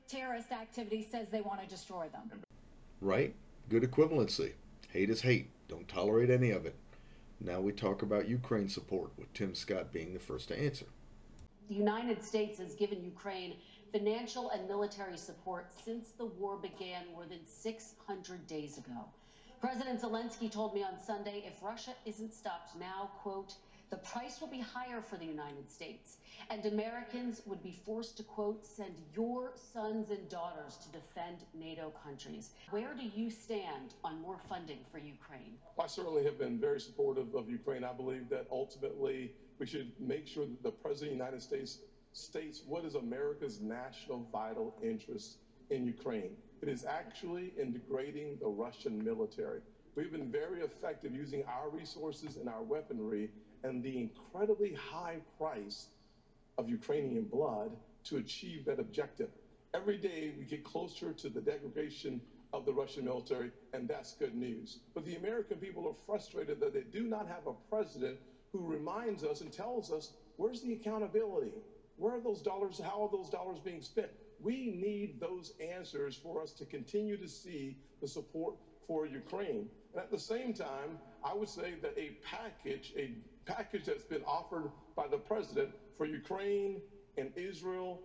terrorist 0.07 0.51
activity 0.51 1.07
says 1.09 1.27
they 1.31 1.41
want 1.41 1.61
to 1.61 1.67
destroy 1.67 2.07
them. 2.11 2.41
Right? 3.01 3.33
Good 3.69 3.83
equivalency. 3.83 4.53
Hate 4.91 5.09
is 5.09 5.21
hate. 5.21 5.49
Don't 5.67 5.87
tolerate 5.87 6.29
any 6.29 6.51
of 6.51 6.65
it. 6.65 6.75
Now 7.41 7.59
we 7.59 7.71
talk 7.73 8.03
about 8.03 8.29
Ukraine 8.29 8.69
support, 8.69 9.11
with 9.17 9.33
Tim 9.33 9.53
Scott 9.55 9.91
being 9.91 10.13
the 10.13 10.19
first 10.19 10.47
to 10.49 10.59
answer. 10.59 10.85
The 11.67 11.75
United 11.75 12.23
States 12.23 12.59
has 12.59 12.75
given 12.75 13.03
Ukraine 13.03 13.55
financial 13.93 14.49
and 14.49 14.67
military 14.67 15.17
support 15.17 15.67
since 15.85 16.09
the 16.17 16.25
war 16.25 16.57
began 16.57 17.03
more 17.13 17.25
than 17.29 17.45
600 17.45 18.47
days 18.47 18.79
ago. 18.79 19.05
President 19.61 20.01
Zelensky 20.01 20.51
told 20.51 20.73
me 20.73 20.83
on 20.83 20.99
Sunday 20.99 21.43
if 21.45 21.61
Russia 21.63 21.91
isn't 22.05 22.33
stopped 22.33 22.75
now, 22.77 23.11
quote, 23.21 23.53
the 23.91 23.97
price 23.97 24.41
will 24.41 24.47
be 24.47 24.59
higher 24.59 25.01
for 25.01 25.17
the 25.17 25.25
United 25.25 25.71
States, 25.71 26.17
and 26.49 26.65
Americans 26.65 27.43
would 27.45 27.61
be 27.61 27.79
forced 27.85 28.17
to, 28.17 28.23
quote, 28.23 28.65
send 28.65 28.95
your 29.15 29.53
sons 29.71 30.09
and 30.09 30.27
daughters 30.27 30.77
to 30.77 30.89
defend 30.89 31.37
NATO 31.53 31.93
countries. 32.03 32.49
Where 32.71 32.95
do 32.95 33.03
you 33.03 33.29
stand 33.29 33.93
on 34.03 34.19
more 34.19 34.39
funding 34.49 34.79
for 34.91 34.97
Ukraine? 34.97 35.53
I 35.79 35.85
certainly 35.85 36.23
have 36.23 36.39
been 36.39 36.59
very 36.59 36.81
supportive 36.81 37.35
of 37.35 37.47
Ukraine. 37.47 37.83
I 37.83 37.93
believe 37.93 38.29
that 38.29 38.47
ultimately 38.51 39.33
we 39.59 39.67
should 39.67 39.91
make 39.99 40.25
sure 40.25 40.47
that 40.47 40.63
the 40.63 40.71
President 40.71 41.11
of 41.11 41.19
the 41.19 41.23
United 41.23 41.43
States 41.43 41.77
states 42.13 42.61
what 42.65 42.85
is 42.85 42.95
America's 42.95 43.59
national 43.59 44.27
vital 44.31 44.73
interest 44.81 45.37
in 45.69 45.85
Ukraine. 45.85 46.35
It 46.61 46.69
is 46.69 46.85
actually 46.85 47.53
in 47.57 47.73
degrading 47.73 48.37
the 48.39 48.47
Russian 48.47 49.03
military. 49.03 49.59
We've 49.95 50.11
been 50.11 50.31
very 50.31 50.61
effective 50.61 51.13
using 51.13 51.43
our 51.45 51.69
resources 51.69 52.37
and 52.37 52.47
our 52.47 52.61
weaponry 52.61 53.29
and 53.63 53.83
the 53.83 53.99
incredibly 53.99 54.73
high 54.73 55.21
price 55.37 55.87
of 56.57 56.69
Ukrainian 56.69 57.25
blood 57.25 57.71
to 58.05 58.17
achieve 58.17 58.65
that 58.65 58.79
objective. 58.79 59.29
Every 59.73 59.97
day 59.97 60.31
we 60.37 60.45
get 60.45 60.63
closer 60.63 61.11
to 61.13 61.29
the 61.29 61.41
degradation 61.41 62.21
of 62.53 62.65
the 62.65 62.73
Russian 62.73 63.03
military, 63.03 63.49
and 63.73 63.87
that's 63.87 64.13
good 64.13 64.35
news. 64.35 64.77
But 64.93 65.05
the 65.05 65.15
American 65.15 65.57
people 65.57 65.87
are 65.87 65.95
frustrated 66.05 66.59
that 66.59 66.73
they 66.73 66.83
do 66.83 67.07
not 67.07 67.27
have 67.27 67.47
a 67.47 67.53
president 67.69 68.19
who 68.51 68.59
reminds 68.59 69.23
us 69.23 69.41
and 69.41 69.51
tells 69.51 69.91
us 69.91 70.11
where's 70.37 70.61
the 70.61 70.73
accountability? 70.73 71.51
Where 72.03 72.15
are 72.15 72.21
those 72.21 72.43
dollars? 72.43 72.81
How 72.83 73.03
are 73.03 73.09
those 73.09 73.29
dollars 73.31 73.59
being 73.59 73.81
spent? 73.81 74.11
We 74.41 74.69
need 74.71 75.21
those 75.21 75.53
answers 75.61 76.15
for 76.17 76.43
us 76.43 76.53
to 76.53 76.65
continue 76.65 77.17
to 77.17 77.29
see 77.29 77.77
the 78.01 78.09
support 78.09 78.55
for 78.87 79.07
Ukraine. 79.07 79.69
And 79.93 80.01
at 80.01 80.11
the 80.11 80.19
same 80.19 80.53
time, 80.53 80.99
I 81.23 81.33
would 81.33 81.49
say 81.49 81.75
that 81.83 81.93
a 81.97 82.11
package, 82.23 82.93
a 82.97 83.11
package 83.45 83.85
that's 83.85 84.03
been 84.05 84.23
offered 84.25 84.71
by 84.95 85.07
the 85.07 85.19
president 85.19 85.71
for 85.97 86.05
Ukraine 86.07 86.81
and 87.17 87.31
Israel 87.37 88.01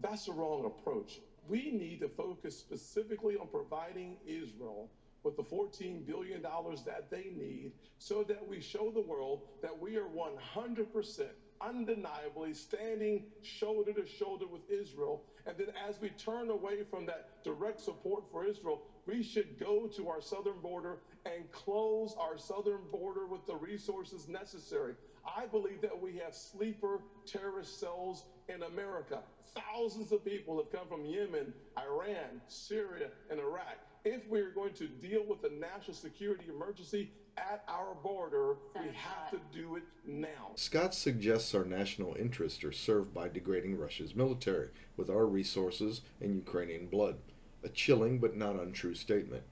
That's 0.00 0.26
the 0.26 0.32
wrong 0.32 0.66
approach. 0.66 1.20
We 1.48 1.70
need 1.70 2.00
to 2.02 2.08
focus 2.08 2.56
specifically 2.56 3.36
on 3.36 3.48
providing 3.48 4.18
Israel 4.26 4.90
with 5.24 5.36
the 5.36 5.44
$14 5.44 6.06
billion 6.06 6.42
that 6.42 7.10
they 7.10 7.30
need 7.30 7.72
so 7.98 8.24
that 8.24 8.46
we 8.46 8.60
show 8.60 8.90
the 8.92 9.02
world 9.02 9.40
that 9.62 9.78
we 9.78 9.96
are 9.96 10.08
100% 10.08 11.32
undeniably 11.62 12.52
standing 12.52 13.22
shoulder 13.42 13.92
to 13.92 14.06
shoulder 14.06 14.46
with 14.46 14.62
Israel. 14.68 15.22
And 15.46 15.56
then 15.56 15.68
as 15.88 16.00
we 16.00 16.10
turn 16.10 16.50
away 16.50 16.82
from 16.82 17.06
that 17.06 17.42
direct 17.44 17.80
support 17.80 18.24
for 18.30 18.44
Israel, 18.44 18.80
we 19.06 19.22
should 19.22 19.58
go 19.58 19.86
to 19.96 20.08
our 20.08 20.20
southern 20.20 20.60
border 20.60 20.98
and 21.24 21.50
close 21.52 22.14
our 22.18 22.36
southern 22.36 22.84
border 22.90 23.26
with 23.26 23.46
the 23.46 23.56
resources 23.56 24.28
necessary. 24.28 24.94
I 25.24 25.46
believe 25.46 25.80
that 25.82 25.98
we 25.98 26.16
have 26.16 26.34
sleeper 26.34 27.00
terrorist 27.26 27.78
cells 27.78 28.24
in 28.48 28.62
America. 28.62 29.22
Thousands 29.54 30.12
of 30.12 30.24
people 30.24 30.56
have 30.56 30.70
come 30.70 30.88
from 30.88 31.04
Yemen, 31.04 31.52
Iran, 31.78 32.40
Syria, 32.48 33.08
and 33.30 33.38
Iraq 33.38 33.78
if 34.04 34.26
we 34.26 34.40
are 34.40 34.50
going 34.50 34.72
to 34.72 34.88
deal 34.88 35.24
with 35.24 35.40
the 35.42 35.48
national 35.48 35.94
security 35.94 36.46
emergency 36.48 37.08
at 37.36 37.64
our 37.68 37.94
border, 37.94 38.56
Senator 38.72 38.90
we 38.90 38.96
have 38.96 39.28
Scott. 39.28 39.52
to 39.52 39.58
do 39.58 39.76
it 39.76 39.82
now. 40.06 40.52
Scott 40.56 40.94
suggests 40.94 41.54
our 41.54 41.64
national 41.64 42.14
interests 42.16 42.62
are 42.64 42.72
served 42.72 43.14
by 43.14 43.28
degrading 43.28 43.78
Russia's 43.78 44.14
military 44.14 44.68
with 44.96 45.08
our 45.10 45.26
resources 45.26 46.02
and 46.20 46.34
Ukrainian 46.34 46.86
blood. 46.86 47.16
A 47.64 47.68
chilling 47.68 48.18
but 48.18 48.36
not 48.36 48.56
untrue 48.56 48.94
statement. 48.94 49.44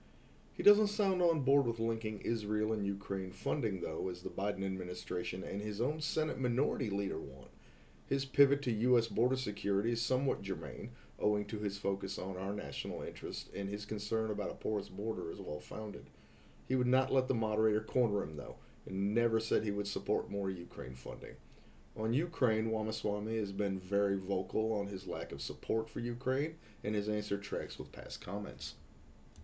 He 0.53 0.63
doesn't 0.63 0.89
sound 0.89 1.23
on 1.23 1.41
board 1.41 1.67
with 1.67 1.79
linking 1.79 2.21
Israel 2.21 2.73
and 2.73 2.85
Ukraine 2.85 3.31
funding, 3.31 3.81
though, 3.81 4.09
as 4.09 4.21
the 4.23 4.29
Biden 4.29 4.65
administration 4.65 5.43
and 5.43 5.63
his 5.63 5.81
own 5.81 6.01
Senate 6.01 6.39
minority 6.39 6.91
leader 6.91 7.19
want. 7.19 7.51
His 8.07 8.25
pivot 8.25 8.61
to 8.63 8.73
U.S. 8.73 9.07
border 9.07 9.37
security 9.37 9.93
is 9.93 10.03
somewhat 10.03 10.43
germane, 10.43 10.91
owing 11.19 11.45
to 11.47 11.59
his 11.59 11.79
focus 11.79 12.19
on 12.19 12.37
our 12.37 12.53
national 12.53 13.03
interest, 13.03 13.49
and 13.55 13.69
his 13.69 13.87
concern 13.87 14.31
about 14.31 14.51
a 14.51 14.55
porous 14.55 14.89
border 14.89 15.31
is 15.31 15.41
well 15.41 15.61
founded. 15.61 16.07
He 16.71 16.77
would 16.77 16.87
not 16.87 17.13
let 17.13 17.27
the 17.27 17.35
moderator 17.35 17.81
corner 17.81 18.23
him, 18.23 18.37
though, 18.37 18.55
and 18.87 19.13
never 19.13 19.41
said 19.41 19.65
he 19.65 19.73
would 19.73 19.89
support 19.89 20.31
more 20.31 20.51
Ukraine 20.51 20.95
funding. 20.95 21.35
On 21.97 22.13
Ukraine, 22.13 22.71
Ramaswamy 22.71 23.39
has 23.39 23.51
been 23.51 23.81
very 23.81 24.17
vocal 24.17 24.73
on 24.75 24.87
his 24.87 25.09
lack 25.09 25.33
of 25.33 25.43
support 25.43 25.91
for 25.91 25.99
Ukraine, 25.99 26.55
and 26.85 26.95
his 26.95 27.09
answer 27.09 27.39
tracks 27.39 27.77
with 27.77 27.91
past 27.91 28.21
comments. 28.21 28.75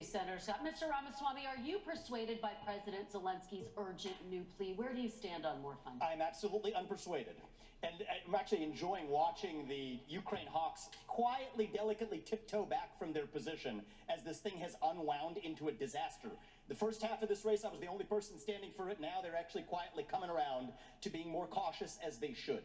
Senator 0.01 0.39
Scott. 0.39 0.61
Mr. 0.65 0.89
Ramaswamy, 0.89 1.49
are 1.49 1.61
you 1.67 1.81
persuaded 1.81 2.41
by 2.41 2.53
President 2.65 3.11
Zelensky's 3.11 3.67
urgent 3.77 4.15
new 4.31 4.45
plea? 4.57 4.75
Where 4.77 4.95
do 4.95 5.01
you 5.01 5.09
stand 5.09 5.45
on 5.45 5.61
more 5.61 5.77
funding? 5.83 6.07
I'm 6.09 6.23
absolutely 6.23 6.75
unpersuaded. 6.75 7.35
And 7.83 8.03
uh, 8.03 8.29
I'm 8.29 8.35
actually 8.37 8.63
enjoying 8.63 9.09
watching 9.09 9.67
the 9.69 9.99
Ukraine 10.09 10.47
Hawks 10.47 10.91
quietly, 11.09 11.71
delicately 11.75 12.23
tiptoe 12.25 12.65
back 12.65 12.97
from 12.99 13.13
their 13.13 13.27
position 13.27 13.83
as 14.09 14.23
this 14.23 14.39
thing 14.39 14.57
has 14.59 14.77
unwound 14.83 15.39
into 15.39 15.69
a 15.69 15.73
disaster. 15.73 16.31
The 16.69 16.75
first 16.75 17.03
half 17.03 17.23
of 17.23 17.29
this 17.29 17.45
race, 17.45 17.65
I 17.65 17.69
was 17.69 17.81
the 17.81 17.87
only 17.87 18.05
person 18.05 18.39
standing 18.39 18.73
for 18.77 18.91
it. 18.91 19.01
Now 19.01 19.21
they're 19.23 19.37
actually 19.37 19.63
quietly 19.63 20.03
coming 20.03 20.31
around 20.31 20.73
to 21.03 21.11
being 21.11 21.31
more 21.31 21.47
cautious 21.47 21.99
as 22.05 22.19
they 22.19 22.33
should. 22.33 22.63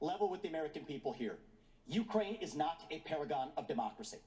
Level 0.00 0.28
with 0.28 0.42
the 0.42 0.48
American 0.48 0.84
people 0.84 1.12
here. 1.12 1.36
Ukraine 1.86 2.36
is 2.40 2.54
not 2.54 2.84
a 2.90 2.98
paragon 3.00 3.52
of 3.56 3.68
democracy. 3.68 4.18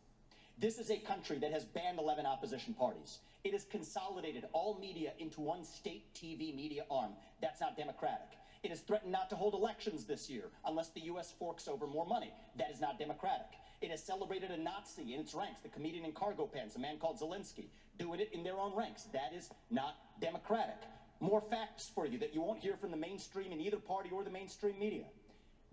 This 0.58 0.80
is 0.80 0.90
a 0.90 0.98
country 0.98 1.38
that 1.40 1.52
has 1.52 1.66
banned 1.66 2.00
11 2.00 2.26
opposition 2.26 2.74
parties. 2.74 3.20
It 3.44 3.54
has 3.54 3.64
consolidated 3.66 4.46
all 4.54 4.74
media 4.74 5.12
into 5.20 5.42
one 5.42 5.64
state 5.64 6.04
TV 6.16 6.54
media 6.54 6.84
arm. 6.90 7.16
That's 7.42 7.60
not 7.60 7.76
democratic. 7.76 8.28
It 8.64 8.72
has 8.72 8.80
threatened 8.80 9.12
not 9.12 9.30
to 9.30 9.36
hold 9.36 9.54
elections 9.54 10.06
this 10.06 10.30
year 10.30 10.50
unless 10.66 10.90
the 10.90 11.02
U.S. 11.02 11.32
forks 11.38 11.68
over 11.68 11.86
more 11.86 12.06
money. 12.06 12.34
That 12.56 12.72
is 12.72 12.80
not 12.80 12.98
democratic. 12.98 13.46
It 13.82 13.92
has 13.92 14.04
celebrated 14.04 14.50
a 14.50 14.58
Nazi 14.58 15.14
in 15.14 15.20
its 15.20 15.36
ranks, 15.36 15.62
the 15.62 15.70
comedian 15.70 16.04
in 16.04 16.12
cargo 16.12 16.48
pants, 16.48 16.76
a 16.76 16.80
man 16.80 16.98
called 16.98 17.20
Zelensky, 17.20 17.66
doing 18.00 18.20
it 18.20 18.30
in 18.34 18.44
their 18.44 18.58
own 18.58 18.76
ranks. 18.76 19.04
That 19.14 19.34
is 19.36 19.50
not 19.70 19.96
democratic. 20.20 20.78
More 21.20 21.42
facts 21.42 21.92
for 21.94 22.06
you 22.06 22.18
that 22.20 22.34
you 22.34 22.42
won't 22.42 22.60
hear 22.60 22.76
from 22.76 22.92
the 22.92 22.98
mainstream 22.98 23.52
in 23.52 23.62
either 23.62 23.78
party 23.78 24.10
or 24.12 24.24
the 24.24 24.30
mainstream 24.32 24.80
media. 24.80 25.06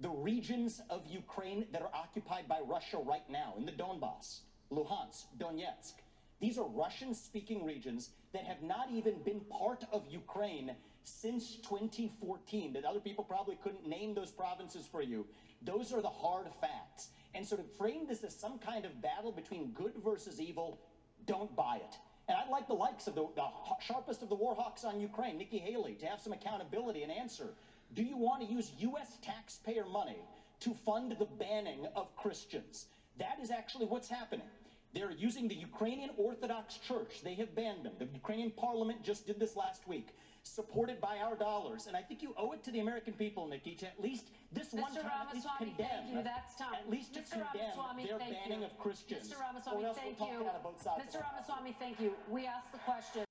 The 0.01 0.11
regions 0.11 0.83
of 0.91 1.07
Ukraine 1.07 1.65
that 1.73 1.81
are 1.81 1.91
occupied 1.95 2.49
by 2.49 2.61
Russia 2.61 2.99
right 2.99 3.29
now, 3.31 3.55
in 3.57 3.65
the 3.65 3.73
Donbass, 3.73 4.41
Luhansk, 4.71 5.25
Donetsk, 5.39 5.95
these 6.41 6.59
are 6.59 6.67
Russian 6.67 7.15
speaking 7.15 7.65
regions 7.65 8.11
that 8.33 8.45
have 8.45 8.61
not 8.61 8.91
even 8.91 9.23
been 9.23 9.41
part 9.41 9.85
of 9.93 10.03
Ukraine 10.11 10.73
since 11.05 11.57
2014. 11.57 12.73
That 12.73 12.85
other 12.85 13.01
people 13.01 13.25
probably 13.25 13.57
couldn't 13.63 13.87
name 13.87 14.15
those 14.15 14.31
provinces 14.31 14.87
for 14.87 15.01
you. 15.01 15.27
Those 15.65 15.93
are 15.93 16.03
the 16.03 16.09
hard 16.09 16.47
facts. 16.61 17.09
And 17.35 17.47
so 17.47 17.57
to 17.57 17.63
frame 17.63 18.07
this 18.07 18.23
as 18.23 18.35
some 18.35 18.59
kind 18.59 18.85
of 18.85 19.03
battle 19.03 19.33
between 19.33 19.73
good 19.73 19.93
versus 20.05 20.41
evil, 20.41 20.79
don't 21.27 21.55
buy 21.57 21.77
it. 21.77 21.97
And 22.29 22.39
I'd 22.39 22.51
like 22.51 22.67
the 22.67 22.75
likes 22.75 23.07
of 23.07 23.15
the, 23.15 23.27
the 23.35 23.47
sharpest 23.87 24.23
of 24.23 24.29
the 24.29 24.35
war 24.35 24.55
hawks 24.55 24.85
on 24.85 25.01
Ukraine, 25.01 25.37
Nikki 25.37 25.59
Haley, 25.59 25.95
to 25.97 26.07
have 26.07 26.21
some 26.21 26.33
accountability 26.33 27.03
and 27.03 27.13
answer. 27.13 27.49
Do 27.95 28.03
you 28.03 28.17
want 28.17 28.43
to 28.43 28.53
use 28.53 28.73
U.S. 28.79 29.19
taxpayer 29.23 29.85
money 29.85 30.19
to 30.61 30.75
fund 30.87 31.15
the 31.19 31.27
banning 31.27 31.87
of 31.95 32.15
Christians? 32.17 32.87
That 33.19 33.39
is 33.43 33.51
actually 33.51 33.87
what's 33.87 34.09
happening. 34.09 34.47
They're 34.95 35.11
using 35.11 35.49
the 35.49 35.55
Ukrainian 35.55 36.11
Orthodox 36.17 36.79
Church. 36.79 37.21
They 37.23 37.35
have 37.35 37.55
banned 37.55 37.85
them. 37.85 37.95
The 37.99 38.07
Ukrainian 38.07 38.53
parliament 38.53 39.03
just 39.03 39.27
did 39.27 39.41
this 39.41 39.57
last 39.57 39.87
week, 39.89 40.09
supported 40.45 41.01
by 41.01 41.19
our 41.19 41.37
dollars. 41.37 41.87
And 41.87 41.97
I 41.97 42.03
think 42.03 42.23
you 42.23 42.35
owe 42.37 42.53
it 42.53 42.63
to 42.65 42.71
the 42.71 42.81
American 42.81 43.13
people, 43.15 43.49
Nikki, 43.49 43.75
to 43.77 43.87
at 43.87 44.01
least 44.01 44.27
this 44.53 44.69
Mr. 44.69 44.83
one 44.83 44.95
time 44.95 45.05
Ramaswamy, 45.05 45.27
at 45.29 45.35
least 45.35 45.49
condemn. 45.59 45.89
Thank 45.89 46.15
you. 46.15 46.23
That's 46.23 46.57
time. 46.57 46.75
At 46.75 46.91
least 46.91 47.15
to 47.15 47.21
Mr. 47.21 47.31
condemn 47.31 47.71
Ramaswamy, 47.77 48.07
their 48.07 48.19
thank 48.19 48.35
banning 48.35 48.61
you. 48.61 48.67
of 48.67 48.79
Christians. 48.79 49.29
Mr. 49.29 49.41
Ramaswamy, 49.41 49.83
or 49.83 49.87
else 49.87 49.97
thank 49.97 50.21
we're 50.21 50.27
talking 50.27 50.41
you. 50.41 50.49
out 50.49 50.55
of 50.55 50.63
both 50.63 50.83
sides. 50.83 51.03
Mr. 51.05 51.23
Ramaswamy, 51.23 51.77
thank 51.79 52.01
you. 52.01 52.13
We 52.29 52.47
asked 52.47 52.73
the 52.73 52.79
question. 52.79 53.25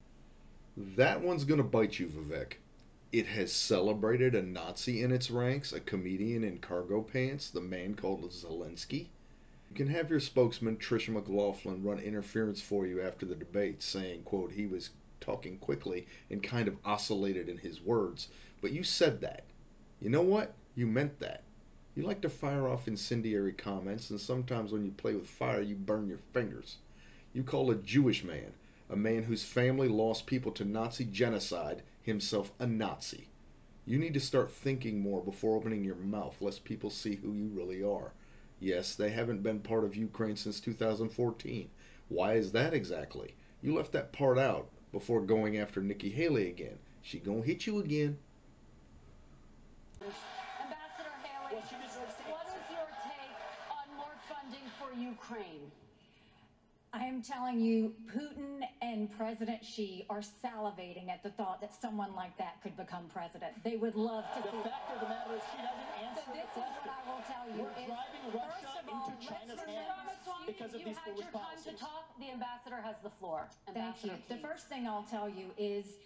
That 0.95 1.21
one's 1.21 1.45
gonna 1.45 1.63
bite 1.63 1.99
you, 1.99 2.07
Vivek. 2.07 2.53
It 3.11 3.27
has 3.27 3.53
celebrated 3.53 4.33
a 4.33 4.41
Nazi 4.41 5.03
in 5.03 5.11
its 5.11 5.29
ranks, 5.29 5.71
a 5.71 5.79
comedian 5.79 6.43
in 6.43 6.57
cargo 6.57 7.03
pants, 7.03 7.51
the 7.51 7.61
man 7.61 7.93
called 7.93 8.23
Zelensky. 8.31 9.07
You 9.69 9.75
can 9.75 9.87
have 9.87 10.09
your 10.09 10.19
spokesman, 10.19 10.77
Tricia 10.77 11.09
McLaughlin, 11.09 11.83
run 11.83 11.99
interference 11.99 12.59
for 12.59 12.87
you 12.87 13.01
after 13.01 13.27
the 13.27 13.35
debate, 13.35 13.83
saying, 13.83 14.23
quote, 14.23 14.51
he 14.51 14.65
was 14.65 14.89
talking 15.23 15.57
quickly 15.57 16.05
and 16.29 16.43
kind 16.43 16.67
of 16.67 16.77
oscillated 16.83 17.47
in 17.47 17.57
his 17.57 17.81
words. 17.81 18.27
But 18.61 18.73
you 18.73 18.83
said 18.83 19.21
that. 19.21 19.45
You 20.01 20.09
know 20.09 20.21
what? 20.21 20.53
You 20.75 20.85
meant 20.85 21.19
that. 21.19 21.43
You 21.95 22.03
like 22.03 22.21
to 22.21 22.29
fire 22.29 22.67
off 22.67 22.87
incendiary 22.87 23.53
comments, 23.53 24.09
and 24.09 24.19
sometimes 24.19 24.73
when 24.73 24.83
you 24.83 24.91
play 24.91 25.13
with 25.13 25.29
fire, 25.29 25.61
you 25.61 25.75
burn 25.75 26.07
your 26.09 26.17
fingers. 26.33 26.77
You 27.33 27.43
call 27.43 27.71
a 27.71 27.75
Jewish 27.75 28.23
man, 28.23 28.51
a 28.89 28.95
man 28.97 29.23
whose 29.23 29.45
family 29.45 29.87
lost 29.87 30.25
people 30.25 30.51
to 30.53 30.65
Nazi 30.65 31.05
genocide, 31.05 31.83
himself 32.01 32.51
a 32.59 32.67
Nazi. 32.67 33.29
You 33.85 33.99
need 33.99 34.13
to 34.15 34.19
start 34.19 34.51
thinking 34.51 34.99
more 34.99 35.23
before 35.23 35.55
opening 35.55 35.83
your 35.83 35.95
mouth, 35.95 36.41
lest 36.41 36.65
people 36.65 36.89
see 36.89 37.15
who 37.15 37.31
you 37.31 37.47
really 37.47 37.81
are. 37.81 38.11
Yes, 38.59 38.95
they 38.95 39.11
haven't 39.11 39.43
been 39.43 39.59
part 39.59 39.83
of 39.83 39.95
Ukraine 39.95 40.35
since 40.35 40.59
2014. 40.59 41.69
Why 42.09 42.33
is 42.33 42.51
that 42.51 42.73
exactly? 42.73 43.35
You 43.61 43.73
left 43.73 43.91
that 43.93 44.11
part 44.11 44.37
out 44.37 44.69
before 44.93 45.19
going 45.19 45.57
after 45.57 45.81
Nikki 45.81 46.09
Haley 46.09 46.47
again. 46.47 46.77
She 47.01 47.19
gonna 47.19 47.41
hit 47.41 47.67
you 47.67 47.79
again. 47.79 48.17
Ambassador 49.99 51.09
Haley, 51.23 51.61
what 52.29 52.47
is 52.47 52.63
your 52.71 52.87
take 53.03 53.35
on 53.71 53.97
more 53.97 54.15
funding 54.29 54.69
for 54.79 54.97
Ukraine? 54.97 55.71
I 56.93 57.05
am 57.05 57.23
telling 57.23 57.59
you, 57.59 57.91
Putin 58.05 58.61
and 58.83 59.09
President 59.17 59.65
Xi 59.65 60.05
are 60.11 60.21
salivating 60.21 61.09
at 61.09 61.23
the 61.23 61.31
thought 61.31 61.59
that 61.61 61.73
someone 61.73 62.13
like 62.15 62.37
that 62.37 62.61
could 62.61 62.77
become 62.77 63.05
president. 63.11 63.51
They 63.63 63.77
would 63.77 63.95
love 63.95 64.25
to 64.35 64.43
the 64.43 64.51
see. 64.51 64.57
The 64.57 64.69
fact 64.69 64.93
of 64.93 65.01
the 65.01 65.09
matter 65.09 65.33
is, 65.33 65.41
she 65.49 65.57
doesn't 65.57 65.91
answer 66.05 66.21
so 66.21 66.31
this 66.37 66.45
the 66.53 66.61
is 66.61 66.69
what 66.77 66.93
I 66.93 67.01
will 67.09 67.23
tell 67.25 67.45
you. 67.49 67.65
We're 67.65 67.87
driving 67.89 68.25
Russia 68.29 68.85
all, 68.93 69.09
into 69.09 69.27
China's 69.27 69.59
hands 69.65 69.89
because 70.45 70.73
of 70.75 70.79
you 70.81 70.85
these 70.85 70.97
had 70.97 71.17
foolish 71.17 71.25
your 71.25 71.31
policies. 71.33 71.65
time 71.65 71.73
to 71.73 71.81
talk. 71.81 72.05
The 72.19 72.29
ambassador 72.29 72.77
has 72.77 72.95
the 73.01 73.09
floor. 73.09 73.49
Thank 73.73 74.05
you. 74.05 74.11
Ambassador 74.11 74.13
The 74.29 74.37
first 74.47 74.69
thing 74.69 74.85
I'll 74.85 75.09
tell 75.09 75.27
you 75.27 75.49
is 75.57 75.97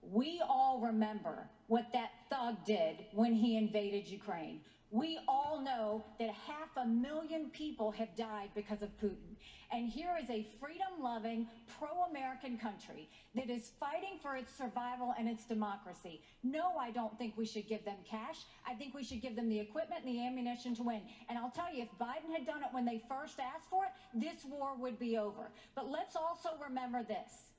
we 0.00 0.40
all 0.48 0.78
remember 0.78 1.50
what 1.66 1.92
that 1.92 2.10
thug 2.30 2.64
did 2.64 3.02
when 3.12 3.34
he 3.34 3.56
invaded 3.56 4.06
Ukraine. 4.06 4.60
We 4.92 5.20
all 5.28 5.60
know 5.60 6.04
that 6.18 6.30
half 6.30 6.76
a 6.76 6.84
million 6.84 7.50
people 7.50 7.92
have 7.92 8.16
died 8.16 8.50
because 8.56 8.82
of 8.82 8.88
Putin. 9.00 9.36
And 9.72 9.88
here 9.88 10.18
is 10.20 10.28
a 10.30 10.44
freedom 10.58 11.00
loving, 11.00 11.46
pro 11.78 12.02
American 12.10 12.58
country 12.58 13.08
that 13.36 13.48
is 13.48 13.70
fighting 13.78 14.18
for 14.20 14.34
its 14.34 14.52
survival 14.52 15.14
and 15.16 15.28
its 15.28 15.44
democracy. 15.44 16.22
No, 16.42 16.76
I 16.76 16.90
don't 16.90 17.16
think 17.18 17.34
we 17.36 17.46
should 17.46 17.68
give 17.68 17.84
them 17.84 17.98
cash. 18.08 18.38
I 18.66 18.74
think 18.74 18.92
we 18.92 19.04
should 19.04 19.22
give 19.22 19.36
them 19.36 19.48
the 19.48 19.60
equipment 19.60 20.04
and 20.04 20.12
the 20.12 20.26
ammunition 20.26 20.74
to 20.74 20.82
win. 20.82 21.02
And 21.28 21.38
I'll 21.38 21.50
tell 21.50 21.72
you, 21.72 21.82
if 21.82 21.88
Biden 21.96 22.32
had 22.36 22.44
done 22.44 22.62
it 22.62 22.72
when 22.72 22.84
they 22.84 23.00
first 23.08 23.38
asked 23.38 23.70
for 23.70 23.84
it, 23.84 23.90
this 24.12 24.44
war 24.44 24.74
would 24.76 24.98
be 24.98 25.16
over. 25.16 25.52
But 25.76 25.88
let's 25.88 26.16
also 26.16 26.50
remember 26.60 27.04
this. 27.04 27.49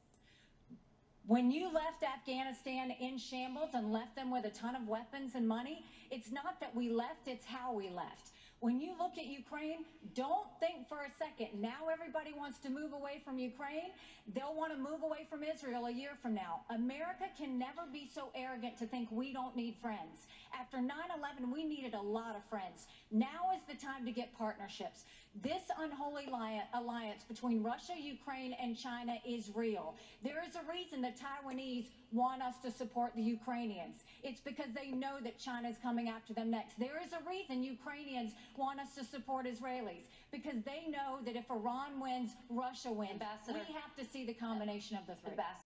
When 1.27 1.51
you 1.51 1.71
left 1.71 2.03
Afghanistan 2.03 2.91
in 2.99 3.17
shambles 3.17 3.69
and 3.73 3.93
left 3.93 4.15
them 4.15 4.31
with 4.31 4.45
a 4.45 4.49
ton 4.49 4.75
of 4.75 4.87
weapons 4.87 5.35
and 5.35 5.47
money, 5.47 5.85
it's 6.09 6.31
not 6.31 6.59
that 6.59 6.75
we 6.75 6.89
left, 6.89 7.27
it's 7.27 7.45
how 7.45 7.73
we 7.73 7.89
left. 7.89 8.31
When 8.61 8.79
you 8.79 8.93
look 8.95 9.17
at 9.17 9.25
Ukraine, 9.25 9.85
don't 10.13 10.45
think 10.59 10.87
for 10.87 10.99
a 10.99 11.09
second, 11.17 11.59
now 11.59 11.89
everybody 11.91 12.31
wants 12.31 12.59
to 12.59 12.69
move 12.69 12.93
away 12.93 13.19
from 13.25 13.39
Ukraine. 13.39 13.89
They'll 14.35 14.53
want 14.53 14.71
to 14.71 14.77
move 14.77 15.01
away 15.01 15.25
from 15.31 15.41
Israel 15.43 15.87
a 15.87 15.91
year 15.91 16.11
from 16.21 16.35
now. 16.35 16.61
America 16.69 17.25
can 17.35 17.57
never 17.57 17.89
be 17.91 18.07
so 18.13 18.29
arrogant 18.35 18.77
to 18.77 18.85
think 18.85 19.09
we 19.11 19.33
don't 19.33 19.55
need 19.55 19.77
friends. 19.81 20.27
After 20.53 20.79
9 20.79 20.89
11, 21.17 21.49
we 21.51 21.65
needed 21.65 21.95
a 21.95 22.01
lot 22.01 22.35
of 22.35 22.43
friends. 22.51 22.85
Now 23.09 23.49
is 23.55 23.63
the 23.67 23.83
time 23.83 24.05
to 24.05 24.11
get 24.11 24.31
partnerships. 24.37 25.05
This 25.41 25.63
unholy 25.79 26.27
alliance 26.75 27.23
between 27.23 27.63
Russia, 27.63 27.93
Ukraine, 27.99 28.53
and 28.61 28.77
China 28.77 29.15
is 29.25 29.49
real. 29.55 29.95
There 30.23 30.43
is 30.47 30.55
a 30.55 30.61
reason 30.71 31.01
the 31.01 31.13
Taiwanese 31.17 31.87
want 32.11 32.43
us 32.43 32.55
to 32.63 32.69
support 32.69 33.15
the 33.15 33.23
Ukrainians. 33.23 34.03
It's 34.23 34.39
because 34.39 34.67
they 34.75 34.91
know 34.91 35.19
that 35.23 35.39
China 35.39 35.69
is 35.69 35.77
coming 35.81 36.09
after 36.09 36.33
them 36.33 36.51
next. 36.51 36.79
There 36.79 36.99
is 37.03 37.11
a 37.13 37.29
reason 37.29 37.63
Ukrainians 37.63 38.33
want 38.57 38.79
us 38.79 38.93
to 38.95 39.03
support 39.03 39.45
Israelis 39.45 40.05
because 40.31 40.61
they 40.63 40.85
know 40.89 41.19
that 41.25 41.35
if 41.35 41.49
Iran 41.49 41.99
wins, 41.99 42.31
Russia 42.49 42.91
wins. 42.91 43.11
Ambassador. 43.13 43.59
We 43.67 43.73
have 43.73 43.95
to 43.97 44.05
see 44.05 44.25
the 44.25 44.33
combination 44.33 44.97
of 44.97 45.07
the 45.07 45.15
three. 45.15 45.31
Ambassador. 45.31 45.65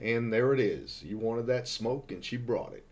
And 0.00 0.32
there 0.32 0.52
it 0.52 0.60
is. 0.60 1.02
You 1.02 1.18
wanted 1.18 1.46
that 1.46 1.68
smoke, 1.68 2.12
and 2.12 2.22
she 2.22 2.36
brought 2.36 2.74
it. 2.74 2.84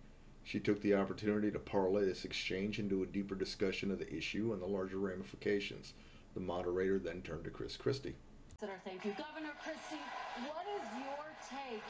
She 0.44 0.60
took 0.60 0.80
the 0.82 0.94
opportunity 0.94 1.50
to 1.50 1.58
parlay 1.58 2.04
this 2.04 2.24
exchange 2.24 2.78
into 2.78 3.02
a 3.02 3.06
deeper 3.06 3.34
discussion 3.34 3.90
of 3.90 3.98
the 3.98 4.14
issue 4.14 4.52
and 4.52 4.62
the 4.62 4.66
larger 4.66 4.98
ramifications. 4.98 5.94
The 6.34 6.40
moderator 6.40 6.98
then 6.98 7.22
turned 7.22 7.44
to 7.44 7.50
Chris 7.50 7.76
Christie. 7.76 8.14
Senator, 8.60 8.78
thank 8.84 9.04
you. 9.04 9.12
Governor 9.12 9.52
Christie, 9.62 10.02
what 10.46 10.66
is 10.76 10.86
your 10.98 11.24
take? 11.50 11.82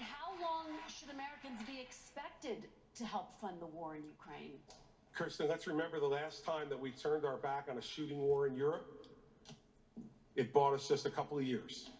How 0.00 0.30
long 0.40 0.66
should 0.88 1.10
Americans 1.10 1.60
be 1.66 1.80
expected 1.80 2.68
to 2.96 3.04
help 3.04 3.40
fund 3.40 3.56
the 3.60 3.66
war 3.66 3.96
in 3.96 4.02
Ukraine? 4.04 4.58
Kristen, 5.14 5.48
let's 5.48 5.66
remember 5.66 5.98
the 5.98 6.06
last 6.06 6.44
time 6.44 6.68
that 6.68 6.78
we 6.78 6.90
turned 6.92 7.24
our 7.24 7.36
back 7.36 7.66
on 7.70 7.78
a 7.78 7.82
shooting 7.82 8.18
war 8.18 8.46
in 8.46 8.54
Europe. 8.54 9.06
It 10.36 10.52
bought 10.52 10.74
us 10.74 10.86
just 10.86 11.06
a 11.06 11.10
couple 11.10 11.36
of 11.36 11.44
years. 11.44 11.90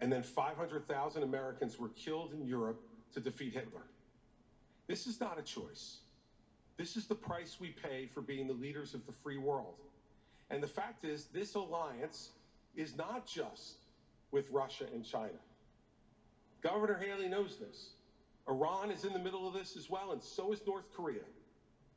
And 0.00 0.10
then 0.10 0.22
500,000 0.22 1.22
Americans 1.22 1.78
were 1.78 1.90
killed 1.90 2.32
in 2.32 2.46
Europe 2.46 2.80
to 3.12 3.20
defeat 3.20 3.52
Hitler. 3.52 3.82
This 4.86 5.06
is 5.06 5.20
not 5.20 5.38
a 5.38 5.42
choice. 5.42 5.98
This 6.78 6.96
is 6.96 7.06
the 7.06 7.14
price 7.14 7.58
we 7.60 7.68
pay 7.68 8.06
for 8.06 8.22
being 8.22 8.46
the 8.46 8.54
leaders 8.54 8.94
of 8.94 9.04
the 9.04 9.12
free 9.12 9.36
world. 9.36 9.74
And 10.48 10.62
the 10.62 10.68
fact 10.68 11.04
is, 11.04 11.26
this 11.26 11.54
alliance 11.54 12.30
is 12.74 12.96
not 12.96 13.26
just 13.26 13.74
with 14.30 14.46
Russia 14.50 14.86
and 14.94 15.04
China. 15.04 15.38
Governor 16.62 16.98
Haley 16.98 17.28
knows 17.28 17.56
this. 17.58 17.90
Iran 18.48 18.90
is 18.90 19.04
in 19.04 19.12
the 19.12 19.18
middle 19.18 19.46
of 19.46 19.54
this 19.54 19.76
as 19.76 19.88
well, 19.88 20.12
and 20.12 20.22
so 20.22 20.52
is 20.52 20.60
North 20.66 20.84
Korea. 20.94 21.22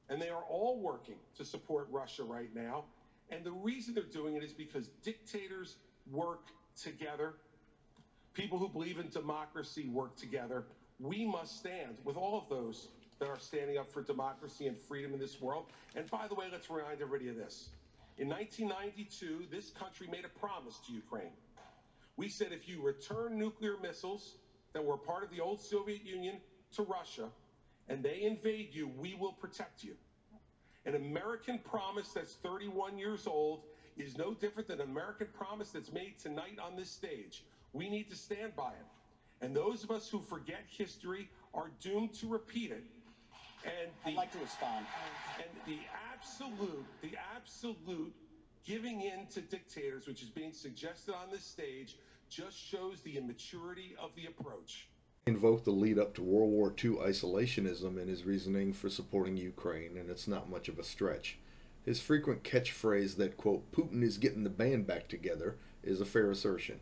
And 0.10 0.22
they 0.22 0.30
are 0.30 0.44
all 0.50 0.80
working 0.80 1.16
to 1.38 1.46
support 1.46 1.88
Russia 1.92 2.24
right 2.24 2.54
now. 2.54 2.86
And 3.30 3.44
the 3.44 3.52
reason 3.52 3.94
they're 3.94 4.04
doing 4.04 4.36
it 4.36 4.44
is 4.44 4.54
because 4.54 4.88
dictators 5.04 5.78
work 6.12 6.48
together. 6.82 7.36
People 8.34 8.60
who 8.60 8.68
believe 8.68 9.00
in 9.00 9.10
democracy 9.10 9.88
work 9.88 10.16
together. 10.16 10.66
We 11.00 11.26
must 11.26 11.58
stand 11.58 11.98
with 12.04 12.18
all 12.18 12.38
of 12.38 12.50
those 12.50 12.90
that 13.20 13.28
are 13.28 13.40
standing 13.40 13.78
up 13.78 13.92
for 13.92 14.02
democracy 14.04 14.68
and 14.68 14.78
freedom 14.78 15.14
in 15.14 15.20
this 15.20 15.42
world. 15.42 15.68
And 15.96 16.10
by 16.10 16.28
the 16.28 16.36
way, 16.36 16.46
let's 16.52 16.70
remind 16.70 17.02
everybody 17.02 17.30
of 17.30 17.36
this. 17.36 17.70
In 18.18 18.28
1992, 18.30 19.46
this 19.50 19.72
country 19.72 20.08
made 20.12 20.26
a 20.26 20.40
promise 20.40 20.80
to 20.88 20.94
Ukraine. 20.94 21.32
We 22.16 22.30
said 22.30 22.52
if 22.52 22.68
you 22.70 22.82
return 22.82 23.40
nuclear 23.40 23.76
missiles 23.82 24.36
that 24.74 24.84
were 24.84 24.98
part 24.98 25.24
of 25.24 25.30
the 25.30 25.40
old 25.40 25.62
Soviet 25.62 26.04
Union 26.04 26.38
to 26.76 26.84
Russia, 26.84 27.30
and 27.90 28.04
they 28.04 28.24
invade 28.24 28.70
you, 28.74 28.88
we 29.00 29.14
will 29.14 29.34
protect 29.34 29.84
you. 29.84 29.96
An 30.86 30.96
American 30.96 31.60
promise 31.60 32.10
that's 32.10 32.34
31 32.36 32.98
years 32.98 33.26
old 33.28 33.62
is 33.98 34.18
no 34.18 34.34
different 34.34 34.68
than 34.68 34.82
an 34.82 34.90
American 34.90 35.28
promise 35.34 35.70
that's 35.70 35.92
made 35.92 36.20
tonight 36.22 36.58
on 36.62 36.76
this 36.76 36.90
stage. 36.90 37.44
We 37.74 37.90
need 37.90 38.10
to 38.10 38.16
stand 38.16 38.56
by 38.56 38.70
it. 38.70 39.46
And 39.46 39.56
those 39.56 39.84
of 39.84 39.92
us 39.92 40.10
who 40.10 40.22
forget 40.22 40.62
history 40.68 41.30
are 41.54 41.72
doomed 41.82 42.14
to 42.16 42.28
repeat 42.28 42.72
it. 42.72 42.84
And 43.66 43.92
the, 44.04 44.12
I'd 44.12 44.16
like 44.16 44.32
to 44.34 44.40
respond. 44.40 44.86
And 45.38 45.50
the 45.66 45.80
absolute, 46.12 46.86
the 47.02 47.12
absolute 47.36 48.14
giving 48.66 49.02
in 49.02 49.26
to 49.34 49.42
dictators, 49.42 50.08
which 50.08 50.22
is 50.22 50.30
being 50.30 50.54
suggested 50.54 51.14
on 51.14 51.30
this 51.32 51.44
stage, 51.44 51.98
just 52.36 52.58
shows 52.58 53.02
the 53.02 53.16
immaturity 53.16 53.96
of 54.02 54.10
the 54.16 54.26
approach 54.26 54.88
invoked 55.26 55.64
the 55.64 55.72
lead 55.72 55.98
up 55.98 56.14
to 56.14 56.22
World 56.22 56.50
War 56.50 56.74
II 56.84 56.96
isolationism 56.96 58.02
in 58.02 58.08
his 58.08 58.26
reasoning 58.26 58.74
for 58.74 58.90
supporting 58.90 59.38
Ukraine, 59.38 59.96
and 59.98 60.10
it's 60.10 60.28
not 60.28 60.50
much 60.50 60.68
of 60.68 60.80
a 60.80 60.84
stretch. 60.84 61.38
His 61.86 62.02
frequent 62.02 62.44
catchphrase 62.44 63.16
that, 63.18 63.38
quote, 63.38 63.72
Putin 63.72 64.04
is 64.04 64.18
getting 64.18 64.44
the 64.44 64.50
band 64.50 64.86
back 64.86 65.08
together 65.08 65.58
is 65.82 66.02
a 66.02 66.06
fair 66.06 66.30
assertion. 66.32 66.80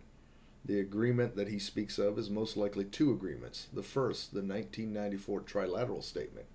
The 0.66 0.80
agreement 0.80 1.36
that 1.36 1.50
he 1.50 1.60
speaks 1.60 2.00
of 2.00 2.18
is 2.18 2.30
most 2.32 2.58
likely 2.58 2.86
two 2.86 3.12
agreements. 3.12 3.68
The 3.74 3.84
first, 3.84 4.32
the 4.32 4.42
1994 4.42 5.42
Trilateral 5.42 6.04
Statement. 6.04 6.48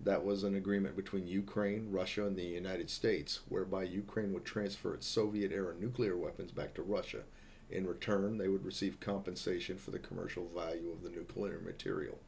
That 0.00 0.24
was 0.24 0.44
an 0.44 0.54
agreement 0.54 0.96
between 0.96 1.26
Ukraine, 1.26 1.90
Russia, 1.90 2.26
and 2.26 2.36
the 2.36 2.44
United 2.44 2.88
States, 2.88 3.40
whereby 3.48 3.82
Ukraine 3.82 4.32
would 4.32 4.44
transfer 4.44 4.94
its 4.94 5.06
Soviet 5.06 5.52
era 5.52 5.74
nuclear 5.78 6.16
weapons 6.16 6.52
back 6.52 6.72
to 6.74 6.82
Russia 6.82 7.24
in 7.70 7.86
return, 7.86 8.38
they 8.38 8.48
would 8.48 8.64
receive 8.64 9.00
compensation 9.00 9.76
for 9.76 9.90
the 9.90 9.98
commercial 9.98 10.48
value 10.54 10.90
of 10.90 11.02
the 11.02 11.10
nuclear 11.10 11.60
material. 11.60 12.18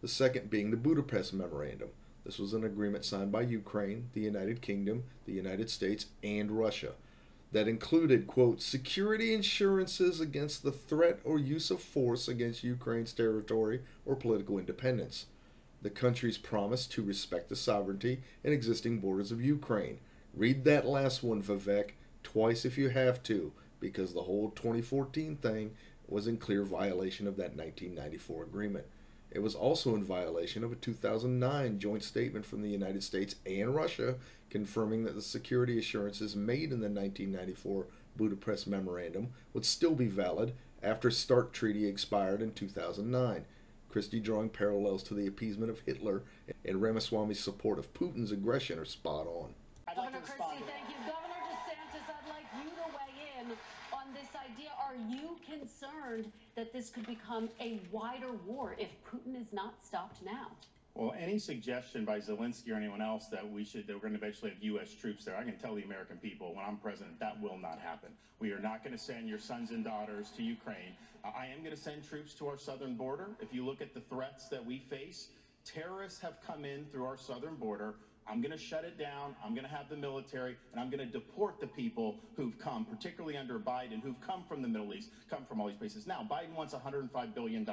The 0.00 0.08
second 0.08 0.50
being 0.50 0.70
the 0.70 0.76
Budapest 0.76 1.32
Memorandum. 1.34 1.88
This 2.24 2.38
was 2.38 2.54
an 2.54 2.64
agreement 2.64 3.04
signed 3.04 3.32
by 3.32 3.42
Ukraine, 3.42 4.10
the 4.12 4.20
United 4.20 4.60
Kingdom, 4.60 5.04
the 5.24 5.32
United 5.32 5.70
States, 5.70 6.06
and 6.22 6.50
Russia 6.50 6.94
that 7.52 7.68
included, 7.68 8.26
quote, 8.26 8.60
security 8.60 9.32
insurances 9.32 10.20
against 10.20 10.62
the 10.62 10.72
threat 10.72 11.18
or 11.24 11.38
use 11.38 11.70
of 11.70 11.80
force 11.80 12.28
against 12.28 12.62
Ukraine's 12.62 13.12
territory 13.12 13.80
or 14.04 14.14
political 14.14 14.58
independence. 14.58 15.26
The 15.80 15.90
countries 15.90 16.36
promised 16.36 16.92
to 16.92 17.02
respect 17.02 17.48
the 17.48 17.56
sovereignty 17.56 18.20
and 18.44 18.52
existing 18.52 19.00
borders 19.00 19.32
of 19.32 19.42
Ukraine. 19.42 19.98
Read 20.34 20.64
that 20.64 20.86
last 20.86 21.22
one, 21.22 21.42
Vivek, 21.42 21.92
twice 22.22 22.64
if 22.64 22.76
you 22.76 22.90
have 22.90 23.22
to 23.24 23.52
because 23.80 24.12
the 24.12 24.22
whole 24.22 24.50
2014 24.50 25.36
thing 25.36 25.74
was 26.08 26.26
in 26.26 26.36
clear 26.36 26.62
violation 26.62 27.26
of 27.26 27.36
that 27.36 27.56
1994 27.56 28.44
agreement. 28.44 28.86
It 29.30 29.40
was 29.40 29.54
also 29.54 29.94
in 29.94 30.02
violation 30.02 30.64
of 30.64 30.72
a 30.72 30.76
2009 30.76 31.78
joint 31.78 32.02
statement 32.02 32.46
from 32.46 32.62
the 32.62 32.70
United 32.70 33.02
States 33.02 33.36
and 33.44 33.74
Russia 33.74 34.14
confirming 34.48 35.04
that 35.04 35.14
the 35.14 35.22
security 35.22 35.78
assurances 35.78 36.34
made 36.34 36.72
in 36.72 36.80
the 36.80 36.88
1994 36.88 37.86
Budapest 38.16 38.66
Memorandum 38.66 39.28
would 39.52 39.66
still 39.66 39.94
be 39.94 40.06
valid 40.06 40.54
after 40.82 41.10
START 41.10 41.52
Treaty 41.52 41.86
expired 41.86 42.40
in 42.40 42.52
2009. 42.52 43.44
Christie 43.90 44.20
drawing 44.20 44.48
parallels 44.48 45.02
to 45.04 45.14
the 45.14 45.26
appeasement 45.26 45.70
of 45.70 45.80
Hitler 45.80 46.22
and 46.64 46.80
Ramaswamy's 46.80 47.40
support 47.40 47.78
of 47.78 47.92
Putin's 47.94 48.32
aggression 48.32 48.78
are 48.78 48.84
spot 48.84 49.26
on. 49.26 49.54
I'd 49.86 49.96
like 49.96 50.12
Governor 50.12 50.26
Christie, 50.26 50.64
you. 54.32 54.38
Governor 54.38 54.68
are 54.88 54.94
you 55.10 55.36
concerned 55.46 56.32
that 56.56 56.72
this 56.72 56.88
could 56.88 57.06
become 57.06 57.50
a 57.60 57.80
wider 57.92 58.32
war 58.46 58.74
if 58.78 58.88
Putin 59.04 59.38
is 59.38 59.52
not 59.52 59.74
stopped 59.84 60.24
now? 60.24 60.48
Well, 60.94 61.14
any 61.18 61.38
suggestion 61.38 62.04
by 62.04 62.18
Zelensky 62.18 62.72
or 62.72 62.74
anyone 62.74 63.02
else 63.02 63.26
that 63.26 63.48
we 63.48 63.64
should 63.64 63.86
that 63.86 63.94
we're 63.94 64.00
going 64.00 64.14
to 64.14 64.18
eventually 64.18 64.50
have 64.50 64.62
U.S. 64.62 64.94
troops 64.94 65.24
there, 65.26 65.36
I 65.36 65.44
can 65.44 65.56
tell 65.58 65.74
the 65.74 65.82
American 65.82 66.16
people 66.16 66.54
when 66.54 66.64
I'm 66.64 66.76
president 66.78 67.20
that 67.20 67.40
will 67.40 67.58
not 67.58 67.78
happen. 67.80 68.08
We 68.40 68.50
are 68.52 68.58
not 68.58 68.82
going 68.82 68.96
to 68.96 69.02
send 69.02 69.28
your 69.28 69.38
sons 69.38 69.70
and 69.70 69.84
daughters 69.84 70.30
to 70.36 70.42
Ukraine. 70.42 70.96
I 71.24 71.46
am 71.46 71.62
going 71.62 71.76
to 71.76 71.80
send 71.80 72.08
troops 72.08 72.32
to 72.34 72.48
our 72.48 72.58
southern 72.58 72.94
border. 72.94 73.28
If 73.40 73.52
you 73.52 73.64
look 73.64 73.82
at 73.82 73.94
the 73.94 74.00
threats 74.00 74.48
that 74.48 74.64
we 74.64 74.78
face, 74.78 75.28
terrorists 75.64 76.20
have 76.20 76.38
come 76.46 76.64
in 76.64 76.86
through 76.86 77.04
our 77.04 77.18
southern 77.18 77.56
border. 77.56 77.94
I'm 78.28 78.42
going 78.42 78.52
to 78.52 78.58
shut 78.58 78.84
it 78.84 78.98
down. 78.98 79.34
I'm 79.42 79.54
going 79.54 79.64
to 79.64 79.70
have 79.70 79.88
the 79.88 79.96
military, 79.96 80.56
and 80.72 80.80
I'm 80.80 80.90
going 80.90 81.04
to 81.04 81.10
deport 81.10 81.60
the 81.60 81.66
people 81.66 82.16
who've 82.36 82.58
come, 82.58 82.84
particularly 82.84 83.36
under 83.36 83.58
Biden, 83.58 84.02
who've 84.02 84.20
come 84.20 84.44
from 84.44 84.60
the 84.60 84.68
Middle 84.68 84.92
East, 84.92 85.10
come 85.30 85.44
from 85.44 85.60
all 85.60 85.66
these 85.66 85.76
places. 85.76 86.06
Now, 86.06 86.26
Biden 86.30 86.54
wants 86.54 86.74
$105 86.74 87.34
billion. 87.34 87.66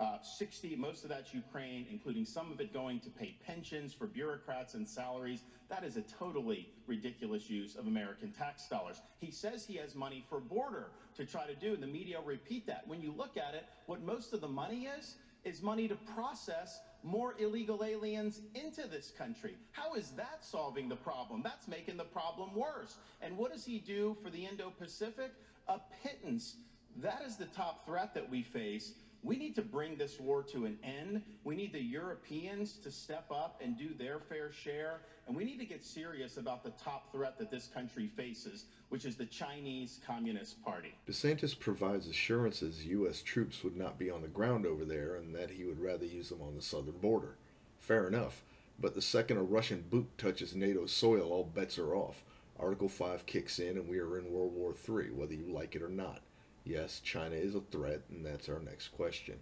Uh, 0.00 0.18
60, 0.22 0.76
most 0.76 1.02
of 1.02 1.10
that's 1.10 1.34
Ukraine, 1.34 1.86
including 1.90 2.24
some 2.24 2.52
of 2.52 2.60
it 2.60 2.72
going 2.72 3.00
to 3.00 3.10
pay 3.10 3.34
pensions 3.44 3.92
for 3.92 4.06
bureaucrats 4.06 4.74
and 4.74 4.86
salaries. 4.86 5.42
That 5.68 5.82
is 5.82 5.96
a 5.96 6.02
totally 6.02 6.68
ridiculous 6.86 7.50
use 7.50 7.74
of 7.74 7.88
American 7.88 8.30
tax 8.30 8.68
dollars. 8.68 9.00
He 9.18 9.32
says 9.32 9.64
he 9.64 9.74
has 9.76 9.96
money 9.96 10.24
for 10.28 10.38
border 10.38 10.90
to 11.16 11.24
try 11.24 11.46
to 11.46 11.54
do, 11.54 11.72
and 11.72 11.82
the 11.82 11.88
media 11.88 12.20
repeat 12.24 12.66
that. 12.66 12.86
When 12.86 13.00
you 13.00 13.12
look 13.16 13.36
at 13.36 13.54
it, 13.54 13.64
what 13.86 14.00
most 14.00 14.32
of 14.32 14.40
the 14.40 14.48
money 14.48 14.86
is, 14.86 15.16
is 15.44 15.62
money 15.62 15.88
to 15.88 15.96
process 15.96 16.80
more 17.02 17.34
illegal 17.38 17.84
aliens 17.84 18.40
into 18.54 18.86
this 18.88 19.12
country. 19.16 19.56
How 19.72 19.94
is 19.94 20.10
that 20.10 20.38
solving 20.42 20.88
the 20.88 20.96
problem? 20.96 21.42
That's 21.42 21.68
making 21.68 21.96
the 21.96 22.04
problem 22.04 22.54
worse. 22.54 22.96
And 23.22 23.36
what 23.36 23.52
does 23.52 23.64
he 23.64 23.78
do 23.78 24.16
for 24.22 24.30
the 24.30 24.44
Indo 24.44 24.70
Pacific? 24.70 25.32
A 25.68 25.78
pittance. 26.02 26.56
That 26.96 27.22
is 27.26 27.36
the 27.36 27.46
top 27.46 27.86
threat 27.86 28.14
that 28.14 28.28
we 28.28 28.42
face. 28.42 28.94
We 29.22 29.36
need 29.36 29.56
to 29.56 29.62
bring 29.62 29.96
this 29.96 30.20
war 30.20 30.42
to 30.44 30.64
an 30.64 30.78
end. 30.84 31.22
We 31.42 31.56
need 31.56 31.72
the 31.72 31.82
Europeans 31.82 32.74
to 32.84 32.90
step 32.90 33.26
up 33.30 33.60
and 33.62 33.76
do 33.76 33.92
their 33.92 34.20
fair 34.20 34.52
share. 34.52 35.00
And 35.26 35.36
we 35.36 35.44
need 35.44 35.58
to 35.58 35.66
get 35.66 35.84
serious 35.84 36.36
about 36.36 36.62
the 36.62 36.70
top 36.82 37.10
threat 37.12 37.36
that 37.38 37.50
this 37.50 37.66
country 37.66 38.06
faces, 38.06 38.66
which 38.90 39.04
is 39.04 39.16
the 39.16 39.26
Chinese 39.26 40.00
Communist 40.06 40.62
Party. 40.64 40.94
DeSantis 41.08 41.58
provides 41.58 42.06
assurances 42.06 42.86
U.S. 42.86 43.20
troops 43.20 43.64
would 43.64 43.76
not 43.76 43.98
be 43.98 44.08
on 44.08 44.22
the 44.22 44.28
ground 44.28 44.64
over 44.64 44.84
there 44.84 45.16
and 45.16 45.34
that 45.34 45.50
he 45.50 45.64
would 45.64 45.80
rather 45.80 46.06
use 46.06 46.28
them 46.28 46.40
on 46.40 46.54
the 46.54 46.62
southern 46.62 46.98
border. 46.98 47.36
Fair 47.80 48.06
enough, 48.06 48.44
but 48.78 48.94
the 48.94 49.02
second 49.02 49.38
a 49.38 49.42
Russian 49.42 49.84
boot 49.90 50.06
touches 50.16 50.54
NATO 50.54 50.86
soil, 50.86 51.32
all 51.32 51.44
bets 51.44 51.78
are 51.78 51.94
off. 51.94 52.22
Article 52.58 52.88
5 52.88 53.26
kicks 53.26 53.58
in 53.58 53.76
and 53.76 53.88
we 53.88 53.98
are 53.98 54.18
in 54.18 54.32
World 54.32 54.52
War 54.54 54.74
III, 54.88 55.10
whether 55.10 55.34
you 55.34 55.52
like 55.52 55.74
it 55.74 55.82
or 55.82 55.88
not. 55.88 56.22
Yes, 56.68 57.00
China 57.00 57.34
is 57.34 57.54
a 57.54 57.62
threat, 57.72 58.02
and 58.10 58.26
that's 58.26 58.50
our 58.50 58.60
next 58.60 58.88
question. 58.88 59.36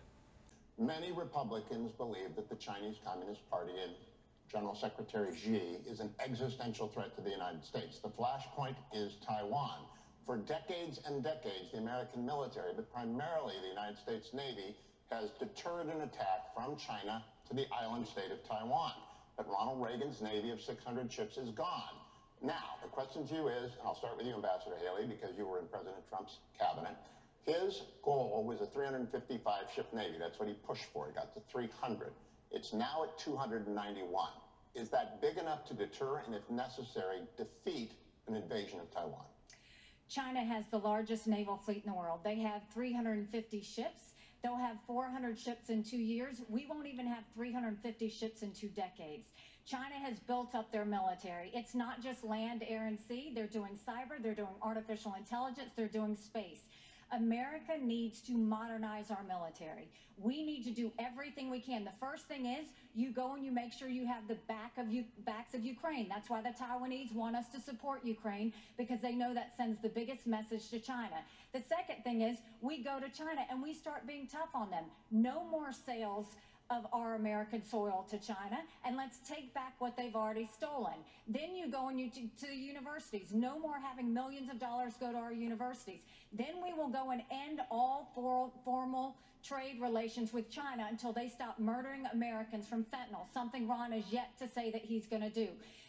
Many 0.79 1.11
Republicans 1.11 1.91
believe 1.91 2.37
that 2.37 2.49
the 2.49 2.55
Chinese 2.55 2.99
Communist 3.05 3.41
Party 3.51 3.73
and 3.83 3.95
General 4.49 4.77
Secretary 4.77 5.35
Xi 5.37 5.79
is 5.91 5.99
an 5.99 6.15
existential 6.25 6.87
threat 6.87 7.17
to 7.17 7.21
the 7.21 7.31
United 7.31 7.65
States. 7.65 7.99
The 7.99 8.11
flashpoint 8.11 8.77
is 8.93 9.17
Taiwan. 9.27 9.75
For 10.25 10.37
decades 10.37 11.01
and 11.05 11.21
decades, 11.25 11.73
the 11.73 11.79
American 11.79 12.25
military, 12.25 12.71
but 12.77 12.93
primarily 12.93 13.55
the 13.61 13.71
United 13.71 13.99
States 13.99 14.31
Navy, 14.33 14.77
has 15.11 15.31
deterred 15.41 15.87
an 15.87 16.03
attack 16.03 16.55
from 16.55 16.77
China 16.77 17.25
to 17.49 17.57
the 17.57 17.67
island 17.75 18.07
state 18.07 18.31
of 18.31 18.39
Taiwan. 18.47 18.93
But 19.37 19.51
Ronald 19.51 19.83
Reagan's 19.83 20.23
Navy 20.23 20.51
of 20.51 20.61
600 20.61 21.11
ships 21.11 21.39
is 21.39 21.51
gone. 21.51 21.99
Now, 22.41 22.79
the 22.83 22.89
question 22.89 23.27
to 23.27 23.35
you 23.35 23.49
is, 23.49 23.73
and 23.73 23.83
I'll 23.85 23.97
start 23.97 24.17
with 24.17 24.27
you, 24.27 24.35
Ambassador 24.35 24.77
Haley, 24.81 25.07
because 25.07 25.37
you 25.37 25.45
were 25.45 25.59
in 25.59 25.67
President 25.67 26.07
Trump's 26.09 26.39
cabinet. 26.57 26.95
His 27.47 27.83
goal 28.03 28.45
was 28.45 28.61
a 28.61 28.67
355 28.67 29.71
ship 29.73 29.87
Navy. 29.93 30.17
That's 30.19 30.39
what 30.39 30.49
he 30.49 30.55
pushed 30.67 30.87
for. 30.93 31.07
He 31.07 31.15
got 31.15 31.33
to 31.35 31.41
300. 31.49 32.13
It's 32.51 32.73
now 32.73 33.05
at 33.05 33.17
291. 33.19 34.29
Is 34.75 34.91
that 34.91 35.21
big 35.21 35.39
enough 35.39 35.65
to 35.67 35.75
deter 35.75 36.23
and, 36.27 36.35
if 36.35 36.49
necessary, 36.51 37.21
defeat 37.37 37.93
an 38.27 38.35
invasion 38.35 38.81
of 38.81 38.91
Taiwan? 38.91 39.25
China 40.09 40.45
has 40.45 40.65
the 40.71 40.79
largest 40.79 41.27
naval 41.29 41.57
fleet 41.57 41.83
in 41.85 41.91
the 41.91 41.97
world. 41.97 42.21
They 42.25 42.41
have 42.41 42.63
350 42.75 43.63
ships. 43.63 44.15
They'll 44.43 44.57
have 44.57 44.77
400 44.87 45.39
ships 45.39 45.71
in 45.71 45.83
two 45.83 45.97
years. 45.97 46.43
We 46.49 46.67
won't 46.69 46.87
even 46.87 47.07
have 47.07 47.25
350 47.35 48.09
ships 48.11 48.43
in 48.43 48.53
two 48.53 48.69
decades. 48.69 49.29
China 49.67 49.95
has 49.97 50.19
built 50.21 50.55
up 50.55 50.71
their 50.71 50.85
military. 50.85 51.51
It's 51.53 51.75
not 51.75 52.01
just 52.01 52.23
land, 52.23 52.63
air, 52.69 52.87
and 52.87 52.99
sea. 53.09 53.33
They're 53.35 53.49
doing 53.49 53.77
cyber, 53.89 54.23
they're 54.23 54.35
doing 54.35 54.55
artificial 54.63 55.15
intelligence, 55.19 55.71
they're 55.77 55.89
doing 55.89 56.15
space. 56.15 56.61
America 57.13 57.73
needs 57.81 58.21
to 58.23 58.33
modernize 58.33 59.11
our 59.11 59.23
military. 59.29 59.89
We 60.19 60.43
need 60.43 60.65
to 60.65 60.71
do 60.71 60.91
everything 60.99 61.51
we 61.51 61.61
can. 61.61 61.85
The 61.85 61.91
first 62.01 62.27
thing 62.27 62.47
is 62.47 62.67
you 62.95 63.13
go 63.13 63.35
and 63.35 63.45
you 63.45 63.53
make 63.53 63.73
sure 63.73 63.89
you 63.89 64.07
have 64.07 64.27
the 64.27 64.37
back 64.49 64.73
of 64.79 64.91
you 64.91 65.05
backs 65.25 65.55
of 65.55 65.63
Ukraine. 65.63 66.09
That's 66.09 66.29
why 66.29 66.41
the 66.41 66.51
Taiwanese 66.51 67.15
want 67.15 67.37
us 67.37 67.49
to 67.55 67.61
support 67.61 68.05
Ukraine 68.05 68.53
because 68.79 69.01
they 69.01 69.13
know 69.13 69.35
that 69.35 69.57
sends 69.57 69.81
the 69.83 69.89
biggest 69.89 70.27
message 70.27 70.69
to 70.71 70.81
China. 70.81 71.17
The 71.53 71.63
second 71.69 72.03
thing 72.03 72.23
is 72.23 72.39
we 72.61 72.83
go 72.83 72.99
to 72.99 73.09
China 73.11 73.43
and 73.51 73.63
we 73.63 73.73
start 73.73 74.07
being 74.07 74.27
tough 74.27 74.51
on 74.55 74.71
them. 74.71 74.85
No 75.11 75.45
more 75.45 75.73
sales 75.73 76.27
of 76.71 76.87
our 76.93 77.15
American 77.15 77.65
soil 77.65 78.07
to 78.11 78.19
China 78.19 78.59
and 78.85 78.97
let's 78.97 79.19
take 79.29 79.55
back 79.55 79.75
what 79.79 79.97
they've 79.97 80.17
already 80.17 80.49
stolen. 80.53 80.95
Then 81.29 81.55
you 81.55 81.71
go 81.71 81.89
and 81.89 82.01
you 82.01 82.11
to, 82.11 82.21
to, 82.21 82.47
the 82.47 82.57
universities. 82.57 83.29
No 83.33 83.59
more 83.59 83.77
having 83.83 84.13
millions 84.13 84.51
of 84.51 84.59
dollars 84.59 84.95
go 84.99 85.13
to 85.13 85.19
our 85.19 85.33
universities. 85.33 86.01
Then 86.33 86.63
we 86.63 86.73
will 86.73 86.89
go 86.89 87.11
and 87.11 87.23
end 87.31 87.61
all 87.71 88.11
for, 88.15 88.51
formal 88.65 89.17
trade 89.47 89.81
relations 89.81 90.33
with 90.33 90.51
China 90.51 90.87
until 90.91 91.13
they 91.13 91.29
stop 91.29 91.59
murdering 91.59 92.05
Americans 92.13 92.67
from 92.67 92.85
fentanyl, 92.85 93.33
something 93.33 93.69
Ron 93.69 93.93
has 93.93 94.05
yet 94.11 94.37
to 94.39 94.49
say 94.49 94.71
that 94.73 94.83
he's 94.83 95.07
going 95.07 95.23
to 95.23 95.31
do. 95.31 95.49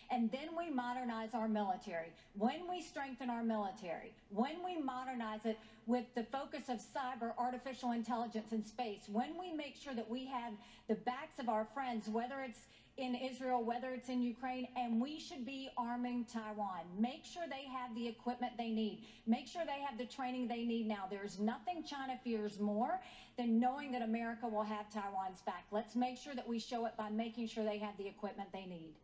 And 0.09 0.31
then 0.31 0.49
we 0.57 0.69
modernize 0.69 1.33
our 1.33 1.47
military. 1.47 2.13
When 2.37 2.69
we 2.69 2.81
strengthen 2.81 3.29
our 3.29 3.43
military, 3.43 4.13
when 4.29 4.63
we 4.63 4.77
modernize 4.77 5.41
it 5.45 5.57
with 5.85 6.05
the 6.15 6.23
focus 6.23 6.69
of 6.69 6.79
cyber, 6.79 7.33
artificial 7.37 7.91
intelligence, 7.91 8.51
and 8.51 8.65
space, 8.65 9.09
when 9.11 9.37
we 9.39 9.51
make 9.51 9.75
sure 9.75 9.93
that 9.93 10.09
we 10.09 10.25
have 10.25 10.53
the 10.87 10.95
backs 10.95 11.39
of 11.39 11.49
our 11.49 11.67
friends, 11.73 12.07
whether 12.07 12.41
it's 12.41 12.59
in 12.97 13.13
Israel, 13.13 13.63
whether 13.63 13.89
it's 13.93 14.09
in 14.09 14.21
Ukraine, 14.21 14.67
and 14.75 14.99
we 14.99 15.19
should 15.19 15.45
be 15.45 15.69
arming 15.77 16.25
Taiwan. 16.25 16.81
Make 16.97 17.23
sure 17.23 17.43
they 17.47 17.65
have 17.71 17.93
the 17.93 18.07
equipment 18.07 18.53
they 18.57 18.71
need. 18.71 19.03
Make 19.27 19.45
sure 19.47 19.61
they 19.65 19.81
have 19.87 19.99
the 19.99 20.05
training 20.05 20.47
they 20.47 20.65
need 20.65 20.87
now. 20.87 21.05
There's 21.09 21.37
nothing 21.37 21.83
China 21.83 22.17
fears 22.23 22.59
more 22.59 22.99
than 23.37 23.59
knowing 23.59 23.91
that 23.91 24.01
America 24.01 24.47
will 24.47 24.63
have 24.63 24.89
Taiwan's 24.89 25.41
back. 25.41 25.65
Let's 25.71 25.95
make 25.95 26.17
sure 26.17 26.33
that 26.33 26.47
we 26.47 26.57
show 26.57 26.87
it 26.87 26.97
by 26.97 27.09
making 27.09 27.47
sure 27.47 27.63
they 27.63 27.77
have 27.77 27.95
the 27.97 28.07
equipment 28.07 28.49
they 28.51 28.65
need. 28.65 28.95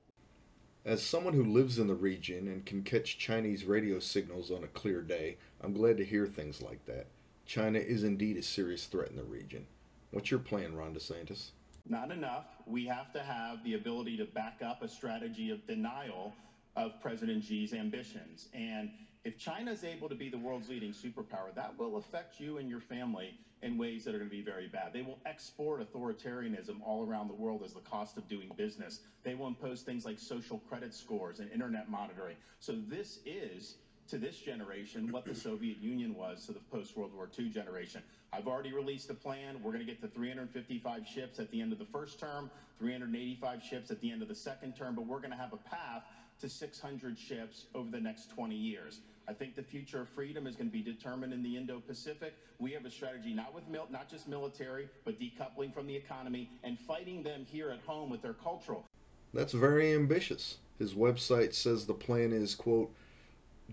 As 0.85 1.01
someone 1.01 1.33
who 1.33 1.45
lives 1.45 1.79
in 1.79 1.87
the 1.87 1.95
region 1.95 2.49
and 2.49 2.65
can 2.65 2.83
catch 2.83 3.17
Chinese 3.17 3.63
radio 3.63 3.99
signals 3.99 4.51
on 4.51 4.65
a 4.65 4.67
clear 4.67 5.01
day, 5.01 5.37
I'm 5.61 5.71
glad 5.71 5.95
to 5.95 6.03
hear 6.03 6.27
things 6.27 6.61
like 6.61 6.85
that. 6.87 7.07
China 7.45 7.79
is 7.79 8.03
indeed 8.03 8.35
a 8.35 8.43
serious 8.43 8.85
threat 8.85 9.09
in 9.09 9.15
the 9.15 9.23
region. 9.23 9.65
What's 10.11 10.29
your 10.29 10.41
plan, 10.41 10.75
Ron 10.75 10.93
DeSantis? 10.93 11.51
Not 11.87 12.11
enough. 12.11 12.47
We 12.65 12.85
have 12.87 13.13
to 13.13 13.21
have 13.23 13.63
the 13.63 13.75
ability 13.75 14.17
to 14.17 14.25
back 14.25 14.61
up 14.61 14.81
a 14.81 14.89
strategy 14.89 15.51
of 15.51 15.65
denial 15.67 16.33
of 16.75 16.99
President 17.01 17.45
Xi's 17.45 17.73
ambitions. 17.73 18.49
And 18.53 18.89
if 19.23 19.37
China 19.37 19.71
is 19.71 19.85
able 19.85 20.09
to 20.09 20.15
be 20.15 20.27
the 20.27 20.37
world's 20.37 20.67
leading 20.67 20.91
superpower, 20.91 21.55
that 21.55 21.79
will 21.79 21.95
affect 21.95 22.41
you 22.41 22.57
and 22.57 22.69
your 22.69 22.81
family 22.81 23.33
in 23.63 23.77
ways 23.77 24.03
that 24.03 24.13
are 24.13 24.17
going 24.17 24.29
to 24.29 24.35
be 24.35 24.43
very 24.43 24.67
bad. 24.67 24.91
They 24.93 25.01
will 25.01 25.19
export 25.25 25.81
authoritarianism 25.81 26.81
all 26.85 27.07
around 27.07 27.29
the 27.29 27.33
world 27.33 27.63
as 27.63 27.73
the 27.73 27.79
cost 27.79 28.17
of 28.17 28.27
doing 28.27 28.51
business. 28.57 28.99
They 29.23 29.35
will 29.35 29.47
impose 29.47 29.81
things 29.81 30.05
like 30.05 30.19
social 30.19 30.59
credit 30.69 30.93
scores 30.93 31.39
and 31.39 31.49
internet 31.51 31.89
monitoring. 31.89 32.35
So 32.59 32.73
this 32.87 33.19
is 33.25 33.75
to 34.09 34.17
this 34.17 34.37
generation 34.37 35.11
what 35.11 35.25
the 35.25 35.33
Soviet 35.33 35.77
Union 35.77 36.13
was 36.13 36.45
to 36.45 36.51
the 36.51 36.59
post 36.71 36.97
World 36.97 37.13
War 37.15 37.29
II 37.39 37.49
generation. 37.49 38.01
I've 38.33 38.47
already 38.47 38.73
released 38.73 39.09
a 39.09 39.13
plan. 39.13 39.55
We're 39.63 39.71
going 39.71 39.85
to 39.85 39.89
get 39.89 40.01
to 40.01 40.07
355 40.07 41.07
ships 41.07 41.39
at 41.39 41.49
the 41.51 41.61
end 41.61 41.71
of 41.71 41.79
the 41.79 41.85
first 41.85 42.19
term, 42.19 42.49
385 42.79 43.63
ships 43.63 43.91
at 43.91 44.01
the 44.01 44.11
end 44.11 44.21
of 44.21 44.27
the 44.27 44.35
second 44.35 44.75
term, 44.75 44.95
but 44.95 45.05
we're 45.05 45.19
going 45.19 45.31
to 45.31 45.37
have 45.37 45.53
a 45.53 45.57
path 45.57 46.03
to 46.41 46.49
600 46.49 47.17
ships 47.17 47.67
over 47.73 47.89
the 47.89 47.99
next 47.99 48.29
20 48.31 48.55
years. 48.55 48.99
I 49.27 49.33
think 49.33 49.55
the 49.55 49.63
future 49.63 50.01
of 50.01 50.09
freedom 50.09 50.47
is 50.47 50.55
going 50.55 50.69
to 50.69 50.73
be 50.73 50.81
determined 50.81 51.33
in 51.33 51.41
the 51.41 51.55
Indo-Pacific. 51.55 52.33
We 52.59 52.71
have 52.71 52.85
a 52.85 52.91
strategy 52.91 53.33
not 53.33 53.53
with 53.53 53.67
mil- 53.69 53.87
not 53.89 54.09
just 54.09 54.27
military, 54.27 54.89
but 55.05 55.19
decoupling 55.19 55.73
from 55.73 55.87
the 55.87 55.95
economy 55.95 56.49
and 56.63 56.77
fighting 56.77 57.23
them 57.23 57.45
here 57.49 57.69
at 57.69 57.79
home 57.81 58.09
with 58.09 58.21
their 58.21 58.33
cultural. 58.33 58.85
That's 59.33 59.53
very 59.53 59.93
ambitious. 59.93 60.57
His 60.77 60.93
website 60.93 61.53
says 61.53 61.85
the 61.85 61.93
plan 61.93 62.33
is, 62.33 62.53
quote, 62.53 62.93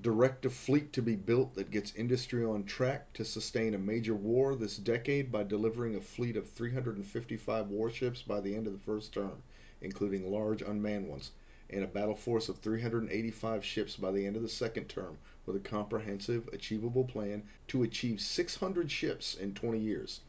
direct 0.01 0.46
a 0.46 0.51
fleet 0.51 0.92
to 0.92 1.03
be 1.03 1.16
built 1.16 1.55
that 1.55 1.72
gets 1.72 1.94
industry 1.96 2.44
on 2.44 2.64
track 2.64 3.12
to 3.14 3.24
sustain 3.24 3.74
a 3.74 3.78
major 3.78 4.14
war 4.14 4.55
this 4.55 4.76
decade 4.76 5.32
by 5.32 5.42
delivering 5.42 5.96
a 5.96 6.01
fleet 6.01 6.36
of 6.36 6.48
355 6.48 7.68
warships 7.68 8.22
by 8.22 8.40
the 8.40 8.55
end 8.55 8.68
of 8.68 8.72
the 8.72 8.78
first 8.78 9.12
term, 9.12 9.42
including 9.82 10.30
large 10.30 10.62
unmanned 10.62 11.09
ones, 11.09 11.32
and 11.73 11.85
a 11.85 11.87
battle 11.87 12.14
force 12.14 12.49
of 12.49 12.59
385 12.59 13.64
ships 13.64 13.97
by 13.97 14.11
the 14.11 14.27
end 14.27 14.37
of 14.37 14.43
the 14.43 14.49
second 14.49 14.85
term, 14.89 15.16
with 15.47 15.57
a 15.57 15.61
comprehensive, 15.61 16.49
achievable 16.53 17.05
plan 17.05 17.43
to 17.68 17.83
achieve 17.83 18.21
600 18.21 18.91
ships 18.91 19.35
in 19.35 19.55
20 19.55 19.79
years. 19.79 20.21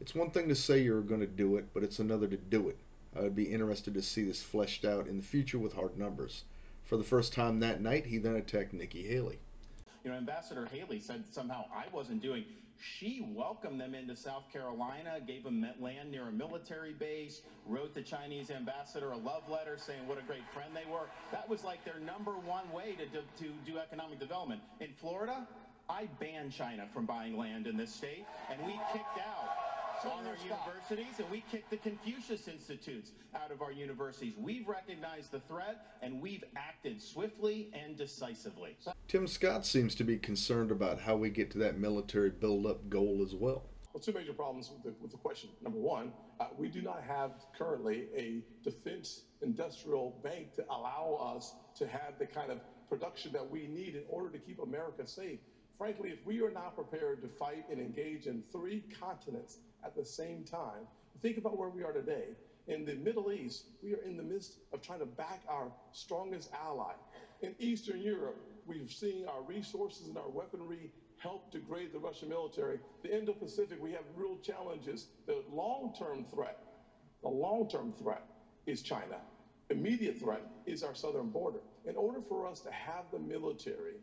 It's 0.00 0.14
one 0.14 0.30
thing 0.30 0.48
to 0.48 0.54
say 0.54 0.82
you're 0.82 1.00
going 1.00 1.20
to 1.20 1.26
do 1.26 1.56
it, 1.56 1.66
but 1.72 1.82
it's 1.82 1.98
another 1.98 2.26
to 2.26 2.36
do 2.36 2.68
it. 2.68 2.76
I 3.16 3.20
would 3.20 3.36
be 3.36 3.44
interested 3.44 3.94
to 3.94 4.02
see 4.02 4.24
this 4.24 4.42
fleshed 4.42 4.84
out 4.84 5.06
in 5.06 5.16
the 5.16 5.22
future 5.22 5.58
with 5.58 5.74
hard 5.74 5.98
numbers. 5.98 6.44
For 6.84 6.96
the 6.96 7.04
first 7.04 7.32
time 7.32 7.60
that 7.60 7.80
night, 7.80 8.06
he 8.06 8.18
then 8.18 8.36
attacked 8.36 8.72
Nikki 8.72 9.02
Haley. 9.06 9.38
You 10.04 10.10
know, 10.10 10.16
Ambassador 10.16 10.66
Haley 10.66 10.98
said 10.98 11.24
somehow 11.30 11.66
I 11.74 11.84
wasn't 11.94 12.22
doing. 12.22 12.44
She 12.82 13.24
welcomed 13.34 13.80
them 13.80 13.94
into 13.94 14.16
South 14.16 14.44
Carolina, 14.52 15.20
gave 15.24 15.44
them 15.44 15.64
land 15.80 16.10
near 16.10 16.28
a 16.28 16.32
military 16.32 16.92
base, 16.92 17.42
wrote 17.66 17.94
the 17.94 18.02
Chinese 18.02 18.50
ambassador 18.50 19.12
a 19.12 19.16
love 19.16 19.48
letter 19.48 19.76
saying 19.78 20.06
what 20.08 20.18
a 20.18 20.22
great 20.22 20.44
friend 20.52 20.70
they 20.74 20.90
were. 20.90 21.08
That 21.30 21.48
was 21.48 21.62
like 21.62 21.84
their 21.84 22.00
number 22.00 22.32
one 22.32 22.70
way 22.72 22.96
to 22.96 23.06
do, 23.06 23.22
to 23.38 23.52
do 23.64 23.78
economic 23.78 24.18
development. 24.18 24.62
In 24.80 24.92
Florida, 25.00 25.46
I 25.88 26.08
banned 26.18 26.52
China 26.52 26.88
from 26.92 27.06
buying 27.06 27.36
land 27.36 27.66
in 27.66 27.76
this 27.76 27.94
state, 27.94 28.26
and 28.50 28.60
we 28.66 28.72
kicked 28.92 29.18
out 29.18 29.71
on 30.04 30.26
our 30.26 30.36
universities, 30.42 31.18
and 31.18 31.30
we 31.30 31.44
kicked 31.50 31.70
the 31.70 31.76
Confucius 31.76 32.48
Institutes 32.48 33.12
out 33.34 33.52
of 33.52 33.62
our 33.62 33.70
universities. 33.70 34.34
We've 34.36 34.66
recognized 34.66 35.30
the 35.30 35.40
threat, 35.40 35.86
and 36.02 36.20
we've 36.20 36.42
acted 36.56 37.00
swiftly 37.00 37.70
and 37.72 37.96
decisively. 37.96 38.76
Tim 39.06 39.28
Scott 39.28 39.64
seems 39.64 39.94
to 39.96 40.04
be 40.04 40.16
concerned 40.16 40.70
about 40.70 40.98
how 40.98 41.16
we 41.16 41.30
get 41.30 41.50
to 41.52 41.58
that 41.58 41.78
military 41.78 42.30
build-up 42.30 42.88
goal 42.88 43.22
as 43.24 43.34
well. 43.34 43.64
Well, 43.92 44.02
two 44.02 44.12
major 44.12 44.32
problems 44.32 44.70
with 44.70 44.82
the, 44.82 44.94
with 45.00 45.10
the 45.12 45.18
question. 45.18 45.50
Number 45.62 45.78
one, 45.78 46.12
uh, 46.40 46.46
we 46.56 46.68
do 46.68 46.82
not 46.82 47.02
have 47.06 47.32
currently 47.56 48.06
a 48.16 48.42
defense 48.64 49.22
industrial 49.42 50.18
bank 50.22 50.54
to 50.54 50.64
allow 50.70 51.36
us 51.36 51.54
to 51.76 51.86
have 51.86 52.18
the 52.18 52.26
kind 52.26 52.50
of 52.50 52.58
production 52.88 53.32
that 53.32 53.48
we 53.48 53.66
need 53.66 53.94
in 53.94 54.02
order 54.08 54.30
to 54.30 54.38
keep 54.38 54.60
America 54.60 55.06
safe. 55.06 55.38
Frankly, 55.78 56.10
if 56.10 56.24
we 56.24 56.40
are 56.42 56.50
not 56.50 56.74
prepared 56.74 57.22
to 57.22 57.28
fight 57.28 57.64
and 57.70 57.80
engage 57.80 58.26
in 58.26 58.42
three 58.50 58.84
continents 58.98 59.58
at 59.84 59.94
the 59.94 60.04
same 60.04 60.44
time. 60.44 60.86
Think 61.20 61.38
about 61.38 61.56
where 61.56 61.68
we 61.68 61.82
are 61.82 61.92
today. 61.92 62.28
In 62.68 62.84
the 62.84 62.94
Middle 62.94 63.32
East, 63.32 63.64
we 63.82 63.94
are 63.94 64.02
in 64.02 64.16
the 64.16 64.22
midst 64.22 64.58
of 64.72 64.80
trying 64.82 65.00
to 65.00 65.06
back 65.06 65.42
our 65.48 65.72
strongest 65.92 66.48
ally. 66.52 66.92
In 67.42 67.54
Eastern 67.58 68.00
Europe, 68.00 68.36
we've 68.66 68.90
seen 68.90 69.26
our 69.26 69.42
resources 69.42 70.06
and 70.08 70.16
our 70.16 70.28
weaponry 70.28 70.90
help 71.18 71.50
degrade 71.50 71.92
the 71.92 71.98
Russian 71.98 72.28
military. 72.28 72.78
The 73.02 73.16
Indo-Pacific, 73.16 73.78
we 73.80 73.92
have 73.92 74.04
real 74.14 74.36
challenges. 74.36 75.06
The 75.26 75.42
long-term 75.50 76.24
threat, 76.30 76.56
the 77.22 77.28
long-term 77.28 77.92
threat 77.98 78.22
is 78.66 78.82
China. 78.82 79.18
Immediate 79.70 80.18
threat 80.18 80.42
is 80.66 80.82
our 80.82 80.94
southern 80.94 81.28
border. 81.28 81.60
In 81.84 81.96
order 81.96 82.20
for 82.20 82.46
us 82.46 82.60
to 82.60 82.70
have 82.70 83.04
the 83.10 83.18
military 83.18 83.96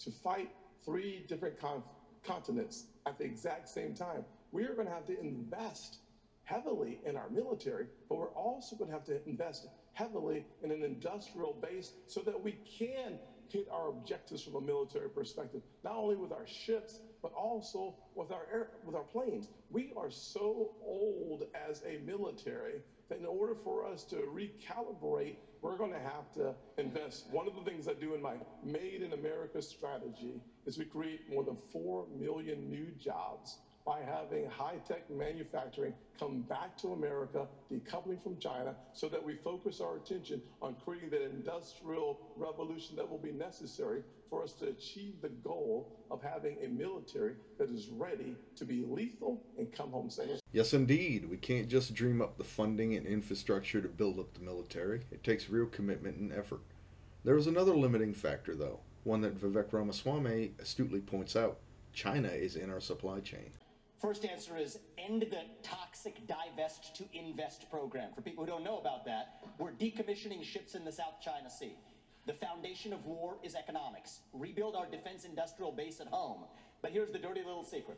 to 0.00 0.10
fight 0.10 0.50
three 0.84 1.20
different 1.28 1.58
con 1.58 1.82
continents 2.24 2.84
at 3.06 3.18
the 3.18 3.24
exact 3.24 3.68
same 3.68 3.94
time, 3.94 4.24
we 4.56 4.64
are 4.64 4.74
going 4.74 4.88
to 4.88 4.94
have 4.94 5.04
to 5.04 5.20
invest 5.20 5.98
heavily 6.44 6.98
in 7.04 7.14
our 7.14 7.28
military, 7.28 7.86
but 8.08 8.16
we're 8.16 8.32
also 8.32 8.74
going 8.74 8.88
to 8.88 8.94
have 8.94 9.04
to 9.04 9.20
invest 9.28 9.66
heavily 9.92 10.46
in 10.62 10.70
an 10.70 10.82
industrial 10.82 11.52
base 11.52 11.92
so 12.06 12.22
that 12.22 12.42
we 12.42 12.52
can 12.78 13.18
hit 13.48 13.68
our 13.70 13.90
objectives 13.90 14.42
from 14.42 14.54
a 14.54 14.60
military 14.60 15.10
perspective, 15.10 15.60
not 15.84 15.96
only 15.96 16.16
with 16.16 16.32
our 16.32 16.46
ships, 16.46 17.00
but 17.20 17.32
also 17.34 17.96
with 18.14 18.32
our 18.32 18.46
air, 18.50 18.68
with 18.86 18.94
our 18.94 19.02
planes. 19.02 19.46
We 19.70 19.92
are 19.94 20.10
so 20.10 20.70
old 20.82 21.44
as 21.68 21.82
a 21.86 21.98
military 21.98 22.80
that 23.10 23.18
in 23.18 23.26
order 23.26 23.54
for 23.62 23.84
us 23.84 24.04
to 24.04 24.16
recalibrate, 24.16 25.36
we're 25.60 25.76
going 25.76 25.92
to 25.92 26.00
have 26.00 26.32
to 26.32 26.54
invest. 26.78 27.26
One 27.30 27.46
of 27.46 27.54
the 27.56 27.62
things 27.62 27.88
I 27.88 27.92
do 27.92 28.14
in 28.14 28.22
my 28.22 28.36
Made 28.64 29.02
in 29.02 29.12
America 29.12 29.60
strategy 29.60 30.40
is 30.64 30.78
we 30.78 30.86
create 30.86 31.30
more 31.30 31.44
than 31.44 31.58
4 31.72 32.06
million 32.18 32.70
new 32.70 32.90
jobs 32.98 33.58
by 33.86 34.00
having 34.00 34.50
high-tech 34.50 35.08
manufacturing 35.08 35.94
come 36.18 36.40
back 36.42 36.76
to 36.76 36.88
America, 36.88 37.46
decoupling 37.72 38.20
from 38.20 38.36
China, 38.38 38.74
so 38.92 39.08
that 39.08 39.24
we 39.24 39.36
focus 39.36 39.80
our 39.80 39.96
attention 39.96 40.42
on 40.60 40.74
creating 40.84 41.10
that 41.10 41.22
industrial 41.22 42.18
revolution 42.36 42.96
that 42.96 43.08
will 43.08 43.18
be 43.18 43.30
necessary 43.30 44.02
for 44.28 44.42
us 44.42 44.52
to 44.54 44.68
achieve 44.68 45.14
the 45.22 45.28
goal 45.28 45.92
of 46.10 46.20
having 46.20 46.56
a 46.64 46.68
military 46.68 47.34
that 47.58 47.70
is 47.70 47.88
ready 47.88 48.34
to 48.56 48.64
be 48.64 48.84
lethal 48.84 49.40
and 49.56 49.72
come 49.72 49.90
home 49.92 50.10
safe. 50.10 50.40
Yes, 50.50 50.74
indeed. 50.74 51.30
We 51.30 51.36
can't 51.36 51.68
just 51.68 51.94
dream 51.94 52.20
up 52.20 52.36
the 52.36 52.44
funding 52.44 52.96
and 52.96 53.06
infrastructure 53.06 53.80
to 53.80 53.88
build 53.88 54.18
up 54.18 54.34
the 54.34 54.40
military. 54.40 55.02
It 55.12 55.22
takes 55.22 55.48
real 55.48 55.66
commitment 55.66 56.16
and 56.16 56.32
effort. 56.32 56.60
There 57.22 57.36
is 57.36 57.46
another 57.46 57.74
limiting 57.76 58.14
factor, 58.14 58.56
though, 58.56 58.80
one 59.04 59.20
that 59.20 59.40
Vivek 59.40 59.72
Ramaswamy 59.72 60.54
astutely 60.58 61.00
points 61.00 61.36
out. 61.36 61.58
China 61.92 62.28
is 62.28 62.56
in 62.56 62.68
our 62.68 62.80
supply 62.80 63.20
chain. 63.20 63.50
First 64.00 64.26
answer 64.26 64.58
is 64.58 64.78
end 64.98 65.22
the 65.22 65.44
toxic 65.62 66.26
divest 66.26 66.94
to 66.96 67.04
invest 67.14 67.70
program. 67.70 68.10
For 68.14 68.20
people 68.20 68.44
who 68.44 68.50
don't 68.50 68.62
know 68.62 68.76
about 68.76 69.06
that, 69.06 69.38
we're 69.58 69.70
decommissioning 69.70 70.44
ships 70.44 70.74
in 70.74 70.84
the 70.84 70.92
South 70.92 71.18
China 71.22 71.48
Sea. 71.48 71.78
The 72.26 72.34
foundation 72.34 72.92
of 72.92 73.06
war 73.06 73.38
is 73.42 73.54
economics. 73.54 74.20
Rebuild 74.34 74.76
our 74.76 74.84
defense 74.84 75.24
industrial 75.24 75.72
base 75.72 75.98
at 76.00 76.08
home. 76.08 76.44
But 76.82 76.90
here's 76.90 77.10
the 77.10 77.18
dirty 77.18 77.42
little 77.42 77.62
secret. 77.62 77.96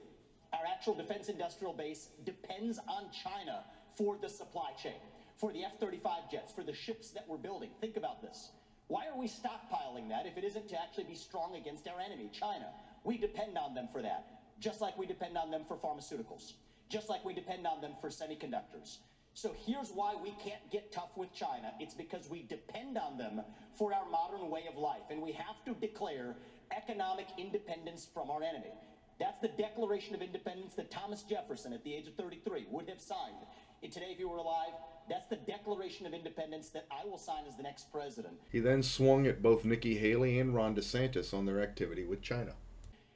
Our 0.53 0.65
actual 0.65 0.95
defense 0.95 1.29
industrial 1.29 1.73
base 1.73 2.11
depends 2.25 2.79
on 2.87 3.11
China 3.11 3.65
for 3.97 4.17
the 4.17 4.29
supply 4.29 4.71
chain, 4.81 5.01
for 5.37 5.53
the 5.53 5.65
F-35 5.65 6.31
jets, 6.31 6.53
for 6.53 6.63
the 6.63 6.73
ships 6.73 7.11
that 7.11 7.25
we're 7.27 7.39
building. 7.39 7.71
Think 7.81 7.97
about 7.97 8.23
this. 8.23 8.51
Why 8.87 9.07
are 9.09 9.17
we 9.17 9.27
stockpiling 9.27 10.09
that 10.11 10.27
if 10.27 10.37
it 10.37 10.45
isn't 10.45 10.69
to 10.69 10.81
actually 10.81 11.05
be 11.05 11.17
strong 11.17 11.57
against 11.57 11.89
our 11.89 11.99
enemy, 11.99 12.31
China? 12.33 12.73
We 13.03 13.17
depend 13.17 13.59
on 13.59 13.75
them 13.75 13.89
for 13.91 14.01
that 14.03 14.38
just 14.61 14.81
like 14.81 14.97
we 14.99 15.07
depend 15.07 15.37
on 15.37 15.51
them 15.51 15.63
for 15.67 15.77
pharmaceuticals, 15.77 16.53
just 16.89 17.09
like 17.09 17.25
we 17.25 17.35
depend 17.35 17.67
on 17.67 17.81
them 17.81 17.93
for 18.01 18.09
semiconductors. 18.09 18.99
So 19.35 19.55
here's 19.67 19.91
why 19.91 20.15
we 20.21 20.31
can't 20.43 20.69
get 20.73 20.91
tough 20.91 21.17
with 21.17 21.33
China. 21.33 21.73
It's 21.79 21.95
because 21.95 22.29
we 22.29 22.43
depend 22.43 22.99
on 22.99 23.19
them 23.19 23.41
for 23.77 23.95
our 23.95 24.09
modern 24.11 24.51
way 24.51 24.65
of 24.69 24.77
life, 24.77 25.11
and 25.11 25.23
we 25.23 25.33
have 25.33 25.65
to 25.67 25.75
declare 25.75 26.35
economic 26.77 27.27
independence 27.39 28.07
from 28.13 28.31
our 28.31 28.43
enemy. 28.43 28.73
That's 29.21 29.39
the 29.41 29.49
Declaration 29.49 30.15
of 30.15 30.23
Independence 30.23 30.75
that 30.75 30.91
Thomas 30.91 31.23
Jefferson, 31.23 31.73
at 31.73 31.83
the 31.85 31.95
age 31.95 32.07
of 32.07 32.15
33, 32.15 32.67
would 32.71 32.89
have 32.89 33.01
signed. 33.01 33.47
And 33.83 33.93
today, 33.93 34.09
if 34.11 34.19
he 34.19 34.25
were 34.25 34.37
alive, 34.37 34.73
that's 35.09 35.29
the 35.29 35.37
Declaration 35.37 36.07
of 36.07 36.15
Independence 36.15 36.71
that 36.71 36.87
I 36.91 37.05
will 37.05 37.19
sign 37.19 37.45
as 37.47 37.57
the 37.57 37.63
next 37.63 37.93
president. 37.93 38.35
He 38.51 38.61
then 38.61 38.83
swung 38.83 39.27
at 39.27 39.43
both 39.43 39.65
Nikki 39.65 39.97
Haley 39.97 40.39
and 40.39 40.55
Ron 40.55 40.75
DeSantis 40.75 41.33
on 41.33 41.47
their 41.47 41.61
activity 41.61 42.05
with 42.05 42.23
China. 42.23 42.55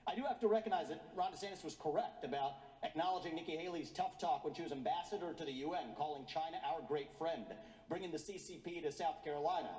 I 0.06 0.14
do 0.16 0.24
have 0.24 0.40
to 0.40 0.48
recognize 0.48 0.88
that 0.88 1.02
Ron 1.14 1.32
DeSantis 1.32 1.62
was 1.64 1.76
correct 1.80 2.24
about 2.24 2.54
acknowledging 2.82 3.34
Nikki 3.34 3.56
Haley's 3.56 3.90
tough 3.90 4.18
talk 4.18 4.44
when 4.44 4.54
she 4.54 4.62
was 4.62 4.72
ambassador 4.72 5.32
to 5.32 5.44
the 5.44 5.52
UN, 5.52 5.94
calling 5.96 6.26
China 6.26 6.58
our 6.66 6.80
great 6.86 7.08
friend, 7.18 7.44
bringing 7.88 8.10
the 8.10 8.18
CCP 8.18 8.82
to 8.82 8.90
South 8.90 9.22
Carolina. 9.22 9.70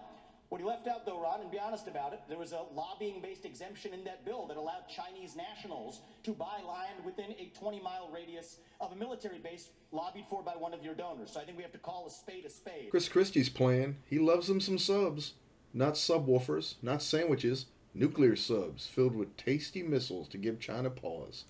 What 0.49 0.61
he 0.61 0.67
left 0.67 0.87
out, 0.87 1.05
though, 1.05 1.19
Ron, 1.19 1.41
and 1.41 1.51
be 1.51 1.59
honest 1.59 1.87
about 1.87 2.13
it, 2.13 2.19
there 2.29 2.37
was 2.37 2.51
a 2.51 2.61
lobbying 2.73 3.21
based 3.21 3.43
exemption 3.43 3.91
in 3.93 4.03
that 4.03 4.23
bill 4.23 4.45
that 4.47 4.55
allowed 4.55 4.87
Chinese 4.87 5.35
nationals 5.35 6.01
to 6.23 6.31
buy 6.31 6.61
land 6.65 7.03
within 7.03 7.31
a 7.31 7.51
20 7.57 7.81
mile 7.81 8.09
radius 8.13 8.57
of 8.79 8.91
a 8.91 8.95
military 8.95 9.39
base 9.39 9.69
lobbied 9.91 10.25
for 10.29 10.43
by 10.43 10.51
one 10.51 10.73
of 10.73 10.83
your 10.83 10.93
donors. 10.93 11.31
So 11.31 11.41
I 11.41 11.43
think 11.43 11.57
we 11.57 11.63
have 11.63 11.71
to 11.71 11.79
call 11.79 12.05
a 12.05 12.11
spade 12.11 12.45
a 12.45 12.49
spade. 12.49 12.91
Chris 12.91 13.09
Christie's 13.09 13.49
plan, 13.49 13.97
he 14.05 14.19
loves 14.19 14.47
them 14.47 14.61
some 14.61 14.77
subs. 14.77 15.33
Not 15.73 15.95
subwoofers, 15.95 16.75
not 16.83 17.01
sandwiches, 17.01 17.65
Nuclear 17.95 18.35
subs 18.35 18.87
filled 18.87 19.15
with 19.15 19.37
tasty 19.37 19.83
missiles 19.83 20.27
to 20.29 20.39
give 20.39 20.59
China 20.59 20.89
pause. 20.89 21.45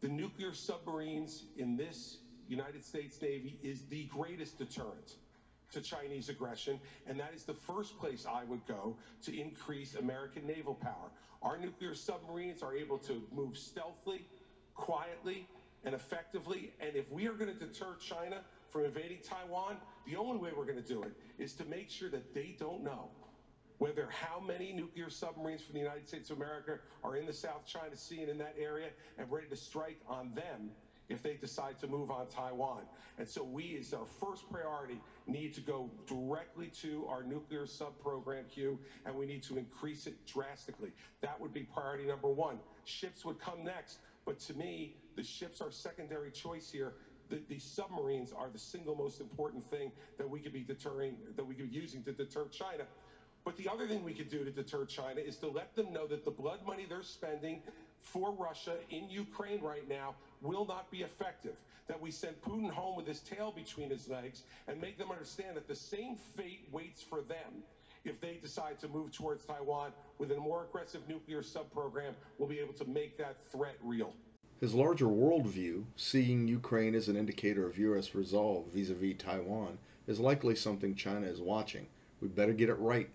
The 0.00 0.08
nuclear 0.08 0.54
submarines 0.54 1.46
in 1.56 1.76
this 1.76 2.18
United 2.48 2.84
States 2.84 3.20
Navy 3.20 3.58
is 3.64 3.86
the 3.86 4.04
greatest 4.04 4.58
deterrent 4.58 5.16
to 5.72 5.80
Chinese 5.80 6.28
aggression, 6.28 6.78
and 7.08 7.18
that 7.18 7.32
is 7.34 7.42
the 7.42 7.54
first 7.54 7.98
place 7.98 8.26
I 8.30 8.44
would 8.44 8.64
go 8.68 8.96
to 9.24 9.36
increase 9.36 9.96
American 9.96 10.46
naval 10.46 10.74
power. 10.74 11.10
Our 11.42 11.58
nuclear 11.58 11.96
submarines 11.96 12.62
are 12.62 12.76
able 12.76 12.98
to 12.98 13.20
move 13.34 13.58
stealthily, 13.58 14.24
quietly, 14.76 15.48
and 15.84 15.96
effectively, 15.96 16.74
and 16.80 16.94
if 16.94 17.10
we 17.10 17.26
are 17.26 17.32
going 17.32 17.52
to 17.52 17.58
deter 17.58 17.96
China 17.96 18.42
from 18.70 18.84
invading 18.84 19.18
Taiwan, 19.24 19.78
the 20.06 20.14
only 20.14 20.38
way 20.38 20.50
we're 20.56 20.64
going 20.64 20.80
to 20.80 20.88
do 20.88 21.02
it 21.02 21.12
is 21.38 21.54
to 21.54 21.64
make 21.64 21.90
sure 21.90 22.08
that 22.10 22.32
they 22.32 22.54
don't 22.56 22.84
know 22.84 23.10
whether 23.78 24.08
how 24.10 24.40
many 24.40 24.72
nuclear 24.72 25.10
submarines 25.10 25.62
from 25.62 25.74
the 25.74 25.80
United 25.80 26.06
States 26.08 26.30
of 26.30 26.36
America 26.36 26.78
are 27.04 27.16
in 27.16 27.26
the 27.26 27.32
South 27.32 27.66
China 27.66 27.94
Sea 27.96 28.20
and 28.20 28.30
in 28.30 28.38
that 28.38 28.54
area 28.58 28.88
and 29.18 29.30
ready 29.30 29.46
to 29.48 29.56
strike 29.56 29.98
on 30.08 30.32
them 30.34 30.70
if 31.08 31.22
they 31.22 31.34
decide 31.34 31.78
to 31.78 31.86
move 31.86 32.10
on 32.10 32.26
Taiwan. 32.28 32.82
And 33.18 33.28
so 33.28 33.42
we, 33.42 33.76
as 33.78 33.94
our 33.94 34.06
first 34.20 34.50
priority, 34.50 35.00
need 35.26 35.54
to 35.54 35.60
go 35.60 35.90
directly 36.06 36.66
to 36.82 37.06
our 37.08 37.22
nuclear 37.22 37.66
sub 37.66 37.98
program, 38.00 38.44
queue, 38.52 38.78
and 39.04 39.14
we 39.14 39.26
need 39.26 39.42
to 39.44 39.56
increase 39.56 40.06
it 40.06 40.14
drastically. 40.26 40.90
That 41.20 41.40
would 41.40 41.54
be 41.54 41.62
priority 41.62 42.06
number 42.06 42.28
one. 42.28 42.58
Ships 42.84 43.24
would 43.24 43.38
come 43.38 43.64
next, 43.64 43.98
but 44.24 44.38
to 44.40 44.54
me, 44.54 44.96
the 45.16 45.22
ships 45.22 45.60
are 45.60 45.70
secondary 45.70 46.30
choice 46.30 46.70
here. 46.70 46.94
The, 47.28 47.40
the, 47.48 47.58
submarines 47.58 48.32
are 48.32 48.48
the 48.52 48.58
single 48.58 48.94
most 48.94 49.20
important 49.20 49.68
thing 49.68 49.90
that 50.16 50.28
we 50.28 50.38
could 50.38 50.52
be 50.52 50.60
deterring, 50.60 51.16
that 51.34 51.44
we 51.44 51.54
could 51.56 51.70
be 51.70 51.76
using 51.76 52.04
to 52.04 52.12
deter 52.12 52.46
China. 52.48 52.84
But 53.46 53.56
the 53.56 53.68
other 53.68 53.86
thing 53.86 54.02
we 54.02 54.12
could 54.12 54.28
do 54.28 54.44
to 54.44 54.50
deter 54.50 54.84
China 54.86 55.20
is 55.20 55.36
to 55.36 55.46
let 55.46 55.76
them 55.76 55.92
know 55.92 56.08
that 56.08 56.24
the 56.24 56.32
blood 56.32 56.58
money 56.66 56.84
they're 56.88 57.04
spending 57.04 57.62
for 58.00 58.32
Russia 58.32 58.74
in 58.90 59.08
Ukraine 59.08 59.60
right 59.62 59.88
now 59.88 60.16
will 60.42 60.66
not 60.66 60.90
be 60.90 61.02
effective. 61.02 61.54
That 61.86 62.00
we 62.00 62.10
send 62.10 62.42
Putin 62.42 62.68
home 62.68 62.96
with 62.96 63.06
his 63.06 63.20
tail 63.20 63.52
between 63.52 63.88
his 63.88 64.08
legs 64.08 64.42
and 64.66 64.80
make 64.80 64.98
them 64.98 65.12
understand 65.12 65.56
that 65.56 65.68
the 65.68 65.76
same 65.76 66.16
fate 66.36 66.68
waits 66.72 67.00
for 67.00 67.20
them 67.20 67.62
if 68.04 68.20
they 68.20 68.38
decide 68.42 68.80
to 68.80 68.88
move 68.88 69.12
towards 69.12 69.44
Taiwan 69.44 69.92
with 70.18 70.32
a 70.32 70.36
more 70.36 70.64
aggressive 70.64 71.02
nuclear 71.08 71.44
sub 71.44 71.70
program, 71.72 72.14
we'll 72.38 72.48
be 72.48 72.58
able 72.58 72.74
to 72.74 72.84
make 72.84 73.16
that 73.18 73.36
threat 73.52 73.76
real. 73.80 74.12
His 74.60 74.74
larger 74.74 75.06
worldview, 75.06 75.84
seeing 75.94 76.48
Ukraine 76.48 76.96
as 76.96 77.06
an 77.08 77.16
indicator 77.16 77.64
of 77.64 77.78
U.S. 77.78 78.12
resolve 78.12 78.66
vis 78.74 78.90
a 78.90 78.94
vis 78.94 79.14
Taiwan, 79.18 79.78
is 80.08 80.18
likely 80.18 80.56
something 80.56 80.96
China 80.96 81.26
is 81.28 81.40
watching. 81.40 81.86
We 82.20 82.26
better 82.26 82.52
get 82.52 82.70
it 82.70 82.78
right. 82.80 83.08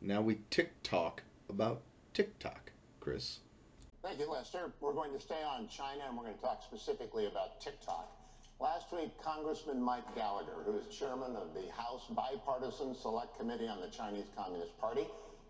Now 0.00 0.20
we 0.20 0.38
tick-tock 0.50 1.22
about 1.48 1.82
TikTok. 2.14 2.70
Chris. 3.00 3.40
Thank 4.02 4.20
you, 4.20 4.30
Lester. 4.30 4.70
We're 4.80 4.92
going 4.92 5.12
to 5.12 5.20
stay 5.20 5.42
on 5.42 5.66
China 5.68 6.04
and 6.06 6.16
we're 6.16 6.24
going 6.24 6.36
to 6.36 6.40
talk 6.40 6.62
specifically 6.62 7.26
about 7.26 7.60
TikTok. 7.60 8.06
Last 8.60 8.92
week, 8.92 9.10
Congressman 9.22 9.82
Mike 9.82 10.14
Gallagher, 10.14 10.62
who 10.64 10.78
is 10.78 10.86
chairman 10.96 11.34
of 11.34 11.54
the 11.54 11.70
House 11.72 12.02
Bipartisan 12.10 12.94
Select 12.94 13.36
Committee 13.38 13.66
on 13.66 13.80
the 13.80 13.88
Chinese 13.88 14.26
Communist 14.36 14.78
Party, 14.80 15.06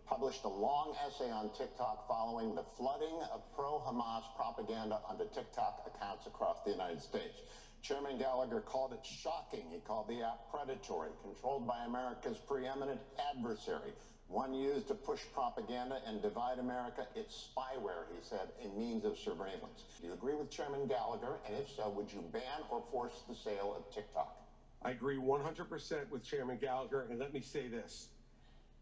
published 0.07 0.44
a 0.44 0.49
long 0.49 0.94
essay 1.07 1.30
on 1.30 1.51
TikTok 1.57 2.09
following 2.09 2.55
the 2.55 2.64
flooding 2.76 3.20
of 3.32 3.42
pro-Hamas 3.55 4.22
propaganda 4.34 5.01
onto 5.09 5.24
TikTok 5.34 5.90
accounts 5.94 6.26
across 6.26 6.57
the 6.64 6.70
United 6.70 7.03
States. 7.03 7.42
Chairman 7.82 8.18
Gallagher 8.18 8.61
called 8.61 8.92
it 8.92 9.05
shocking. 9.05 9.64
He 9.70 9.80
called 9.80 10.09
the 10.09 10.22
app 10.22 10.51
predatory, 10.51 11.11
controlled 11.22 11.66
by 11.66 11.84
America's 11.84 12.38
preeminent 12.38 13.01
adversary, 13.30 13.92
One 14.29 14.53
used 14.53 14.89
to 14.89 14.95
push 14.95 15.20
propaganda 15.33 16.01
and 16.07 16.20
divide 16.20 16.59
America. 16.59 17.07
It's 17.16 17.49
spyware, 17.49 18.05
he 18.14 18.18
said, 18.20 18.49
a 18.62 18.79
means 18.79 19.07
of 19.07 19.16
surveillance. 19.16 19.85
Do 20.01 20.07
you 20.07 20.12
agree 20.12 20.35
with 20.35 20.51
Chairman 20.51 20.87
Gallagher? 20.87 21.39
And 21.47 21.57
if 21.57 21.70
so, 21.74 21.89
would 21.89 22.12
you 22.12 22.22
ban 22.31 22.43
or 22.70 22.83
force 22.93 23.22
the 23.26 23.35
sale 23.35 23.74
of 23.74 23.93
TikTok? 23.95 24.37
I 24.83 24.91
agree 24.91 25.16
100% 25.16 26.11
with 26.11 26.22
Chairman 26.22 26.59
Gallagher, 26.61 27.07
and 27.09 27.18
let 27.18 27.33
me 27.33 27.41
say 27.41 27.68
this. 27.68 28.09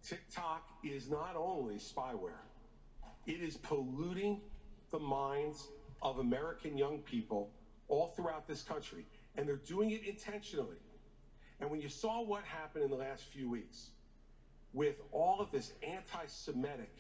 TikTok 0.03 0.69
is 0.85 1.09
not 1.09 1.37
only 1.37 1.77
spyware, 1.77 2.43
it 3.27 3.41
is 3.41 3.57
polluting 3.57 4.41
the 4.91 4.99
minds 4.99 5.69
of 6.03 6.19
American 6.19 6.77
young 6.77 6.99
people 6.99 7.51
all 7.89 8.09
throughout 8.17 8.49
this 8.49 8.63
country, 8.63 9.07
and 9.37 9.49
they're 9.49 9.57
doing 9.57 9.93
it 9.93 10.05
intentionally. 10.05 10.77
And 11.61 11.71
when 11.71 11.81
you 11.81 11.89
saw 11.89 12.23
what 12.23 12.45
happened 12.45 12.85
in 12.85 12.91
the 12.91 12.97
last 12.97 13.25
few 13.33 13.49
weeks 13.49 13.91
with 14.73 14.97
all 15.13 15.41
of 15.41 15.51
this 15.51 15.73
anti 15.83 16.27
Semitic, 16.27 16.93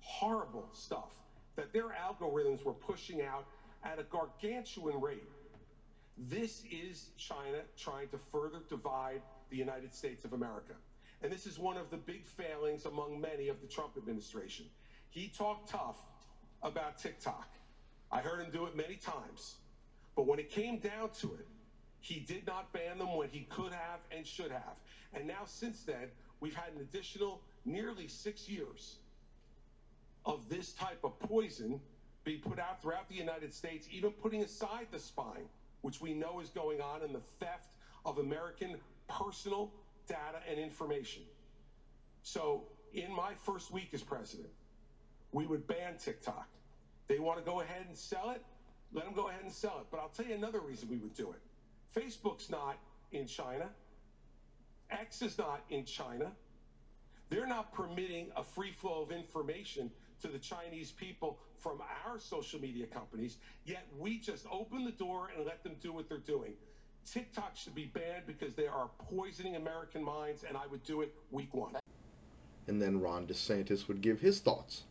horrible 0.00 0.68
stuff 0.72 1.12
that 1.56 1.72
their 1.72 1.88
algorithms 1.88 2.64
were 2.64 2.74
pushing 2.74 3.22
out 3.22 3.46
at 3.84 3.98
a 3.98 4.02
gargantuan 4.04 5.00
rate, 5.00 5.28
this 6.16 6.62
is 6.70 7.10
China 7.16 7.58
trying 7.76 8.08
to 8.08 8.18
further 8.32 8.60
divide 8.68 9.22
the 9.50 9.56
United 9.56 9.94
States 9.94 10.24
of 10.24 10.32
America. 10.32 10.72
And 11.22 11.32
this 11.32 11.46
is 11.46 11.58
one 11.58 11.76
of 11.76 11.90
the 11.90 11.96
big 11.96 12.26
failings 12.26 12.84
among 12.84 13.20
many 13.20 13.48
of 13.48 13.60
the 13.60 13.66
Trump 13.66 13.92
administration. 13.96 14.66
He 15.10 15.28
talked 15.28 15.68
tough 15.68 15.96
about 16.62 16.98
TikTok. 16.98 17.48
I 18.10 18.20
heard 18.20 18.40
him 18.40 18.50
do 18.50 18.66
it 18.66 18.74
many 18.74 18.96
times. 18.96 19.56
But 20.14 20.26
when 20.26 20.38
it 20.38 20.50
came 20.50 20.78
down 20.78 21.10
to 21.20 21.34
it, 21.34 21.46
he 22.00 22.20
did 22.20 22.46
not 22.46 22.72
ban 22.72 22.98
them 22.98 23.14
when 23.16 23.28
he 23.28 23.42
could 23.42 23.72
have 23.72 24.00
and 24.10 24.26
should 24.26 24.50
have. 24.50 24.76
And 25.12 25.26
now, 25.26 25.44
since 25.44 25.82
then, 25.82 26.08
we've 26.40 26.54
had 26.54 26.72
an 26.74 26.80
additional 26.80 27.40
nearly 27.64 28.08
six 28.08 28.48
years 28.48 28.96
of 30.24 30.48
this 30.48 30.72
type 30.72 31.00
of 31.04 31.18
poison 31.20 31.80
being 32.24 32.40
put 32.40 32.58
out 32.58 32.82
throughout 32.82 33.08
the 33.08 33.14
United 33.14 33.54
States, 33.54 33.86
even 33.90 34.10
putting 34.10 34.42
aside 34.42 34.86
the 34.90 34.98
spying, 34.98 35.48
which 35.82 36.00
we 36.00 36.12
know 36.12 36.40
is 36.40 36.50
going 36.50 36.80
on, 36.80 37.02
and 37.02 37.14
the 37.14 37.20
theft 37.38 37.74
of 38.04 38.18
American 38.18 38.76
personal 39.08 39.70
data 40.08 40.40
and 40.50 40.58
information. 40.58 41.22
So, 42.22 42.64
in 42.92 43.12
my 43.14 43.34
first 43.44 43.70
week 43.70 43.90
as 43.92 44.02
president, 44.02 44.48
we 45.32 45.46
would 45.46 45.66
ban 45.66 45.96
TikTok. 45.98 46.48
They 47.08 47.18
want 47.18 47.38
to 47.38 47.44
go 47.44 47.60
ahead 47.60 47.84
and 47.86 47.96
sell 47.96 48.30
it? 48.30 48.42
Let 48.92 49.04
them 49.04 49.14
go 49.14 49.28
ahead 49.28 49.42
and 49.42 49.52
sell 49.52 49.78
it. 49.80 49.86
But 49.90 50.00
I'll 50.00 50.08
tell 50.08 50.26
you 50.26 50.34
another 50.34 50.60
reason 50.60 50.88
we 50.88 50.96
would 50.96 51.14
do 51.14 51.32
it. 51.32 51.40
Facebook's 51.98 52.50
not 52.50 52.76
in 53.12 53.26
China. 53.26 53.68
X 54.90 55.22
is 55.22 55.38
not 55.38 55.64
in 55.70 55.84
China. 55.84 56.32
They're 57.28 57.46
not 57.46 57.72
permitting 57.72 58.28
a 58.36 58.44
free 58.44 58.72
flow 58.72 59.02
of 59.02 59.10
information 59.10 59.90
to 60.22 60.28
the 60.28 60.38
Chinese 60.38 60.92
people 60.92 61.38
from 61.58 61.80
our 62.06 62.18
social 62.18 62.60
media 62.60 62.86
companies, 62.86 63.38
yet 63.64 63.86
we 63.98 64.18
just 64.18 64.46
open 64.50 64.84
the 64.84 64.92
door 64.92 65.30
and 65.36 65.44
let 65.44 65.62
them 65.62 65.74
do 65.82 65.92
what 65.92 66.08
they're 66.08 66.18
doing. 66.18 66.52
TikTok 67.04 67.56
should 67.56 67.74
be 67.74 67.86
banned 67.86 68.26
because 68.26 68.54
they 68.54 68.66
are 68.66 68.90
poisoning 69.10 69.56
American 69.56 70.02
minds, 70.02 70.44
and 70.46 70.56
I 70.56 70.66
would 70.66 70.84
do 70.84 71.02
it 71.02 71.14
week 71.30 71.52
one. 71.54 71.76
And 72.66 72.82
then 72.82 73.00
Ron 73.00 73.26
DeSantis 73.26 73.86
would 73.88 74.00
give 74.00 74.20
his 74.20 74.40
thoughts. 74.40 74.84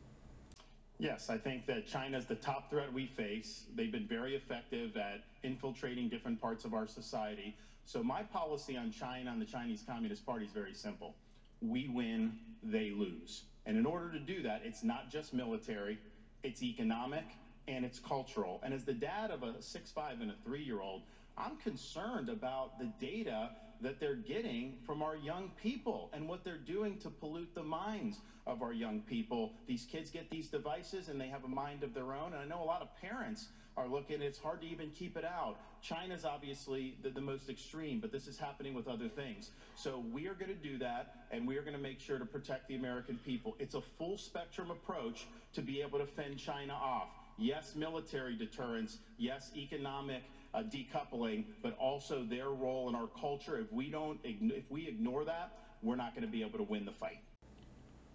Yes, 0.97 1.29
I 1.29 1.37
think 1.37 1.65
that 1.67 1.87
China 1.87 2.17
is 2.17 2.25
the 2.25 2.35
top 2.35 2.69
threat 2.69 2.91
we 2.93 3.07
face. 3.07 3.65
They've 3.75 3.91
been 3.91 4.07
very 4.07 4.35
effective 4.35 4.95
at 4.95 5.23
infiltrating 5.43 6.07
different 6.07 6.41
parts 6.41 6.63
of 6.63 6.73
our 6.73 6.87
society. 6.87 7.57
So 7.85 8.03
my 8.03 8.23
policy 8.23 8.75
on 8.75 8.91
China 8.91 9.31
and 9.31 9.41
the 9.41 9.45
Chinese 9.45 9.83
Communist 9.87 10.25
Party 10.25 10.45
is 10.45 10.51
very 10.51 10.73
simple. 10.73 11.15
We 11.61 11.87
win, 11.87 12.33
they 12.63 12.89
lose. 12.89 13.43
And 13.65 13.77
in 13.77 13.85
order 13.85 14.11
to 14.11 14.19
do 14.19 14.41
that, 14.43 14.61
it's 14.65 14.83
not 14.83 15.09
just 15.11 15.33
military, 15.33 15.99
it's 16.43 16.63
economic, 16.63 17.23
and 17.67 17.85
it's 17.85 17.99
cultural. 17.99 18.59
And 18.63 18.73
as 18.73 18.83
the 18.83 18.93
dad 18.93 19.31
of 19.31 19.43
a 19.43 19.61
six-five 19.61 20.21
and 20.21 20.31
a 20.31 20.35
three-year-old, 20.43 21.03
I'm 21.37 21.57
concerned 21.57 22.29
about 22.29 22.79
the 22.79 22.91
data 22.99 23.51
that 23.81 23.99
they're 23.99 24.15
getting 24.15 24.77
from 24.85 25.03
our 25.03 25.15
young 25.15 25.51
people 25.61 26.09
and 26.13 26.27
what 26.27 26.43
they're 26.43 26.57
doing 26.57 26.97
to 26.99 27.09
pollute 27.09 27.53
the 27.53 27.63
minds 27.63 28.19
of 28.47 28.61
our 28.61 28.73
young 28.73 29.01
people. 29.01 29.53
These 29.67 29.85
kids 29.91 30.09
get 30.09 30.29
these 30.29 30.47
devices 30.47 31.09
and 31.09 31.19
they 31.19 31.27
have 31.27 31.43
a 31.43 31.49
mind 31.49 31.83
of 31.83 31.93
their 31.93 32.13
own. 32.13 32.33
And 32.33 32.41
I 32.41 32.45
know 32.45 32.63
a 32.63 32.65
lot 32.65 32.81
of 32.81 32.95
parents 33.01 33.47
are 33.77 33.87
looking, 33.87 34.21
it's 34.21 34.39
hard 34.39 34.61
to 34.61 34.67
even 34.67 34.89
keep 34.89 35.17
it 35.17 35.25
out. 35.25 35.57
China's 35.81 36.25
obviously 36.25 36.97
the, 37.03 37.09
the 37.09 37.21
most 37.21 37.49
extreme, 37.49 37.99
but 37.99 38.11
this 38.11 38.27
is 38.27 38.37
happening 38.37 38.73
with 38.73 38.87
other 38.87 39.07
things. 39.07 39.51
So 39.75 40.03
we 40.13 40.27
are 40.27 40.33
going 40.33 40.49
to 40.49 40.55
do 40.55 40.77
that, 40.79 41.27
and 41.31 41.47
we 41.47 41.57
are 41.57 41.61
going 41.61 41.75
to 41.75 41.81
make 41.81 41.99
sure 41.99 42.17
to 42.17 42.25
protect 42.25 42.67
the 42.67 42.75
American 42.75 43.17
people. 43.25 43.55
It's 43.59 43.75
a 43.75 43.81
full 43.81 44.17
spectrum 44.17 44.71
approach 44.71 45.27
to 45.53 45.61
be 45.61 45.81
able 45.81 45.99
to 45.99 46.05
fend 46.05 46.37
China 46.37 46.73
off. 46.73 47.09
Yes, 47.37 47.75
military 47.75 48.35
deterrence. 48.35 48.99
Yes, 49.17 49.51
economic 49.55 50.23
uh, 50.53 50.63
decoupling, 50.63 51.43
but 51.61 51.77
also 51.77 52.23
their 52.23 52.49
role 52.49 52.87
in 52.87 52.95
our 52.95 53.07
culture. 53.19 53.57
If 53.57 53.71
we 53.73 53.89
don't, 53.89 54.19
if 54.23 54.63
we 54.69 54.87
ignore 54.87 55.25
that, 55.25 55.51
we're 55.83 55.97
not 55.97 56.15
going 56.15 56.25
to 56.25 56.31
be 56.31 56.41
able 56.41 56.57
to 56.59 56.63
win 56.63 56.85
the 56.85 56.93
fight. 56.93 57.19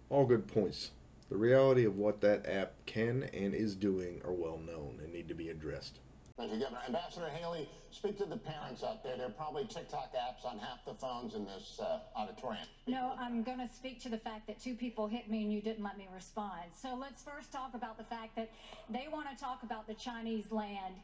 All 0.09 0.25
good 0.25 0.47
points. 0.47 0.91
The 1.31 1.37
reality 1.37 1.85
of 1.85 1.97
what 1.97 2.19
that 2.21 2.45
app 2.45 2.73
can 2.85 3.23
and 3.33 3.55
is 3.55 3.73
doing 3.73 4.21
are 4.25 4.33
well 4.33 4.57
known 4.57 4.99
and 5.01 5.13
need 5.13 5.29
to 5.29 5.33
be 5.33 5.47
addressed. 5.47 5.99
Thank 6.35 6.51
you, 6.51 6.59
Governor. 6.59 6.81
Ambassador 6.85 7.29
Haley, 7.29 7.69
speak 7.91 8.17
to 8.17 8.25
the 8.25 8.35
parents 8.35 8.83
out 8.83 9.01
there. 9.01 9.15
There 9.15 9.27
are 9.27 9.29
probably 9.29 9.63
TikTok 9.63 10.13
apps 10.13 10.45
on 10.45 10.59
half 10.59 10.83
the 10.85 10.93
phones 10.93 11.33
in 11.33 11.45
this 11.45 11.79
uh, 11.81 11.99
auditorium. 12.17 12.65
No, 12.85 13.13
I'm 13.17 13.43
going 13.43 13.59
to 13.59 13.73
speak 13.73 14.01
to 14.01 14.09
the 14.09 14.17
fact 14.17 14.45
that 14.47 14.59
two 14.59 14.75
people 14.75 15.07
hit 15.07 15.29
me 15.29 15.43
and 15.43 15.53
you 15.53 15.61
didn't 15.61 15.85
let 15.85 15.97
me 15.97 16.09
respond. 16.13 16.63
So 16.73 16.97
let's 16.99 17.23
first 17.23 17.49
talk 17.49 17.75
about 17.75 17.97
the 17.97 18.03
fact 18.03 18.35
that 18.35 18.51
they 18.89 19.07
want 19.09 19.29
to 19.29 19.41
talk 19.41 19.63
about 19.63 19.87
the 19.87 19.93
Chinese 19.93 20.51
land 20.51 20.95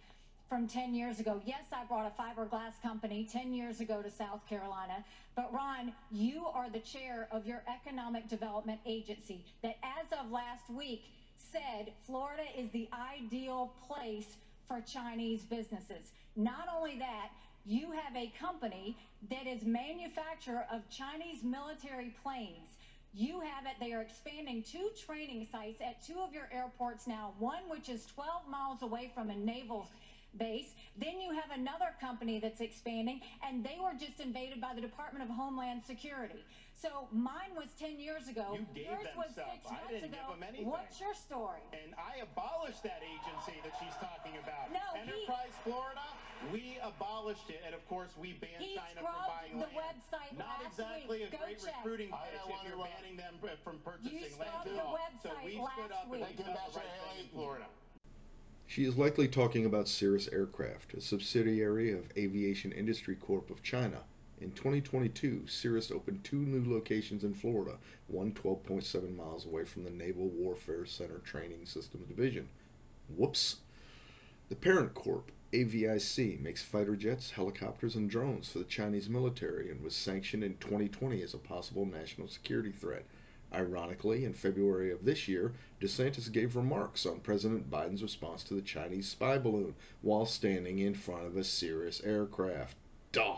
from 0.50 0.68
10 0.68 0.94
years 0.94 1.20
ago. 1.20 1.42
Yes, 1.46 1.64
I 1.74 1.84
brought 1.86 2.12
a 2.12 2.22
fiberglass 2.22 2.82
company 2.82 3.28
10 3.32 3.54
years 3.54 3.82
ago 3.82 4.02
to 4.02 4.10
South 4.10 4.48
Carolina. 4.48 5.04
But 5.36 5.54
Ron, 5.54 5.92
you 6.12 6.46
are 6.54 6.70
the 6.70 6.80
chair 6.80 7.28
of 7.32 7.46
your 7.46 7.62
economic 7.68 8.30
development 8.30 8.80
agency 8.86 9.44
that 9.62 9.78
as 9.84 10.08
of 10.18 10.32
last 10.32 10.70
week 10.70 11.04
said 11.38 11.92
Florida 12.06 12.44
is 12.58 12.70
the 12.72 12.88
ideal 12.94 13.74
place 13.88 14.38
for 14.68 14.82
Chinese 14.82 15.44
businesses. 15.44 16.12
Not 16.36 16.68
only 16.74 16.98
that, 17.00 17.30
you 17.66 17.92
have 17.92 18.16
a 18.16 18.32
company 18.40 18.96
that 19.30 19.48
is 19.48 19.66
manufacturer 19.66 20.66
of 20.72 20.90
Chinese 20.90 21.44
military 21.44 22.14
planes. 22.24 22.78
You 23.14 23.40
have 23.40 23.66
it. 23.66 23.74
They 23.80 23.94
are 23.94 24.02
expanding 24.02 24.62
two 24.62 24.90
training 25.06 25.48
sites 25.52 25.82
at 25.82 26.06
two 26.06 26.20
of 26.20 26.34
your 26.34 26.48
airports 26.54 27.08
now, 27.08 27.34
one 27.40 27.68
which 27.68 27.90
is 27.90 28.06
12 28.06 28.48
miles 28.48 28.84
away 28.84 29.12
from 29.14 29.30
a 29.30 29.36
naval 29.36 29.88
base. 30.38 30.76
Then 30.98 31.22
you 31.22 31.32
have 31.32 31.52
another 31.54 31.94
company 32.02 32.40
that's 32.40 32.60
expanding, 32.62 33.22
and 33.46 33.64
they 33.64 33.78
were 33.82 33.94
just 33.98 34.20
invaded 34.20 34.60
by 34.60 34.74
the 34.74 34.82
Department 34.82 35.24
of 35.24 35.30
Homeland 35.36 35.84
Security. 35.86 36.44
So 36.78 37.08
mine 37.12 37.58
was 37.58 37.74
10 37.80 37.98
years 37.98 38.28
ago. 38.28 38.54
You 38.54 38.66
gave 38.74 38.86
Yours 38.94 39.04
them 39.10 39.18
was 39.18 39.32
stuff. 39.34 39.50
six 39.50 39.66
I 39.66 39.74
months 39.82 39.90
didn't 39.90 40.14
ago. 40.14 40.18
give 40.22 40.30
them 40.38 40.44
anything. 40.46 40.70
What's 40.70 41.00
your 41.02 41.14
story? 41.18 41.62
And 41.74 41.94
I 41.98 42.22
abolished 42.22 42.84
that 42.86 43.02
agency 43.02 43.58
that 43.66 43.74
she's 43.82 43.98
talking 43.98 44.38
about. 44.38 44.70
No, 44.70 44.86
he- 44.94 45.10
Enterprise 45.10 45.54
Florida, 45.66 46.06
we 46.54 46.78
abolished 46.86 47.50
it, 47.50 47.62
and 47.66 47.74
of 47.74 47.82
course 47.90 48.14
we 48.14 48.34
banned 48.38 48.62
China 48.62 49.02
from 49.02 49.10
scrubbed 49.10 49.26
buying 49.34 49.58
the 49.58 49.70
land. 49.74 49.98
website 50.06 50.38
Not 50.38 50.62
last 50.62 50.78
exactly 50.78 51.18
week. 51.26 51.30
a 51.30 51.32
Go 51.34 51.38
great 51.50 51.58
check. 51.66 51.74
recruiting 51.82 52.10
I- 52.14 52.18
I 52.18 52.30
pitch 52.30 52.46
if 52.46 52.62
you're 52.70 52.78
to, 52.78 52.90
banning 52.94 53.18
them 53.18 53.34
from 53.66 53.80
purchasing 53.82 54.38
land 54.38 54.38
scrubbed 54.38 54.70
at 54.70 54.78
the 54.78 54.90
website 54.94 55.34
so 55.34 55.46
we 55.46 55.58
stood 55.58 55.66
last 55.66 55.98
up 55.98 56.06
week. 56.14 56.22
and 56.22 56.30
Thank 56.30 56.38
we 56.38 56.46
you, 56.46 56.46
done 56.46 56.54
the 56.54 56.62
Ambassador 56.62 56.86
right 56.86 56.94
thing 57.02 57.10
Haley. 57.10 57.22
in 57.26 57.30
Florida. 57.34 57.66
She 58.70 58.84
is 58.84 58.98
likely 58.98 59.30
talking 59.30 59.64
about 59.66 59.88
Cirrus 59.88 60.28
Aircraft, 60.28 60.94
a 60.94 61.00
subsidiary 61.00 61.90
of 61.92 62.12
Aviation 62.18 62.74
Industry 62.74 63.16
Corp 63.16 63.50
of 63.50 63.64
China. 63.64 64.04
In 64.42 64.52
2022, 64.52 65.48
Cirrus 65.48 65.90
opened 65.90 66.26
two 66.26 66.40
new 66.42 66.70
locations 66.70 67.24
in 67.24 67.34
Florida, 67.34 67.80
one 68.08 68.34
12.7 68.34 69.16
miles 69.16 69.46
away 69.46 69.64
from 69.64 69.86
the 69.86 69.90
Naval 69.90 70.28
Warfare 70.28 70.86
Center 70.86 71.20
Training 71.20 71.66
Systems 71.66 72.08
Division. 72.08 72.50
Whoops. 73.08 73.62
The 74.50 74.56
parent 74.58 74.94
corp, 74.94 75.32
AVIC, 75.54 76.42
makes 76.42 76.62
fighter 76.62 76.98
jets, 76.98 77.32
helicopters, 77.32 77.96
and 77.96 78.10
drones 78.10 78.50
for 78.50 78.60
the 78.60 78.66
Chinese 78.66 79.08
military 79.10 79.72
and 79.72 79.82
was 79.82 79.96
sanctioned 79.96 80.44
in 80.44 80.58
2020 80.58 81.22
as 81.22 81.34
a 81.34 81.38
possible 81.38 81.86
national 81.86 82.28
security 82.28 82.74
threat. 82.74 83.06
Ironically, 83.54 84.26
in 84.26 84.34
February 84.34 84.92
of 84.92 85.06
this 85.06 85.28
year, 85.28 85.54
DeSantis 85.80 86.32
gave 86.32 86.56
remarks 86.56 87.06
on 87.06 87.22
President 87.22 87.70
Biden's 87.70 88.04
response 88.04 88.44
to 88.44 88.54
the 88.54 88.62
Chinese 88.62 89.08
spy 89.08 89.38
balloon 89.38 89.74
while 90.02 90.26
standing 90.26 90.80
in 90.80 90.94
front 90.94 91.26
of 91.26 91.38
a 91.38 91.44
Cirrus 91.44 92.02
aircraft. 92.04 92.76
Duh! 93.14 93.38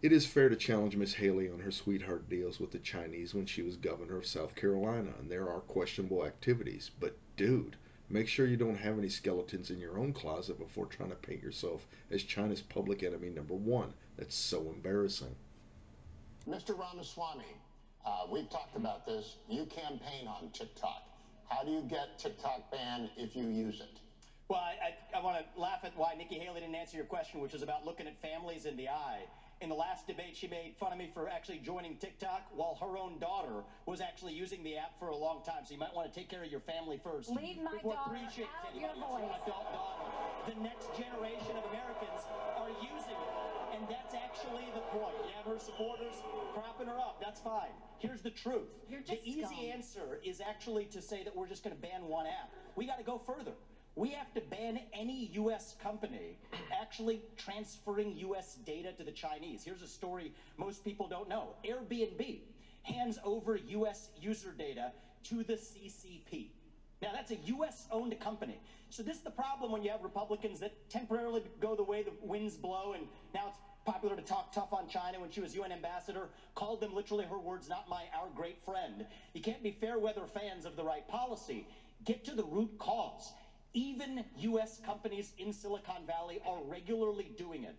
It 0.00 0.10
is 0.12 0.26
fair 0.26 0.48
to 0.48 0.56
challenge 0.56 0.96
Miss 0.96 1.14
Haley 1.14 1.48
on 1.48 1.60
her 1.60 1.70
sweetheart 1.70 2.28
deals 2.28 2.58
with 2.58 2.72
the 2.72 2.78
Chinese 2.78 3.34
when 3.34 3.46
she 3.46 3.62
was 3.62 3.76
governor 3.76 4.16
of 4.16 4.26
South 4.26 4.54
Carolina, 4.54 5.12
and 5.20 5.30
there 5.30 5.48
are 5.48 5.60
questionable 5.60 6.24
activities. 6.24 6.90
But, 6.98 7.16
dude, 7.36 7.76
make 8.08 8.26
sure 8.26 8.46
you 8.46 8.56
don't 8.56 8.78
have 8.78 8.98
any 8.98 9.08
skeletons 9.08 9.70
in 9.70 9.78
your 9.78 9.98
own 9.98 10.12
closet 10.12 10.58
before 10.58 10.86
trying 10.86 11.10
to 11.10 11.16
paint 11.16 11.42
yourself 11.42 11.86
as 12.10 12.24
China's 12.24 12.62
public 12.62 13.02
enemy 13.02 13.28
number 13.28 13.54
one. 13.54 13.92
That's 14.16 14.34
so 14.34 14.70
embarrassing. 14.70 15.36
Mr. 16.48 16.76
Ramaswamy, 16.76 17.44
Uh, 18.04 18.26
we've 18.28 18.48
talked 18.50 18.76
about 18.76 19.06
this. 19.06 19.36
You 19.48 19.64
campaign 19.64 20.26
on 20.26 20.48
TikTok. 20.52 21.02
How 21.48 21.62
do 21.62 21.70
you 21.70 21.82
get 21.82 22.18
TikTok 22.18 22.70
banned 22.70 23.10
if 23.16 23.36
you 23.36 23.46
use 23.48 23.80
it? 23.80 24.00
Well, 24.48 24.60
I, 24.60 24.94
I, 25.14 25.18
I 25.18 25.22
want 25.22 25.38
to 25.38 25.60
laugh 25.60 25.80
at 25.84 25.96
why 25.96 26.14
Nikki 26.14 26.38
Haley 26.38 26.60
didn't 26.60 26.74
answer 26.74 26.96
your 26.96 27.06
question, 27.06 27.40
which 27.40 27.54
is 27.54 27.62
about 27.62 27.84
looking 27.84 28.06
at 28.06 28.20
families 28.20 28.66
in 28.66 28.76
the 28.76 28.88
eye. 28.88 29.26
In 29.60 29.68
the 29.68 29.74
last 29.76 30.08
debate, 30.08 30.34
she 30.34 30.48
made 30.48 30.74
fun 30.76 30.90
of 30.90 30.98
me 30.98 31.08
for 31.14 31.28
actually 31.28 31.58
joining 31.58 31.94
TikTok 31.94 32.42
while 32.52 32.76
her 32.80 32.98
own 32.98 33.20
daughter 33.20 33.62
was 33.86 34.00
actually 34.00 34.32
using 34.32 34.64
the 34.64 34.76
app 34.76 34.98
for 34.98 35.08
a 35.08 35.16
long 35.16 35.40
time. 35.40 35.64
So 35.64 35.72
you 35.72 35.78
might 35.78 35.94
want 35.94 36.12
to 36.12 36.18
take 36.18 36.28
care 36.28 36.42
of 36.42 36.50
your 36.50 36.60
family 36.60 36.98
first. 36.98 37.30
Leave 37.30 37.62
my 37.62 37.70
before 37.70 37.94
daughter 37.94 38.10
preaching 38.10 38.48
to 38.50 38.68
out 38.68 38.74
your 38.74 38.94
voice. 38.94 39.30
adult 39.46 39.72
daughter. 39.72 40.52
The 40.52 40.60
next 40.60 40.90
generation 40.98 41.56
of 41.56 41.64
Americans 41.70 42.26
are 42.58 42.70
using 42.82 43.14
it. 43.14 43.61
And 43.82 43.90
that's 43.90 44.14
actually 44.14 44.62
the 44.76 44.80
point. 44.96 45.12
You 45.26 45.32
have 45.34 45.44
her 45.44 45.58
supporters 45.58 46.14
propping 46.54 46.86
her 46.86 47.00
up. 47.00 47.18
That's 47.20 47.40
fine. 47.40 47.72
Here's 47.98 48.22
the 48.22 48.30
truth. 48.30 48.68
You're 48.88 49.00
the 49.00 49.18
easy 49.24 49.42
scum. 49.42 49.58
answer 49.72 50.20
is 50.24 50.40
actually 50.40 50.84
to 50.86 51.02
say 51.02 51.24
that 51.24 51.34
we're 51.34 51.48
just 51.48 51.64
going 51.64 51.74
to 51.74 51.82
ban 51.82 52.06
one 52.06 52.26
app. 52.26 52.50
We 52.76 52.86
got 52.86 52.98
to 52.98 53.04
go 53.04 53.18
further. 53.18 53.54
We 53.96 54.10
have 54.10 54.32
to 54.34 54.40
ban 54.40 54.78
any 54.92 55.30
U.S. 55.32 55.74
company 55.82 56.38
actually 56.80 57.22
transferring 57.36 58.16
U.S. 58.18 58.54
data 58.64 58.92
to 58.92 59.02
the 59.02 59.10
Chinese. 59.10 59.64
Here's 59.64 59.82
a 59.82 59.88
story 59.88 60.32
most 60.56 60.84
people 60.84 61.08
don't 61.08 61.28
know 61.28 61.56
Airbnb 61.64 62.38
hands 62.84 63.18
over 63.24 63.56
U.S. 63.56 64.10
user 64.16 64.52
data 64.56 64.92
to 65.24 65.42
the 65.42 65.54
CCP. 65.54 66.50
Now, 67.02 67.10
that's 67.12 67.32
a 67.32 67.36
U.S. 67.46 67.88
owned 67.90 68.18
company. 68.20 68.60
So, 68.88 69.02
this 69.02 69.16
is 69.16 69.22
the 69.22 69.30
problem 69.30 69.72
when 69.72 69.82
you 69.82 69.90
have 69.90 70.02
Republicans 70.02 70.60
that 70.60 70.72
temporarily 70.88 71.42
go 71.60 71.74
the 71.74 71.82
way 71.82 72.02
the 72.02 72.12
winds 72.22 72.56
blow, 72.56 72.92
and 72.92 73.08
now 73.34 73.48
it's 73.48 73.58
popular 73.84 74.16
to 74.16 74.22
talk 74.22 74.52
tough 74.52 74.72
on 74.72 74.86
China 74.86 75.20
when 75.20 75.30
she 75.30 75.40
was 75.40 75.54
UN 75.54 75.72
ambassador, 75.72 76.28
called 76.54 76.80
them 76.80 76.94
literally 76.94 77.24
her 77.24 77.38
words, 77.38 77.68
not 77.68 77.88
my, 77.88 78.04
our 78.14 78.28
great 78.34 78.58
friend. 78.64 79.04
You 79.34 79.40
can't 79.40 79.62
be 79.62 79.70
fair 79.70 79.98
weather 79.98 80.26
fans 80.26 80.64
of 80.64 80.76
the 80.76 80.84
right 80.84 81.06
policy. 81.06 81.64
Get 82.04 82.24
to 82.24 82.34
the 82.34 82.44
root 82.44 82.70
cause. 82.78 83.32
Even 83.74 84.24
U.S. 84.36 84.78
companies 84.84 85.32
in 85.38 85.52
Silicon 85.52 86.04
Valley 86.06 86.40
are 86.44 86.60
regularly 86.62 87.30
doing 87.36 87.64
it. 87.64 87.74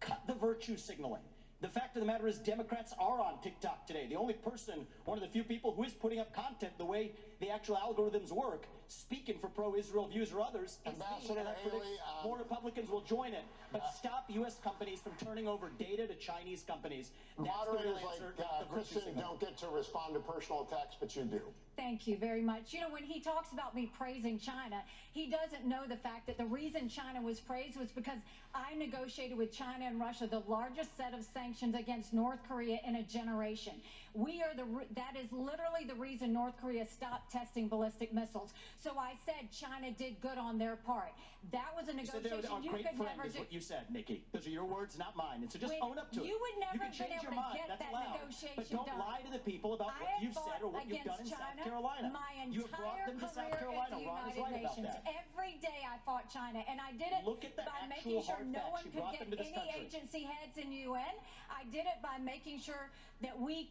Cut 0.00 0.20
the 0.26 0.34
virtue 0.34 0.76
signaling. 0.76 1.22
The 1.60 1.68
fact 1.68 1.94
of 1.96 2.00
the 2.00 2.06
matter 2.06 2.26
is, 2.26 2.38
Democrats 2.38 2.92
are 2.98 3.20
on 3.20 3.38
TikTok 3.40 3.86
today. 3.86 4.06
The 4.06 4.16
only 4.16 4.34
person, 4.34 4.84
one 5.04 5.16
of 5.16 5.22
the 5.22 5.28
few 5.28 5.44
people 5.44 5.70
who 5.70 5.84
is 5.84 5.92
putting 5.92 6.18
up 6.18 6.32
content 6.32 6.72
the 6.76 6.84
way 6.84 7.12
the 7.42 7.50
actual 7.50 7.76
algorithms 7.76 8.30
work, 8.30 8.66
speaking 8.86 9.36
for 9.36 9.48
pro-Israel 9.48 10.06
views 10.06 10.32
or 10.32 10.40
others, 10.40 10.78
is 10.86 10.96
me, 10.96 11.04
Ambassador 11.04 11.40
and 11.40 11.48
I 11.48 11.52
predict 11.54 11.82
Haley, 11.82 11.96
um, 12.06 12.24
more 12.24 12.38
Republicans 12.38 12.88
will 12.88 13.00
join 13.00 13.34
it. 13.34 13.42
But 13.72 13.82
stop 13.98 14.26
U.S. 14.28 14.58
companies 14.62 15.00
from 15.00 15.12
turning 15.26 15.48
over 15.48 15.70
data 15.76 16.06
to 16.06 16.14
Chinese 16.14 16.62
companies. 16.62 17.10
That's 17.36 17.48
the 17.48 17.72
real 17.72 17.82
Moderators 17.82 18.04
like 18.04 18.14
answer, 18.14 18.34
uh, 18.38 18.42
not 18.42 18.60
the 18.60 18.76
virtue 18.76 18.92
Kristen 18.92 19.18
don't 19.18 19.40
get 19.40 19.58
to 19.58 19.68
respond 19.68 20.14
to 20.14 20.20
personal 20.20 20.68
attacks, 20.70 20.94
but 21.00 21.16
you 21.16 21.24
do. 21.24 21.40
Thank 21.76 22.06
you 22.06 22.16
very 22.16 22.42
much. 22.42 22.72
You 22.72 22.82
know, 22.82 22.90
when 22.90 23.02
he 23.02 23.18
talks 23.18 23.50
about 23.52 23.74
me 23.74 23.90
praising 23.98 24.38
China, 24.38 24.82
he 25.12 25.28
doesn't 25.28 25.66
know 25.66 25.82
the 25.88 25.96
fact 25.96 26.26
that 26.28 26.38
the 26.38 26.44
reason 26.44 26.88
China 26.88 27.20
was 27.22 27.40
praised 27.40 27.76
was 27.76 27.90
because 27.90 28.18
I 28.54 28.74
negotiated 28.74 29.36
with 29.36 29.52
China 29.52 29.86
and 29.86 29.98
Russia 29.98 30.28
the 30.30 30.42
largest 30.46 30.96
set 30.96 31.14
of 31.14 31.24
sanctions 31.24 31.74
against 31.74 32.12
North 32.12 32.40
Korea 32.46 32.78
in 32.86 32.96
a 32.96 33.02
generation. 33.02 33.72
We 34.14 34.42
are 34.42 34.54
the 34.54 34.64
that 34.94 35.16
is 35.16 35.32
literally 35.32 35.84
the 35.88 35.94
reason 35.94 36.32
North 36.32 36.56
Korea 36.60 36.84
stopped 36.86 37.32
testing 37.32 37.68
ballistic 37.68 38.12
missiles. 38.12 38.52
So 38.78 38.92
I 38.98 39.14
said 39.24 39.50
China 39.50 39.90
did 39.90 40.20
good 40.20 40.36
on 40.38 40.58
their 40.58 40.76
part. 40.76 41.12
That 41.50 41.72
was 41.74 41.88
a 41.88 41.96
You 41.96 42.06
said 42.06 42.22
they 42.22 42.30
were 42.30 42.36
negotiation 42.44 42.52
our 42.54 42.62
you 42.62 42.70
great 42.70 42.86
could 42.86 42.98
never 43.00 43.26
do. 43.28 43.38
what 43.40 43.52
you 43.52 43.60
said, 43.60 43.90
Nikki. 43.90 44.22
Those 44.32 44.46
are 44.46 44.50
your 44.54 44.64
words, 44.68 44.98
not 44.98 45.16
mine. 45.16 45.42
And 45.42 45.50
so 45.50 45.58
just 45.58 45.72
When 45.74 45.82
own 45.82 45.98
up 45.98 46.12
to 46.12 46.20
it. 46.22 46.26
you 46.28 46.38
would 46.38 46.56
never 46.60 46.76
you 46.76 46.80
can 46.86 46.92
change 46.92 47.18
able 47.18 47.22
your 47.24 47.34
to 47.34 47.40
mind. 47.42 47.56
get 47.58 47.68
That's 47.72 47.82
that 47.82 47.90
allowed. 47.90 48.14
negotiation 48.20 48.54
but 48.56 48.70
don't 48.70 48.86
done. 48.86 48.98
lie 49.02 49.20
to 49.26 49.30
the 49.32 49.42
people 49.42 49.74
about 49.74 49.90
I 49.96 50.04
what 50.04 50.22
you've 50.22 50.38
said 50.38 50.60
or 50.62 50.68
what 50.70 50.86
you've 50.86 51.02
done 51.02 51.18
in 51.18 51.26
against 51.26 51.40
South 51.40 51.58
Carolina. 51.64 52.06
My 52.14 52.30
entire 52.36 52.52
you 52.52 52.62
have 52.68 52.74
brought 52.78 53.00
them 53.08 53.18
to 53.18 53.28
South 53.32 53.54
Carolina. 53.58 53.94
Ron 54.06 54.24
is 54.30 54.36
right 54.38 54.60
about 54.60 54.76
that. 54.86 55.02
Every 55.08 55.56
day 55.58 55.80
I 55.82 55.96
fought 56.06 56.28
China, 56.30 56.62
and 56.68 56.78
I 56.78 56.92
did 56.94 57.10
it 57.10 57.24
Look 57.26 57.42
at 57.48 57.56
the 57.56 57.64
by 57.66 57.88
making 57.88 58.22
sure 58.22 58.38
no 58.44 58.62
one 58.70 58.84
You 58.86 58.92
could 58.92 59.08
get 59.10 59.20
them 59.24 59.30
to 59.32 59.36
this 59.40 59.48
any 59.50 59.56
country. 59.56 59.82
agency 59.88 60.22
heads 60.28 60.58
in 60.60 60.70
UN. 60.70 61.14
I 61.50 61.64
did 61.74 61.88
it 61.90 61.98
by 62.04 62.22
making 62.22 62.60
sure 62.60 62.86
that 63.24 63.34
we 63.34 63.66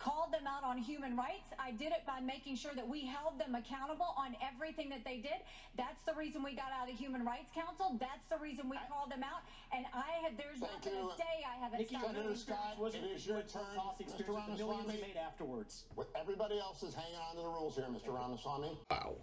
called 0.00 0.32
them 0.32 0.46
out 0.48 0.64
on 0.64 0.78
human 0.78 1.14
rights. 1.14 1.52
I 1.60 1.72
did 1.72 1.92
it 1.92 2.02
by 2.06 2.20
making 2.20 2.56
sure 2.56 2.72
that 2.74 2.88
we 2.88 3.04
held 3.04 3.38
them 3.38 3.54
accountable 3.54 4.14
on 4.16 4.34
everything 4.40 4.88
that 4.88 5.04
they 5.04 5.18
did. 5.18 5.44
That's 5.76 6.00
the 6.08 6.14
reason 6.14 6.42
we 6.42 6.56
got 6.56 6.72
out 6.72 6.88
of 6.88 6.96
the 6.96 6.98
Human 6.98 7.22
Rights 7.24 7.50
Council. 7.54 7.96
That's 8.00 8.24
the 8.32 8.38
reason 8.42 8.68
we 8.70 8.78
called 8.88 9.12
them 9.12 9.22
out. 9.22 9.44
And 9.76 9.84
I 9.92 10.24
have 10.24 10.36
there's 10.40 10.60
not 10.60 10.82
been 10.82 10.94
a 10.94 11.16
day 11.20 11.44
I 11.44 11.62
haven't 11.62 11.78
Nikki, 11.80 11.94
stopped. 11.96 12.16
your 12.16 12.32
Senator 12.32 12.32
experience 12.32 12.40
Scott, 12.64 12.80
wasn't 12.80 13.04
it 13.04 13.10
is 13.14 13.26
your 13.26 13.42
turn. 13.42 13.76
policy 13.76 14.04
Mr. 14.04 14.08
experience 14.18 14.48
with 14.48 14.58
the 14.58 14.64
millions 14.64 14.86
Ramaswamy. 14.88 15.00
made 15.06 15.16
afterwards. 15.20 15.84
What- 15.94 16.08
Everybody 16.18 16.58
else 16.58 16.82
is 16.82 16.94
hanging 16.94 17.16
on 17.20 17.36
to 17.36 17.42
the 17.42 17.48
rules 17.48 17.76
here, 17.76 17.84
Mr. 17.86 18.14
Ramaswamy. 18.14 18.78
Wow. 18.90 19.16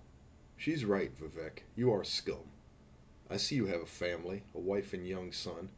She's 0.57 0.85
right, 0.85 1.11
Vivek. 1.19 1.59
You 1.75 1.91
are 1.91 2.03
scum. 2.03 2.45
I 3.29 3.37
see 3.37 3.55
you 3.55 3.65
have 3.65 3.81
a 3.81 3.85
family, 3.85 4.43
a 4.55 4.59
wife 4.59 4.93
and 4.93 5.05
young 5.07 5.31
son. 5.31 5.69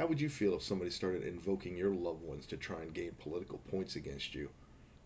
How 0.00 0.06
would 0.06 0.18
you 0.18 0.30
feel 0.30 0.54
if 0.54 0.62
somebody 0.62 0.90
started 0.90 1.24
invoking 1.24 1.76
your 1.76 1.92
loved 1.92 2.22
ones 2.22 2.46
to 2.46 2.56
try 2.56 2.80
and 2.80 2.94
gain 2.94 3.12
political 3.18 3.58
points 3.70 3.96
against 3.96 4.34
you? 4.34 4.48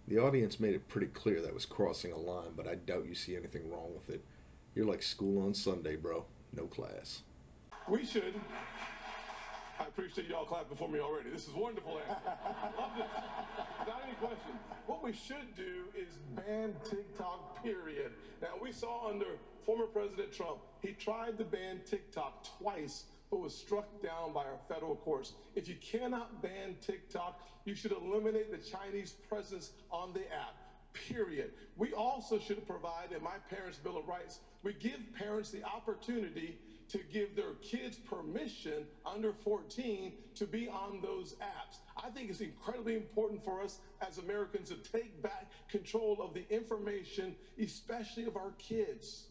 The 0.07 0.20
audience 0.20 0.61
made 0.61 0.76
it 0.76 0.86
pretty 0.86 1.09
clear 1.09 1.40
that 1.40 1.53
was 1.53 1.66
crossing 1.66 2.12
a 2.12 2.16
line, 2.16 2.53
but 2.57 2.68
I 2.68 2.76
doubt 2.76 3.09
you 3.09 3.16
see 3.16 3.34
anything 3.34 3.68
wrong 3.68 3.92
with 3.92 4.14
it. 4.14 4.24
You're 4.76 4.86
like 4.86 5.03
school 5.03 5.45
on 5.45 5.53
Sunday, 5.53 5.97
bro. 5.97 6.24
No 6.53 6.66
class. 6.66 7.22
We 7.88 8.07
should. 8.07 8.34
I 9.80 9.82
appreciate 9.82 10.28
y'all 10.28 10.45
clapping 10.45 10.76
for 10.76 10.88
me 10.88 11.01
already. 11.01 11.28
This 11.28 11.49
is 11.49 11.55
wonderful 11.55 11.99
answer. 11.99 12.20
Love 12.78 12.90
this. 12.97 13.07
Without 13.80 14.01
any 14.07 14.14
question. 14.20 14.53
What 14.86 15.03
we 15.03 15.12
should 15.12 15.57
do 15.57 15.86
is 15.99 16.18
ban 16.36 16.72
TikTok, 16.88 17.64
period. 17.64 18.12
Now, 18.40 18.51
we 18.62 18.70
saw 18.70 19.09
under 19.09 19.26
former 19.66 19.86
President 19.86 20.30
Trump, 20.30 20.59
he 20.82 20.92
tried 20.92 21.36
to 21.38 21.45
ban 21.45 21.80
TikTok 21.84 22.47
twice, 22.59 23.07
but 23.35 23.43
was 23.43 23.53
struck 23.57 24.01
down 24.01 24.32
by 24.32 24.45
our 24.45 24.61
federal 24.68 24.95
courts. 24.95 25.32
If 25.57 25.66
you 25.66 25.74
cannot 25.74 26.41
ban 26.41 26.76
TikTok, 26.80 27.41
you 27.64 27.74
should 27.74 27.91
eliminate 27.91 28.53
the 28.53 28.59
Chinese 28.59 29.11
presence 29.28 29.72
on 29.91 30.12
the 30.12 30.20
app 30.20 30.55
period. 30.93 31.51
We 31.76 31.93
also 31.93 32.39
should 32.39 32.64
provide, 32.64 33.11
in 33.11 33.20
my 33.24 33.39
parents' 33.51 33.76
Bill 33.76 33.97
of 33.97 34.07
Rights, 34.07 34.39
we 34.62 34.72
give 34.72 35.01
parents 35.18 35.51
the 35.51 35.64
opportunity 35.64 36.57
to 36.91 36.99
give 37.12 37.35
their 37.35 37.55
kids 37.55 37.99
permission 37.99 38.87
under 39.05 39.32
14 39.32 40.12
to 40.37 40.47
be 40.47 40.68
on 40.68 41.01
those 41.03 41.35
apps. 41.43 41.78
I 41.97 42.11
think 42.11 42.30
it's 42.30 42.41
incredibly 42.41 42.95
important 42.95 43.43
for 43.43 43.61
us 43.61 43.80
as 44.01 44.18
Americans 44.18 44.68
to 44.68 44.76
take 44.76 45.20
back 45.20 45.51
control 45.68 46.18
of 46.22 46.35
the 46.35 46.45
information, 46.55 47.35
especially 47.59 48.26
of 48.26 48.37
our 48.37 48.53
kids. 48.59 49.26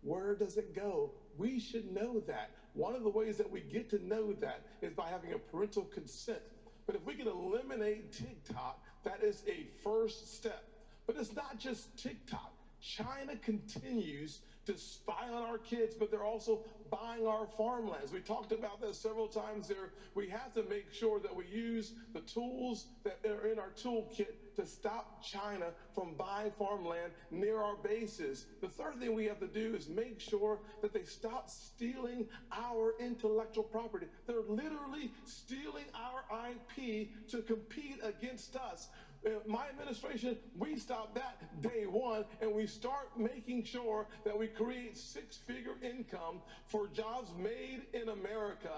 Where 0.00 0.34
does 0.34 0.56
it 0.56 0.74
go? 0.74 1.10
We 1.36 1.60
should 1.60 1.92
know 1.92 2.20
that. 2.20 2.48
One 2.74 2.94
of 2.94 3.02
the 3.02 3.10
ways 3.10 3.36
that 3.36 3.50
we 3.50 3.60
get 3.60 3.90
to 3.90 4.04
know 4.04 4.32
that 4.34 4.62
is 4.80 4.92
by 4.92 5.08
having 5.08 5.32
a 5.32 5.38
parental 5.38 5.84
consent. 5.84 6.40
But 6.86 6.96
if 6.96 7.04
we 7.04 7.14
can 7.14 7.28
eliminate 7.28 8.12
TikTok, 8.12 8.80
that 9.04 9.22
is 9.22 9.42
a 9.46 9.66
first 9.84 10.36
step. 10.36 10.64
But 11.06 11.16
it's 11.16 11.34
not 11.34 11.58
just 11.58 11.96
TikTok. 11.96 12.52
China 12.80 13.36
continues 13.36 14.40
to 14.66 14.76
spy 14.76 15.28
on 15.32 15.42
our 15.42 15.58
kids, 15.58 15.94
but 15.94 16.10
they're 16.10 16.24
also 16.24 16.60
buying 16.90 17.26
our 17.26 17.46
farmlands. 17.56 18.12
We 18.12 18.20
talked 18.20 18.52
about 18.52 18.80
that 18.80 18.94
several 18.94 19.28
times 19.28 19.68
there. 19.68 19.90
We 20.14 20.28
have 20.28 20.52
to 20.54 20.62
make 20.62 20.92
sure 20.92 21.20
that 21.20 21.34
we 21.34 21.46
use 21.46 21.92
the 22.12 22.20
tools 22.20 22.86
that 23.04 23.18
are 23.24 23.46
in 23.46 23.58
our 23.58 23.70
toolkit 23.70 24.34
to 24.56 24.66
stop 24.66 25.22
China 25.22 25.72
from 25.94 26.14
buying 26.14 26.52
farmland 26.58 27.12
near 27.30 27.58
our 27.58 27.76
bases. 27.76 28.46
The 28.60 28.68
third 28.68 28.96
thing 28.96 29.14
we 29.14 29.24
have 29.26 29.40
to 29.40 29.46
do 29.46 29.74
is 29.74 29.88
make 29.88 30.20
sure 30.20 30.60
that 30.80 30.92
they 30.92 31.04
stop 31.04 31.48
stealing 31.48 32.26
our 32.52 32.94
intellectual 33.00 33.64
property. 33.64 34.06
They're 34.26 34.42
literally 34.48 35.12
stealing 35.24 35.86
our 35.94 36.24
IP 36.50 37.08
to 37.28 37.42
compete 37.42 37.98
against 38.02 38.56
us. 38.56 38.88
Uh, 39.24 39.30
My 39.46 39.68
administration, 39.68 40.36
we 40.58 40.76
stop 40.76 41.14
that 41.14 41.62
day 41.62 41.86
one 41.86 42.24
and 42.40 42.52
we 42.52 42.66
start 42.66 43.10
making 43.16 43.62
sure 43.64 44.08
that 44.24 44.36
we 44.36 44.48
create 44.48 44.96
six 44.96 45.36
figure 45.36 45.76
income 45.80 46.40
for 46.66 46.88
jobs 46.88 47.32
made 47.38 47.82
in 47.92 48.08
America 48.08 48.70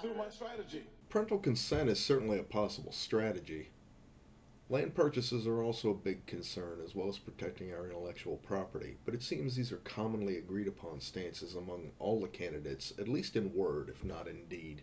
through 0.00 0.14
my 0.14 0.30
strategy. 0.30 0.84
Parental 1.10 1.38
consent 1.38 1.90
is 1.90 1.98
certainly 1.98 2.38
a 2.38 2.42
possible 2.42 2.92
strategy. 2.92 3.68
Land 4.70 4.94
purchases 4.94 5.48
are 5.48 5.64
also 5.64 5.90
a 5.90 5.94
big 5.94 6.24
concern, 6.26 6.78
as 6.84 6.94
well 6.94 7.08
as 7.08 7.18
protecting 7.18 7.74
our 7.74 7.86
intellectual 7.86 8.36
property, 8.36 8.96
but 9.04 9.14
it 9.14 9.22
seems 9.24 9.56
these 9.56 9.72
are 9.72 9.78
commonly 9.78 10.36
agreed 10.36 10.68
upon 10.68 11.00
stances 11.00 11.56
among 11.56 11.90
all 11.98 12.20
the 12.20 12.28
candidates, 12.28 12.92
at 13.00 13.08
least 13.08 13.34
in 13.34 13.52
word, 13.52 13.88
if 13.88 14.04
not 14.04 14.28
in 14.28 14.46
deed. 14.46 14.82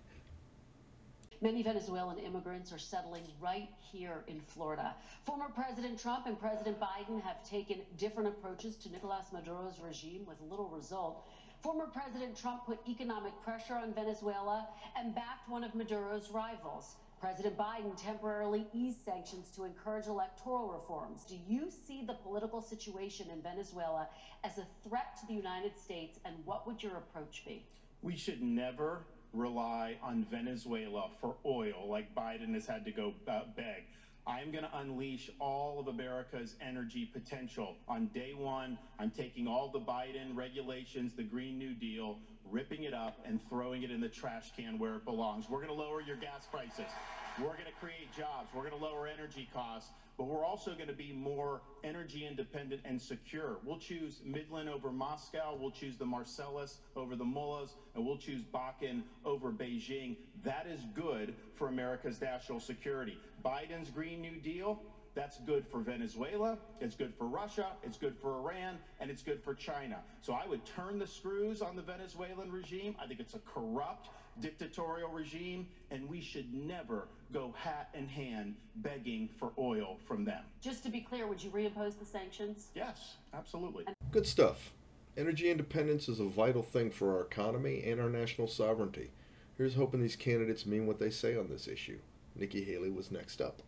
Many 1.40 1.64
Venezuelan 1.64 2.18
immigrants 2.18 2.74
are 2.74 2.78
settling 2.78 3.24
right 3.40 3.70
here 3.90 4.26
in 4.28 4.42
Florida. 4.42 4.94
Former 5.24 5.48
President 5.56 5.98
Trump 5.98 6.26
and 6.26 6.38
President 6.38 6.78
Biden 6.82 7.22
have 7.22 7.42
taken 7.50 7.78
different 7.98 8.28
approaches 8.28 8.76
to 8.78 8.92
Nicolas 8.92 9.28
Maduro's 9.32 9.80
regime 9.80 10.26
with 10.28 10.42
little 10.50 10.68
result. 10.68 11.30
Former 11.62 11.88
President 11.88 12.36
Trump 12.36 12.66
put 12.66 12.80
economic 12.90 13.32
pressure 13.42 13.76
on 13.76 13.94
Venezuela 13.94 14.68
and 14.98 15.16
backed 15.16 15.48
one 15.48 15.64
of 15.64 15.74
Maduro's 15.76 16.30
rivals. 16.30 16.98
President 17.20 17.58
Biden 17.58 17.96
temporarily 17.98 18.68
eased 18.74 19.04
sanctions 19.04 19.50
to 19.56 19.64
encourage 19.64 20.06
electoral 20.06 20.68
reforms. 20.68 21.24
Do 21.28 21.36
you 21.48 21.70
see 21.88 22.04
the 22.06 22.14
political 22.14 22.62
situation 22.62 23.28
in 23.32 23.42
Venezuela 23.42 24.08
as 24.44 24.60
a 24.60 24.68
threat 24.88 25.18
to 25.22 25.28
the 25.28 25.34
United 25.34 25.78
States, 25.78 26.20
and 26.26 26.36
what 26.46 26.68
would 26.68 26.84
your 26.84 26.98
approach 26.98 27.44
be? 27.46 27.66
We 28.04 28.16
should 28.16 28.44
never 28.44 29.02
rely 29.34 29.98
on 30.04 30.26
Venezuela 30.30 31.10
for 31.20 31.36
oil 31.46 31.88
like 31.90 32.14
Biden 32.14 32.54
has 32.54 32.68
had 32.68 32.86
to 32.86 32.92
go 32.92 33.14
uh, 33.28 33.42
beg. 33.56 33.86
I'm 34.28 34.52
going 34.52 34.66
to 34.66 34.78
unleash 34.78 35.30
all 35.40 35.80
of 35.80 35.88
America's 35.88 36.56
energy 36.62 37.10
potential. 37.12 37.78
On 37.88 38.08
day 38.08 38.34
one, 38.38 38.78
I'm 39.00 39.10
taking 39.10 39.48
all 39.48 39.72
the 39.72 39.80
Biden 39.80 40.36
regulations, 40.36 41.14
the 41.16 41.24
Green 41.24 41.58
New 41.58 41.74
Deal, 41.74 42.20
ripping 42.52 42.84
it 42.84 42.94
up 42.94 43.20
and 43.26 43.40
throwing 43.50 43.84
it 43.84 43.92
in 43.92 44.02
the 44.02 44.10
trash 44.10 44.52
can 44.56 44.80
where 44.80 44.96
it 44.96 45.06
belongs. 45.06 45.50
We're 45.50 45.64
going 45.64 45.76
to 45.76 45.82
lower 45.82 46.02
your 46.02 46.18
gas 46.18 46.48
prices. 46.52 46.92
We're 47.38 47.54
going 47.54 47.66
to 47.66 47.80
create 47.80 48.14
jobs. 48.16 48.50
We're 48.54 48.70
going 48.70 48.78
to 48.78 48.84
lower 48.84 49.08
energy 49.08 49.48
costs 49.54 49.92
but 50.18 50.26
we're 50.26 50.44
also 50.44 50.74
going 50.74 50.88
to 50.88 50.94
be 50.94 51.14
more 51.14 51.62
energy 51.84 52.26
independent 52.26 52.82
and 52.86 53.00
secure. 53.00 53.58
We'll 53.64 53.78
choose 53.78 54.20
Midland 54.26 54.68
over 54.68 54.92
Moscow, 54.92 55.56
we'll 55.60 55.72
choose 55.72 55.96
the 55.96 56.06
Marcellus 56.06 56.80
over 56.96 57.16
the 57.16 57.24
Mullahs, 57.24 57.76
and 57.96 58.04
we'll 58.04 58.18
choose 58.18 58.42
Bakken 58.42 59.04
over 59.24 59.52
Beijing. 59.52 60.18
That 60.44 60.66
is 60.68 60.82
good 60.96 61.36
for 61.56 61.68
America's 61.68 62.20
national 62.20 62.60
security. 62.60 63.20
Biden's 63.46 63.92
Green 63.92 64.22
New 64.22 64.38
Deal, 64.38 64.82
that's 65.18 65.40
good 65.40 65.66
for 65.68 65.80
Venezuela, 65.80 66.60
it's 66.80 66.96
good 66.96 67.12
for 67.18 67.26
Russia, 67.26 67.70
it's 67.82 67.98
good 67.98 68.16
for 68.22 68.36
Iran, 68.36 68.78
and 69.00 69.10
it's 69.10 69.24
good 69.24 69.44
for 69.44 69.56
China. 69.56 69.98
So 70.22 70.34
I 70.34 70.46
would 70.48 70.64
turn 70.64 71.00
the 71.00 71.08
screws 71.08 71.64
on 71.64 71.76
the 71.76 71.82
Venezuelan 71.82 72.52
regime. 72.52 72.96
I 73.02 73.08
think 73.08 73.20
it's 73.20 73.34
a 73.34 73.40
corrupt, 73.40 74.10
dictatorial 74.40 75.10
regime, 75.10 75.68
and 75.90 76.08
we 76.08 76.22
should 76.22 76.54
never 76.54 77.08
go 77.34 77.52
hat 77.58 77.90
in 77.96 78.08
hand 78.08 78.54
begging 78.76 79.28
for 79.40 79.54
oil 79.58 79.98
from 80.08 80.24
them. 80.24 80.44
Just 80.62 80.84
to 80.84 80.90
be 80.90 81.02
clear, 81.02 81.26
would 81.26 81.44
you 81.44 81.50
reimpose 81.50 81.98
the 81.98 82.06
sanctions? 82.06 82.68
Yes, 82.76 83.16
absolutely. 83.34 83.86
Good 84.12 84.28
stuff. 84.28 84.72
Energy 85.18 85.50
independence 85.50 86.08
is 86.10 86.20
a 86.20 86.26
vital 86.26 86.62
thing 86.62 86.92
for 86.92 87.16
our 87.16 87.24
economy 87.24 87.84
and 87.88 88.00
our 88.00 88.10
national 88.10 88.48
sovereignty. 88.48 89.10
Here's 89.58 89.74
hoping 89.74 90.00
these 90.00 90.16
candidates 90.16 90.68
mean 90.68 90.86
what 90.86 91.00
they 91.00 91.10
say 91.10 91.36
on 91.36 91.50
this 91.50 91.68
issue. 91.68 91.98
Nikki 92.36 92.64
Haley 92.64 92.92
was 92.92 93.10
next 93.10 93.42
up. 93.42 93.64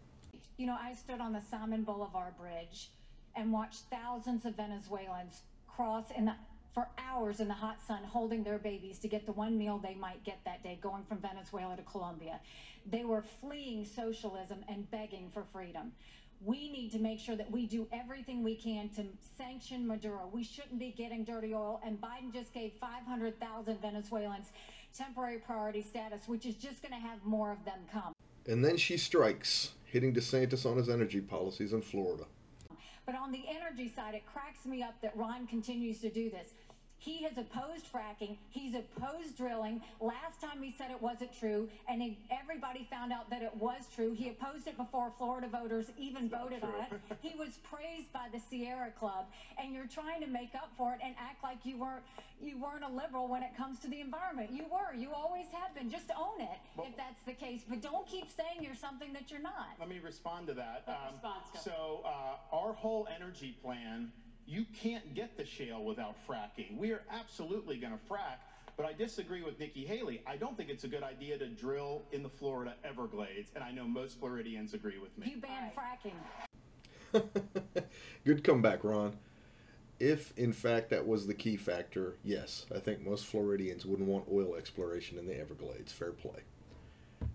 You 0.60 0.66
know, 0.66 0.78
I 0.78 0.93
stood 0.93 1.22
on 1.22 1.32
the 1.32 1.41
Simon 1.49 1.84
Bolivar 1.84 2.34
Bridge 2.38 2.89
and 3.34 3.49
watched 3.49 3.84
thousands 3.89 4.43
of 4.43 4.57
Venezuelans 4.57 5.43
cross 5.70 6.12
in 6.18 6.26
the 6.26 6.34
for 6.74 6.86
hours 6.97 7.39
in 7.39 7.47
the 7.47 7.53
hot 7.53 7.78
sun 7.88 8.03
holding 8.03 8.43
their 8.43 8.60
babies 8.60 8.99
to 8.99 9.07
get 9.07 9.26
the 9.26 9.32
one 9.32 9.57
meal 9.57 9.78
they 9.82 9.95
might 9.95 10.22
get 10.26 10.38
that 10.43 10.62
day 10.62 10.78
going 10.82 11.05
from 11.05 11.20
Venezuela 11.20 11.78
to 11.78 11.82
Colombia. 11.84 12.41
They 12.91 13.05
were 13.05 13.24
fleeing 13.39 13.86
socialism 13.86 14.57
and 14.68 14.91
begging 14.91 15.32
for 15.34 15.45
freedom. 15.53 15.93
We 16.43 16.70
need 16.70 16.91
to 16.91 16.99
make 16.99 17.20
sure 17.20 17.38
that 17.38 17.49
we 17.49 17.66
do 17.66 17.88
everything 17.93 18.43
we 18.43 18.55
can 18.55 18.89
to 18.97 19.05
sanction 19.38 19.88
Maduro. 19.88 20.30
We 20.32 20.43
shouldn't 20.43 20.78
be 20.78 20.91
getting 20.91 21.24
dirty 21.24 21.53
oil. 21.55 21.80
And 21.86 22.01
Biden 22.01 22.34
just 22.34 22.53
gave 22.53 22.74
500,000 22.82 23.82
Venezuelans 23.82 24.47
temporary 24.93 25.38
priority 25.38 25.82
status, 25.82 26.28
which 26.28 26.45
is 26.45 26.55
just 26.55 26.82
going 26.82 26.93
to 26.93 26.99
have 26.99 27.24
more 27.24 27.49
of 27.49 27.64
them 27.64 27.80
come. 27.91 28.12
And 28.45 28.64
then 28.64 28.78
she 28.78 28.97
strikes, 28.97 29.72
hitting 29.90 30.14
DeSantis 30.14 30.66
on 30.66 30.78
his 30.78 30.90
energy 30.90 31.22
policies 31.22 31.74
in 31.74 31.82
Florida. 31.82 32.26
But 33.06 33.16
on 33.16 33.32
the 33.32 33.44
energy 33.50 33.90
side, 33.90 34.14
it 34.14 34.26
cracks 34.26 34.66
me 34.66 34.84
up 34.84 35.02
that 35.02 35.18
Ron 35.18 35.48
continues 35.48 36.00
to 36.02 36.10
do 36.10 36.30
this. 36.30 36.54
He 37.00 37.24
has 37.24 37.38
opposed 37.38 37.86
fracking. 37.91 38.36
He's 38.50 38.76
opposed 38.76 39.38
drilling. 39.38 39.82
Last 40.02 40.41
time 40.41 40.62
he 40.62 40.74
said 40.78 40.91
it 40.91 41.02
wasn't 41.02 41.32
true, 41.38 41.70
and 41.88 42.02
he, 42.02 42.20
everybody 42.30 42.86
found 42.89 43.14
out 43.14 43.30
that 43.30 43.41
it 43.41 43.56
was 43.56 43.88
true. 43.95 44.14
He 44.14 44.30
opposed 44.30 44.68
it 44.68 44.76
before 44.76 45.12
Florida 45.18 45.47
voters 45.47 45.86
even 45.97 46.26
it's 46.26 46.34
voted 46.34 46.64
on 46.64 46.74
it. 46.82 47.02
He 47.22 47.36
was 47.38 47.58
praised 47.64 48.12
by 48.14 48.28
the 48.32 48.39
Sierra 48.39 48.91
Club, 48.91 49.26
and 49.58 49.74
you're 49.74 49.88
trying 49.88 50.22
to 50.22 50.28
make 50.28 50.56
up 50.56 50.72
for 50.78 50.93
it 50.93 51.00
and 51.04 51.16
act 51.18 51.41
like 51.43 51.58
you 51.64 51.78
weren't 51.78 52.04
you 52.41 52.58
weren't 52.58 52.84
a 52.84 52.88
liberal 52.88 53.28
when 53.28 53.43
it 53.43 53.56
comes 53.58 53.80
to 53.80 53.88
the 53.88 54.00
environment. 54.00 54.52
You 54.52 54.64
were. 54.72 54.93
You 54.97 55.12
always 55.14 55.47
have 55.52 55.76
been. 55.76 55.89
Just 55.89 56.10
own 56.18 56.39
it 56.39 56.58
well, 56.76 56.88
if 56.88 56.95
that's 56.95 57.22
the 57.26 57.34
case. 57.34 57.62
But 57.68 57.82
don't 57.82 58.08
keep 58.08 58.28
saying 58.32 58.64
you're 58.64 58.76
something 58.76 59.12
that 59.14 59.30
you're 59.30 59.41
not. 59.41 59.76
Let 59.80 59.89
me 59.89 60.00
respond 60.00 60.47
to 60.47 60.54
that. 60.54 60.84
Um, 60.88 61.32
so 61.62 62.02
uh, 62.06 62.56
our 62.56 62.74
whole 62.74 63.08
energy 63.14 63.58
plan 63.62 64.12
you 64.50 64.66
can't 64.74 65.14
get 65.14 65.38
the 65.38 65.45
shale 65.45 65.84
without 65.84 66.16
fracking. 66.28 66.76
We 66.76 66.91
are 66.91 67.04
absolutely 67.12 67.78
going 67.78 67.93
to 67.93 68.00
frack, 68.12 68.39
but 68.78 68.86
I 68.86 68.93
disagree 68.93 69.43
with 69.43 69.60
Nikki 69.60 69.86
Haley. 69.86 70.24
I 70.26 70.38
don't 70.38 70.58
think 70.58 70.70
it's 70.70 70.84
a 70.86 70.88
good 70.88 71.04
idea 71.04 71.38
to 71.38 71.47
drill 71.47 72.02
in 72.12 72.24
the 72.24 72.30
Florida 72.30 72.74
Everglades, 72.84 73.52
and 73.54 73.64
I 73.64 73.72
know 73.72 73.86
most 73.86 74.20
Floridians 74.20 74.74
agree 74.74 74.97
with 74.97 75.16
me. 75.20 75.36
You 75.36 75.41
ban 75.41 75.72
fracking. 75.78 76.16
good 78.26 78.43
comeback, 78.43 78.84
Ron. 78.84 79.16
If, 80.00 80.36
in 80.38 80.54
fact, 80.54 80.89
that 80.89 81.06
was 81.06 81.28
the 81.28 81.34
key 81.34 81.56
factor, 81.56 82.16
yes, 82.24 82.66
I 82.74 82.80
think 82.80 83.06
most 83.06 83.28
Floridians 83.28 83.86
wouldn't 83.86 84.08
want 84.08 84.26
oil 84.32 84.56
exploration 84.56 85.20
in 85.20 85.28
the 85.28 85.39
Everglades. 85.39 85.91
Fair 85.91 86.12
play. 86.12 86.39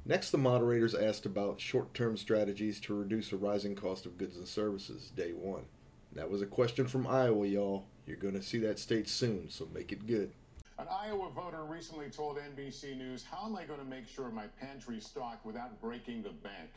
Next, 0.05 0.31
the 0.31 0.39
moderators 0.39 0.95
asked 0.95 1.27
about 1.27 1.61
short 1.61 1.95
term 1.95 2.17
strategies 2.17 2.81
to 2.81 2.95
reduce 2.95 3.33
a 3.33 3.37
rising 3.37 3.77
cost 3.77 4.07
of 4.07 4.19
goods 4.19 4.37
and 4.37 4.49
services, 4.49 5.13
day 5.15 5.33
one. 5.33 5.67
That 6.15 6.31
was 6.31 6.43
a 6.43 6.47
question 6.47 6.87
from 6.87 7.09
Iowa, 7.09 7.45
y'all. 7.45 7.85
You're 8.07 8.17
going 8.17 8.35
to 8.35 8.43
see 8.43 8.59
that 8.59 8.79
state 8.79 9.09
soon, 9.09 9.51
so 9.51 9.67
make 9.75 9.91
it 9.91 10.07
good. 10.07 10.31
An 10.79 10.87
Iowa 10.89 11.29
voter 11.31 11.65
recently 11.65 12.09
told 12.09 12.39
NBC 12.39 12.97
News, 12.97 13.25
How 13.29 13.47
am 13.47 13.57
I 13.57 13.65
going 13.65 13.81
to 13.81 13.85
make 13.85 14.07
sure 14.07 14.29
my 14.29 14.47
pantry 14.61 15.01
stocked 15.01 15.45
without 15.45 15.81
breaking 15.81 16.23
the 16.23 16.31
bank? 16.31 16.71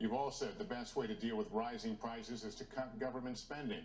You've 0.00 0.12
all 0.12 0.32
said 0.32 0.58
the 0.58 0.64
best 0.64 0.96
way 0.96 1.06
to 1.06 1.14
deal 1.14 1.36
with 1.36 1.46
rising 1.52 1.94
prices 1.96 2.42
is 2.42 2.56
to 2.56 2.64
cut 2.64 2.98
government 2.98 3.38
spending. 3.38 3.84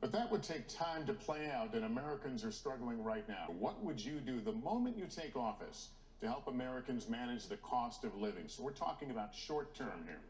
But 0.00 0.10
that 0.12 0.30
would 0.30 0.42
take 0.42 0.68
time 0.68 1.06
to 1.06 1.12
play 1.12 1.50
out, 1.50 1.74
and 1.74 1.84
Americans 1.84 2.44
are 2.44 2.52
struggling 2.52 3.04
right 3.04 3.28
now. 3.28 3.46
What 3.58 3.82
would 3.84 4.02
you 4.02 4.20
do 4.20 4.40
the 4.40 4.52
moment 4.52 4.96
you 4.96 5.06
take 5.06 5.36
office 5.36 5.88
to 6.22 6.26
help 6.26 6.46
Americans 6.46 7.10
manage 7.10 7.46
the 7.46 7.56
cost 7.58 8.04
of 8.04 8.16
living? 8.16 8.44
So 8.48 8.62
we're 8.62 8.72
talking 8.72 9.10
about 9.10 9.34
short 9.34 9.74
term 9.74 10.02
here. 10.06 10.20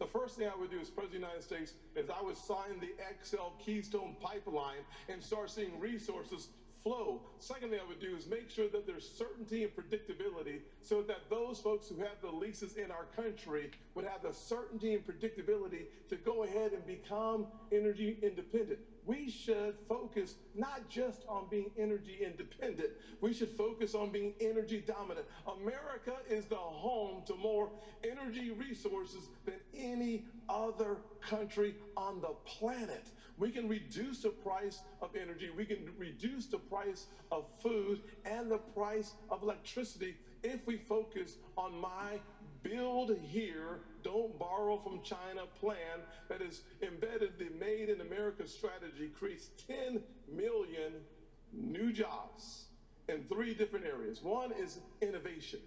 The 0.00 0.06
first 0.06 0.36
thing 0.36 0.48
I 0.48 0.58
would 0.58 0.70
do 0.70 0.80
as 0.80 0.88
President 0.88 1.24
of 1.24 1.28
the 1.28 1.28
United 1.28 1.44
States 1.44 1.74
is 1.94 2.08
I 2.08 2.22
would 2.24 2.38
sign 2.38 2.80
the 2.80 2.90
XL 3.22 3.52
Keystone 3.62 4.16
Pipeline 4.18 4.82
and 5.10 5.22
start 5.22 5.50
seeing 5.50 5.78
resources 5.78 6.48
flow. 6.82 7.20
Second 7.38 7.68
thing 7.70 7.80
I 7.84 7.86
would 7.86 8.00
do 8.00 8.16
is 8.16 8.26
make 8.26 8.48
sure 8.48 8.66
that 8.68 8.86
there's 8.86 9.06
certainty 9.06 9.62
and 9.62 9.76
predictability 9.76 10.60
so 10.82 11.02
that 11.02 11.28
those 11.28 11.60
folks 11.60 11.86
who 11.86 11.96
have 11.96 12.16
the 12.22 12.30
leases 12.30 12.76
in 12.76 12.90
our 12.90 13.04
country 13.14 13.70
would 13.94 14.06
have 14.06 14.22
the 14.22 14.32
certainty 14.32 14.94
and 14.94 15.06
predictability 15.06 15.84
to 16.08 16.16
go 16.16 16.44
ahead 16.44 16.72
and 16.72 16.86
become 16.86 17.46
energy 17.70 18.16
independent. 18.22 18.80
We 19.10 19.28
should 19.28 19.74
focus 19.88 20.36
not 20.54 20.88
just 20.88 21.24
on 21.28 21.48
being 21.50 21.72
energy 21.76 22.20
independent, 22.24 22.90
we 23.20 23.32
should 23.32 23.50
focus 23.50 23.92
on 23.92 24.12
being 24.12 24.34
energy 24.40 24.84
dominant. 24.86 25.26
America 25.48 26.18
is 26.28 26.46
the 26.46 26.54
home 26.54 27.24
to 27.26 27.34
more 27.34 27.72
energy 28.04 28.52
resources 28.52 29.28
than 29.44 29.56
any 29.74 30.26
other 30.48 30.98
country 31.20 31.74
on 31.96 32.20
the 32.20 32.34
planet. 32.46 33.10
We 33.36 33.50
can 33.50 33.66
reduce 33.66 34.22
the 34.22 34.30
price 34.30 34.84
of 35.02 35.16
energy, 35.16 35.50
we 35.50 35.64
can 35.66 35.88
reduce 35.98 36.46
the 36.46 36.58
price 36.58 37.08
of 37.32 37.46
food 37.58 38.02
and 38.24 38.48
the 38.48 38.58
price 38.58 39.14
of 39.28 39.42
electricity 39.42 40.14
if 40.44 40.64
we 40.68 40.76
focus 40.76 41.38
on 41.56 41.74
my 41.80 42.20
build 42.62 43.16
here, 43.16 43.80
don't 44.02 44.38
borrow 44.38 44.78
from 44.78 45.00
China 45.02 45.46
plan 45.58 46.02
that 46.28 46.40
is 46.40 46.62
embedded 46.82 47.38
the 47.38 47.50
Made 47.58 47.88
in 47.88 48.00
America 48.00 48.46
strategy 48.46 49.10
creates 49.18 49.50
10 49.66 50.00
million 50.28 50.92
new 51.52 51.92
jobs 51.92 52.66
in 53.08 53.24
three 53.24 53.54
different 53.54 53.84
areas. 53.86 54.22
One 54.22 54.52
is 54.52 54.78
innovation. 55.00 55.60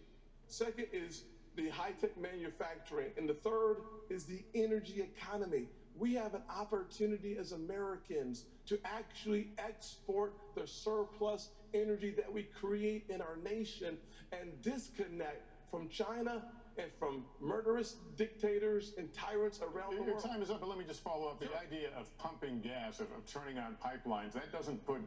Second 0.47 0.87
is 0.91 1.23
the 1.55 1.69
high-tech 1.69 2.17
manufacturing. 2.17 3.11
And 3.17 3.27
the 3.27 3.33
third 3.33 3.77
is 4.09 4.23
the 4.23 4.43
energy 4.55 5.01
economy 5.01 5.67
we 5.95 6.13
have 6.15 6.33
an 6.33 6.41
opportunity 6.49 7.37
as 7.37 7.51
Americans 7.51 8.45
to 8.65 8.79
actually 8.83 9.49
export 9.57 10.33
the 10.55 10.65
surplus 10.65 11.49
energy 11.73 12.11
that 12.11 12.31
we 12.31 12.43
create 12.43 13.03
in 13.09 13.21
our 13.21 13.35
nation 13.35 13.97
and 14.31 14.59
disconnect 14.61 15.41
from 15.69 15.87
China 15.89 16.43
and 16.77 16.91
from 16.99 17.25
murderous 17.39 17.97
dictators 18.17 18.93
and 18.97 19.13
tyrants 19.13 19.59
around 19.61 19.91
Your 19.91 20.05
the 20.05 20.11
world. 20.11 20.23
Your 20.23 20.33
time 20.33 20.41
is 20.41 20.49
up, 20.49 20.59
but 20.59 20.69
let 20.69 20.77
me 20.77 20.85
just 20.85 21.03
follow 21.03 21.27
up. 21.27 21.41
Sure. 21.41 21.49
The 21.51 21.75
idea 21.75 21.89
of 21.97 22.15
pumping 22.17 22.61
gas, 22.61 22.99
of, 22.99 23.07
of 23.11 23.25
turning 23.31 23.57
on 23.57 23.77
pipelines, 23.83 24.33
that 24.33 24.51
doesn't 24.51 24.85
put 24.85 25.01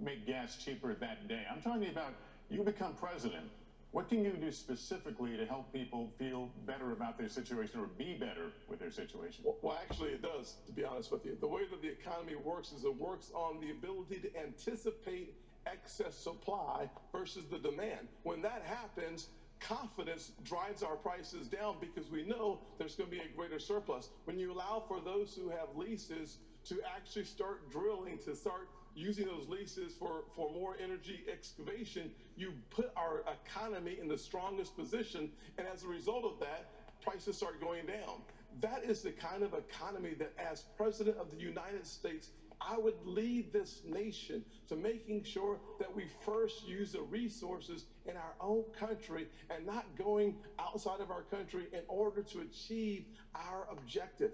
make 0.00 0.26
gas 0.26 0.56
cheaper 0.62 0.94
that 0.94 1.28
day. 1.28 1.42
I'm 1.50 1.62
talking 1.62 1.88
about 1.88 2.14
you 2.50 2.62
become 2.62 2.94
president. 2.94 3.44
What 3.90 4.10
can 4.10 4.22
you 4.22 4.32
do 4.32 4.52
specifically 4.52 5.36
to 5.38 5.46
help 5.46 5.72
people 5.72 6.12
feel 6.18 6.50
better 6.66 6.92
about 6.92 7.16
their 7.18 7.30
situation 7.30 7.80
or 7.80 7.86
be 7.86 8.14
better 8.14 8.52
with 8.68 8.78
their 8.78 8.90
situation? 8.90 9.44
Well, 9.44 9.56
well, 9.62 9.78
actually, 9.82 10.10
it 10.10 10.20
does, 10.20 10.56
to 10.66 10.72
be 10.72 10.84
honest 10.84 11.10
with 11.10 11.24
you. 11.24 11.38
The 11.40 11.46
way 11.46 11.62
that 11.70 11.80
the 11.80 11.88
economy 11.88 12.36
works 12.36 12.72
is 12.72 12.84
it 12.84 12.94
works 12.94 13.30
on 13.34 13.60
the 13.60 13.70
ability 13.70 14.16
to 14.16 14.38
anticipate 14.38 15.34
excess 15.66 16.14
supply 16.14 16.90
versus 17.12 17.44
the 17.50 17.58
demand. 17.58 18.08
When 18.24 18.42
that 18.42 18.62
happens, 18.66 19.28
confidence 19.60 20.32
drives 20.44 20.82
our 20.82 20.96
prices 20.96 21.48
down 21.48 21.76
because 21.80 22.10
we 22.10 22.24
know 22.24 22.60
there's 22.78 22.94
going 22.94 23.10
to 23.10 23.16
be 23.16 23.22
a 23.22 23.36
greater 23.36 23.58
surplus. 23.58 24.08
When 24.24 24.38
you 24.38 24.52
allow 24.52 24.82
for 24.86 25.00
those 25.00 25.34
who 25.34 25.48
have 25.50 25.68
leases 25.76 26.38
to 26.64 26.80
actually 26.96 27.24
start 27.24 27.70
drilling, 27.70 28.18
to 28.24 28.34
start 28.34 28.68
using 28.94 29.26
those 29.26 29.48
leases 29.48 29.94
for, 29.94 30.24
for 30.34 30.50
more 30.52 30.76
energy 30.82 31.20
excavation, 31.30 32.10
you 32.36 32.52
put 32.70 32.90
our 32.96 33.24
economy 33.46 33.98
in 34.00 34.08
the 34.08 34.18
strongest 34.18 34.76
position. 34.76 35.30
And 35.56 35.66
as 35.72 35.84
a 35.84 35.88
result 35.88 36.24
of 36.24 36.40
that, 36.40 36.66
prices 37.02 37.36
start 37.36 37.60
going 37.60 37.86
down. 37.86 38.22
That 38.60 38.82
is 38.84 39.02
the 39.02 39.12
kind 39.12 39.42
of 39.42 39.54
economy 39.54 40.14
that, 40.18 40.32
as 40.38 40.62
President 40.76 41.16
of 41.18 41.30
the 41.30 41.36
United 41.36 41.86
States, 41.86 42.30
I 42.60 42.76
would 42.76 42.96
lead 43.04 43.52
this 43.52 43.82
nation 43.84 44.44
to 44.68 44.76
making 44.76 45.24
sure 45.24 45.58
that 45.78 45.94
we 45.94 46.06
first 46.24 46.66
use 46.66 46.92
the 46.92 47.02
resources 47.02 47.86
in 48.06 48.16
our 48.16 48.34
own 48.40 48.64
country 48.78 49.28
and 49.50 49.64
not 49.64 49.86
going 49.96 50.36
outside 50.58 51.00
of 51.00 51.10
our 51.10 51.22
country 51.22 51.66
in 51.72 51.82
order 51.88 52.22
to 52.22 52.40
achieve 52.40 53.04
our 53.34 53.68
objective. 53.70 54.32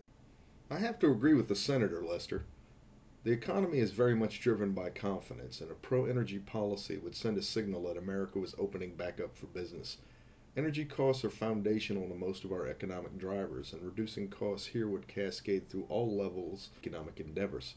I 0.70 0.78
have 0.78 0.98
to 1.00 1.10
agree 1.10 1.34
with 1.34 1.48
the 1.48 1.56
senator, 1.56 2.02
Lester. 2.02 2.44
The 3.24 3.32
economy 3.32 3.78
is 3.78 3.92
very 3.92 4.14
much 4.14 4.40
driven 4.40 4.72
by 4.72 4.90
confidence, 4.90 5.60
and 5.60 5.70
a 5.70 5.74
pro 5.74 6.06
energy 6.06 6.38
policy 6.38 6.98
would 6.98 7.14
send 7.14 7.38
a 7.38 7.42
signal 7.42 7.84
that 7.84 7.96
America 7.96 8.38
was 8.38 8.54
opening 8.58 8.96
back 8.96 9.20
up 9.20 9.36
for 9.36 9.46
business. 9.46 9.98
Energy 10.56 10.84
costs 10.84 11.24
are 11.24 11.30
foundational 11.30 12.08
to 12.08 12.14
most 12.14 12.44
of 12.44 12.52
our 12.52 12.66
economic 12.66 13.18
drivers, 13.18 13.72
and 13.72 13.82
reducing 13.82 14.28
costs 14.28 14.68
here 14.68 14.88
would 14.88 15.08
cascade 15.08 15.68
through 15.68 15.86
all 15.88 16.16
levels 16.16 16.70
of 16.72 16.78
economic 16.78 17.18
endeavors. 17.18 17.74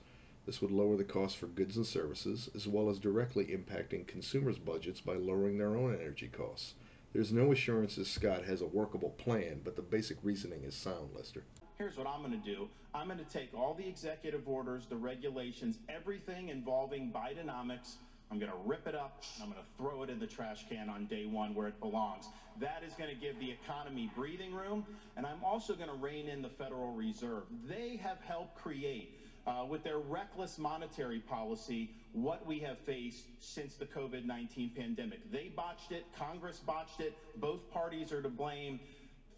This 0.48 0.62
would 0.62 0.72
lower 0.72 0.96
the 0.96 1.04
cost 1.04 1.36
for 1.36 1.48
goods 1.48 1.76
and 1.76 1.86
services, 1.86 2.50
as 2.56 2.70
well 2.70 2.90
as 2.90 3.00
directly 3.00 3.48
impacting 3.48 4.08
consumers' 4.08 4.58
budgets 4.58 5.02
by 5.02 5.16
lowering 5.16 5.58
their 5.58 5.76
own 5.76 5.94
energy 5.94 6.30
costs. 6.30 6.76
There's 7.12 7.34
no 7.34 7.52
assurances 7.52 8.10
Scott 8.10 8.46
has 8.46 8.62
a 8.62 8.66
workable 8.66 9.10
plan, 9.10 9.60
but 9.66 9.76
the 9.76 9.82
basic 9.82 10.18
reasoning 10.24 10.64
is 10.64 10.74
sound, 10.74 11.10
Lester. 11.14 11.44
Here's 11.78 11.98
what 11.98 12.08
I'm 12.08 12.22
going 12.22 12.32
to 12.32 12.50
do. 12.50 12.70
I'm 12.96 13.08
going 13.08 13.20
to 13.20 13.26
take 13.26 13.54
all 13.54 13.74
the 13.74 13.86
executive 13.86 14.48
orders, 14.48 14.86
the 14.86 14.96
regulations, 14.96 15.80
everything 15.90 16.48
involving 16.48 17.12
Bidenomics, 17.12 17.96
I'm 18.30 18.40
going 18.40 18.52
to 18.52 18.58
rip 18.66 18.88
it 18.88 18.96
up 18.96 19.24
and 19.36 19.44
I'm 19.44 19.50
going 19.50 19.62
to 19.64 19.78
throw 19.78 20.04
it 20.04 20.10
in 20.10 20.20
the 20.20 20.28
trash 20.28 20.66
can 20.70 20.90
on 20.90 21.06
day 21.06 21.26
one 21.26 21.56
where 21.56 21.68
it 21.68 21.80
belongs. 21.80 22.26
That 22.60 22.84
is 22.86 22.94
going 22.94 23.10
to 23.10 23.16
give 23.16 23.40
the 23.40 23.52
economy 23.52 24.12
breathing 24.16 24.54
room. 24.54 24.86
And 25.16 25.26
I'm 25.26 25.44
also 25.44 25.76
going 25.76 25.90
to 25.90 25.96
rein 25.96 26.28
in 26.28 26.42
the 26.42 26.50
Federal 26.50 26.92
Reserve. 26.94 27.44
They 27.68 27.98
have 27.98 28.20
helped 28.22 28.56
create, 28.56 29.17
Uh, 29.48 29.64
with 29.64 29.82
their 29.82 30.00
reckless 30.00 30.58
monetary 30.58 31.20
policy, 31.20 31.90
what 32.12 32.46
we 32.46 32.60
have 32.60 32.78
faced 32.80 33.24
since 33.40 33.76
the 33.76 33.86
COVID 33.86 34.26
19 34.26 34.72
pandemic. 34.76 35.32
They 35.32 35.54
botched 35.56 35.94
it, 35.94 36.06
Congress 36.20 36.60
botched 36.60 37.00
it, 37.00 37.14
both 37.38 37.72
parties 37.72 38.12
are 38.12 38.22
to 38.22 38.28
blame. 38.28 38.78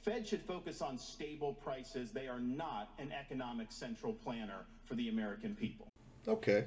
Fed 0.01 0.27
should 0.27 0.41
focus 0.41 0.81
on 0.81 0.97
stable 0.97 1.53
prices. 1.53 2.11
They 2.11 2.27
are 2.27 2.39
not 2.39 2.89
an 2.97 3.11
economic 3.11 3.71
central 3.71 4.13
planner 4.13 4.65
for 4.85 4.95
the 4.95 5.09
American 5.09 5.55
people. 5.55 5.87
Okay, 6.27 6.65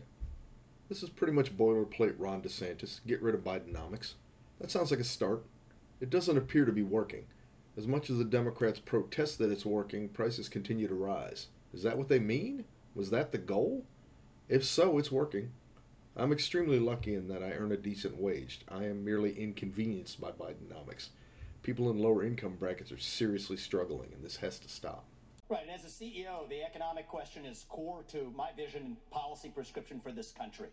this 0.89 1.03
is 1.03 1.09
pretty 1.09 1.33
much 1.33 1.57
boilerplate 1.57 2.15
Ron 2.19 2.43
DeSantis. 2.43 3.01
Get 3.09 3.23
rid 3.23 3.35
of 3.35 3.43
Bidenomics. 3.43 4.13
That 4.61 4.71
sounds 4.71 4.93
like 4.93 5.01
a 5.01 5.05
start. 5.05 5.43
It 6.01 6.11
doesn't 6.11 6.37
appear 6.37 6.65
to 6.65 6.73
be 6.73 6.85
working. 6.85 7.25
As 7.77 7.89
much 7.89 8.09
as 8.09 8.19
the 8.19 8.25
Democrats 8.25 8.79
protest 8.79 9.39
that 9.39 9.51
it's 9.51 9.67
working, 9.67 10.09
prices 10.11 10.49
continue 10.49 10.87
to 10.87 10.95
rise. 10.95 11.49
Is 11.75 11.83
that 11.83 11.99
what 11.99 12.09
they 12.09 12.21
mean? 12.21 12.65
Was 12.95 13.11
that 13.11 13.33
the 13.33 13.39
goal? 13.39 13.87
If 14.49 14.65
so, 14.65 14.99
it's 14.99 15.11
working. 15.11 15.51
I'm 16.15 16.31
extremely 16.31 16.79
lucky 16.79 17.15
in 17.15 17.27
that 17.29 17.43
I 17.43 17.53
earn 17.53 17.73
a 17.73 17.77
decent 17.77 18.19
wage. 18.19 18.61
I 18.69 18.85
am 18.85 19.03
merely 19.03 19.33
inconvenienced 19.33 20.21
by 20.21 20.31
Bidenomics. 20.33 21.09
People 21.63 21.91
in 21.91 21.99
lower 21.99 22.23
income 22.23 22.57
brackets 22.59 22.93
are 22.93 22.99
seriously 22.99 23.57
struggling, 23.57 24.11
and 24.13 24.23
this 24.23 24.37
has 24.37 24.59
to 24.59 24.69
stop. 24.69 25.07
Right, 25.49 25.63
and 25.63 25.71
as 25.71 25.85
a 25.85 25.89
CEO, 25.89 26.47
the 26.51 26.63
economic 26.63 27.09
question 27.09 27.47
is 27.47 27.65
core 27.71 28.05
to 28.09 28.31
my 28.37 28.51
vision 28.55 28.83
and 28.83 29.11
policy 29.11 29.49
prescription 29.49 29.99
for 30.01 30.13
this 30.13 30.33
country. 30.33 30.69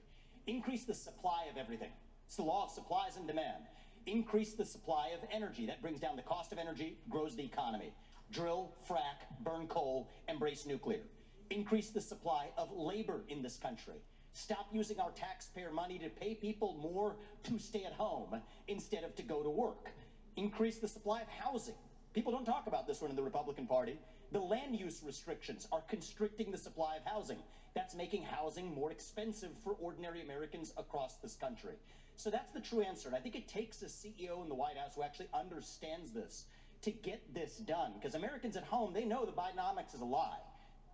Increase 0.45 0.83
the 0.83 0.93
supply 0.93 1.45
of 1.49 1.55
everything. 1.55 1.91
It's 2.27 2.35
the 2.35 2.43
law 2.43 2.65
of 2.65 2.71
supplies 2.71 3.15
and 3.15 3.27
demand. 3.27 3.63
Increase 4.07 4.53
the 4.55 4.65
supply 4.65 5.11
of 5.13 5.25
energy. 5.31 5.65
That 5.65 5.81
brings 5.81 6.01
down 6.01 6.17
the 6.17 6.21
cost 6.21 6.51
of 6.51 6.57
energy, 6.57 6.97
grows 7.09 7.37
the 7.37 7.45
economy. 7.45 7.93
Drill, 8.31 8.73
frack, 8.89 9.23
burn 9.41 9.67
coal, 9.67 10.09
embrace 10.27 10.65
nuclear. 10.65 11.01
Increase 11.49 11.89
the 11.89 12.01
supply 12.01 12.49
of 12.57 12.71
labor 12.71 13.21
in 13.27 13.41
this 13.41 13.57
country. 13.57 14.01
Stop 14.34 14.67
using 14.71 14.99
our 14.99 15.11
taxpayer 15.11 15.71
money 15.71 15.97
to 15.99 16.09
pay 16.09 16.35
people 16.35 16.77
more 16.81 17.15
to 17.43 17.57
stay 17.57 17.84
at 17.85 17.93
home 17.93 18.41
instead 18.67 19.03
of 19.03 19.15
to 19.15 19.23
go 19.23 19.41
to 19.41 19.49
work. 19.49 19.89
Increase 20.35 20.77
the 20.77 20.88
supply 20.88 21.21
of 21.21 21.27
housing. 21.27 21.76
People 22.13 22.31
don't 22.31 22.45
talk 22.45 22.67
about 22.67 22.88
this 22.88 23.01
one 23.01 23.09
in 23.09 23.15
the 23.15 23.23
Republican 23.23 23.65
Party. 23.65 23.99
The 24.31 24.39
land 24.39 24.80
use 24.80 25.01
restrictions 25.03 25.67
are 25.71 25.81
constricting 25.89 26.51
the 26.51 26.57
supply 26.57 26.97
of 26.97 27.03
housing. 27.05 27.39
That's 27.76 27.95
making 27.95 28.23
housing 28.23 28.73
more 28.73 28.91
expensive 28.91 29.51
for 29.63 29.73
ordinary 29.73 30.21
Americans 30.21 30.73
across 30.77 31.15
this 31.17 31.35
country. 31.35 31.76
So 32.15 32.30
that's 32.30 32.51
the 32.51 32.59
true 32.59 32.81
answer. 32.81 33.07
And 33.07 33.15
I 33.15 33.19
think 33.19 33.35
it 33.35 33.47
takes 33.47 33.81
a 33.81 33.85
CEO 33.85 34.43
in 34.43 34.49
the 34.49 34.55
White 34.55 34.77
House 34.77 34.95
who 34.95 35.03
actually 35.03 35.30
understands 35.34 36.11
this 36.11 36.45
to 36.81 36.91
get 36.91 37.34
this 37.34 37.57
done. 37.57 37.93
Because 37.95 38.15
Americans 38.15 38.55
at 38.55 38.63
home, 38.63 38.93
they 38.93 39.05
know 39.05 39.26
the 39.26 39.31
Bidenomics 39.31 39.95
is 39.95 40.01
a 40.01 40.05
lie. 40.05 40.39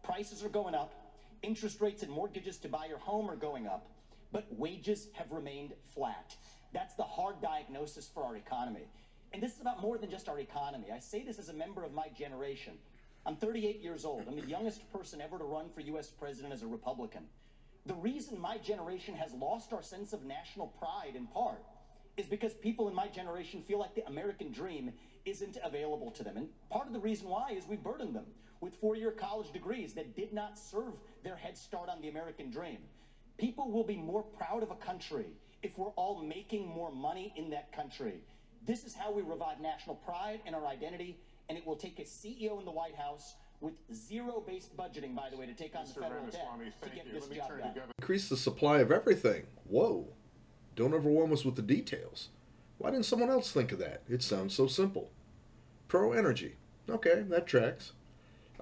Prices 0.05 0.43
are 0.43 0.49
going 0.49 0.75
up, 0.75 0.93
interest 1.41 1.81
rates 1.81 2.03
and 2.03 2.11
mortgages 2.11 2.57
to 2.59 2.67
buy 2.67 2.85
your 2.85 2.99
home 2.99 3.27
are 3.27 3.35
going 3.35 3.65
up, 3.65 3.89
but 4.31 4.45
wages 4.55 5.07
have 5.13 5.31
remained 5.31 5.73
flat. 5.95 6.35
That's 6.73 6.93
the 6.93 7.03
hard 7.03 7.41
diagnosis 7.41 8.07
for 8.13 8.23
our 8.23 8.35
economy. 8.35 8.87
And 9.33 9.41
this 9.41 9.55
is 9.55 9.61
about 9.61 9.81
more 9.81 9.97
than 9.97 10.11
just 10.11 10.29
our 10.29 10.39
economy. 10.39 10.91
I 10.93 10.99
say 10.99 11.23
this 11.23 11.39
as 11.39 11.49
a 11.49 11.53
member 11.53 11.83
of 11.83 11.91
my 11.91 12.07
generation. 12.15 12.73
I'm 13.25 13.35
38 13.35 13.81
years 13.81 14.05
old. 14.05 14.27
I'm 14.27 14.35
the 14.35 14.45
youngest 14.45 14.79
person 14.93 15.21
ever 15.21 15.39
to 15.39 15.43
run 15.43 15.69
for 15.73 15.81
U.S. 15.81 16.11
president 16.11 16.53
as 16.53 16.61
a 16.61 16.67
Republican. 16.67 17.23
The 17.87 17.95
reason 17.95 18.39
my 18.39 18.59
generation 18.59 19.15
has 19.15 19.33
lost 19.33 19.73
our 19.73 19.81
sense 19.81 20.13
of 20.13 20.23
national 20.23 20.67
pride, 20.67 21.15
in 21.15 21.25
part, 21.25 21.63
is 22.15 22.27
because 22.27 22.53
people 22.53 22.87
in 22.87 22.93
my 22.93 23.07
generation 23.07 23.63
feel 23.63 23.79
like 23.79 23.95
the 23.95 24.05
American 24.05 24.51
dream 24.51 24.91
isn't 25.25 25.57
available 25.63 26.11
to 26.11 26.23
them. 26.23 26.37
And 26.37 26.47
part 26.69 26.85
of 26.85 26.93
the 26.93 26.99
reason 26.99 27.27
why 27.27 27.53
is 27.57 27.65
we 27.67 27.75
burdened 27.75 28.13
them 28.13 28.25
with 28.61 28.75
four 28.75 28.95
year 28.95 29.11
college 29.11 29.51
degrees 29.51 29.93
that 29.93 30.15
did 30.15 30.33
not 30.33 30.57
serve 30.57 30.93
their 31.23 31.35
head 31.35 31.57
start 31.57 31.89
on 31.89 32.01
the 32.01 32.09
American 32.09 32.49
dream. 32.49 32.77
People 33.37 33.71
will 33.71 33.83
be 33.83 33.97
more 33.97 34.23
proud 34.23 34.63
of 34.63 34.71
a 34.71 34.75
country 34.75 35.27
if 35.63 35.77
we're 35.77 35.89
all 35.91 36.21
making 36.21 36.67
more 36.67 36.91
money 36.91 37.33
in 37.35 37.49
that 37.49 37.71
country. 37.71 38.21
This 38.65 38.83
is 38.83 38.95
how 38.95 39.11
we 39.11 39.21
revive 39.21 39.59
national 39.59 39.95
pride 39.97 40.39
and 40.45 40.55
our 40.55 40.65
identity 40.65 41.17
and 41.49 41.57
it 41.57 41.65
will 41.65 41.75
take 41.75 41.99
a 41.99 42.03
CEO 42.03 42.59
in 42.59 42.65
the 42.65 42.71
White 42.71 42.95
House 42.95 43.35
with 43.61 43.73
zero-based 43.93 44.75
budgeting, 44.75 45.15
by 45.15 45.29
the 45.29 45.37
way, 45.37 45.45
to 45.45 45.53
take 45.53 45.75
on 45.75 45.85
Mr. 45.85 45.95
the 45.95 46.01
federal 46.01 46.25
debt 46.25 46.47
to 46.81 46.89
get 46.89 47.05
you. 47.05 47.13
this 47.13 47.27
job 47.27 47.49
done. 47.49 47.73
Increase 47.99 48.29
the 48.29 48.37
supply 48.37 48.79
of 48.79 48.91
everything. 48.91 49.43
Whoa. 49.65 50.07
Don't 50.75 50.93
overwhelm 50.93 51.31
us 51.31 51.45
with 51.45 51.55
the 51.55 51.61
details. 51.61 52.29
Why 52.77 52.91
didn't 52.91 53.05
someone 53.05 53.29
else 53.29 53.51
think 53.51 53.71
of 53.71 53.79
that? 53.79 54.01
It 54.09 54.21
sounds 54.21 54.53
so 54.53 54.67
simple. 54.67 55.09
Pro 55.87 56.11
energy. 56.11 56.55
Okay, 56.89 57.23
that 57.29 57.47
tracks. 57.47 57.93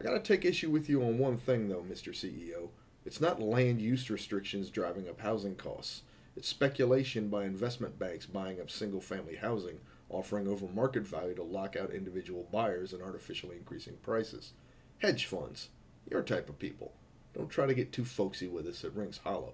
I 0.04 0.06
gotta 0.08 0.20
take 0.20 0.44
issue 0.44 0.70
with 0.70 0.90
you 0.90 1.02
on 1.02 1.18
one 1.18 1.38
thing 1.38 1.70
though, 1.70 1.86
Mr. 1.90 2.10
CEO. 2.10 2.68
It's 3.06 3.22
not 3.22 3.42
land 3.42 3.82
use 3.82 4.10
restrictions 4.10 4.70
driving 4.70 5.08
up 5.08 5.22
housing 5.22 5.56
costs. 5.56 6.02
It's 6.36 6.50
speculation 6.50 7.30
by 7.30 7.46
investment 7.46 7.98
banks 7.98 8.26
buying 8.26 8.60
up 8.60 8.70
single 8.70 9.00
family 9.00 9.38
housing 9.38 9.80
offering 10.10 10.46
over 10.50 10.68
market 10.68 11.08
value 11.08 11.36
to 11.36 11.44
lock 11.44 11.78
out 11.78 11.94
individual 11.94 12.50
buyers 12.52 12.92
and 12.92 13.02
artificially 13.02 13.56
increasing 13.56 13.96
prices. 14.02 14.52
Hedge 14.98 15.26
funds, 15.26 15.70
your 16.12 16.22
type 16.22 16.50
of 16.50 16.60
people. 16.60 16.92
Don't 17.34 17.50
try 17.50 17.66
to 17.66 17.74
get 17.74 17.94
too 17.94 18.04
folksy 18.04 18.50
with 18.50 18.68
us, 18.68 18.84
it 18.84 18.92
rings 18.92 19.22
hollow. 19.24 19.54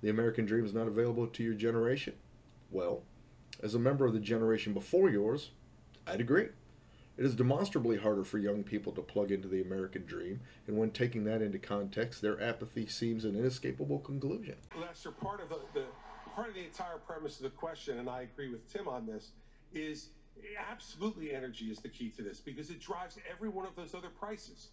The 0.00 0.10
American 0.10 0.46
dream 0.46 0.64
is 0.64 0.74
not 0.74 0.88
available 0.88 1.28
to 1.28 1.44
your 1.44 1.54
generation? 1.54 2.14
Well, 2.72 3.04
as 3.62 3.76
a 3.76 3.78
member 3.78 4.04
of 4.04 4.14
the 4.14 4.18
generation 4.18 4.74
before 4.74 5.10
yours, 5.10 5.50
I'd 6.08 6.20
agree. 6.20 6.48
It 7.20 7.26
is 7.26 7.34
demonstrably 7.34 7.98
harder 7.98 8.24
for 8.24 8.38
young 8.38 8.62
people 8.62 8.92
to 8.92 9.02
plug 9.02 9.30
into 9.30 9.46
the 9.46 9.60
American 9.60 10.06
dream, 10.06 10.40
and 10.66 10.78
when 10.78 10.90
taking 10.90 11.22
that 11.24 11.42
into 11.42 11.58
context, 11.58 12.22
their 12.22 12.42
apathy 12.42 12.86
seems 12.86 13.26
an 13.26 13.36
inescapable 13.36 13.98
conclusion. 13.98 14.54
Lester, 14.80 15.10
part 15.10 15.42
of 15.42 15.50
the, 15.50 15.56
the 15.74 15.84
part 16.34 16.48
of 16.48 16.54
the 16.54 16.64
entire 16.64 16.96
premise 16.96 17.36
of 17.36 17.42
the 17.42 17.50
question, 17.50 17.98
and 17.98 18.08
I 18.08 18.22
agree 18.22 18.48
with 18.48 18.66
Tim 18.72 18.88
on 18.88 19.04
this, 19.04 19.32
is 19.74 20.08
absolutely 20.70 21.34
energy 21.34 21.66
is 21.66 21.80
the 21.80 21.90
key 21.90 22.08
to 22.16 22.22
this 22.22 22.40
because 22.40 22.70
it 22.70 22.80
drives 22.80 23.18
every 23.30 23.50
one 23.50 23.66
of 23.66 23.76
those 23.76 23.94
other 23.94 24.08
prices. 24.08 24.68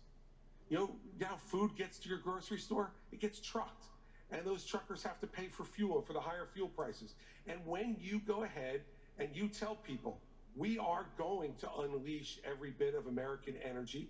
You 0.70 0.78
know, 0.78 0.96
now 1.20 1.36
food 1.36 1.76
gets 1.76 2.00
to 2.00 2.08
your 2.08 2.20
grocery 2.20 2.60
store, 2.60 2.94
it 3.12 3.20
gets 3.20 3.42
trucked. 3.42 3.88
And 4.32 4.46
those 4.46 4.64
truckers 4.64 5.04
have 5.04 5.20
to 5.20 5.28
pay 5.28 5.50
for 5.50 5.66
fuel, 5.66 6.02
for 6.02 6.14
the 6.14 6.22
higher 6.22 6.48
fuel 6.54 6.70
prices. 6.70 7.16
And 7.46 7.60
when 7.66 7.98
you 8.00 8.22
go 8.26 8.44
ahead 8.44 8.84
and 9.20 9.28
you 9.34 9.50
tell 9.50 9.76
people, 9.76 10.22
we 10.58 10.80
are 10.80 11.06
going 11.18 11.54
to 11.60 11.70
unleash 11.80 12.40
every 12.44 12.72
bit 12.72 12.96
of 12.96 13.08
American 13.08 13.56
energy, 13.64 14.10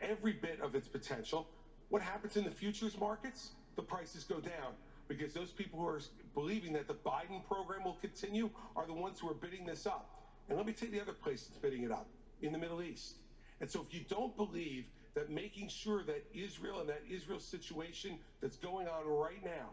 every 0.00 0.32
bit 0.32 0.60
of 0.60 0.74
its 0.74 0.88
potential, 0.88 1.46
what 1.88 2.02
happens 2.02 2.36
in 2.36 2.44
the 2.44 2.50
futures 2.50 2.98
markets? 2.98 3.50
The 3.76 3.82
prices 3.82 4.24
go 4.24 4.40
down 4.40 4.72
because 5.08 5.32
those 5.32 5.50
people 5.50 5.78
who 5.78 5.86
are 5.86 6.00
believing 6.34 6.72
that 6.72 6.88
the 6.88 6.94
Biden 6.94 7.46
program 7.46 7.84
will 7.84 7.98
continue 8.00 8.50
are 8.74 8.86
the 8.86 8.92
ones 8.92 9.20
who 9.20 9.28
are 9.28 9.34
bidding 9.34 9.66
this 9.66 9.86
up. 9.86 10.08
And 10.48 10.56
let 10.56 10.66
me 10.66 10.72
tell 10.72 10.88
you 10.88 10.94
the 10.96 11.02
other 11.02 11.12
place 11.12 11.44
that's 11.44 11.58
bidding 11.58 11.84
it 11.84 11.92
up 11.92 12.06
in 12.40 12.52
the 12.52 12.58
Middle 12.58 12.82
East. 12.82 13.16
And 13.60 13.70
so 13.70 13.84
if 13.86 13.94
you 13.94 14.04
don't 14.08 14.36
believe 14.36 14.84
that 15.14 15.30
making 15.30 15.68
sure 15.68 16.02
that 16.04 16.24
Israel 16.34 16.80
and 16.80 16.88
that 16.88 17.02
Israel 17.08 17.38
situation 17.38 18.18
that's 18.40 18.56
going 18.56 18.88
on 18.88 19.06
right 19.06 19.44
now 19.44 19.68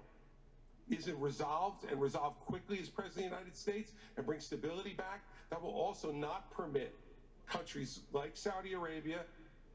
isn't 0.89 1.19
resolved 1.19 1.85
and 1.89 2.01
resolved 2.01 2.39
quickly 2.41 2.79
as 2.79 2.89
President 2.89 3.25
of 3.25 3.31
the 3.31 3.37
United 3.37 3.57
States 3.57 3.91
and 4.17 4.25
bring 4.25 4.39
stability 4.39 4.93
back, 4.93 5.23
that 5.49 5.61
will 5.61 5.71
also 5.71 6.11
not 6.11 6.51
permit 6.51 6.95
countries 7.47 8.01
like 8.13 8.37
Saudi 8.37 8.73
Arabia 8.73 9.21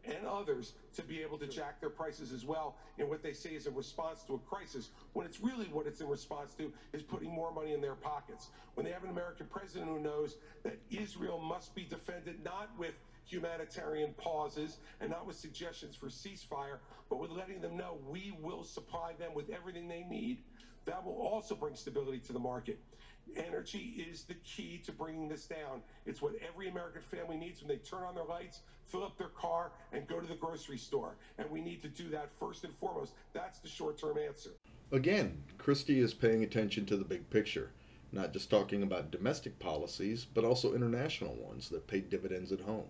and 0.07 0.27
others 0.27 0.75
to 0.95 1.03
be 1.03 1.23
able 1.23 1.39
to 1.39 1.47
jack 1.47 1.81
their 1.81 1.91
prices 1.91 2.33
as 2.33 2.45
well 2.45 2.77
in 2.99 3.09
what 3.09 3.23
they 3.23 3.33
say 3.33 3.51
is 3.51 3.67
in 3.67 3.75
response 3.75 4.23
to 4.25 4.35
a 4.35 4.39
crisis, 4.39 4.91
when 5.15 5.27
it's 5.27 5.41
really 5.41 5.67
what 5.67 5.87
it's 5.87 6.01
in 6.01 6.09
response 6.09 6.53
to 6.55 6.71
is 6.93 7.03
putting 7.03 7.31
more 7.31 7.53
money 7.53 7.73
in 7.73 7.81
their 7.81 7.95
pockets. 7.95 8.49
When 8.75 8.85
they 8.85 8.93
have 8.93 9.05
an 9.05 9.11
American 9.11 9.47
president 9.47 9.91
who 9.91 9.99
knows 9.99 10.37
that 10.63 10.79
Israel 10.91 11.39
must 11.39 11.75
be 11.75 11.85
defended 11.85 12.45
not 12.45 12.69
with 12.79 12.95
humanitarian 13.27 14.13
pauses 14.19 14.77
and 15.01 15.11
not 15.11 15.27
with 15.27 15.37
suggestions 15.37 15.97
for 15.97 16.09
ceasefire, 16.09 16.79
but 17.09 17.19
with 17.19 17.31
letting 17.31 17.61
them 17.61 17.77
know 17.77 17.97
we 18.07 18.37
will 18.43 18.63
supply 18.63 19.15
them 19.19 19.33
with 19.35 19.49
everything 19.49 19.89
they 19.89 20.05
need. 20.05 20.39
That 20.85 21.03
will 21.03 21.17
also 21.17 21.55
bring 21.55 21.75
stability 21.75 22.19
to 22.21 22.35
the 22.35 22.39
market. 22.39 22.79
Energy 23.37 24.05
is 24.11 24.25
the 24.25 24.35
key 24.45 24.81
to 24.85 24.93
bringing 24.93 25.29
this 25.29 25.47
down. 25.47 25.83
It's 26.07 26.23
what 26.23 26.35
every 26.47 26.69
American 26.69 27.03
family 27.03 27.37
needs 27.37 27.61
when 27.61 27.69
they 27.69 27.77
turn 27.77 28.03
on 28.03 28.15
their 28.15 28.25
lights, 28.25 28.61
fill 28.87 29.05
up 29.05 29.17
their 29.19 29.29
car, 29.29 29.73
and 29.93 30.07
go 30.07 30.21
to 30.21 30.27
the 30.27 30.35
grocery 30.35 30.79
store. 30.79 31.17
And 31.39 31.51
we 31.51 31.61
need 31.61 31.83
to 31.83 31.89
do 31.89 32.09
that 32.11 32.31
first 32.39 32.65
and 32.65 32.75
foremost. 32.77 33.15
That's 33.33 33.59
the 33.59 33.69
short 33.69 33.99
term 33.99 34.19
answer. 34.19 34.51
Again, 34.93 35.43
Christie 35.59 36.01
is 36.01 36.15
paying 36.15 36.45
attention 36.45 36.87
to 36.87 36.97
the 36.97 37.05
big 37.05 37.29
picture, 37.31 37.71
not 38.13 38.33
just 38.33 38.51
talking 38.51 38.83
about 38.83 39.11
domestic 39.11 39.59
policies, 39.59 40.25
but 40.25 40.45
also 40.45 40.75
international 40.75 41.35
ones 41.35 41.69
that 41.71 41.87
pay 41.87 42.01
dividends 42.01 42.53
at 42.53 42.61
home. 42.61 42.87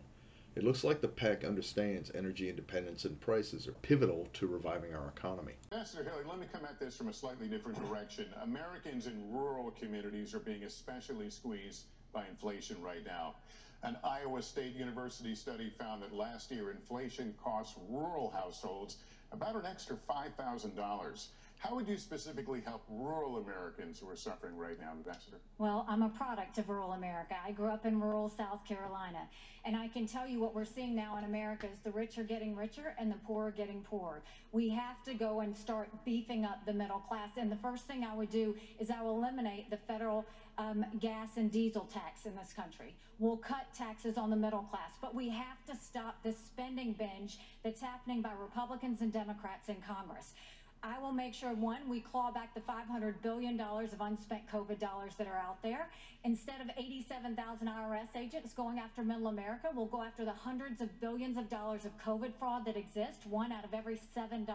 It 0.56 0.62
looks 0.62 0.84
like 0.84 1.00
the 1.00 1.08
pack 1.08 1.42
understands 1.42 2.12
energy 2.14 2.48
independence 2.48 3.04
and 3.04 3.20
prices 3.20 3.66
are 3.66 3.72
pivotal 3.72 4.28
to 4.34 4.46
reviving 4.46 4.94
our 4.94 5.08
economy. 5.08 5.54
Ambassador 5.72 6.04
Haley, 6.08 6.22
let 6.28 6.38
me 6.38 6.46
come 6.52 6.64
at 6.64 6.78
this 6.78 6.96
from 6.96 7.08
a 7.08 7.12
slightly 7.12 7.48
different 7.48 7.76
direction. 7.88 8.26
Americans 8.40 9.08
in 9.08 9.32
rural 9.32 9.72
communities 9.72 10.32
are 10.32 10.38
being 10.38 10.62
especially 10.62 11.28
squeezed 11.28 11.86
by 12.12 12.24
inflation 12.30 12.80
right 12.80 13.04
now. 13.04 13.34
An 13.82 13.96
Iowa 14.04 14.40
State 14.42 14.76
University 14.76 15.34
study 15.34 15.72
found 15.76 16.02
that 16.02 16.14
last 16.14 16.52
year 16.52 16.70
inflation 16.70 17.34
cost 17.42 17.76
rural 17.90 18.30
households 18.30 18.98
about 19.32 19.56
an 19.56 19.66
extra 19.66 19.96
$5,000. 20.08 21.26
How 21.64 21.74
would 21.74 21.88
you 21.88 21.96
specifically 21.96 22.60
help 22.60 22.82
rural 22.90 23.38
Americans 23.38 23.98
who 23.98 24.06
are 24.10 24.16
suffering 24.16 24.58
right 24.58 24.78
now, 24.78 24.90
Ambassador? 24.92 25.38
Well, 25.56 25.86
I'm 25.88 26.02
a 26.02 26.10
product 26.10 26.58
of 26.58 26.68
rural 26.68 26.92
America. 26.92 27.36
I 27.42 27.52
grew 27.52 27.68
up 27.68 27.86
in 27.86 27.98
rural 27.98 28.28
South 28.28 28.66
Carolina. 28.66 29.26
And 29.64 29.74
I 29.74 29.88
can 29.88 30.06
tell 30.06 30.28
you 30.28 30.38
what 30.38 30.54
we're 30.54 30.66
seeing 30.66 30.94
now 30.94 31.16
in 31.16 31.24
America 31.24 31.66
is 31.66 31.78
the 31.82 31.90
rich 31.90 32.18
are 32.18 32.22
getting 32.22 32.54
richer 32.54 32.94
and 32.98 33.10
the 33.10 33.16
poor 33.26 33.46
are 33.46 33.50
getting 33.50 33.80
poorer. 33.80 34.22
We 34.52 34.68
have 34.68 35.02
to 35.04 35.14
go 35.14 35.40
and 35.40 35.56
start 35.56 35.88
beefing 36.04 36.44
up 36.44 36.66
the 36.66 36.74
middle 36.74 36.98
class. 36.98 37.30
And 37.38 37.50
the 37.50 37.56
first 37.56 37.86
thing 37.86 38.04
I 38.04 38.14
would 38.14 38.30
do 38.30 38.54
is 38.78 38.90
I 38.90 39.00
will 39.00 39.16
eliminate 39.16 39.70
the 39.70 39.78
federal 39.78 40.26
um, 40.58 40.84
gas 41.00 41.38
and 41.38 41.50
diesel 41.50 41.88
tax 41.90 42.26
in 42.26 42.36
this 42.36 42.52
country. 42.52 42.94
We'll 43.18 43.38
cut 43.38 43.72
taxes 43.74 44.18
on 44.18 44.28
the 44.28 44.36
middle 44.36 44.64
class. 44.64 44.98
But 45.00 45.14
we 45.14 45.30
have 45.30 45.64
to 45.66 45.74
stop 45.82 46.22
this 46.22 46.36
spending 46.36 46.92
binge 46.92 47.38
that's 47.62 47.80
happening 47.80 48.20
by 48.20 48.32
Republicans 48.38 49.00
and 49.00 49.10
Democrats 49.10 49.70
in 49.70 49.76
Congress. 49.76 50.34
I 50.84 50.98
will 50.98 51.12
make 51.12 51.32
sure, 51.32 51.54
one, 51.54 51.88
we 51.88 52.00
claw 52.00 52.30
back 52.30 52.52
the 52.52 52.60
$500 52.60 53.14
billion 53.22 53.58
of 53.58 54.00
unspent 54.00 54.42
COVID 54.52 54.78
dollars 54.78 55.14
that 55.16 55.26
are 55.26 55.38
out 55.38 55.62
there. 55.62 55.88
Instead 56.24 56.60
of 56.60 56.68
87,000 56.76 57.66
IRS 57.66 58.14
agents 58.14 58.52
going 58.52 58.78
after 58.78 59.02
middle 59.02 59.28
America, 59.28 59.70
we'll 59.74 59.86
go 59.86 60.02
after 60.02 60.26
the 60.26 60.32
hundreds 60.32 60.82
of 60.82 61.00
billions 61.00 61.38
of 61.38 61.48
dollars 61.48 61.86
of 61.86 61.98
COVID 62.04 62.34
fraud 62.38 62.66
that 62.66 62.76
exists, 62.76 63.24
one 63.24 63.50
out 63.50 63.64
of 63.64 63.72
every 63.72 63.98
$7. 64.14 64.46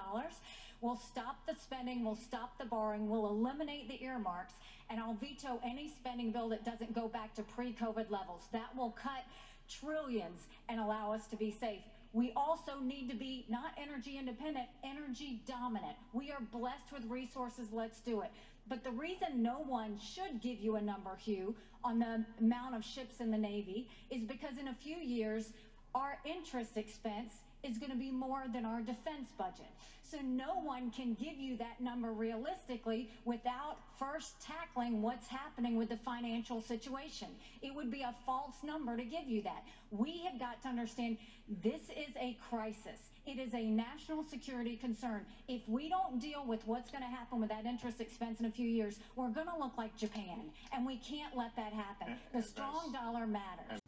We'll 0.81 0.97
stop 0.97 1.37
the 1.47 1.55
spending, 1.55 2.05
we'll 2.05 2.15
stop 2.15 2.59
the 2.59 2.65
borrowing, 2.65 3.09
we'll 3.09 3.27
eliminate 3.27 3.89
the 3.89 4.01
earmarks, 4.05 4.53
and 4.91 4.99
I'll 4.99 5.15
veto 5.15 5.59
any 5.65 5.87
spending 5.87 6.31
bill 6.31 6.49
that 6.49 6.63
doesn't 6.63 6.93
go 6.93 7.07
back 7.07 7.33
to 7.35 7.41
pre-COVID 7.41 8.11
levels. 8.11 8.43
That 8.51 8.69
will 8.77 8.91
cut 8.91 9.25
trillions 9.67 10.41
and 10.69 10.79
allow 10.79 11.11
us 11.11 11.25
to 11.27 11.35
be 11.35 11.49
safe. 11.59 11.81
We 12.11 12.31
also 12.35 12.79
need 12.81 13.09
to 13.09 13.15
be 13.15 13.45
not 13.49 13.71
energy 13.77 14.17
independent, 14.17 14.65
energy 14.83 15.41
dominant. 15.47 15.95
We 16.11 16.31
are 16.31 16.41
blessed 16.51 16.91
with 16.91 17.05
resources. 17.05 17.67
Let's 17.71 17.99
do 17.99 18.21
it. 18.21 18.31
But 18.67 18.83
the 18.83 18.91
reason 18.91 19.43
no 19.43 19.59
one 19.59 19.97
should 19.99 20.41
give 20.41 20.59
you 20.59 20.75
a 20.75 20.81
number, 20.81 21.15
Hugh, 21.15 21.55
on 21.83 21.99
the 21.99 22.25
amount 22.39 22.75
of 22.75 22.83
ships 22.83 23.19
in 23.19 23.31
the 23.31 23.37
Navy 23.37 23.87
is 24.09 24.23
because 24.23 24.57
in 24.59 24.69
a 24.69 24.73
few 24.73 24.97
years, 24.97 25.53
our 25.93 26.17
interest 26.25 26.77
expense 26.77 27.33
is 27.63 27.77
going 27.77 27.91
to 27.91 27.97
be 27.97 28.11
more 28.11 28.43
than 28.53 28.65
our 28.65 28.81
defense 28.81 29.29
budget. 29.37 29.69
So 30.09 30.17
no 30.23 30.59
one 30.63 30.89
can 30.89 31.13
give 31.13 31.37
you 31.37 31.55
that 31.57 31.79
number 31.79 32.11
realistically 32.11 33.11
without 33.25 33.77
first 33.99 34.41
tackling 34.41 35.03
what's 35.03 35.27
happening 35.27 35.75
with 35.77 35.89
the 35.89 35.97
financial 35.97 36.63
situation. 36.63 37.27
It 37.61 37.75
would 37.75 37.91
be 37.91 38.01
a 38.01 38.15
false 38.25 38.55
number 38.63 38.97
to 38.97 39.03
give 39.03 39.27
you 39.27 39.43
that. 39.43 39.63
We 39.91 40.23
have 40.23 40.39
got 40.39 40.63
to 40.63 40.67
understand 40.67 41.17
this 41.61 41.83
is 41.89 42.15
a 42.19 42.35
crisis. 42.49 43.11
It 43.27 43.37
is 43.37 43.53
a 43.53 43.63
national 43.63 44.23
security 44.23 44.77
concern. 44.77 45.25
If 45.47 45.61
we 45.67 45.89
don't 45.89 46.19
deal 46.19 46.43
with 46.43 46.65
what's 46.65 46.89
going 46.89 47.03
to 47.03 47.09
happen 47.09 47.39
with 47.39 47.49
that 47.49 47.65
interest 47.65 48.01
expense 48.01 48.39
in 48.39 48.47
a 48.47 48.51
few 48.51 48.67
years, 48.67 48.97
we're 49.15 49.29
going 49.29 49.47
to 49.47 49.59
look 49.59 49.77
like 49.77 49.95
Japan. 49.95 50.49
And 50.73 50.87
we 50.87 50.97
can't 50.97 51.37
let 51.37 51.55
that 51.55 51.71
happen. 51.71 52.15
The 52.33 52.41
strong 52.41 52.91
dollar 52.91 53.27
matters. 53.27 53.79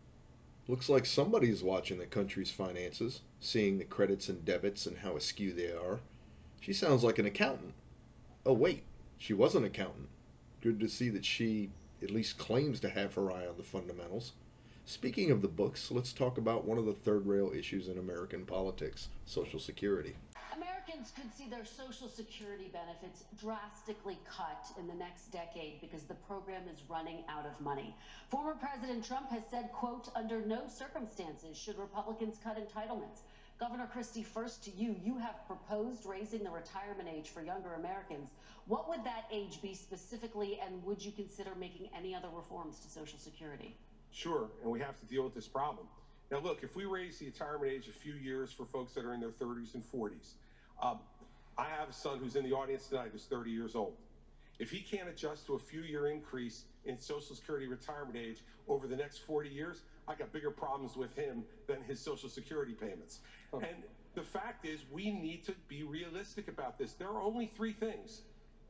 Looks 0.67 0.87
like 0.87 1.07
somebody's 1.07 1.63
watching 1.63 1.97
the 1.97 2.05
country's 2.05 2.51
finances, 2.51 3.21
seeing 3.39 3.79
the 3.79 3.85
credits 3.85 4.29
and 4.29 4.45
debits 4.45 4.85
and 4.85 4.95
how 4.95 5.15
askew 5.15 5.53
they 5.53 5.71
are. 5.71 5.99
She 6.61 6.73
sounds 6.73 7.03
like 7.03 7.17
an 7.17 7.25
accountant. 7.25 7.73
Oh, 8.45 8.53
wait, 8.53 8.83
she 9.17 9.33
was 9.33 9.55
an 9.55 9.63
accountant. 9.63 10.09
Good 10.61 10.79
to 10.81 10.87
see 10.87 11.09
that 11.09 11.25
she 11.25 11.71
at 12.03 12.11
least 12.11 12.37
claims 12.37 12.79
to 12.81 12.89
have 12.89 13.15
her 13.15 13.31
eye 13.31 13.47
on 13.47 13.57
the 13.57 13.63
fundamentals. 13.63 14.33
Speaking 14.85 15.31
of 15.31 15.41
the 15.41 15.47
books, 15.47 15.89
let's 15.89 16.13
talk 16.13 16.37
about 16.37 16.65
one 16.65 16.77
of 16.77 16.85
the 16.85 16.93
third 16.93 17.25
rail 17.25 17.51
issues 17.51 17.87
in 17.87 17.97
American 17.97 18.45
politics 18.45 19.09
Social 19.25 19.59
Security. 19.59 20.13
Americans 20.55 21.11
could 21.15 21.33
see 21.33 21.49
their 21.49 21.65
Social 21.65 22.07
Security 22.07 22.69
benefits 22.71 23.23
drastically 23.39 24.19
cut 24.29 24.67
in 24.77 24.85
the 24.85 24.93
next 24.93 25.31
decade 25.31 25.81
because 25.81 26.03
the 26.03 26.13
program 26.13 26.63
is 26.71 26.83
running 26.87 27.23
out 27.27 27.47
of 27.47 27.59
money. 27.59 27.95
Former 28.29 28.53
President 28.53 29.03
Trump 29.03 29.31
has 29.31 29.41
said, 29.49 29.71
quote, 29.71 30.09
under 30.15 30.45
no 30.45 30.67
circumstances 30.67 31.57
should 31.57 31.79
Republicans 31.79 32.37
cut 32.43 32.57
entitlements. 32.57 33.21
Governor 33.61 33.85
Christie, 33.93 34.23
first 34.23 34.63
to 34.63 34.71
you, 34.71 34.95
you 35.05 35.19
have 35.19 35.35
proposed 35.45 36.07
raising 36.07 36.43
the 36.43 36.49
retirement 36.49 37.07
age 37.07 37.29
for 37.29 37.43
younger 37.43 37.75
Americans. 37.75 38.31
What 38.65 38.89
would 38.89 39.03
that 39.03 39.25
age 39.31 39.61
be 39.61 39.75
specifically, 39.75 40.59
and 40.65 40.83
would 40.83 41.05
you 41.05 41.11
consider 41.11 41.51
making 41.53 41.87
any 41.95 42.15
other 42.15 42.29
reforms 42.35 42.79
to 42.79 42.89
Social 42.89 43.19
Security? 43.19 43.77
Sure, 44.11 44.47
and 44.63 44.71
we 44.71 44.79
have 44.79 44.99
to 44.99 45.05
deal 45.05 45.23
with 45.23 45.35
this 45.35 45.47
problem. 45.47 45.85
Now, 46.31 46.39
look, 46.39 46.63
if 46.63 46.75
we 46.75 46.85
raise 46.85 47.19
the 47.19 47.27
retirement 47.27 47.71
age 47.71 47.87
a 47.87 47.91
few 47.91 48.15
years 48.15 48.51
for 48.51 48.65
folks 48.65 48.93
that 48.93 49.05
are 49.05 49.13
in 49.13 49.19
their 49.19 49.29
30s 49.29 49.75
and 49.75 49.83
40s, 49.93 50.31
um, 50.81 50.97
I 51.55 51.65
have 51.65 51.87
a 51.87 51.93
son 51.93 52.17
who's 52.17 52.35
in 52.35 52.43
the 52.43 52.53
audience 52.53 52.87
tonight 52.87 53.09
who's 53.11 53.25
30 53.25 53.51
years 53.51 53.75
old. 53.75 53.93
If 54.57 54.71
he 54.71 54.79
can't 54.79 55.07
adjust 55.07 55.45
to 55.45 55.53
a 55.53 55.59
few 55.59 55.81
year 55.81 56.07
increase 56.07 56.63
in 56.85 56.97
Social 56.97 57.35
Security 57.35 57.67
retirement 57.67 58.17
age 58.17 58.37
over 58.67 58.87
the 58.87 58.95
next 58.95 59.19
40 59.19 59.49
years, 59.49 59.83
I 60.07 60.15
got 60.15 60.31
bigger 60.33 60.51
problems 60.51 60.95
with 60.95 61.15
him 61.15 61.43
than 61.67 61.81
his 61.83 61.99
Social 61.99 62.29
Security 62.29 62.73
payments. 62.73 63.19
Oh. 63.53 63.59
And 63.59 63.83
the 64.15 64.23
fact 64.23 64.65
is, 64.65 64.81
we 64.91 65.11
need 65.11 65.45
to 65.45 65.53
be 65.67 65.83
realistic 65.83 66.47
about 66.47 66.77
this. 66.77 66.93
There 66.93 67.07
are 67.07 67.21
only 67.21 67.51
three 67.55 67.73
things 67.73 68.21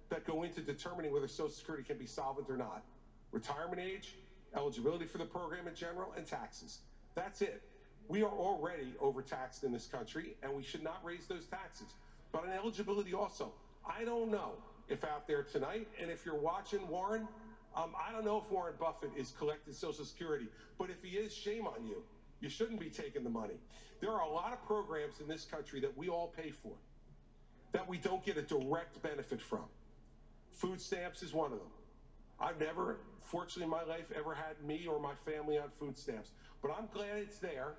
that 0.10 0.26
go 0.26 0.44
into 0.44 0.62
determining 0.62 1.12
whether 1.12 1.28
Social 1.28 1.50
Security 1.50 1.84
can 1.84 1.98
be 1.98 2.06
solvent 2.06 2.50
or 2.50 2.58
not 2.58 2.84
retirement 3.32 3.82
age, 3.82 4.16
eligibility 4.56 5.06
for 5.06 5.18
the 5.18 5.26
program 5.26 5.68
in 5.68 5.74
general, 5.74 6.14
and 6.18 6.28
taxes. 6.28 6.80
That's 7.16 7.42
it. 7.42 7.62
We 8.08 8.24
are 8.24 8.30
already 8.30 8.94
overtaxed 9.00 9.64
in 9.64 9.72
this 9.72 9.88
country, 9.88 10.36
and 10.44 10.54
we 10.54 10.64
should 10.64 10.84
not 10.84 11.00
raise 11.04 11.28
those 11.28 11.46
taxes. 11.46 11.88
But 12.32 12.44
on 12.44 12.50
eligibility 12.50 13.14
also, 13.14 13.54
I 13.88 14.04
don't 14.04 14.30
know 14.30 14.52
if 14.90 15.04
out 15.06 15.28
there 15.28 15.44
tonight, 15.44 15.88
and 16.02 16.12
if 16.12 16.26
you're 16.26 16.36
watching 16.36 16.86
Warren, 16.88 17.28
um, 17.76 17.92
I 17.96 18.12
don't 18.12 18.26
know 18.26 18.38
if 18.38 18.52
Warren 18.52 18.76
Buffett 18.80 19.12
is 19.16 19.34
collecting 19.38 19.74
Social 19.74 20.06
Security, 20.06 20.48
but 20.78 20.90
if 20.90 21.02
he 21.04 21.18
is, 21.18 21.34
shame 21.34 21.66
on 21.68 21.86
you. 21.86 22.04
You 22.40 22.50
shouldn't 22.50 22.80
be 22.80 22.90
taking 22.90 23.24
the 23.24 23.30
money. 23.30 23.60
There 24.02 24.12
are 24.12 24.22
a 24.22 24.30
lot 24.30 24.52
of 24.52 24.66
programs 24.66 25.20
in 25.20 25.28
this 25.28 25.46
country 25.46 25.80
that 25.82 25.96
we 25.96 26.10
all 26.10 26.34
pay 26.36 26.50
for 26.50 26.74
that 27.72 27.88
we 27.88 27.98
don't 27.98 28.24
get 28.26 28.38
a 28.38 28.42
direct 28.42 29.02
benefit 29.02 29.42
from. 29.42 29.66
Food 30.52 30.82
stamps 30.82 31.24
is 31.24 31.34
one 31.34 31.54
of 31.54 31.60
them. 31.60 31.68
I've 32.40 32.60
never, 32.60 32.98
fortunately 33.22 33.64
in 33.64 33.70
my 33.70 33.84
life, 33.84 34.12
ever 34.16 34.34
had 34.34 34.62
me 34.66 34.88
or 34.88 35.00
my 35.00 35.14
family 35.26 35.58
on 35.58 35.70
food 35.80 35.98
stamps, 35.98 36.32
but 36.62 36.72
I'm 36.72 36.90
glad 36.94 37.18
it's 37.18 37.38
there 37.38 37.76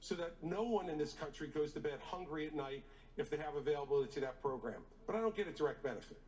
so 0.00 0.14
that 0.16 0.34
no 0.42 0.62
one 0.62 0.88
in 0.88 0.98
this 0.98 1.14
country 1.14 1.48
goes 1.48 1.72
to 1.72 1.80
bed 1.80 1.98
hungry 2.04 2.46
at 2.46 2.54
night 2.54 2.84
if 3.16 3.30
they 3.30 3.38
have 3.38 3.56
availability 3.56 4.12
to 4.12 4.20
that 4.20 4.40
program. 4.42 4.82
But 5.06 5.16
I 5.16 5.20
don't 5.20 5.34
get 5.34 5.48
a 5.48 5.52
direct 5.52 5.82
benefit. 5.82 6.18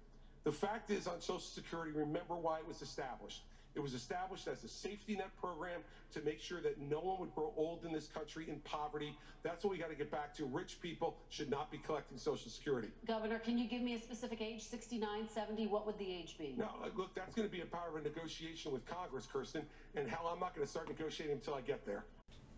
The 0.49 0.55
fact 0.55 0.91
is 0.91 1.07
on 1.07 1.20
Social 1.20 1.41
Security, 1.41 1.93
remember 1.93 2.35
why 2.35 2.61
it 2.61 2.66
was 2.66 2.81
established. 2.81 3.43
It 3.75 3.81
was 3.81 3.93
established 3.93 4.49
as 4.49 4.65
a 4.65 4.69
safety 4.69 5.15
net 5.15 5.29
program 5.39 5.83
to 6.15 6.23
make 6.23 6.41
sure 6.41 6.62
that 6.62 6.81
no 6.81 7.01
one 7.01 7.20
would 7.20 7.35
grow 7.35 7.53
old 7.55 7.85
in 7.85 7.93
this 7.93 8.07
country 8.07 8.49
in 8.49 8.59
poverty. 8.61 9.15
That's 9.43 9.62
what 9.62 9.73
we 9.73 9.77
got 9.77 9.91
to 9.91 9.95
get 9.95 10.11
back 10.11 10.35
to. 10.37 10.47
Rich 10.47 10.81
people 10.81 11.19
should 11.29 11.51
not 11.51 11.70
be 11.70 11.77
collecting 11.77 12.16
Social 12.16 12.51
Security. 12.51 12.89
Governor, 13.07 13.39
can 13.39 13.59
you 13.59 13.69
give 13.69 13.83
me 13.83 13.95
a 13.95 14.01
specific 14.01 14.41
age? 14.41 14.62
69, 14.62 15.29
70? 15.29 15.66
What 15.66 15.85
would 15.85 15.99
the 15.99 16.11
age 16.11 16.37
be? 16.39 16.55
No, 16.57 16.70
uh, 16.83 16.89
look, 16.97 17.15
that's 17.15 17.35
going 17.35 17.47
to 17.47 17.55
be 17.55 17.61
a 17.61 17.66
power 17.66 17.91
of 17.91 17.97
a 17.97 18.01
negotiation 18.01 18.73
with 18.73 18.87
Congress, 18.87 19.27
Kristen. 19.27 19.66
And 19.97 20.09
hell, 20.09 20.31
I'm 20.33 20.41
not 20.41 20.55
going 20.55 20.66
to 20.66 20.70
start 20.70 20.89
negotiating 20.89 21.35
until 21.35 21.57
I 21.57 21.61
get 21.61 21.85
there. 21.85 22.07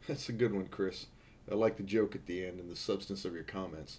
That's 0.07 0.29
a 0.29 0.33
good 0.33 0.55
one, 0.55 0.69
Chris. 0.69 1.07
I 1.51 1.57
like 1.57 1.77
the 1.77 1.83
joke 1.83 2.15
at 2.15 2.25
the 2.27 2.47
end 2.47 2.61
and 2.61 2.71
the 2.71 2.77
substance 2.77 3.25
of 3.25 3.35
your 3.35 3.43
comments. 3.43 3.99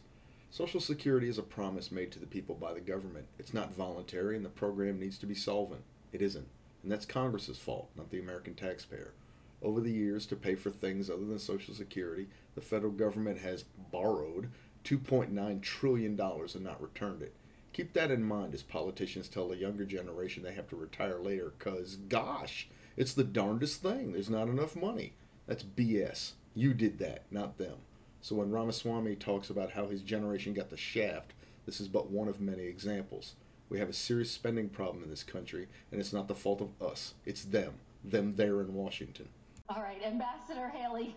Social 0.53 0.82
Security 0.82 1.30
is 1.30 1.38
a 1.38 1.44
promise 1.44 1.94
made 1.94 2.11
to 2.11 2.19
the 2.19 2.26
people 2.26 2.56
by 2.56 2.73
the 2.73 2.82
government. 2.82 3.26
It's 3.40 3.53
not 3.53 3.73
voluntary, 3.73 4.36
and 4.36 4.44
the 4.44 4.49
program 4.49 4.99
needs 4.99 5.18
to 5.19 5.26
be 5.26 5.34
solvent. 5.34 5.82
It 6.11 6.22
isn't. 6.22 6.45
And 6.84 6.91
that's 6.91 7.06
Congress's 7.06 7.57
fault, 7.57 7.90
not 7.95 8.10
the 8.10 8.19
American 8.19 8.53
taxpayer. 8.53 9.14
Over 9.61 9.80
the 9.80 9.94
years, 9.94 10.26
to 10.26 10.36
pay 10.36 10.56
for 10.56 10.69
things 10.69 11.10
other 11.10 11.23
than 11.23 11.40
Social 11.40 11.73
Security, 11.73 12.28
the 12.53 12.60
federal 12.60 12.91
government 12.91 13.40
has 13.40 13.64
borrowed 13.94 14.49
$2.9 14.84 15.61
trillion 15.61 16.19
and 16.19 16.64
not 16.65 16.82
returned 16.82 17.22
it. 17.22 17.34
Keep 17.72 17.94
that 17.94 18.11
in 18.11 18.22
mind 18.22 18.53
as 18.53 18.61
politicians 18.61 19.30
tell 19.30 19.48
the 19.48 19.56
younger 19.56 19.86
generation 19.86 20.44
they 20.44 20.53
have 20.53 20.68
to 20.68 20.76
retire 20.76 21.22
later 21.22 21.53
because, 21.57 21.95
gosh, 21.95 22.68
it's 22.98 23.14
the 23.14 23.23
darndest 23.23 23.82
thing. 23.82 24.11
There's 24.11 24.30
not 24.30 24.49
enough 24.49 24.76
money. 24.76 25.14
That's 25.48 25.64
BS. 25.64 26.34
You 26.53 26.73
did 26.73 26.99
that, 26.99 27.23
not 27.32 27.57
them. 27.57 27.78
So 28.22 28.35
when 28.35 28.52
Ramaswamy 28.52 29.15
talks 29.15 29.49
about 29.49 29.72
how 29.72 29.88
his 29.88 30.02
generation 30.02 30.53
got 30.53 30.69
the 30.69 30.77
shaft, 30.77 31.34
this 31.65 31.81
is 31.81 31.88
but 31.88 32.11
one 32.11 32.27
of 32.27 32.39
many 32.39 32.64
examples. 32.64 33.34
We 33.69 33.80
have 33.80 33.89
a 33.89 33.93
serious 33.93 34.30
spending 34.30 34.69
problem 34.69 35.03
in 35.03 35.10
this 35.10 35.23
country, 35.23 35.68
and 35.91 35.99
it's 35.99 36.14
not 36.14 36.27
the 36.27 36.35
fault 36.35 36.61
of 36.61 36.88
us. 36.88 37.15
It's 37.26 37.45
them. 37.45 37.73
Them 38.03 38.35
there 38.35 38.61
in 38.61 38.73
Washington. 38.76 39.27
All 39.69 39.81
right, 39.81 40.03
Ambassador 40.03 40.68
Haley, 40.68 41.15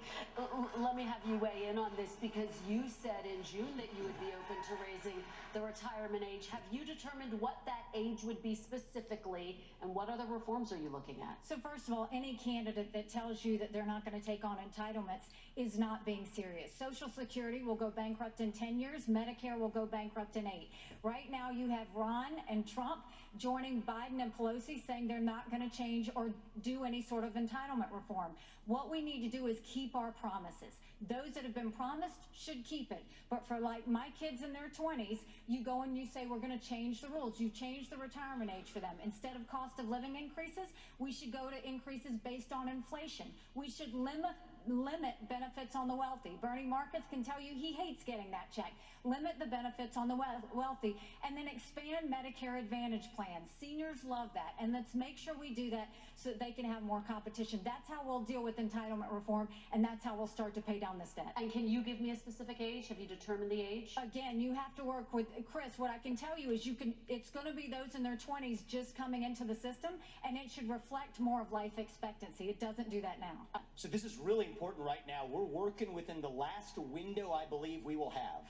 let 0.79 0.95
me 0.95 1.03
have 1.03 1.21
you 1.27 1.37
weigh 1.39 1.67
in 1.69 1.77
on 1.77 1.91
this 1.97 2.11
because 2.21 2.51
you 2.69 2.85
said 2.89 3.25
in 3.25 3.43
June 3.43 3.77
that 3.77 3.89
you 3.99 4.05
would 4.05 4.21
be 4.21 4.27
open 4.29 4.63
to 4.69 4.77
raising 4.81 5.19
the 5.53 5.61
retirement 5.61 6.23
age. 6.23 6.47
Have 6.49 6.61
you 6.71 6.85
determined 6.85 7.33
what 7.41 7.57
that 7.67 7.83
age 7.95 8.23
would 8.23 8.41
be 8.45 8.55
specifically 8.55 9.59
and 9.83 9.93
what 9.93 10.09
other 10.09 10.25
reforms 10.31 10.71
are 10.71 10.77
you 10.77 10.89
looking 10.89 11.17
at? 11.21 11.37
So, 11.43 11.57
first 11.57 11.89
of 11.89 11.95
all, 11.95 12.09
any 12.13 12.35
candidate 12.35 12.93
that 12.93 13.09
tells 13.09 13.45
you 13.45 13.59
that 13.59 13.73
they're 13.73 13.87
not 13.87 14.05
going 14.05 14.21
to 14.21 14.25
take 14.25 14.45
on 14.45 14.59
entitlements 14.59 15.33
is 15.57 15.79
not 15.79 16.05
being 16.05 16.27
serious. 16.35 16.71
Social 16.77 17.09
Security 17.09 17.63
will 17.63 17.77
go 17.77 17.91
bankrupt 17.91 18.41
in 18.41 18.51
10 18.51 18.79
years, 18.79 19.03
Medicare 19.09 19.59
will 19.59 19.69
go 19.69 19.87
bankrupt 19.87 20.37
in 20.37 20.47
eight. 20.47 20.71
Right 21.03 21.31
now, 21.31 21.51
you 21.51 21.69
have 21.69 21.87
Ron 21.95 22.33
and 22.49 22.67
Trump 22.67 23.03
joining 23.39 23.83
Biden 23.83 24.21
and 24.21 24.37
Pelosi 24.37 24.85
saying 24.87 25.09
they're 25.09 25.21
not 25.21 25.51
going 25.51 25.69
to 25.69 25.77
change 25.77 26.11
or 26.15 26.31
do 26.63 26.85
any 26.85 27.03
sort 27.03 27.25
of 27.25 27.35
entitlement 27.35 27.93
reform. 27.93 28.33
What 28.67 28.91
we 28.91 29.03
need 29.03 29.31
to 29.31 29.37
do 29.37 29.47
is 29.47 29.59
keep 29.65 29.95
our 29.95 30.13
promises. 30.13 30.75
Those 31.09 31.35
that 31.35 31.43
have 31.43 31.55
been 31.55 31.71
promised 31.71 32.17
should 32.35 32.65
keep 32.65 32.91
it. 32.91 33.03
But 33.29 33.47
for 33.47 33.59
like 33.59 33.87
my 33.87 34.09
kids 34.19 34.43
in 34.43 34.53
their 34.53 34.71
20s, 34.79 35.19
you 35.47 35.63
go 35.63 35.83
and 35.83 35.97
you 35.99 36.07
say, 36.07 36.27
we're 36.27 36.39
going 36.39 36.59
to 36.59 36.65
change 36.65 37.03
the 37.03 37.09
rules. 37.09 37.39
You 37.39 37.51
change 37.51 37.91
the 37.91 37.97
retirement 37.97 38.51
age 38.57 38.71
for 38.73 38.81
them. 38.81 38.95
Instead 39.05 39.37
of 39.37 39.47
cost 39.49 39.79
of 39.79 39.89
living 39.89 40.17
increases, 40.17 40.69
we 40.99 41.13
should 41.13 41.33
go 41.33 41.51
to 41.51 41.69
increases 41.69 42.13
based 42.25 42.53
on 42.53 42.69
inflation. 42.69 43.27
We 43.55 43.69
should 43.69 43.93
limit 43.93 44.33
limit 44.67 45.15
benefits 45.29 45.77
on 45.77 45.89
the 45.89 45.95
wealthy. 45.95 46.39
Bernie 46.41 46.67
Marcus 46.67 47.03
can 47.11 47.23
tell 47.23 47.41
you 47.41 47.53
he 47.55 47.73
hates 47.73 48.03
getting 48.05 48.31
that 48.31 48.51
check. 48.53 48.73
Limit 49.05 49.33
the 49.39 49.47
benefits 49.47 49.97
on 49.97 50.09
the 50.09 50.17
wealthy 50.55 50.97
and 51.27 51.37
then 51.37 51.47
expand 51.47 52.13
Medicare 52.13 52.59
Advantage 52.59 53.05
plans. 53.15 53.51
Seniors 53.61 54.03
love 54.05 54.31
that. 54.35 54.55
And 54.61 54.73
let's 54.73 54.95
make 54.95 55.19
sure 55.19 55.35
we 55.39 55.55
do 55.55 55.71
that 55.71 55.89
so 56.17 56.31
that 56.31 56.41
they 56.41 56.53
can 56.53 56.65
have 56.65 56.83
more 56.83 57.03
competition. 57.07 57.61
That's 57.65 57.89
how 57.89 58.03
we'll 58.05 58.23
deal 58.23 58.43
with 58.43 58.57
entitlement 58.57 59.13
reform 59.13 59.49
and 59.73 59.85
that's 59.85 60.05
how 60.05 60.15
we'll 60.15 60.27
start 60.27 60.55
to 60.55 60.61
pay 60.61 60.79
down 60.79 60.99
this 60.99 61.13
debt. 61.13 61.33
And 61.37 61.51
can 61.53 61.69
you 61.69 61.83
give 61.83 62.01
me 62.01 62.11
a 62.11 62.17
specific 62.17 62.61
age? 62.61 62.89
Have 62.89 62.99
you 62.99 63.07
determined 63.07 63.51
the 63.51 63.61
age? 63.61 63.95
Again, 64.03 64.41
you 64.41 64.55
have 64.55 64.75
to 64.77 64.85
work 64.85 65.13
with 65.13 65.27
Chris. 65.53 65.73
What 65.77 65.91
I 65.91 65.99
can 65.99 66.17
tell 66.17 66.39
you 66.39 66.51
is 66.51 66.67
you 66.67 66.75
can 66.75 66.95
it's 67.09 67.31
going 67.31 67.47
to 67.47 67.53
be 67.53 67.69
those 67.69 67.95
in 67.95 68.03
their 68.03 68.17
20s 68.17 68.67
just 68.67 68.97
coming 68.97 69.23
into 69.23 69.45
the 69.45 69.55
system 69.55 69.93
and 70.27 70.37
it 70.37 70.51
should 70.51 70.69
reflect 70.69 71.21
more 71.21 71.41
of 71.41 71.53
life 71.53 71.79
expectancy. 71.79 72.49
It 72.49 72.61
doesn't 72.61 72.91
do 72.91 73.01
that 73.03 73.21
now. 73.21 73.61
So 73.77 73.89
this 73.89 74.05
is 74.05 74.17
really 74.17 74.47
important 74.47 74.85
right 74.85 75.07
now. 75.07 75.27
We're 75.31 75.43
working 75.43 75.95
within 75.95 76.21
the 76.21 76.29
last 76.29 76.79
window 76.79 77.33
I 77.33 77.47
believe 77.47 77.85
we 77.85 77.97
will 77.97 78.11
have 78.11 78.49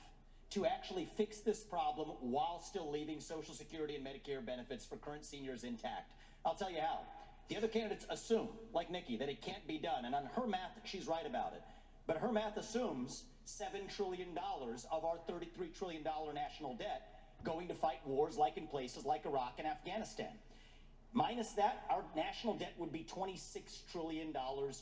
to 0.50 0.66
actually 0.66 1.08
fix 1.16 1.40
this 1.40 1.60
problem 1.60 2.10
while 2.20 2.60
still 2.60 2.90
leaving 2.90 3.20
Social 3.20 3.54
Security 3.54 3.96
and 3.96 4.06
Medicare 4.06 4.44
benefits 4.44 4.84
for 4.84 4.96
current 4.96 5.24
seniors 5.24 5.64
intact. 5.64 6.12
I'll 6.44 6.54
tell 6.54 6.70
you 6.70 6.80
how. 6.80 7.00
The 7.48 7.56
other 7.56 7.68
candidates 7.68 8.06
assume, 8.08 8.48
like 8.72 8.90
Nikki, 8.90 9.16
that 9.16 9.28
it 9.28 9.42
can't 9.42 9.66
be 9.66 9.78
done. 9.78 10.04
And 10.04 10.14
on 10.14 10.26
her 10.34 10.46
math, 10.46 10.72
she's 10.84 11.06
right 11.06 11.26
about 11.26 11.52
it. 11.52 11.62
But 12.06 12.18
her 12.18 12.32
math 12.32 12.56
assumes 12.56 13.24
$7 13.46 13.88
trillion 13.94 14.36
of 14.90 15.04
our 15.04 15.16
$33 15.28 15.72
trillion 15.76 16.02
national 16.34 16.74
debt 16.74 17.02
going 17.44 17.68
to 17.68 17.74
fight 17.74 18.00
wars 18.06 18.36
like 18.36 18.56
in 18.56 18.66
places 18.66 19.04
like 19.04 19.26
Iraq 19.26 19.54
and 19.58 19.66
Afghanistan. 19.66 20.32
Minus 21.12 21.52
that, 21.52 21.84
our 21.90 22.02
national 22.16 22.54
debt 22.54 22.72
would 22.78 22.90
be 22.90 23.04
$26 23.04 23.60
trillion 23.92 24.34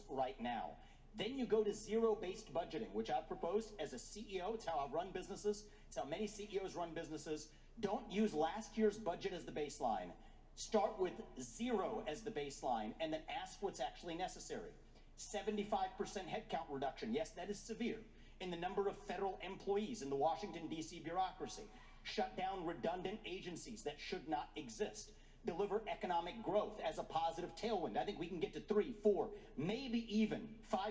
right 0.08 0.40
now. 0.40 0.70
Then 1.14 1.36
you 1.36 1.44
go 1.44 1.62
to 1.62 1.72
zero-based 1.72 2.54
budgeting, 2.54 2.90
which 2.92 3.10
I've 3.10 3.26
proposed 3.26 3.72
as 3.78 3.92
a 3.92 3.96
CEO. 3.96 4.54
It's 4.54 4.64
how 4.64 4.78
I 4.78 4.94
run 4.94 5.10
businesses. 5.10 5.64
It's 5.88 5.96
how 5.96 6.04
many 6.04 6.26
CEOs 6.26 6.74
run 6.74 6.92
businesses. 6.94 7.48
Don't 7.80 8.10
use 8.10 8.32
last 8.32 8.78
year's 8.78 8.96
budget 8.96 9.32
as 9.34 9.44
the 9.44 9.52
baseline. 9.52 10.12
Start 10.54 10.98
with 10.98 11.12
zero 11.40 12.02
as 12.06 12.22
the 12.22 12.30
baseline 12.30 12.92
and 13.00 13.12
then 13.12 13.20
ask 13.42 13.62
what's 13.62 13.80
actually 13.80 14.14
necessary. 14.14 14.70
75% 15.18 15.68
headcount 16.00 16.66
reduction. 16.70 17.14
Yes, 17.14 17.30
that 17.30 17.50
is 17.50 17.58
severe. 17.58 17.98
In 18.40 18.50
the 18.50 18.56
number 18.56 18.88
of 18.88 18.96
federal 19.06 19.38
employees 19.46 20.02
in 20.02 20.10
the 20.10 20.16
Washington, 20.16 20.62
D.C. 20.68 21.00
bureaucracy. 21.04 21.62
Shut 22.02 22.36
down 22.36 22.66
redundant 22.66 23.20
agencies 23.24 23.82
that 23.84 23.96
should 23.98 24.28
not 24.28 24.48
exist 24.56 25.12
deliver 25.46 25.82
economic 25.90 26.42
growth 26.42 26.80
as 26.88 26.98
a 26.98 27.02
positive 27.02 27.50
tailwind. 27.56 27.96
I 27.96 28.04
think 28.04 28.18
we 28.18 28.28
can 28.28 28.38
get 28.38 28.54
to 28.54 28.60
three, 28.60 28.94
four, 29.02 29.28
maybe 29.56 30.06
even 30.08 30.48
5% 30.72 30.82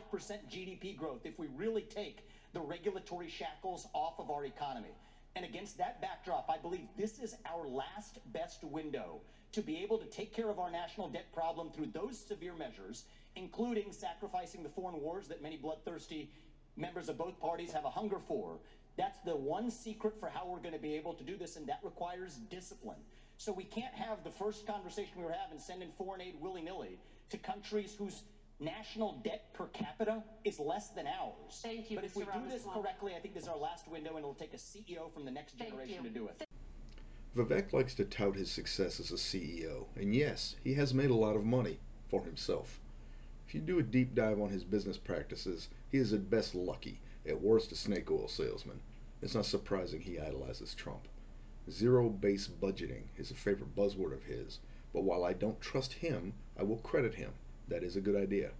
GDP 0.50 0.98
growth 0.98 1.22
if 1.26 1.38
we 1.40 1.48
really 1.56 1.84
take 1.84 2.28
the 2.54 2.60
regulatory 2.60 3.30
shackles 3.30 3.88
off 3.94 4.20
of 4.20 4.30
our 4.30 4.46
economy. 4.46 4.94
And 5.36 5.46
against 5.46 5.78
that 5.78 6.02
backdrop, 6.02 6.50
I 6.50 6.58
believe 6.58 6.88
this 6.98 7.20
is 7.20 7.36
our 7.46 7.66
last 7.68 8.20
best 8.34 8.64
window 8.64 9.22
to 9.54 9.62
be 9.62 9.84
able 9.84 9.98
to 9.98 10.06
take 10.06 10.34
care 10.34 10.50
of 10.50 10.60
our 10.60 10.72
national 10.72 11.10
debt 11.10 11.32
problem 11.34 11.70
through 11.72 11.88
those 11.88 12.18
severe 12.18 12.54
measures, 12.56 13.04
including 13.36 13.92
sacrificing 13.92 14.64
the 14.64 14.70
foreign 14.70 15.00
wars 15.02 15.28
that 15.28 15.42
many 15.42 15.58
bloodthirsty 15.58 16.30
members 16.78 17.10
of 17.10 17.18
both 17.18 17.40
parties 17.40 17.72
have 17.72 17.86
a 17.86 17.90
hunger 17.90 18.20
for. 18.28 18.58
That's 18.98 19.20
the 19.26 19.36
one 19.36 19.72
secret 19.72 20.20
for 20.20 20.30
how 20.30 20.48
we're 20.48 20.60
going 20.60 20.74
to 20.74 20.82
be 20.82 20.96
able 20.96 21.14
to 21.16 21.24
do 21.24 21.38
this, 21.38 21.56
and 21.56 21.68
that 21.68 21.80
requires 21.84 22.36
discipline. 22.50 23.00
So 23.38 23.52
we 23.52 23.64
can't 23.64 23.94
have 23.94 24.24
the 24.24 24.30
first 24.30 24.68
conversation 24.68 25.14
we 25.18 25.24
were 25.24 25.32
having 25.32 25.60
sending 25.60 25.92
foreign 25.98 26.22
aid 26.22 26.36
willy-nilly 26.40 27.00
to 27.32 27.38
countries 27.38 27.96
whose 27.98 28.24
national 28.60 29.14
debt 29.24 29.52
per 29.54 29.66
capita 29.68 30.24
is 30.44 30.60
less 30.60 30.90
than 30.90 31.08
ours. 31.08 31.60
Thank 31.64 31.90
you, 31.90 31.98
But 31.98 32.06
if 32.06 32.16
we 32.16 32.24
Mr. 32.24 32.44
do 32.44 32.50
this 32.50 32.64
correctly, 32.72 33.14
I 33.16 33.20
think 33.20 33.34
this 33.34 33.44
is 33.44 33.50
our 33.50 33.58
last 33.58 33.88
window, 33.88 34.12
and 34.12 34.20
it'll 34.20 34.36
take 34.36 34.54
a 34.54 34.58
CEO 34.58 35.12
from 35.12 35.26
the 35.26 35.32
next 35.32 35.58
Thank 35.58 35.72
generation 35.72 36.04
you. 36.04 36.10
to 36.10 36.14
do 36.14 36.28
it. 36.28 36.48
Vivek 37.34 37.72
likes 37.72 37.96
to 37.96 38.04
tout 38.04 38.36
his 38.36 38.52
success 38.52 39.00
as 39.00 39.10
a 39.10 39.16
CEO, 39.16 39.88
and 39.96 40.14
yes, 40.14 40.58
he 40.66 40.74
has 40.74 40.94
made 40.94 41.10
a 41.10 41.16
lot 41.16 41.38
of 41.38 41.46
money 41.46 41.80
for 42.10 42.26
himself. 42.26 42.82
If 43.48 43.56
you 43.56 43.62
do 43.62 43.80
a 43.80 43.84
deep 43.84 44.14
dive 44.14 44.42
on 44.42 44.50
his 44.50 44.66
business 44.66 44.98
practices, 44.98 45.70
he 45.90 45.98
is 45.98 46.12
at 46.12 46.30
best 46.30 46.54
lucky, 46.54 47.00
at 47.26 47.40
worst 47.40 47.72
a 47.72 47.76
snake 47.76 48.12
oil 48.12 48.28
salesman. 48.28 48.82
It's 49.22 49.34
not 49.34 49.46
surprising 49.46 50.02
he 50.02 50.20
idolizes 50.20 50.76
Trump. 50.76 51.08
Zero 51.70 52.10
based 52.10 52.60
budgeting 52.60 53.04
is 53.18 53.32
a 53.32 53.36
favorite 53.36 53.78
buzzword 53.78 54.12
of 54.12 54.26
his, 54.26 54.60
but 54.92 55.04
while 55.04 55.24
I 55.24 55.32
don't 55.32 55.62
trust 55.62 55.94
him, 55.94 56.34
I 56.58 56.64
will 56.64 56.80
credit 56.80 57.14
him. 57.14 57.32
That 57.70 57.82
is 57.82 57.96
a 57.96 58.02
good 58.02 58.18
idea. 58.18 58.52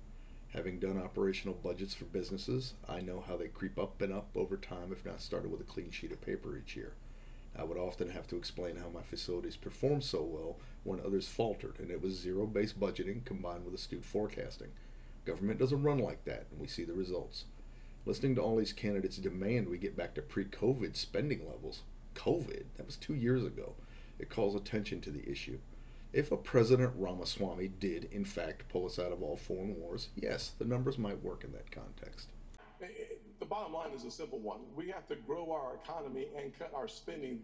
Having 0.54 0.80
done 0.80 0.98
operational 0.98 1.56
budgets 1.56 1.94
for 1.94 2.06
businesses, 2.06 2.76
I 2.88 3.02
know 3.02 3.20
how 3.20 3.36
they 3.36 3.50
creep 3.50 3.78
up 3.78 4.02
and 4.02 4.14
up 4.14 4.30
over 4.34 4.56
time 4.56 4.94
if 4.94 5.04
not 5.04 5.20
started 5.20 5.52
with 5.52 5.60
a 5.60 5.66
clean 5.66 5.92
sheet 5.92 6.14
of 6.14 6.22
paper 6.22 6.58
each 6.58 6.78
year. 6.78 6.94
I 7.56 7.64
would 7.64 7.78
often 7.78 8.10
have 8.10 8.28
to 8.28 8.38
explain 8.38 8.78
how 8.78 8.90
my 8.90 9.04
facilities 9.04 9.58
performed 9.58 10.04
so 10.04 10.24
well 10.24 10.58
when 10.84 11.00
others 11.02 11.28
faltered, 11.28 11.80
and 11.80 11.92
it 11.92 12.02
was 12.02 12.14
zero 12.14 12.46
based 12.48 12.80
budgeting 12.80 13.26
combined 13.26 13.66
with 13.66 13.74
astute 13.74 14.06
forecasting. 14.06 14.72
Government 15.26 15.60
doesn't 15.60 15.84
run 15.84 16.00
like 16.00 16.24
that, 16.26 16.48
and 16.50 16.60
we 16.60 16.68
see 16.68 16.84
the 16.84 16.94
results. 16.94 17.46
Listening 18.06 18.34
to 18.36 18.42
all 18.42 18.56
these 18.56 18.74
candidates 18.74 19.18
demand 19.18 19.70
we 19.70 19.78
get 19.78 19.96
back 19.96 20.16
to 20.16 20.22
pre 20.22 20.46
COVID 20.46 20.96
spending 20.96 21.46
levels. 21.48 21.84
COVID, 22.16 22.64
that 22.78 22.86
was 22.86 22.98
two 22.98 23.16
years 23.16 23.46
ago. 23.46 23.76
It 24.18 24.30
calls 24.30 24.56
attention 24.56 25.02
to 25.02 25.12
the 25.12 25.30
issue. 25.30 25.60
If 26.14 26.32
a 26.32 26.38
President 26.38 26.94
Ramaswamy 26.96 27.70
did, 27.80 28.06
in 28.12 28.26
fact, 28.26 28.68
pull 28.70 28.86
us 28.86 28.98
out 28.98 29.12
of 29.12 29.22
all 29.22 29.38
foreign 29.38 29.76
wars, 29.80 30.10
yes, 30.16 30.52
the 30.58 30.66
numbers 30.66 30.98
might 30.98 31.24
work 31.24 31.44
in 31.44 31.52
that 31.54 31.72
context. 31.72 32.30
Eh, 32.82 32.88
Eh, 33.52 33.54
bottom 33.54 33.74
line 33.74 33.92
is 33.94 34.06
a 34.06 34.12
simple 34.12 34.40
one. 34.40 34.60
We 34.76 34.90
have 34.90 35.08
to 35.10 35.16
grow 35.16 35.52
our 35.52 35.76
economy 35.84 36.28
and 36.38 36.58
cut 36.58 36.72
our 36.74 36.88
spending. 36.88 37.42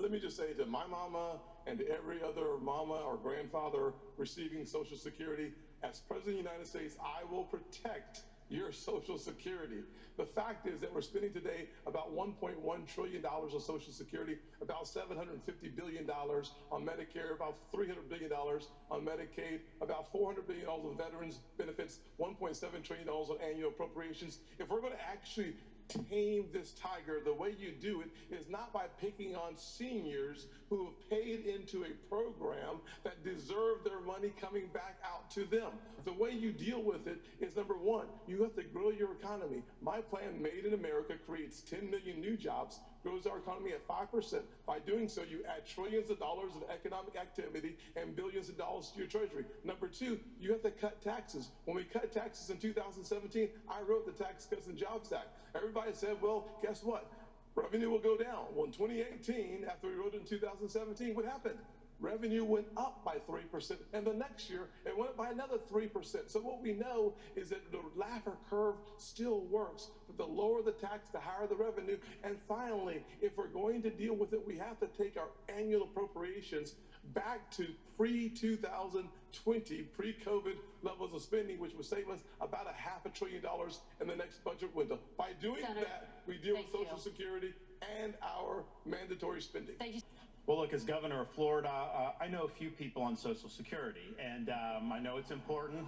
Let 0.00 0.10
me 0.10 0.18
just 0.18 0.36
say 0.36 0.52
to 0.54 0.66
my 0.66 0.86
mama 0.86 1.40
and 1.66 1.78
to 1.78 1.88
every 1.90 2.22
other 2.22 2.58
mama 2.60 2.94
or 2.94 3.16
grandfather 3.16 3.92
receiving 4.16 4.64
Social 4.64 4.96
Security, 4.96 5.52
as 5.82 6.00
President 6.00 6.38
of 6.38 6.44
the 6.44 6.50
United 6.50 6.66
States, 6.66 6.96
I 7.02 7.24
will 7.30 7.44
protect 7.44 8.22
your 8.48 8.72
Social 8.72 9.18
Security. 9.18 9.82
The 10.16 10.24
fact 10.24 10.68
is 10.68 10.80
that 10.80 10.94
we're 10.94 11.00
spending 11.00 11.32
today 11.32 11.68
about 11.86 12.14
$1.1 12.14 12.54
trillion 12.86 13.24
on 13.24 13.60
Social 13.60 13.92
Security, 13.92 14.38
about 14.62 14.84
$750 14.84 15.74
billion 15.74 16.08
on 16.08 16.86
Medicare, 16.86 17.34
about 17.34 17.56
$300 17.74 18.08
billion 18.08 18.32
on 18.32 19.04
Medicaid, 19.04 19.60
about 19.80 20.12
$400 20.12 20.46
billion 20.46 20.66
on 20.66 20.96
veterans 20.96 21.40
benefits, 21.58 21.98
$1.7 22.20 22.82
trillion 22.82 23.08
on 23.08 23.38
annual 23.42 23.70
appropriations. 23.70 24.38
If 24.58 24.68
we're 24.70 24.80
going 24.80 24.92
to 24.92 25.02
actually 25.02 25.56
tame 25.88 26.46
this 26.52 26.72
tiger, 26.72 27.20
the 27.24 27.32
way 27.32 27.54
you 27.58 27.72
do 27.80 28.00
it 28.00 28.08
is 28.34 28.48
not 28.48 28.72
by 28.72 28.84
picking 29.00 29.34
on 29.34 29.56
seniors 29.56 30.46
who 30.70 30.86
have 30.86 31.10
paid 31.10 31.46
into 31.46 31.84
a 31.84 32.08
program 32.08 32.80
that 33.02 33.24
deserve 33.24 33.84
their 33.84 34.00
money 34.00 34.32
coming 34.40 34.68
back 34.72 34.96
out 35.04 35.30
to 35.32 35.44
them. 35.44 35.70
The 36.04 36.12
way 36.12 36.30
you 36.30 36.52
deal 36.52 36.82
with 36.82 37.06
it 37.06 37.18
is 37.40 37.56
number 37.56 37.74
one, 37.74 38.06
you 38.26 38.42
have 38.42 38.54
to 38.56 38.62
grow 38.62 38.90
your 38.90 39.12
economy. 39.12 39.62
My 39.80 40.00
plan, 40.00 40.40
Made 40.40 40.64
in 40.64 40.74
America, 40.74 41.14
creates 41.26 41.60
10 41.62 41.90
million 41.90 42.20
new 42.20 42.36
jobs, 42.36 42.80
grows 43.04 43.26
our 43.26 43.38
economy 43.38 43.72
at 43.72 43.86
5%. 43.86 44.40
By 44.66 44.78
doing 44.80 45.08
so, 45.08 45.22
you 45.22 45.44
add 45.46 45.66
trillions 45.66 46.10
of 46.10 46.18
dollars 46.18 46.52
of 46.56 46.64
economic 46.70 47.16
activity 47.16 47.76
and 47.96 48.16
billions 48.16 48.48
of 48.48 48.56
dollars 48.56 48.90
to 48.92 48.98
your 48.98 49.06
treasury. 49.06 49.44
Number 49.62 49.86
two, 49.86 50.18
you 50.40 50.50
have 50.50 50.62
to 50.62 50.70
cut 50.70 51.02
taxes. 51.02 51.50
When 51.66 51.76
we 51.76 51.84
cut 51.84 52.12
taxes 52.12 52.50
in 52.50 52.56
2017, 52.56 53.48
I 53.68 53.82
wrote 53.82 54.06
the 54.06 54.24
Tax 54.24 54.46
Cuts 54.46 54.66
and 54.66 54.76
Jobs 54.76 55.12
Act. 55.12 55.28
Everybody 55.54 55.92
said, 55.92 56.16
well, 56.22 56.48
guess 56.62 56.82
what? 56.82 57.06
Revenue 57.54 57.90
will 57.90 58.00
go 58.00 58.16
down. 58.16 58.46
Well, 58.54 58.64
in 58.64 58.72
2018, 58.72 59.66
after 59.70 59.86
we 59.86 59.94
wrote 59.94 60.14
it 60.14 60.20
in 60.22 60.26
2017, 60.26 61.14
what 61.14 61.24
happened? 61.24 61.58
Revenue 62.00 62.44
went 62.44 62.66
up 62.76 63.04
by 63.04 63.16
3%, 63.28 63.76
and 63.92 64.06
the 64.06 64.12
next 64.12 64.50
year 64.50 64.68
it 64.84 64.96
went 64.96 65.10
up 65.10 65.16
by 65.16 65.30
another 65.30 65.58
3%. 65.72 66.30
So 66.30 66.40
what 66.40 66.62
we 66.62 66.72
know 66.72 67.14
is 67.36 67.48
that 67.50 67.70
the 67.72 67.78
Laffer 67.98 68.36
curve 68.50 68.74
still 68.98 69.42
works, 69.42 69.88
but 70.06 70.16
the 70.16 70.30
lower 70.30 70.62
the 70.62 70.72
tax, 70.72 71.08
the 71.10 71.20
higher 71.20 71.46
the 71.46 71.54
revenue. 71.56 71.96
And 72.22 72.36
finally, 72.48 73.04
if 73.20 73.36
we're 73.36 73.48
going 73.48 73.82
to 73.82 73.90
deal 73.90 74.14
with 74.14 74.32
it, 74.32 74.46
we 74.46 74.56
have 74.58 74.78
to 74.80 74.86
take 74.86 75.16
our 75.16 75.28
annual 75.54 75.84
appropriations 75.84 76.74
back 77.12 77.50
to 77.50 77.66
pre-2020, 77.96 79.84
pre-COVID 79.92 80.56
levels 80.82 81.14
of 81.14 81.22
spending, 81.22 81.58
which 81.58 81.74
would 81.74 81.84
save 81.84 82.08
us 82.08 82.20
about 82.40 82.66
a 82.66 82.72
half 82.72 83.04
a 83.04 83.10
trillion 83.10 83.42
dollars 83.42 83.80
in 84.00 84.08
the 84.08 84.16
next 84.16 84.42
budget 84.42 84.74
window. 84.74 84.98
By 85.18 85.30
doing 85.40 85.60
Senator, 85.60 85.80
that, 85.80 86.22
we 86.26 86.38
deal 86.38 86.56
with 86.56 86.66
Social 86.72 86.96
you. 86.96 87.02
Security 87.02 87.54
and 88.02 88.14
our 88.22 88.64
mandatory 88.86 89.42
spending. 89.42 89.74
Well, 90.46 90.58
look, 90.58 90.74
as 90.74 90.84
governor 90.84 91.22
of 91.22 91.30
Florida, 91.30 91.70
uh, 91.70 92.10
I 92.20 92.28
know 92.28 92.42
a 92.42 92.48
few 92.48 92.68
people 92.68 93.00
on 93.02 93.16
Social 93.16 93.48
Security, 93.48 94.14
and 94.18 94.50
um, 94.50 94.92
I 94.92 94.98
know 94.98 95.16
it's 95.16 95.30
important. 95.30 95.86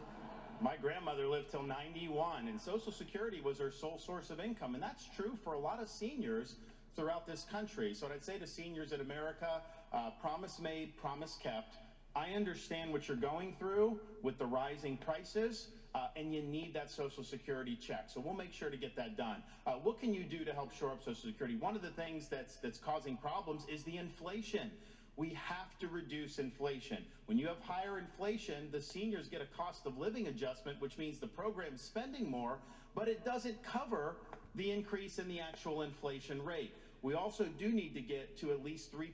My 0.63 0.79
grandmother 0.79 1.27
lived 1.27 1.51
till 1.51 1.63
91, 1.63 2.49
and 2.49 2.59
Social 2.59 2.91
Security 2.91 3.43
was 3.43 3.59
her 3.59 3.71
sole 3.71 3.99
source 3.99 4.31
of 4.31 4.41
income, 4.41 4.73
and 4.73 4.83
that's 4.83 5.05
true 5.15 5.37
for 5.45 5.53
a 5.53 5.59
lot 5.59 5.83
of 5.83 5.91
seniors 5.91 6.55
throughout 6.95 7.27
this 7.27 7.45
country. 7.53 7.93
So, 7.93 8.09
I'd 8.11 8.25
say 8.25 8.39
to 8.39 8.47
seniors 8.47 8.93
in 8.93 9.03
America, 9.03 9.61
uh, 9.93 10.09
promise 10.23 10.59
made, 10.59 10.97
promise 10.97 11.37
kept. 11.43 11.77
I 12.15 12.31
understand 12.31 12.93
what 12.93 13.09
you're 13.09 13.17
going 13.19 13.53
through 13.59 14.01
with 14.23 14.39
the 14.39 14.47
rising 14.47 14.97
prices 14.97 15.69
uh, 15.97 16.09
and 16.15 16.35
you 16.35 16.43
need 16.43 16.75
that 16.75 16.91
Social 16.91 17.25
Security 17.25 17.75
check. 17.75 18.05
So 18.09 18.21
we'll 18.21 18.35
make 18.35 18.53
sure 18.53 18.69
to 18.69 18.77
get 18.77 18.95
that 18.97 19.17
done. 19.17 19.43
Uh, 19.67 19.73
what 19.83 19.99
can 19.99 20.13
you 20.13 20.25
do 20.25 20.45
to 20.45 20.53
help 20.53 20.75
shore 20.75 20.91
up 20.91 21.01
Social 21.01 21.31
Security? 21.31 21.57
One 21.57 21.75
of 21.75 21.81
the 21.81 21.91
things 21.91 22.29
that's 22.29 22.57
that's 22.57 22.79
causing 22.79 23.17
problems 23.17 23.63
is 23.67 23.83
the 23.85 23.97
inflation. 23.97 24.71
We 25.17 25.31
have 25.31 25.79
to 25.79 25.89
reduce 25.89 26.39
inflation. 26.39 26.99
When 27.25 27.39
you 27.39 27.47
have 27.47 27.61
higher 27.61 27.99
inflation, 27.99 28.69
the 28.71 28.83
seniors 28.83 29.29
get 29.29 29.41
a 29.41 29.57
cost 29.57 29.87
of 29.87 29.97
living 29.97 30.27
adjustment, 30.27 30.79
which 30.83 30.99
means 30.99 31.19
the 31.19 31.27
program's 31.27 31.81
spending 31.81 32.31
more, 32.31 32.59
but 32.95 33.09
it 33.09 33.25
doesn't 33.25 33.63
cover 33.63 34.17
the 34.55 34.71
increase 34.71 35.19
in 35.19 35.27
the 35.29 35.41
actual 35.41 35.81
inflation 35.81 36.45
rate. 36.45 36.75
We 37.01 37.15
also 37.15 37.45
do 37.59 37.69
need 37.69 37.95
to 37.95 38.03
get 38.03 38.37
to 38.41 38.51
at 38.51 38.63
least 38.63 38.93
3% 38.93 39.13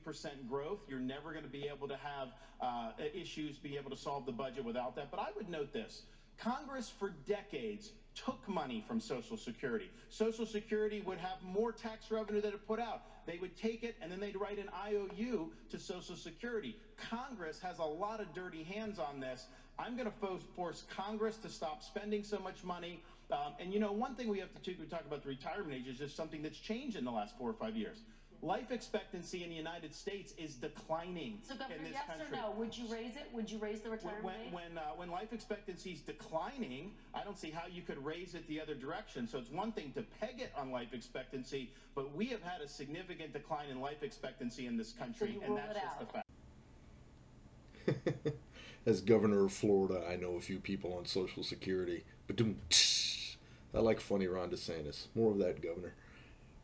growth. 0.49 0.81
You're 0.89 0.99
never 0.99 1.31
going 1.31 1.45
to 1.45 1.51
be 1.51 1.69
able 1.73 1.87
to 1.87 1.97
have 1.97 2.29
uh, 2.61 2.91
issues, 3.15 3.59
be 3.59 3.77
able 3.77 3.91
to 3.91 3.97
solve 3.97 4.27
the 4.27 4.33
budget 4.33 4.65
without 4.65 4.97
that. 4.97 5.11
But 5.11 5.21
I 5.21 5.29
would 5.37 5.49
note 5.49 5.73
this. 5.73 6.03
Congress 6.39 6.91
for 6.99 7.11
decades 7.27 7.93
took 8.15 8.47
money 8.49 8.85
from 8.87 9.01
Social 9.01 9.37
Security. 9.37 9.91
Social 10.09 10.45
Security 10.45 11.03
would 11.07 11.19
have 11.19 11.43
more 11.43 11.73
tax 11.73 12.11
revenue 12.11 12.41
than 12.41 12.53
it 12.53 12.67
put 12.67 12.79
out. 12.79 13.03
They 13.27 13.39
would 13.39 13.57
take 13.57 13.83
it 13.83 13.97
and 14.03 14.11
then 14.11 14.21
they'd 14.21 14.37
write 14.37 14.59
an 14.59 14.69
IOU 14.87 15.51
to 15.71 15.79
Social 15.79 16.17
Security. 16.17 16.77
Congress 17.11 17.59
has 17.61 17.79
a 17.79 17.85
lot 17.85 18.21
of 18.21 18.33
dirty 18.35 18.63
hands 18.65 18.99
on 18.99 19.21
this. 19.21 19.47
I'm 19.79 19.97
going 19.97 20.11
to 20.11 20.39
force 20.55 20.85
Congress 20.95 21.37
to 21.39 21.49
stop 21.49 21.83
spending 21.83 22.23
so 22.23 22.39
much 22.39 22.63
money. 22.63 23.03
Um, 23.31 23.55
and 23.59 23.73
you 23.73 23.81
know, 23.81 23.93
one 23.93 24.15
thing 24.15 24.29
we 24.29 24.39
have 24.41 24.51
to 24.63 24.75
talk 24.87 25.07
about 25.07 25.23
the 25.23 25.29
retirement 25.31 25.75
age 25.75 25.89
is 25.89 25.99
just 25.99 26.15
something 26.15 26.43
that's 26.43 26.59
changed 26.59 26.97
in 26.97 27.05
the 27.05 27.11
last 27.11 27.37
four 27.39 27.49
or 27.49 27.55
five 27.55 27.77
years 27.77 27.99
life 28.43 28.73
expectancy 28.73 29.45
in 29.45 29.51
the 29.51 29.57
United 29.57 29.95
States 29.95 30.35
is 30.37 30.57
declining 30.57 31.39
so, 31.47 31.55
Governor, 31.55 31.77
in 31.77 31.85
this 31.85 31.93
yes 31.93 32.07
country. 32.07 32.27
or 32.39 32.43
no? 32.43 32.51
Would 32.59 32.77
you 32.77 32.87
raise 32.93 33.17
it? 33.17 33.29
Would 33.33 33.51
you 33.51 33.59
raise 33.59 33.81
the 33.81 33.91
retirement 33.91 34.25
when, 34.25 34.35
age? 34.35 34.53
When, 34.53 34.79
uh, 34.79 34.81
when 34.97 35.11
life 35.11 35.33
expectancy 35.33 35.93
is 35.93 36.01
declining, 36.01 36.91
I 37.15 37.23
don't 37.23 37.39
see 37.39 37.51
how 37.51 37.63
you 37.71 37.83
could 37.83 38.05
raise 38.05 38.35
it 38.35 38.47
the 38.49 38.61
other 38.61 38.75
direction. 38.75 39.29
So 39.29 39.39
it's 39.39 39.51
one 39.51 39.71
thing 39.73 39.93
to 39.95 40.03
peg 40.21 40.41
it 40.41 40.53
on 40.57 40.73
life 40.73 40.93
expectancy, 40.93 41.71
but 41.95 42.15
we 42.15 42.27
have 42.27 42.43
had 42.43 42.61
a 42.61 42.69
significant 42.69 43.33
decline 43.33 43.69
in 43.71 43.81
life 43.81 44.03
expectancy 44.03 44.67
in 44.67 44.77
this 44.77 44.93
country, 44.93 45.39
so 45.39 45.47
and 45.47 45.57
that's 45.57 45.75
just 45.75 45.87
out. 45.87 46.01
the 46.01 46.07
fact. 48.25 48.37
As 48.87 49.01
governor 49.01 49.45
of 49.45 49.53
Florida, 49.53 50.05
I 50.11 50.17
know 50.17 50.35
a 50.35 50.41
few 50.41 50.59
people 50.59 50.95
on 50.95 51.07
Social 51.07 51.45
Security. 51.45 52.03
But 52.27 52.41
I 53.75 53.79
like 53.79 54.01
funny 54.01 54.27
Ron 54.27 54.51
DeSantis. 54.51 55.07
More 55.15 55.31
of 55.33 55.39
that, 55.39 55.63
Governor. 55.63 55.95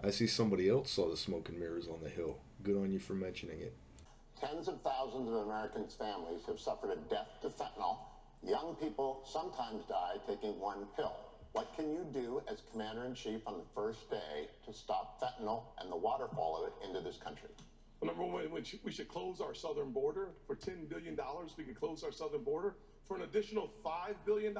I 0.04 0.10
see 0.10 0.28
somebody 0.28 0.68
else 0.68 0.92
saw 0.92 1.10
the 1.10 1.16
smoke 1.16 1.48
and 1.48 1.58
mirrors 1.58 1.88
on 1.88 2.00
the 2.00 2.08
Hill. 2.08 2.38
Good 2.62 2.76
on 2.76 2.92
you 2.92 3.00
for 3.00 3.14
mentioning 3.14 3.60
it. 3.60 3.74
Tens 4.40 4.68
of 4.68 4.80
thousands 4.82 5.28
of 5.28 5.34
Americans' 5.34 5.96
families 5.98 6.42
have 6.46 6.60
suffered 6.60 6.90
a 6.92 6.96
death 7.10 7.26
to 7.42 7.48
fentanyl. 7.48 7.98
Young 8.46 8.76
people 8.80 9.24
sometimes 9.26 9.82
die 9.88 10.14
taking 10.24 10.60
one 10.60 10.86
pill. 10.94 11.16
What 11.50 11.74
can 11.74 11.90
you 11.90 12.06
do 12.12 12.40
as 12.48 12.62
commander 12.70 13.06
in 13.06 13.14
chief 13.14 13.40
on 13.44 13.58
the 13.58 13.64
first 13.74 14.08
day 14.08 14.46
to 14.66 14.72
stop 14.72 15.20
fentanyl 15.20 15.62
and 15.80 15.90
the 15.90 15.96
waterfall 15.96 16.62
of 16.62 16.68
it 16.68 16.86
into 16.86 17.00
this 17.00 17.16
country? 17.16 17.50
Well, 18.00 18.06
number 18.14 18.22
one, 18.22 18.52
we 18.52 18.92
should 18.92 19.08
close 19.08 19.40
our 19.40 19.54
southern 19.54 19.90
border 19.90 20.28
for 20.46 20.54
$10 20.54 20.88
billion. 20.88 21.18
We 21.56 21.64
could 21.64 21.80
close 21.80 22.04
our 22.04 22.12
southern 22.12 22.44
border 22.44 22.76
for 23.04 23.16
an 23.16 23.22
additional 23.22 23.72
$5 23.84 24.14
billion. 24.24 24.56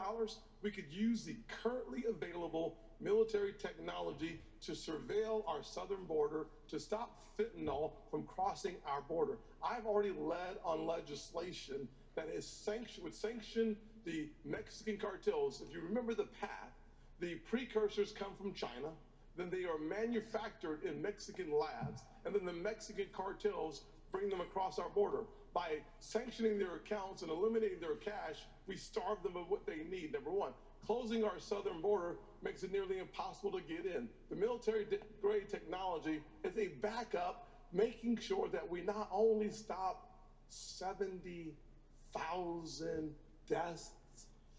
We 0.62 0.73
could 0.73 0.90
use 0.90 1.23
the 1.23 1.36
currently 1.62 2.06
available 2.09 2.78
military 3.01 3.52
technology 3.56 4.40
to 4.62 4.72
surveil 4.72 5.47
our 5.47 5.62
southern 5.62 6.05
border 6.05 6.47
to 6.68 6.78
stop 6.78 7.16
fentanyl 7.39 7.93
from 8.10 8.24
crossing 8.24 8.76
our 8.86 9.01
border. 9.01 9.39
I've 9.62 9.86
already 9.86 10.10
led 10.10 10.56
on 10.64 10.86
legislation 10.86 11.89
that 12.16 12.28
is 12.28 12.44
sanction, 12.44 13.05
would 13.05 13.14
sanction 13.14 13.76
the 14.05 14.28
Mexican 14.44 14.97
cartels. 14.97 15.60
If 15.60 15.72
you 15.72 15.80
remember 15.80 16.14
the 16.14 16.24
path, 16.40 16.72
the 17.20 17.36
precursors 17.36 18.12
come 18.12 18.35
from 18.36 18.52
China, 18.52 18.90
then 19.36 19.51
they 19.51 19.64
are 19.64 19.78
manufactured 19.78 20.82
in 20.82 21.01
Mexican 21.01 21.52
labs, 21.52 22.02
and 22.24 22.35
then 22.35 22.44
the 22.44 22.52
Mexican 22.52 23.06
cartels 23.12 23.82
bring 24.10 24.28
them 24.28 24.40
across 24.40 24.78
our 24.78 24.89
border. 24.89 25.24
By 25.55 25.78
sanctioning 26.01 26.59
their 26.59 26.76
accounts 26.76 27.22
and 27.22 27.30
eliminating 27.30 27.80
their 27.80 27.94
cash, 27.94 28.47
we 28.66 28.76
starve 28.76 29.22
them 29.22 29.36
of 29.36 29.48
what 29.48 29.64
they 29.66 29.85
need, 29.89 30.12
number 30.12 30.30
one. 30.30 30.52
Closing 30.86 31.24
our 31.24 31.39
southern 31.39 31.80
border 31.80 32.16
makes 32.43 32.62
it 32.62 32.73
nearly 32.73 32.98
impossible 32.98 33.52
to 33.52 33.60
get 33.60 33.86
in. 33.86 34.09
The 34.31 34.36
military 34.36 34.86
grade 35.20 35.48
technology 35.48 36.20
is 36.44 36.56
a 36.56 36.69
backup, 36.81 37.48
making 37.73 38.19
sure 38.19 38.48
that 38.48 38.69
we 38.69 38.81
not 38.81 39.09
only 39.10 39.51
stop 39.51 40.05
70,000 40.48 43.15
deaths 43.48 43.90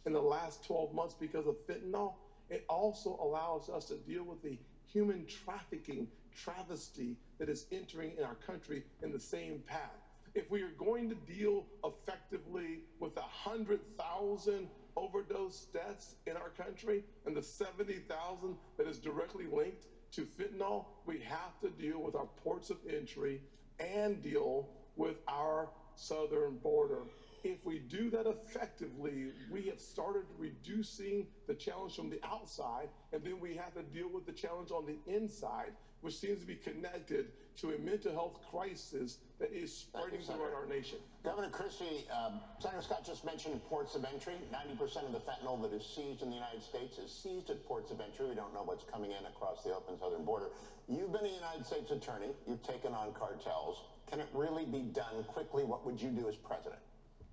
in 0.05 0.13
the 0.13 0.21
last 0.21 0.63
12 0.65 0.93
months 0.93 1.15
because 1.19 1.47
of 1.47 1.55
fentanyl, 1.67 2.13
it 2.49 2.63
also 2.67 3.17
allows 3.21 3.69
us 3.69 3.85
to 3.85 3.97
deal 3.97 4.23
with 4.23 4.41
the 4.41 4.57
human 4.91 5.25
trafficking 5.25 6.07
travesty 6.35 7.15
that 7.37 7.49
is 7.49 7.65
entering 7.71 8.11
in 8.17 8.23
our 8.23 8.35
country 8.35 8.83
in 9.03 9.11
the 9.11 9.19
same 9.19 9.61
path. 9.67 9.99
If 10.35 10.49
we 10.49 10.61
are 10.61 10.71
going 10.77 11.09
to 11.09 11.15
deal 11.15 11.65
effectively 11.83 12.79
with 12.99 13.15
100,000 13.15 14.67
overdose 14.95 15.65
deaths 15.73 16.15
in 16.27 16.35
our 16.37 16.49
country 16.49 17.03
and 17.25 17.35
the 17.35 17.41
70,000 17.41 18.55
that 18.77 18.87
is 18.87 18.97
directly 18.97 19.45
linked 19.45 19.87
to 20.11 20.25
fentanyl, 20.25 20.85
we 21.05 21.19
have 21.19 21.59
to 21.61 21.69
deal 21.69 21.99
with 21.99 22.15
our 22.15 22.25
ports 22.43 22.69
of 22.69 22.77
entry 22.89 23.41
and 23.79 24.21
deal 24.21 24.67
with 24.95 25.17
our 25.27 25.69
southern 25.95 26.55
border. 26.57 27.03
if 27.43 27.65
we 27.65 27.79
do 27.79 28.09
that 28.09 28.25
effectively, 28.25 29.31
we 29.49 29.61
have 29.67 29.79
started 29.79 30.25
reducing 30.37 31.25
the 31.47 31.53
challenge 31.53 31.95
from 31.95 32.09
the 32.09 32.19
outside, 32.23 32.89
and 33.13 33.23
then 33.23 33.39
we 33.39 33.55
have 33.55 33.73
to 33.73 33.81
deal 33.83 34.09
with 34.09 34.25
the 34.25 34.31
challenge 34.31 34.71
on 34.71 34.85
the 34.85 34.97
inside, 35.05 35.71
which 36.01 36.15
seems 36.15 36.39
to 36.39 36.45
be 36.45 36.55
connected 36.55 37.27
to 37.55 37.71
a 37.71 37.77
mental 37.77 38.11
health 38.11 38.37
crisis 38.49 39.17
that 39.39 39.51
is 39.53 39.73
spreading 39.73 40.19
throughout 40.19 40.53
our 40.53 40.65
nation. 40.65 40.99
Governor 41.23 41.49
Christie, 41.49 42.05
uh, 42.13 42.31
Senator 42.59 42.81
Scott 42.81 43.05
just 43.05 43.23
mentioned 43.25 43.63
ports 43.69 43.95
of 43.95 44.03
entry. 44.05 44.35
90% 44.53 45.05
of 45.05 45.13
the 45.13 45.19
fentanyl 45.19 45.61
that 45.61 45.73
is 45.73 45.85
seized 45.85 46.21
in 46.21 46.29
the 46.29 46.35
United 46.35 46.61
States 46.61 46.97
is 46.97 47.11
seized 47.11 47.49
at 47.49 47.65
ports 47.65 47.89
of 47.91 48.01
entry. 48.01 48.27
We 48.27 48.35
don't 48.35 48.53
know 48.53 48.63
what's 48.63 48.83
coming 48.83 49.11
in 49.11 49.25
across 49.25 49.63
the 49.63 49.73
open 49.73 49.97
southern 49.97 50.25
border. 50.25 50.47
You've 50.87 51.13
been 51.13 51.25
a 51.25 51.33
United 51.33 51.65
States 51.65 51.89
attorney. 51.91 52.31
You've 52.47 52.63
taken 52.63 52.93
on 52.93 53.13
cartels. 53.13 53.77
Can 54.11 54.19
it 54.19 54.27
really 54.33 54.65
be 54.65 54.81
done 54.81 55.23
quickly? 55.27 55.63
What 55.63 55.85
would 55.85 56.01
you 56.01 56.09
do 56.09 56.27
as 56.27 56.35
president? 56.35 56.81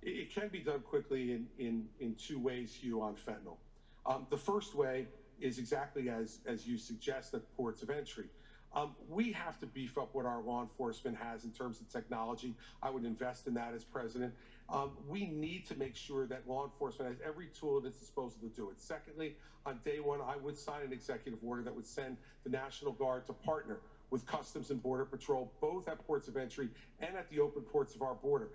It 0.01 0.33
can 0.33 0.47
be 0.47 0.59
done 0.59 0.81
quickly 0.81 1.33
in, 1.33 1.47
in, 1.57 1.85
in 1.99 2.15
two 2.15 2.39
ways, 2.39 2.73
Hugh, 2.73 3.01
on 3.01 3.15
fentanyl. 3.15 3.57
Um, 4.05 4.27
the 4.29 4.37
first 4.37 4.75
way 4.75 5.07
is 5.41 5.57
exactly 5.57 6.09
as, 6.09 6.39
as 6.45 6.65
you 6.65 6.77
suggest 6.77 7.33
at 7.33 7.41
ports 7.57 7.81
of 7.81 7.89
entry. 7.89 8.29
Um, 8.73 8.95
we 9.09 9.31
have 9.31 9.59
to 9.59 9.65
beef 9.65 9.97
up 9.97 10.09
what 10.13 10.25
our 10.25 10.41
law 10.41 10.61
enforcement 10.61 11.17
has 11.17 11.45
in 11.45 11.51
terms 11.51 11.81
of 11.81 11.89
technology. 11.89 12.53
I 12.83 12.89
would 12.89 13.05
invest 13.05 13.47
in 13.47 13.53
that 13.55 13.73
as 13.73 13.83
president. 13.83 14.33
Um, 14.69 14.91
we 15.07 15.25
need 15.25 15.65
to 15.67 15.75
make 15.77 15.95
sure 15.95 16.27
that 16.27 16.47
law 16.47 16.65
enforcement 16.65 17.09
has 17.09 17.19
every 17.25 17.47
tool 17.47 17.79
at 17.79 17.85
its 17.85 17.97
disposal 17.97 18.37
to 18.41 18.49
do 18.49 18.69
it. 18.69 18.79
Secondly, 18.79 19.35
on 19.65 19.79
day 19.85 19.99
one, 19.99 20.19
I 20.21 20.35
would 20.35 20.57
sign 20.57 20.83
an 20.83 20.91
executive 20.91 21.39
order 21.43 21.63
that 21.63 21.73
would 21.73 21.87
send 21.87 22.17
the 22.43 22.49
National 22.49 22.91
Guard 22.91 23.25
to 23.27 23.33
partner 23.33 23.79
with 24.09 24.25
Customs 24.25 24.69
and 24.69 24.81
Border 24.81 25.05
Patrol, 25.05 25.51
both 25.59 25.87
at 25.87 26.05
ports 26.05 26.27
of 26.27 26.37
entry 26.37 26.69
and 26.99 27.15
at 27.15 27.29
the 27.29 27.39
open 27.39 27.63
ports 27.63 27.95
of 27.95 28.01
our 28.01 28.15
border. 28.15 28.49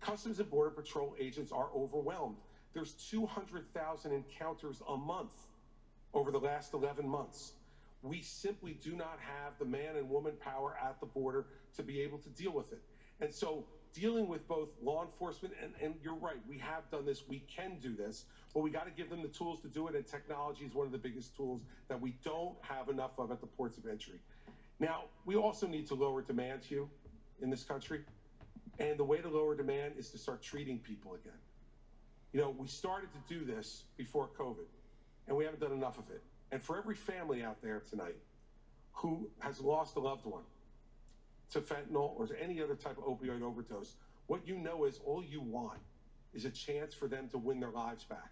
Customs 0.00 0.38
and 0.38 0.48
Border 0.50 0.70
Patrol 0.70 1.14
agents 1.18 1.52
are 1.52 1.68
overwhelmed. 1.74 2.36
There's 2.72 2.92
200,000 3.10 4.12
encounters 4.12 4.82
a 4.88 4.96
month 4.96 5.32
over 6.14 6.30
the 6.30 6.38
last 6.38 6.74
11 6.74 7.08
months. 7.08 7.52
We 8.06 8.22
simply 8.22 8.78
do 8.82 8.94
not 8.94 9.18
have 9.20 9.54
the 9.58 9.64
man 9.64 9.96
and 9.96 10.08
woman 10.08 10.34
power 10.40 10.76
at 10.82 11.00
the 11.00 11.06
border 11.06 11.46
to 11.76 11.82
be 11.82 12.00
able 12.02 12.18
to 12.18 12.28
deal 12.30 12.52
with 12.52 12.72
it. 12.72 12.80
And 13.20 13.32
so 13.32 13.64
dealing 13.92 14.28
with 14.28 14.46
both 14.46 14.68
law 14.82 15.04
enforcement 15.04 15.54
and, 15.62 15.72
and 15.82 15.94
you're 16.02 16.14
right, 16.14 16.36
we 16.48 16.58
have 16.58 16.88
done 16.90 17.04
this, 17.04 17.26
we 17.26 17.40
can 17.40 17.78
do 17.80 17.94
this, 17.96 18.24
but 18.54 18.60
we 18.60 18.70
got 18.70 18.84
to 18.84 18.92
give 18.92 19.10
them 19.10 19.22
the 19.22 19.28
tools 19.28 19.60
to 19.62 19.68
do 19.68 19.88
it. 19.88 19.94
And 19.94 20.06
technology 20.06 20.64
is 20.64 20.74
one 20.74 20.86
of 20.86 20.92
the 20.92 20.98
biggest 20.98 21.34
tools 21.34 21.62
that 21.88 22.00
we 22.00 22.14
don't 22.22 22.54
have 22.60 22.88
enough 22.88 23.18
of 23.18 23.30
at 23.30 23.40
the 23.40 23.46
ports 23.46 23.78
of 23.78 23.86
entry. 23.86 24.20
Now, 24.78 25.04
we 25.24 25.34
also 25.34 25.66
need 25.66 25.86
to 25.88 25.94
lower 25.94 26.22
demand, 26.22 26.62
Hugh, 26.62 26.88
in 27.40 27.50
this 27.50 27.64
country. 27.64 28.02
And 28.78 28.98
the 28.98 29.04
way 29.04 29.18
to 29.18 29.28
lower 29.28 29.56
demand 29.56 29.94
is 29.98 30.10
to 30.10 30.18
start 30.18 30.42
treating 30.42 30.78
people 30.78 31.14
again. 31.14 31.38
You 32.32 32.40
know, 32.40 32.54
we 32.56 32.66
started 32.66 33.08
to 33.14 33.34
do 33.34 33.44
this 33.46 33.84
before 33.96 34.28
COVID, 34.38 34.66
and 35.26 35.36
we 35.36 35.44
haven't 35.44 35.60
done 35.60 35.72
enough 35.72 35.98
of 35.98 36.10
it. 36.10 36.22
And 36.52 36.62
for 36.62 36.78
every 36.78 36.94
family 36.94 37.42
out 37.42 37.60
there 37.62 37.82
tonight 37.90 38.16
who 38.92 39.28
has 39.40 39.60
lost 39.60 39.96
a 39.96 40.00
loved 40.00 40.24
one 40.24 40.44
to 41.50 41.60
fentanyl 41.60 42.18
or 42.18 42.26
to 42.26 42.42
any 42.42 42.62
other 42.62 42.74
type 42.74 42.98
of 42.98 43.04
opioid 43.04 43.42
overdose, 43.42 43.94
what 44.26 44.46
you 44.46 44.56
know 44.58 44.84
is 44.84 45.00
all 45.04 45.22
you 45.22 45.40
want 45.40 45.78
is 46.34 46.44
a 46.44 46.50
chance 46.50 46.94
for 46.94 47.08
them 47.08 47.28
to 47.28 47.38
win 47.38 47.60
their 47.60 47.70
lives 47.70 48.04
back. 48.04 48.30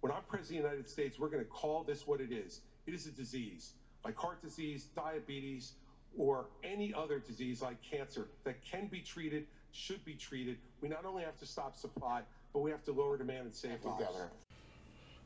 When 0.00 0.12
I'm 0.12 0.22
president 0.28 0.64
of 0.64 0.70
the 0.70 0.70
United 0.70 0.88
States, 0.88 1.18
we're 1.18 1.28
going 1.28 1.44
to 1.44 1.50
call 1.50 1.84
this 1.84 2.06
what 2.06 2.20
it 2.20 2.32
is. 2.32 2.60
It 2.86 2.94
is 2.94 3.06
a 3.06 3.10
disease, 3.10 3.74
like 4.04 4.16
heart 4.16 4.40
disease, 4.42 4.84
diabetes, 4.96 5.72
or 6.16 6.46
any 6.64 6.92
other 6.94 7.18
disease 7.18 7.62
like 7.62 7.76
cancer 7.82 8.28
that 8.44 8.64
can 8.64 8.86
be 8.86 9.00
treated, 9.00 9.46
should 9.72 10.04
be 10.04 10.14
treated. 10.14 10.56
We 10.80 10.88
not 10.88 11.04
only 11.04 11.22
have 11.22 11.38
to 11.38 11.46
stop 11.46 11.76
supply, 11.76 12.22
but 12.52 12.60
we 12.60 12.70
have 12.70 12.82
to 12.84 12.92
lower 12.92 13.16
demand 13.18 13.44
and 13.46 13.54
save 13.54 13.84
lives. 13.84 14.00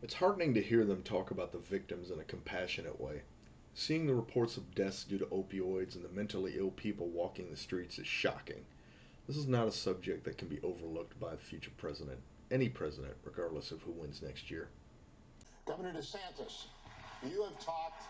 It's 0.05 0.13
heartening 0.13 0.53
to 0.53 0.61
hear 0.61 0.85
them 0.85 1.03
talk 1.03 1.31
about 1.31 1.51
the 1.51 1.59
victims 1.59 2.11
in 2.11 2.21
a 2.21 2.25
compassionate 2.25 3.01
way. 3.01 3.23
Seeing 3.73 4.07
the 4.07 4.15
reports 4.15 4.59
of 4.59 4.75
deaths 4.75 5.03
due 5.03 5.17
to 5.17 5.25
opioids 5.25 5.95
and 5.95 6.05
the 6.05 6.11
mentally 6.11 6.57
ill 6.59 6.73
people 6.73 7.09
walking 7.09 7.49
the 7.49 7.57
streets 7.57 7.99
is 7.99 8.07
shocking. 8.07 8.67
This 9.27 9.39
is 9.39 9.47
not 9.47 9.67
a 9.67 9.73
subject 9.73 10.25
that 10.25 10.37
can 10.37 10.49
be 10.49 10.61
overlooked 10.63 11.19
by 11.19 11.31
the 11.31 11.39
future 11.39 11.71
president, 11.79 12.19
any 12.51 12.69
president, 12.69 13.15
regardless 13.25 13.71
of 13.71 13.81
who 13.81 13.93
wins 13.93 14.21
next 14.21 14.51
year. 14.51 14.69
Governor 15.65 15.95
DeSantis, 15.95 16.67
you 17.27 17.43
have 17.43 17.59
talked 17.59 18.03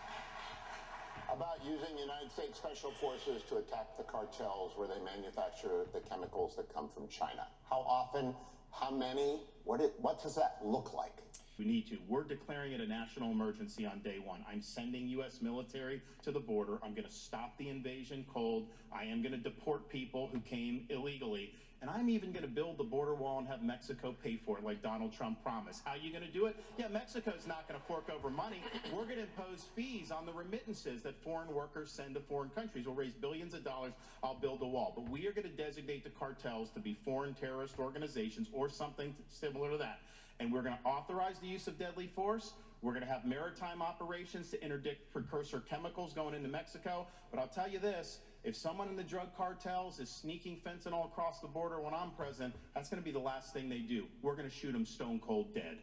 about 1.33 1.63
using 1.63 1.97
United 1.97 2.29
States 2.29 2.57
Special 2.57 2.91
Forces 2.99 3.41
to 3.47 3.55
attack 3.59 3.95
the 3.95 4.03
cartels 4.03 4.73
where 4.75 4.89
they 4.89 4.99
manufacture 4.99 5.85
the 5.93 6.01
chemicals 6.01 6.57
that 6.57 6.67
come 6.73 6.89
from 6.93 7.07
China. 7.07 7.47
How 7.69 7.85
often? 7.87 8.35
How 8.69 8.91
many? 8.91 9.39
What, 9.63 9.79
it, 9.79 9.93
what 10.01 10.21
does 10.21 10.35
that 10.35 10.57
look 10.61 10.93
like? 10.93 11.21
We 11.57 11.65
need 11.65 11.87
to. 11.87 11.97
We're 12.07 12.23
declaring 12.23 12.73
it 12.73 12.81
a 12.81 12.87
national 12.87 13.31
emergency 13.31 13.85
on 13.85 13.99
day 13.99 14.17
one. 14.23 14.43
I'm 14.51 14.61
sending 14.61 15.07
U.S. 15.09 15.39
military 15.41 16.01
to 16.23 16.31
the 16.31 16.39
border. 16.39 16.79
I'm 16.83 16.91
going 16.91 17.07
to 17.07 17.13
stop 17.13 17.57
the 17.57 17.69
invasion 17.69 18.25
cold. 18.33 18.67
I 18.91 19.05
am 19.05 19.21
going 19.21 19.31
to 19.31 19.37
deport 19.37 19.87
people 19.87 20.29
who 20.33 20.39
came 20.41 20.85
illegally. 20.89 21.53
And 21.81 21.89
I'm 21.89 22.09
even 22.09 22.31
going 22.31 22.43
to 22.43 22.49
build 22.49 22.77
the 22.77 22.83
border 22.83 23.13
wall 23.13 23.37
and 23.39 23.47
have 23.47 23.61
Mexico 23.61 24.15
pay 24.23 24.37
for 24.45 24.57
it 24.57 24.63
like 24.63 24.81
Donald 24.81 25.13
Trump 25.13 25.41
promised. 25.43 25.81
How 25.85 25.91
are 25.91 25.97
you 25.97 26.11
going 26.11 26.23
to 26.23 26.31
do 26.31 26.47
it? 26.47 26.55
Yeah, 26.77 26.87
Mexico's 26.87 27.45
not 27.47 27.67
going 27.67 27.79
to 27.79 27.85
fork 27.85 28.09
over 28.13 28.29
money. 28.29 28.61
We're 28.91 29.03
going 29.03 29.17
to 29.17 29.21
impose 29.21 29.65
fees 29.75 30.11
on 30.11 30.25
the 30.25 30.33
remittances 30.33 31.03
that 31.03 31.21
foreign 31.23 31.53
workers 31.53 31.91
send 31.91 32.15
to 32.15 32.21
foreign 32.21 32.49
countries. 32.49 32.85
We'll 32.85 32.95
raise 32.95 33.13
billions 33.13 33.53
of 33.53 33.63
dollars. 33.63 33.93
I'll 34.23 34.39
build 34.39 34.61
a 34.61 34.65
wall. 34.65 34.93
But 34.95 35.09
we 35.09 35.27
are 35.27 35.31
going 35.31 35.49
to 35.49 35.63
designate 35.63 36.03
the 36.03 36.09
cartels 36.09 36.69
to 36.71 36.79
be 36.79 36.97
foreign 37.05 37.33
terrorist 37.33 37.75
organizations 37.77 38.47
or 38.51 38.67
something 38.67 39.15
similar 39.29 39.71
to 39.71 39.77
that 39.77 39.99
and 40.39 40.51
we're 40.51 40.61
going 40.61 40.75
to 40.75 40.89
authorize 40.89 41.39
the 41.39 41.47
use 41.47 41.67
of 41.67 41.77
deadly 41.77 42.07
force. 42.07 42.53
We're 42.81 42.91
going 42.91 43.05
to 43.05 43.11
have 43.11 43.25
maritime 43.25 43.81
operations 43.81 44.51
to 44.51 44.63
interdict 44.63 45.11
precursor 45.11 45.61
chemicals 45.61 46.13
going 46.13 46.35
into 46.35 46.49
Mexico. 46.49 47.07
But 47.31 47.39
I'll 47.39 47.47
tell 47.47 47.69
you 47.69 47.79
this 47.79 48.19
if 48.43 48.55
someone 48.55 48.89
in 48.89 48.95
the 48.95 49.03
drug 49.03 49.35
cartels 49.35 49.99
is 49.99 50.09
sneaking 50.09 50.61
fentanyl 50.65 51.05
across 51.05 51.39
the 51.39 51.47
border 51.47 51.81
when 51.81 51.93
I'm 51.93 52.11
president, 52.11 52.53
that's 52.75 52.89
going 52.89 53.01
to 53.01 53.05
be 53.05 53.11
the 53.11 53.19
last 53.19 53.53
thing 53.53 53.69
they 53.69 53.79
do. 53.79 54.05
We're 54.21 54.35
going 54.35 54.47
to 54.47 54.55
shoot 54.55 54.73
them 54.73 54.85
stone 54.85 55.19
cold 55.25 55.53
dead. 55.55 55.77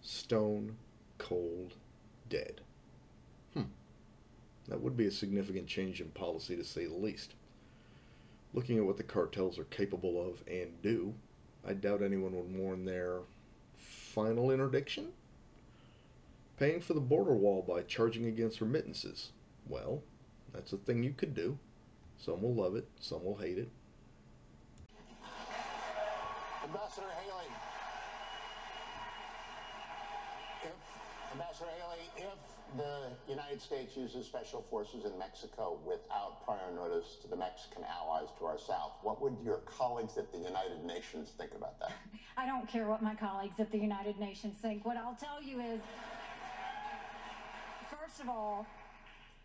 Stone 0.00 0.76
cold 1.18 1.74
dead. 2.28 2.60
Hmm. 3.54 3.62
That 4.68 4.80
would 4.80 4.96
be 4.96 5.06
a 5.06 5.10
significant 5.10 5.66
change 5.66 6.00
in 6.00 6.08
policy 6.10 6.54
to 6.54 6.64
say 6.64 6.86
the 6.86 6.94
least. 6.94 7.34
Looking 8.54 8.78
at 8.78 8.84
what 8.84 8.96
the 8.96 9.02
cartels 9.02 9.58
are 9.58 9.64
capable 9.64 10.24
of 10.24 10.42
and 10.46 10.70
do, 10.82 11.12
I 11.66 11.72
doubt 11.72 12.02
anyone 12.02 12.36
would 12.36 12.54
mourn 12.54 12.84
their 12.84 13.18
final 14.18 14.50
interdiction? 14.50 15.06
Paying 16.58 16.80
for 16.80 16.94
the 16.94 17.00
border 17.00 17.34
wall 17.34 17.64
by 17.66 17.82
charging 17.82 18.26
against 18.26 18.60
remittances. 18.60 19.30
Well, 19.68 20.02
that's 20.52 20.72
a 20.72 20.76
thing 20.76 21.04
you 21.04 21.12
could 21.12 21.36
do. 21.36 21.56
Some 22.18 22.42
will 22.42 22.54
love 22.54 22.74
it, 22.74 22.88
some 22.98 23.24
will 23.24 23.36
hate 23.36 23.58
it. 23.58 23.68
Ambassador 26.64 27.06
Haley, 27.22 27.46
if, 30.64 30.72
Ambassador 31.32 31.70
Haley, 31.78 32.10
if 32.16 32.57
the 32.76 33.10
United 33.28 33.60
States 33.60 33.96
uses 33.96 34.26
special 34.26 34.62
forces 34.62 35.04
in 35.04 35.18
Mexico 35.18 35.78
without 35.84 36.44
prior 36.44 36.70
notice 36.74 37.16
to 37.22 37.28
the 37.28 37.36
Mexican 37.36 37.84
allies 37.84 38.28
to 38.38 38.44
our 38.44 38.58
south. 38.58 38.92
What 39.02 39.22
would 39.22 39.36
your 39.42 39.58
colleagues 39.58 40.18
at 40.18 40.30
the 40.32 40.38
United 40.38 40.84
Nations 40.84 41.30
think 41.38 41.52
about 41.54 41.78
that? 41.80 41.92
I 42.36 42.46
don't 42.46 42.68
care 42.68 42.86
what 42.88 43.02
my 43.02 43.14
colleagues 43.14 43.58
at 43.58 43.70
the 43.72 43.78
United 43.78 44.18
Nations 44.18 44.56
think. 44.60 44.84
What 44.84 44.96
I'll 44.96 45.16
tell 45.18 45.42
you 45.42 45.60
is, 45.60 45.80
first 47.90 48.20
of 48.20 48.28
all, 48.28 48.66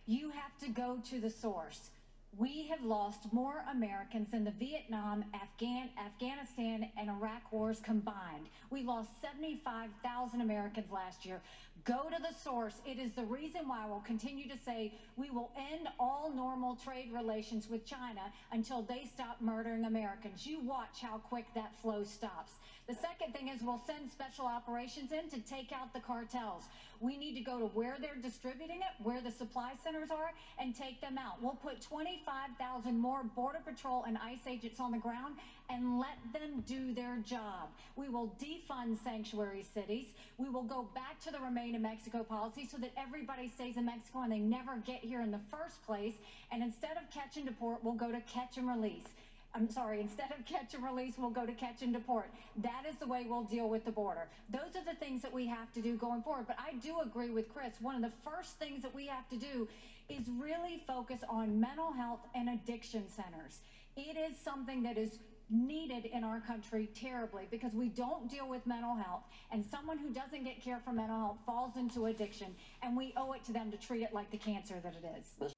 you 0.05 0.29
have 0.31 0.57
to 0.59 0.69
go 0.69 0.99
to 1.09 1.19
the 1.19 1.29
source. 1.29 1.89
We 2.38 2.68
have 2.69 2.81
lost 2.84 3.31
more 3.31 3.64
Americans 3.69 4.34
in 4.34 4.43
the 4.43 4.51
Vietnam, 4.51 5.23
Afghan, 5.35 5.89
Afghanistan, 6.03 6.89
and 6.97 7.07
Iraq 7.07 7.51
wars 7.51 7.80
combined. 7.80 8.49
We 8.72 8.81
lost 8.81 9.10
75,000 9.22 10.41
Americans 10.41 10.91
last 10.91 11.27
year. 11.27 11.41
Go 11.84 12.10
to 12.10 12.19
the 12.19 12.34
source. 12.34 12.81
It 12.85 12.97
is 12.97 13.11
the 13.11 13.26
reason 13.26 13.68
why 13.68 13.85
we'll 13.88 13.99
continue 13.99 14.47
to 14.47 14.57
say 14.57 14.93
we 15.15 15.30
will 15.30 15.51
end 15.55 15.89
all 15.99 16.31
normal 16.31 16.76
trade 16.76 17.11
relations 17.14 17.69
with 17.69 17.85
China 17.85 18.22
until 18.51 18.81
they 18.81 19.05
stop 19.14 19.39
murdering 19.39 19.85
Americans. 19.85 20.47
You 20.47 20.60
watch 20.60 21.01
how 21.01 21.19
quick 21.19 21.45
that 21.53 21.80
flow 21.81 22.03
stops. 22.03 22.53
The 22.85 22.95
second 22.95 23.34
thing 23.34 23.47
is 23.47 23.61
we'll 23.64 23.81
send 23.88 24.11
special 24.11 24.45
operations 24.45 25.14
in 25.14 25.30
to 25.30 25.39
take 25.47 25.72
out 25.72 25.93
the 25.93 26.01
cartels. 26.01 26.64
We 26.99 27.18
need 27.18 27.34
to 27.35 27.41
go 27.41 27.57
to 27.60 27.68
where 27.68 27.95
they're 27.99 28.22
distributing 28.22 28.77
it, 28.81 29.03
where 29.03 29.22
the 29.22 29.31
supply 29.31 29.72
centers 29.81 30.11
are, 30.11 30.31
and 30.60 30.76
take 30.76 30.99
them 30.99 31.18
out. 31.18 31.41
We'll 31.41 31.55
put 31.55 31.81
25,000 31.81 32.99
more 32.99 33.23
Border 33.23 33.60
Patrol 33.65 34.03
and 34.05 34.18
ICE 34.18 34.47
agents 34.47 34.81
on 34.81 34.91
the 34.91 34.97
ground 34.97 35.35
and 35.69 35.97
let 35.97 36.18
them 36.34 36.61
do 36.68 36.93
their 36.93 37.18
job. 37.26 37.69
We 37.95 38.10
will 38.10 38.35
defund 38.38 39.01
sanctuary 39.01 39.65
cities. 39.73 40.07
We 40.38 40.49
will 40.49 40.64
go 40.64 40.89
back 40.93 41.22
to 41.22 41.31
the 41.31 41.39
Remain 41.39 41.76
in 41.76 41.81
Mexico 41.81 42.23
policy 42.23 42.68
so 42.69 42.77
that 42.80 42.91
everybody 42.97 43.47
stays 43.47 43.77
in 43.77 43.85
Mexico 43.85 44.23
and 44.23 44.31
they 44.31 44.39
never 44.39 44.76
get 44.85 44.99
here 44.99 45.22
in 45.22 45.31
the 45.31 45.39
first 45.49 45.81
place. 45.85 46.15
And 46.51 46.61
instead 46.61 46.97
of 46.97 47.10
catch 47.11 47.38
and 47.38 47.45
deport, 47.45 47.81
we'll 47.81 47.93
go 47.93 48.11
to 48.11 48.19
catch 48.22 48.57
and 48.57 48.68
release. 48.68 49.07
I'm 49.55 49.69
sorry, 49.69 50.01
instead 50.07 50.31
of 50.38 50.45
catch 50.45 50.73
and 50.73 50.84
release, 50.84 51.15
we'll 51.17 51.30
go 51.30 51.45
to 51.45 51.53
catch 51.53 51.81
and 51.81 51.93
deport. 51.93 52.30
That 52.57 52.84
is 52.89 52.95
the 52.97 53.07
way 53.07 53.25
we'll 53.30 53.43
deal 53.43 53.69
with 53.69 53.85
the 53.85 53.91
border. 53.91 54.27
Those 54.49 54.75
are 54.75 54.85
the 54.85 54.97
things 54.99 55.21
that 55.21 55.34
we 55.34 55.47
have 55.47 55.71
to 55.73 55.81
do 55.81 55.95
going 55.95 56.21
forward. 56.21 56.47
But 56.47 56.57
I 56.59 56.73
do 56.75 57.01
agree 57.01 57.30
with 57.30 57.53
Chris. 57.53 57.73
One 57.81 57.95
of 57.95 58.01
the 58.01 58.15
first 58.30 58.57
things 58.59 58.81
that 58.84 58.93
we 58.93 59.07
have 59.07 59.27
to 59.30 59.38
do 59.38 59.67
is 60.09 60.23
really 60.39 60.84
focus 60.85 61.21
on 61.30 61.59
mental 61.59 61.91
health 61.91 62.21
and 62.35 62.49
addiction 62.49 63.03
centers. 63.09 63.59
It 63.95 64.17
is 64.17 64.38
something 64.38 64.84
that 64.84 64.97
is 64.97 65.19
needed 65.49 66.05
in 66.05 66.23
our 66.23 66.39
country 66.39 66.89
terribly 66.95 67.47
because 67.51 67.73
we 67.73 67.89
don't 67.89 68.30
deal 68.30 68.47
with 68.49 68.65
mental 68.65 68.95
health 68.95 69.21
and 69.51 69.63
someone 69.63 69.97
who 69.97 70.09
doesn't 70.09 70.43
get 70.43 70.61
care 70.61 70.80
for 70.84 70.91
mental 70.91 71.17
health 71.17 71.38
falls 71.45 71.75
into 71.75 72.05
addiction 72.05 72.47
and 72.81 72.97
we 72.97 73.13
owe 73.17 73.34
it 73.34 73.43
to 73.43 73.51
them 73.51 73.69
to 73.69 73.77
treat 73.77 74.01
it 74.01 74.13
like 74.13 74.31
the 74.31 74.38
cancer 74.38 74.75
that 74.81 74.95
it 74.95 75.05
is. 75.19 75.51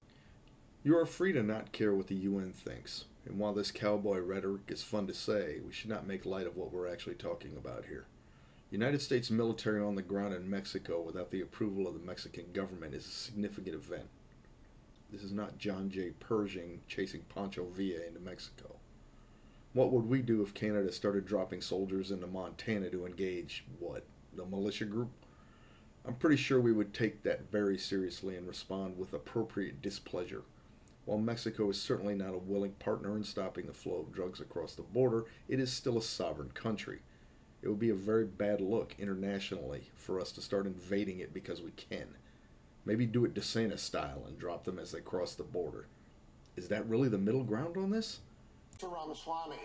You 0.83 0.97
are 0.97 1.05
free 1.05 1.31
to 1.33 1.43
not 1.43 1.71
care 1.71 1.93
what 1.93 2.07
the 2.07 2.15
UN 2.15 2.51
thinks. 2.51 3.05
And 3.25 3.39
while 3.39 3.53
this 3.53 3.71
cowboy 3.71 4.19
rhetoric 4.19 4.61
is 4.67 4.83
fun 4.83 5.07
to 5.07 5.13
say, 5.13 5.59
we 5.65 5.73
should 5.73 5.89
not 5.89 6.07
make 6.07 6.25
light 6.25 6.45
of 6.45 6.55
what 6.55 6.71
we're 6.71 6.87
actually 6.91 7.15
talking 7.15 7.57
about 7.57 7.85
here. 7.85 8.05
United 8.71 9.01
States 9.01 9.31
military 9.31 9.81
on 9.81 9.95
the 9.95 10.01
ground 10.01 10.33
in 10.33 10.49
Mexico 10.49 11.01
without 11.01 11.31
the 11.31 11.41
approval 11.41 11.87
of 11.87 11.93
the 11.93 12.05
Mexican 12.05 12.51
government 12.51 12.93
is 12.93 13.05
a 13.05 13.09
significant 13.09 13.75
event. 13.75 14.07
This 15.11 15.23
is 15.23 15.31
not 15.31 15.57
John 15.57 15.89
J. 15.89 16.11
Pershing 16.19 16.81
chasing 16.87 17.21
Pancho 17.33 17.65
Villa 17.65 18.05
into 18.05 18.19
Mexico. 18.19 18.75
What 19.73 19.91
would 19.91 20.07
we 20.09 20.21
do 20.21 20.41
if 20.41 20.53
Canada 20.53 20.91
started 20.91 21.25
dropping 21.25 21.61
soldiers 21.61 22.11
into 22.11 22.27
Montana 22.27 22.89
to 22.89 23.05
engage, 23.05 23.65
what, 23.79 24.03
the 24.35 24.45
militia 24.45 24.85
group? 24.85 25.11
I'm 26.05 26.15
pretty 26.15 26.37
sure 26.37 26.59
we 26.59 26.71
would 26.71 26.93
take 26.93 27.23
that 27.23 27.51
very 27.51 27.77
seriously 27.77 28.35
and 28.35 28.47
respond 28.47 28.97
with 28.97 29.13
appropriate 29.13 29.81
displeasure. 29.81 30.43
While 31.05 31.19
Mexico 31.19 31.69
is 31.69 31.79
certainly 31.79 32.15
not 32.15 32.33
a 32.33 32.39
willing 32.39 32.73
partner 32.73 33.15
in 33.15 33.23
stopping 33.23 33.67
the 33.67 33.73
flow 33.73 33.97
of 33.97 34.11
drugs 34.11 34.41
across 34.41 34.73
the 34.73 34.81
border, 34.81 35.25
it 35.47 35.59
is 35.59 35.71
still 35.71 35.99
a 35.99 36.01
sovereign 36.01 36.49
country. 36.49 36.99
It 37.61 37.69
would 37.69 37.79
be 37.79 37.91
a 37.91 37.95
very 37.95 38.25
bad 38.25 38.59
look 38.59 38.95
internationally 38.97 39.89
for 39.95 40.19
us 40.19 40.31
to 40.33 40.41
start 40.41 40.65
invading 40.65 41.19
it 41.19 41.33
because 41.33 41.61
we 41.61 41.71
can. 41.71 42.07
Maybe 42.85 43.05
do 43.05 43.25
it 43.25 43.33
DeSantis 43.33 43.79
style 43.79 44.23
and 44.27 44.37
drop 44.37 44.63
them 44.63 44.79
as 44.79 44.91
they 44.91 45.01
cross 45.01 45.35
the 45.35 45.43
border. 45.43 45.85
Is 46.55 46.67
that 46.69 46.87
really 46.87 47.09
the 47.09 47.17
middle 47.17 47.43
ground 47.43 47.77
on 47.77 47.91
this? 47.91 48.19
To 48.79 48.87
Ramaswamy. 48.87 49.57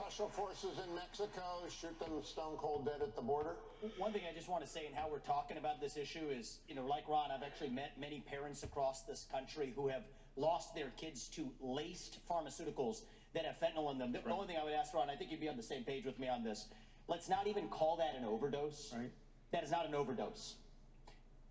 Special 0.00 0.28
forces 0.30 0.78
in 0.82 0.94
Mexico 0.94 1.60
shoot 1.68 1.98
them 2.00 2.08
stone 2.24 2.56
cold 2.56 2.86
dead 2.86 3.02
at 3.02 3.14
the 3.14 3.20
border. 3.20 3.56
One 3.98 4.14
thing 4.14 4.22
I 4.30 4.34
just 4.34 4.48
want 4.48 4.64
to 4.64 4.70
say, 4.70 4.86
and 4.86 4.94
how 4.94 5.10
we're 5.10 5.18
talking 5.18 5.58
about 5.58 5.78
this 5.78 5.98
issue 5.98 6.30
is, 6.30 6.56
you 6.66 6.74
know, 6.74 6.86
like 6.86 7.06
Ron, 7.06 7.30
I've 7.30 7.42
actually 7.42 7.68
met 7.68 8.00
many 8.00 8.20
parents 8.20 8.62
across 8.62 9.02
this 9.02 9.26
country 9.30 9.74
who 9.76 9.88
have 9.88 10.02
lost 10.36 10.74
their 10.74 10.90
kids 10.96 11.28
to 11.36 11.50
laced 11.60 12.16
pharmaceuticals 12.30 13.02
that 13.34 13.44
have 13.44 13.60
fentanyl 13.60 13.92
in 13.92 13.98
them. 13.98 14.12
The 14.12 14.20
right. 14.20 14.32
only 14.32 14.46
thing 14.46 14.56
I 14.58 14.64
would 14.64 14.72
ask, 14.72 14.94
Ron, 14.94 15.10
I 15.10 15.16
think 15.16 15.32
you'd 15.32 15.40
be 15.40 15.50
on 15.50 15.58
the 15.58 15.62
same 15.62 15.84
page 15.84 16.06
with 16.06 16.18
me 16.18 16.28
on 16.28 16.44
this. 16.44 16.66
Let's 17.06 17.28
not 17.28 17.46
even 17.46 17.68
call 17.68 17.98
that 17.98 18.14
an 18.18 18.24
overdose. 18.24 18.94
Right. 18.96 19.10
That 19.52 19.64
is 19.64 19.70
not 19.70 19.86
an 19.86 19.94
overdose. 19.94 20.54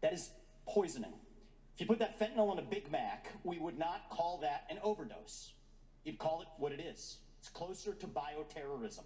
That 0.02 0.14
is 0.14 0.28
poisoning. 0.68 1.14
If 1.76 1.82
you 1.82 1.86
put 1.86 2.00
that 2.00 2.20
fentanyl 2.20 2.52
in 2.54 2.58
a 2.58 2.68
Big 2.68 2.92
Mac, 2.92 3.28
we 3.44 3.60
would 3.60 3.78
not 3.78 4.10
call 4.10 4.40
that 4.42 4.66
an 4.72 4.80
overdose. 4.82 5.52
You'd 6.04 6.18
call 6.18 6.42
it 6.42 6.48
what 6.58 6.72
it 6.72 6.80
is. 6.80 7.18
It's 7.40 7.50
closer 7.50 7.94
to 7.94 8.08
bioterrorism. 8.08 9.06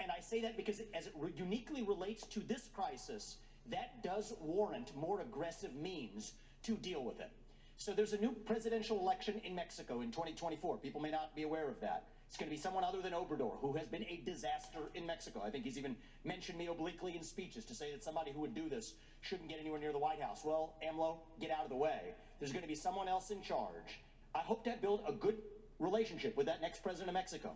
And 0.00 0.10
I 0.10 0.20
say 0.20 0.40
that 0.42 0.56
because 0.56 0.80
as 0.94 1.06
it 1.06 1.14
uniquely 1.36 1.82
relates 1.82 2.26
to 2.28 2.40
this 2.40 2.68
crisis, 2.74 3.36
that 3.70 4.02
does 4.02 4.34
warrant 4.40 4.94
more 4.96 5.20
aggressive 5.20 5.74
means 5.74 6.32
to 6.64 6.76
deal 6.76 7.04
with 7.04 7.20
it. 7.20 7.30
So 7.76 7.92
there's 7.92 8.12
a 8.12 8.18
new 8.18 8.32
presidential 8.32 8.98
election 8.98 9.40
in 9.44 9.54
Mexico 9.54 10.02
in 10.02 10.10
2024. 10.10 10.78
People 10.78 11.00
may 11.00 11.10
not 11.10 11.34
be 11.34 11.42
aware 11.42 11.68
of 11.68 11.80
that. 11.80 12.04
It's 12.28 12.36
going 12.36 12.48
to 12.48 12.54
be 12.54 12.60
someone 12.60 12.84
other 12.84 13.02
than 13.02 13.12
Obrador, 13.12 13.58
who 13.60 13.72
has 13.74 13.86
been 13.88 14.04
a 14.04 14.22
disaster 14.24 14.78
in 14.94 15.06
Mexico. 15.06 15.42
I 15.44 15.50
think 15.50 15.64
he's 15.64 15.76
even 15.76 15.96
mentioned 16.24 16.58
me 16.58 16.66
obliquely 16.66 17.16
in 17.16 17.22
speeches 17.22 17.64
to 17.66 17.74
say 17.74 17.92
that 17.92 18.02
somebody 18.02 18.32
who 18.32 18.40
would 18.40 18.54
do 18.54 18.68
this 18.68 18.94
shouldn't 19.20 19.48
get 19.48 19.58
anywhere 19.60 19.78
near 19.78 19.92
the 19.92 19.98
White 19.98 20.20
House. 20.20 20.42
Well, 20.44 20.74
AMLO, 20.82 21.18
get 21.40 21.50
out 21.50 21.64
of 21.64 21.70
the 21.70 21.76
way. 21.76 22.14
There's 22.38 22.52
going 22.52 22.62
to 22.62 22.68
be 22.68 22.74
someone 22.74 23.08
else 23.08 23.30
in 23.30 23.42
charge. 23.42 24.00
I 24.34 24.38
hope 24.38 24.64
to 24.64 24.74
build 24.80 25.02
a 25.06 25.12
good 25.12 25.36
relationship 25.82 26.36
with 26.36 26.46
that 26.46 26.62
next 26.62 26.82
president 26.82 27.08
of 27.08 27.14
Mexico. 27.14 27.52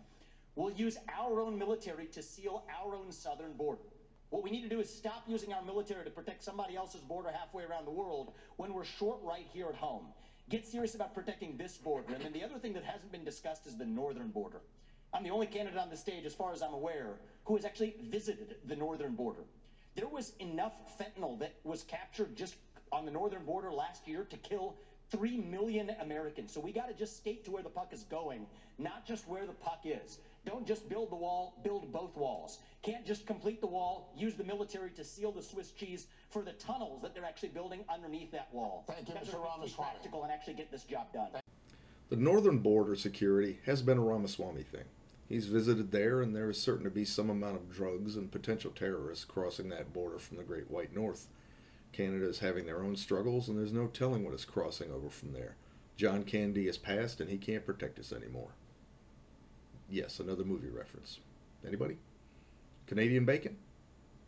We'll 0.55 0.71
use 0.71 0.97
our 1.17 1.39
own 1.39 1.57
military 1.57 2.07
to 2.07 2.21
seal 2.21 2.63
our 2.81 2.95
own 2.95 3.11
southern 3.11 3.53
border. 3.53 3.81
What 4.29 4.43
we 4.43 4.51
need 4.51 4.63
to 4.63 4.69
do 4.69 4.79
is 4.79 4.93
stop 4.93 5.23
using 5.27 5.53
our 5.53 5.63
military 5.63 6.03
to 6.03 6.09
protect 6.09 6.43
somebody 6.43 6.75
else's 6.75 7.01
border 7.01 7.29
halfway 7.31 7.63
around 7.63 7.85
the 7.85 7.91
world 7.91 8.33
when 8.57 8.73
we're 8.73 8.83
short 8.83 9.19
right 9.23 9.45
here 9.53 9.67
at 9.69 9.75
home. 9.75 10.07
Get 10.49 10.65
serious 10.65 10.95
about 10.95 11.13
protecting 11.13 11.57
this 11.57 11.77
border. 11.77 12.13
And 12.13 12.23
then 12.23 12.33
the 12.33 12.43
other 12.43 12.57
thing 12.57 12.73
that 12.73 12.83
hasn't 12.83 13.11
been 13.11 13.23
discussed 13.23 13.67
is 13.67 13.77
the 13.77 13.85
northern 13.85 14.29
border. 14.29 14.61
I'm 15.13 15.23
the 15.23 15.29
only 15.29 15.47
candidate 15.47 15.79
on 15.79 15.89
the 15.89 15.97
stage, 15.97 16.25
as 16.25 16.33
far 16.33 16.51
as 16.51 16.61
I'm 16.61 16.73
aware, 16.73 17.15
who 17.45 17.55
has 17.55 17.65
actually 17.65 17.95
visited 18.09 18.55
the 18.65 18.75
northern 18.75 19.15
border. 19.15 19.43
There 19.95 20.07
was 20.07 20.33
enough 20.39 20.73
fentanyl 20.99 21.39
that 21.39 21.53
was 21.63 21.83
captured 21.83 22.35
just 22.35 22.55
on 22.91 23.05
the 23.05 23.11
northern 23.11 23.45
border 23.45 23.71
last 23.71 24.07
year 24.07 24.25
to 24.25 24.37
kill 24.37 24.75
3 25.11 25.37
million 25.37 25.91
Americans. 26.01 26.51
So 26.53 26.59
we 26.59 26.71
got 26.71 26.87
to 26.89 26.93
just 26.93 27.17
skate 27.17 27.45
to 27.45 27.51
where 27.51 27.63
the 27.63 27.69
puck 27.69 27.89
is 27.91 28.03
going, 28.03 28.45
not 28.77 29.05
just 29.05 29.27
where 29.27 29.45
the 29.45 29.53
puck 29.53 29.81
is. 29.85 30.19
Don't 30.45 30.65
just 30.65 30.87
build 30.87 31.11
the 31.11 31.15
wall, 31.15 31.55
build 31.63 31.91
both 31.91 32.15
walls. 32.15 32.59
Can't 32.81 33.05
just 33.05 33.25
complete 33.25 33.59
the 33.59 33.67
wall, 33.67 34.13
use 34.17 34.35
the 34.35 34.43
military 34.43 34.91
to 34.91 35.03
seal 35.03 35.31
the 35.31 35.41
Swiss 35.41 35.71
cheese 35.71 36.07
for 36.29 36.41
the 36.41 36.53
tunnels 36.53 37.01
that 37.01 37.13
they're 37.13 37.25
actually 37.25 37.49
building 37.49 37.83
underneath 37.93 38.31
that 38.31 38.47
wall. 38.53 38.85
Thank 38.87 39.09
you, 39.09 39.15
Mr. 39.15 39.43
Ramaswamy. 39.43 39.73
practical 39.75 40.23
and 40.23 40.31
actually 40.31 40.53
get 40.53 40.71
this 40.71 40.83
job 40.83 41.11
done. 41.13 41.29
The 42.09 42.15
northern 42.15 42.59
border 42.59 42.95
security 42.95 43.59
has 43.65 43.81
been 43.81 43.97
a 43.97 44.01
Ramaswamy 44.01 44.63
thing. 44.63 44.85
He's 45.27 45.47
visited 45.47 45.91
there, 45.91 46.21
and 46.21 46.33
there 46.33 46.49
is 46.49 46.57
certain 46.57 46.85
to 46.85 46.89
be 46.89 47.03
some 47.03 47.29
amount 47.29 47.57
of 47.57 47.69
drugs 47.69 48.15
and 48.15 48.31
potential 48.31 48.71
terrorists 48.71 49.25
crossing 49.25 49.67
that 49.69 49.91
border 49.91 50.17
from 50.17 50.37
the 50.37 50.43
Great 50.43 50.71
White 50.71 50.95
North. 50.95 51.27
Canada 51.97 52.29
is 52.29 52.37
having 52.37 52.67
their 52.67 52.83
own 52.83 52.95
struggles, 52.95 53.49
and 53.49 53.57
there's 53.57 53.73
no 53.73 53.87
telling 53.87 54.23
what 54.23 54.35
is 54.35 54.45
crossing 54.45 54.91
over 54.91 55.09
from 55.09 55.33
there. 55.33 55.55
John 55.95 56.23
Candy 56.23 56.67
has 56.67 56.77
passed, 56.77 57.21
and 57.21 57.29
he 57.29 57.39
can't 57.39 57.65
protect 57.65 57.97
us 57.97 58.13
anymore. 58.13 58.51
Yes, 59.89 60.19
another 60.19 60.43
movie 60.43 60.69
reference. 60.69 61.19
Anybody? 61.65 61.97
Canadian 62.85 63.25
Bacon? 63.25 63.57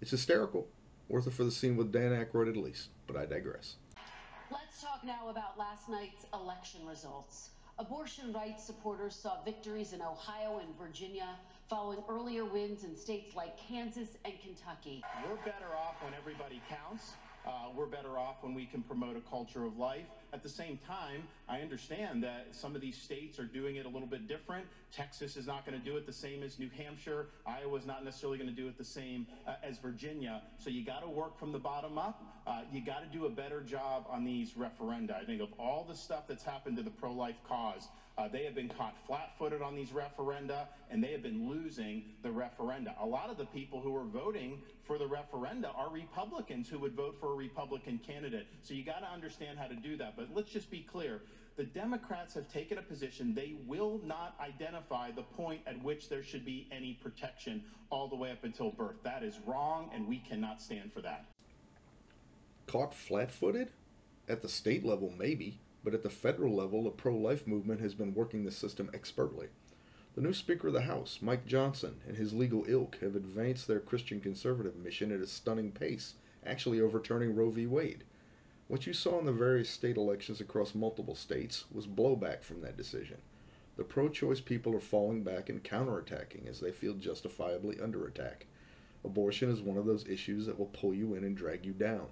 It's 0.02 0.10
hysterical. 0.10 0.68
Worth 1.10 1.28
it 1.28 1.34
for 1.34 1.44
the 1.44 1.52
scene 1.52 1.78
with 1.78 1.92
Dan 1.92 2.12
Aykroyd 2.12 2.50
at 2.50 2.58
least, 2.58 2.90
but 3.06 3.16
I 3.16 3.28
digress. 3.28 3.76
Let's 4.50 4.82
talk 4.82 5.04
now 5.04 5.30
about 5.30 5.60
last 5.60 5.90
night's 5.90 6.26
election 6.34 6.82
results. 6.88 7.52
Abortion 7.78 8.34
rights 8.34 8.64
supporters 8.64 9.14
saw 9.14 9.44
victories 9.44 9.94
in 9.94 10.02
Ohio 10.02 10.58
and 10.58 10.76
Virginia 10.76 11.36
following 11.70 12.00
earlier 12.10 12.46
wins 12.46 12.84
in 12.84 12.96
states 12.96 13.36
like 13.36 13.56
Kansas 13.58 14.18
and 14.26 14.34
Kentucky. 14.42 15.04
We're 15.24 15.36
better 15.46 15.76
off 15.78 16.02
when 16.04 16.16
everybody 16.16 16.64
counts. 16.68 17.14
Uh, 17.46 17.70
we're 17.76 17.86
better 17.86 18.18
off 18.18 18.38
when 18.42 18.54
we 18.54 18.66
can 18.66 18.82
promote 18.84 19.16
a 19.16 19.22
culture 19.22 19.66
of 19.66 19.78
life. 19.78 20.06
At 20.32 20.44
the 20.44 20.50
same 20.50 20.80
time, 20.86 21.24
I 21.48 21.62
understand 21.62 22.24
that 22.24 22.48
some 22.52 22.76
of 22.76 22.82
these 22.82 22.98
states 22.98 23.40
are 23.40 23.46
doing 23.46 23.78
it 23.78 23.86
a 23.86 23.90
little 23.90 24.08
bit 24.08 24.28
different. 24.28 24.66
Texas 24.92 25.38
is 25.38 25.48
not 25.48 25.66
going 25.66 25.80
to 25.80 25.84
do 25.84 25.98
it 25.98 26.06
the 26.06 26.14
same 26.14 26.44
as 26.44 26.60
New 26.60 26.70
Hampshire. 26.78 27.28
Iowa 27.48 27.78
is 27.78 27.86
not 27.86 28.04
necessarily 28.04 28.38
going 28.38 28.50
to 28.50 28.56
do 28.56 28.68
it 28.68 28.78
the 28.78 28.86
same 28.86 29.26
uh, 29.48 29.56
as 29.64 29.80
Virginia. 29.80 30.44
So 30.60 30.70
you 30.70 30.86
got 30.86 31.02
to 31.02 31.10
work 31.10 31.40
from 31.40 31.52
the 31.52 31.60
bottom 31.60 31.98
up. 31.98 32.22
Uh, 32.46 32.62
you 32.72 32.82
got 32.86 33.00
to 33.00 33.18
do 33.18 33.26
a 33.26 33.30
better 33.30 33.62
job 33.62 34.06
on 34.10 34.24
these 34.24 34.52
referenda. 34.52 35.16
I 35.16 35.26
think 35.26 35.42
of 35.42 35.50
all 35.58 35.86
the 35.88 35.96
stuff 35.96 36.28
that's 36.28 36.44
happened 36.44 36.78
to 36.78 36.84
the 36.84 36.90
pro-life 36.92 37.38
cause, 37.48 37.88
Uh, 38.20 38.28
they 38.28 38.44
have 38.44 38.54
been 38.54 38.68
caught 38.68 38.96
flat-footed 39.08 39.62
on 39.62 39.78
these 39.78 39.92
referenda, 39.92 40.66
and 40.92 41.02
they 41.02 41.14
have 41.14 41.24
been 41.24 41.48
losing 41.48 42.04
the 42.22 42.28
referenda. 42.28 42.94
A 43.00 43.06
lot 43.06 43.30
of 43.30 43.38
the 43.38 43.46
people 43.46 43.80
who 43.80 43.96
are 43.96 44.04
voting 44.04 44.62
for 44.84 44.98
the 44.98 45.06
referenda 45.06 45.74
are 45.78 45.90
Republicans 45.90 46.68
who 46.68 46.78
would 46.80 46.94
vote 46.96 47.16
for 47.18 47.32
a 47.32 47.36
Republican 47.36 47.98
candidate. 48.06 48.48
So 48.62 48.74
you 48.74 48.84
got 48.84 49.00
to 49.00 49.08
understand 49.08 49.58
how 49.58 49.68
to 49.68 49.76
do 49.76 49.96
that. 49.98 50.18
But 50.18 50.28
let's 50.34 50.52
just 50.52 50.70
be 50.70 50.82
clear. 50.82 51.22
The 51.56 51.64
Democrats 51.64 52.34
have 52.34 52.52
taken 52.52 52.78
a 52.78 52.82
position 52.82 53.34
they 53.34 53.56
will 53.66 54.02
not 54.04 54.36
identify 54.42 55.12
the 55.12 55.24
point 55.24 55.62
at 55.66 55.82
which 55.82 56.10
there 56.10 56.24
should 56.24 56.44
be 56.44 56.68
any 56.74 57.00
protection 57.02 57.64
all 57.90 58.10
the 58.10 58.18
way 58.18 58.32
up 58.32 58.44
until 58.44 58.72
birth. 58.72 59.02
That 59.02 59.24
is 59.24 59.40
wrong, 59.46 59.92
and 59.94 60.06
we 60.06 60.18
cannot 60.18 60.62
stand 60.62 60.92
for 60.92 61.02
that. 61.02 61.24
Caught 62.68 62.94
flat-footed? 62.94 63.70
At 64.28 64.42
the 64.42 64.50
state 64.50 64.86
level, 64.86 65.14
maybe 65.18 65.58
but 65.84 65.94
at 65.94 66.04
the 66.04 66.10
federal 66.10 66.54
level, 66.54 66.84
the 66.84 66.90
pro 66.90 67.16
life 67.16 67.48
movement 67.48 67.80
has 67.80 67.94
been 67.94 68.14
working 68.14 68.44
the 68.44 68.52
system 68.52 68.90
expertly. 68.94 69.48
The 70.16 70.22
new 70.22 70.34
Speaker 70.34 70.68
of 70.68 70.74
the 70.74 70.82
House, 70.82 71.20
Mike 71.22 71.46
Johnson, 71.46 72.02
and 72.06 72.18
his 72.18 72.34
legal 72.34 72.66
ilk 72.68 72.98
have 73.00 73.16
advanced 73.16 73.68
their 73.68 73.80
Christian 73.80 74.20
conservative 74.20 74.76
mission 74.76 75.12
at 75.12 75.22
a 75.22 75.28
stunning 75.28 75.72
pace, 75.72 76.16
actually 76.46 76.82
overturning 76.82 77.34
Roe 77.34 77.50
v. 77.50 77.66
Wade. 77.66 78.04
What 78.68 78.86
you 78.86 78.92
saw 78.94 79.20
in 79.20 79.26
the 79.26 79.32
various 79.32 79.70
state 79.70 79.96
elections 79.96 80.42
across 80.42 80.76
multiple 80.76 81.16
states 81.16 81.64
was 81.72 81.88
blowback 81.88 82.44
from 82.44 82.60
that 82.62 82.76
decision. 82.76 83.22
The 83.78 83.86
pro 83.86 84.10
choice 84.10 84.42
people 84.42 84.76
are 84.76 84.82
falling 84.82 85.24
back 85.24 85.48
and 85.48 85.64
counterattacking 85.64 86.46
as 86.48 86.60
they 86.60 86.74
feel 86.74 86.96
justifiably 86.96 87.80
under 87.80 88.06
attack. 88.06 88.48
Abortion 89.06 89.50
is 89.50 89.62
one 89.62 89.78
of 89.78 89.86
those 89.86 90.06
issues 90.10 90.46
that 90.46 90.60
will 90.60 90.66
pull 90.66 90.94
you 90.94 91.16
in 91.16 91.24
and 91.24 91.38
drag 91.38 91.66
you 91.66 91.72
down. 91.72 92.08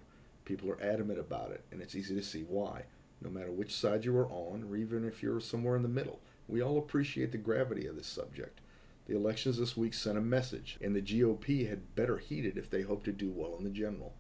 People 0.46 0.72
are 0.72 0.82
adamant 0.82 1.20
about 1.20 1.52
it, 1.52 1.66
and 1.72 1.82
it's 1.82 1.96
easy 1.96 2.16
to 2.16 2.24
see 2.24 2.44
why 2.44 2.86
no 3.22 3.30
matter 3.30 3.52
which 3.52 3.76
side 3.76 4.06
you 4.06 4.16
are 4.18 4.30
on, 4.30 4.64
or 4.70 4.76
even 4.76 5.06
if 5.06 5.22
you're 5.22 5.40
somewhere 5.40 5.76
in 5.76 5.82
the 5.82 5.88
middle. 5.88 6.20
We 6.48 6.62
all 6.62 6.78
appreciate 6.78 7.32
the 7.32 7.38
gravity 7.38 7.88
of 7.88 7.96
this 7.96 8.08
subject. 8.08 8.62
The 9.08 9.16
elections 9.16 9.58
this 9.58 9.78
week 9.78 9.94
sent 9.94 10.18
a 10.18 10.22
message, 10.22 10.78
and 10.82 10.96
the 10.96 11.02
GOP 11.02 11.68
had 11.68 11.96
better 11.96 12.18
heed 12.18 12.46
it 12.46 12.58
if 12.58 12.70
they 12.70 12.82
hope 12.82 13.04
to 13.06 13.12
do 13.12 13.30
well 13.30 13.56
in 13.58 13.64
the 13.64 13.70
general. 13.70 14.14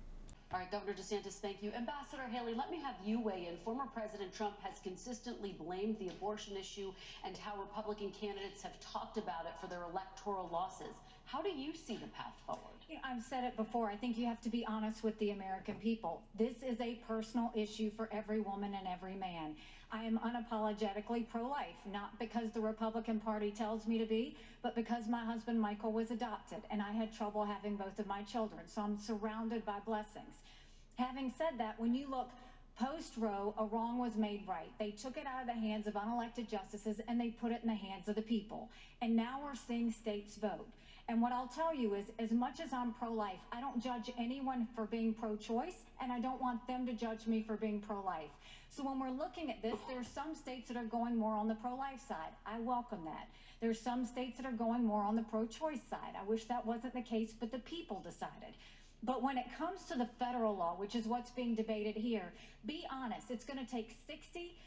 All 0.54 0.60
right, 0.60 0.72
Governor 0.72 0.94
DeSantis, 0.94 1.34
thank 1.34 1.62
you. 1.62 1.74
Ambassador 1.74 2.24
Haley, 2.24 2.54
let 2.54 2.72
me 2.72 2.80
have 2.80 2.96
you 3.04 3.20
weigh 3.20 3.48
in. 3.50 3.58
Former 3.66 3.84
President 3.94 4.34
Trump 4.34 4.56
has 4.62 4.80
consistently 4.80 5.58
blamed 5.60 6.00
the 6.00 6.08
abortion 6.08 6.56
issue 6.56 6.94
and 7.26 7.36
how 7.36 7.58
Republican 7.60 8.12
candidates 8.12 8.62
have 8.62 8.80
talked 8.80 9.18
about 9.18 9.46
it 9.46 9.52
for 9.60 9.68
their 9.68 9.84
electoral 9.84 10.48
losses. 10.50 10.96
How 11.28 11.42
do 11.42 11.50
you 11.50 11.74
see 11.76 11.98
the 11.98 12.08
path 12.08 12.34
forward? 12.46 12.64
I've 13.04 13.22
said 13.22 13.44
it 13.44 13.58
before. 13.58 13.90
I 13.90 13.98
think 13.98 14.18
you 14.18 14.26
have 14.28 14.40
to 14.42 14.50
be 14.50 14.66
honest 14.66 15.04
with 15.04 15.20
the 15.20 15.32
American 15.32 15.76
people. 15.76 16.22
This 16.40 16.56
is 16.66 16.80
a 16.80 16.96
personal 17.06 17.52
issue 17.54 17.92
for 17.92 18.08
every 18.14 18.40
woman 18.40 18.74
and 18.74 18.88
every 18.88 19.14
man. 19.14 19.56
I 19.92 20.04
am 20.04 20.20
unapologetically 20.20 21.28
pro 21.30 21.48
life, 21.48 21.76
not 21.92 22.18
because 22.18 22.52
the 22.54 22.62
Republican 22.62 23.20
Party 23.20 23.52
tells 23.52 23.88
me 23.88 23.98
to 23.98 24.06
be, 24.06 24.38
but 24.62 24.74
because 24.74 25.08
my 25.10 25.24
husband 25.24 25.60
Michael 25.60 25.92
was 25.92 26.12
adopted 26.12 26.60
and 26.72 26.82
I 26.82 26.94
had 26.94 27.14
trouble 27.14 27.44
having 27.44 27.76
both 27.76 28.00
of 28.00 28.08
my 28.08 28.22
children. 28.24 28.62
So 28.68 28.82
I'm 28.82 28.98
surrounded 28.98 29.66
by 29.66 29.80
blessings. 29.86 30.36
Having 30.96 31.34
said 31.38 31.58
that, 31.58 31.78
when 31.78 31.94
you 31.94 32.10
look 32.10 32.30
post 32.80 33.14
Roe, 33.18 33.54
a 33.58 33.66
wrong 33.66 33.98
was 33.98 34.16
made 34.16 34.44
right. 34.48 34.72
They 34.80 34.92
took 34.92 35.18
it 35.18 35.26
out 35.26 35.42
of 35.42 35.48
the 35.48 35.60
hands 35.60 35.88
of 35.88 35.96
unelected 35.96 36.50
justices 36.50 37.02
and 37.08 37.20
they 37.20 37.30
put 37.30 37.52
it 37.52 37.60
in 37.64 37.68
the 37.68 37.76
hands 37.76 38.08
of 38.08 38.16
the 38.16 38.22
people. 38.22 38.70
And 39.02 39.16
now 39.16 39.42
we're 39.44 39.56
seeing 39.56 39.92
states 39.92 40.38
vote. 40.38 40.68
And 41.10 41.22
what 41.22 41.32
I'll 41.32 41.48
tell 41.48 41.74
you 41.74 41.94
is, 41.94 42.08
as 42.20 42.32
much 42.32 42.60
as 42.60 42.74
I'm 42.74 42.94
pro 42.94 43.14
life, 43.14 43.40
I 43.54 43.62
don't 43.62 43.82
judge 43.82 44.12
anyone 44.20 44.68
for 44.76 44.86
being 44.86 45.14
pro 45.14 45.38
choice, 45.38 45.86
and 46.02 46.12
I 46.12 46.20
don't 46.20 46.42
want 46.42 46.68
them 46.68 46.86
to 46.86 46.92
judge 46.92 47.28
me 47.28 47.42
for 47.42 47.56
being 47.56 47.80
pro 47.80 48.04
life. 48.04 48.30
So 48.70 48.84
when 48.84 49.00
we're 49.00 49.18
looking 49.18 49.50
at 49.50 49.62
this, 49.62 49.78
there 49.88 50.00
are 50.00 50.04
some 50.04 50.36
states 50.36 50.68
that 50.68 50.76
are 50.76 50.84
going 50.84 51.16
more 51.16 51.34
on 51.34 51.48
the 51.48 51.56
pro 51.56 51.76
life 51.76 52.06
side. 52.06 52.34
I 52.46 52.60
welcome 52.60 53.06
that. 53.06 53.30
There 53.62 53.70
are 53.70 53.74
some 53.74 54.06
states 54.06 54.36
that 54.38 54.46
are 54.46 54.52
going 54.52 54.84
more 54.84 55.02
on 55.02 55.16
the 55.16 55.24
pro 55.24 55.46
choice 55.46 55.80
side. 55.90 56.14
I 56.20 56.26
wish 56.26 56.44
that 56.46 56.66
wasn't 56.66 56.94
the 56.94 57.02
case, 57.02 57.34
but 57.40 57.54
the 57.54 57.60
people 57.60 58.02
decided. 58.02 58.56
But 59.02 59.24
when 59.24 59.38
it 59.38 59.46
comes 59.58 59.86
to 59.86 59.98
the 59.98 60.10
federal 60.20 60.58
law, 60.58 60.76
which 60.78 60.94
is 60.94 61.06
what's 61.06 61.32
being 61.32 61.56
debated 61.56 61.96
here, 61.96 62.34
be 62.66 62.86
honest, 62.92 63.32
it's 63.32 63.46
going 63.46 63.64
to 63.64 63.72
take 63.72 63.96
60 64.08 64.58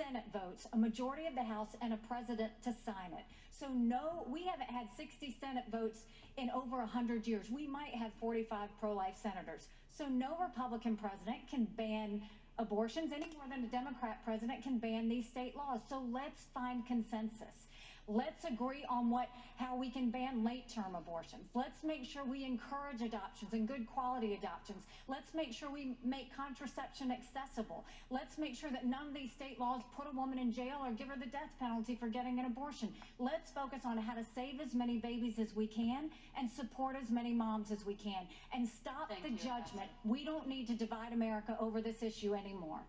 Senate 0.00 0.24
votes, 0.32 0.66
a 0.72 0.76
majority 0.76 1.26
of 1.26 1.34
the 1.34 1.42
House, 1.42 1.76
and 1.82 1.92
a 1.92 1.98
president 2.08 2.50
to 2.64 2.72
sign 2.84 3.12
it. 3.12 3.24
So 3.50 3.68
no, 3.68 4.26
we 4.30 4.44
haven't 4.46 4.70
had 4.70 4.86
60 4.96 5.36
Senate 5.38 5.64
votes 5.70 6.04
in 6.38 6.50
over 6.50 6.78
100 6.78 7.26
years. 7.26 7.50
We 7.50 7.66
might 7.66 7.94
have 7.94 8.12
45 8.20 8.70
pro-life 8.80 9.16
senators. 9.22 9.68
So 9.90 10.06
no 10.06 10.36
Republican 10.40 10.96
president 10.96 11.48
can 11.50 11.66
ban 11.76 12.22
abortions 12.58 13.12
any 13.12 13.26
more 13.36 13.48
than 13.50 13.64
a 13.64 13.68
Democrat 13.68 14.24
president 14.24 14.62
can 14.62 14.78
ban 14.78 15.08
these 15.08 15.28
state 15.28 15.54
laws. 15.56 15.80
So 15.88 16.02
let's 16.10 16.44
find 16.54 16.86
consensus. 16.86 17.68
Let's 18.10 18.44
agree 18.44 18.84
on 18.90 19.08
what 19.08 19.28
how 19.56 19.76
we 19.76 19.88
can 19.88 20.10
ban 20.10 20.42
late-term 20.42 20.96
abortions. 20.96 21.48
Let's 21.54 21.84
make 21.84 22.04
sure 22.04 22.24
we 22.24 22.44
encourage 22.44 23.02
adoptions 23.02 23.52
and 23.52 23.68
good 23.68 23.86
quality 23.86 24.34
adoptions. 24.34 24.84
Let's 25.06 25.32
make 25.32 25.52
sure 25.52 25.70
we 25.70 25.94
make 26.04 26.34
contraception 26.34 27.12
accessible. 27.12 27.84
Let's 28.10 28.36
make 28.36 28.56
sure 28.56 28.70
that 28.70 28.84
none 28.84 29.08
of 29.08 29.14
these 29.14 29.30
state 29.30 29.60
laws 29.60 29.82
put 29.96 30.08
a 30.12 30.16
woman 30.16 30.38
in 30.38 30.52
jail 30.52 30.78
or 30.82 30.90
give 30.90 31.06
her 31.06 31.16
the 31.16 31.26
death 31.26 31.52
penalty 31.60 31.94
for 31.94 32.08
getting 32.08 32.40
an 32.40 32.46
abortion. 32.46 32.92
Let's 33.20 33.52
focus 33.52 33.82
on 33.84 33.96
how 33.98 34.14
to 34.14 34.24
save 34.34 34.60
as 34.60 34.74
many 34.74 34.98
babies 34.98 35.38
as 35.38 35.54
we 35.54 35.68
can 35.68 36.10
and 36.36 36.50
support 36.50 36.96
as 37.00 37.10
many 37.10 37.32
moms 37.32 37.70
as 37.70 37.86
we 37.86 37.94
can 37.94 38.26
and 38.52 38.68
stop 38.68 39.08
Thank 39.08 39.22
the 39.22 39.30
you, 39.30 39.36
judgment. 39.36 39.88
We 40.04 40.24
don't 40.24 40.48
need 40.48 40.66
to 40.66 40.74
divide 40.74 41.12
America 41.12 41.56
over 41.60 41.80
this 41.80 42.02
issue 42.02 42.34
anymore. 42.34 42.80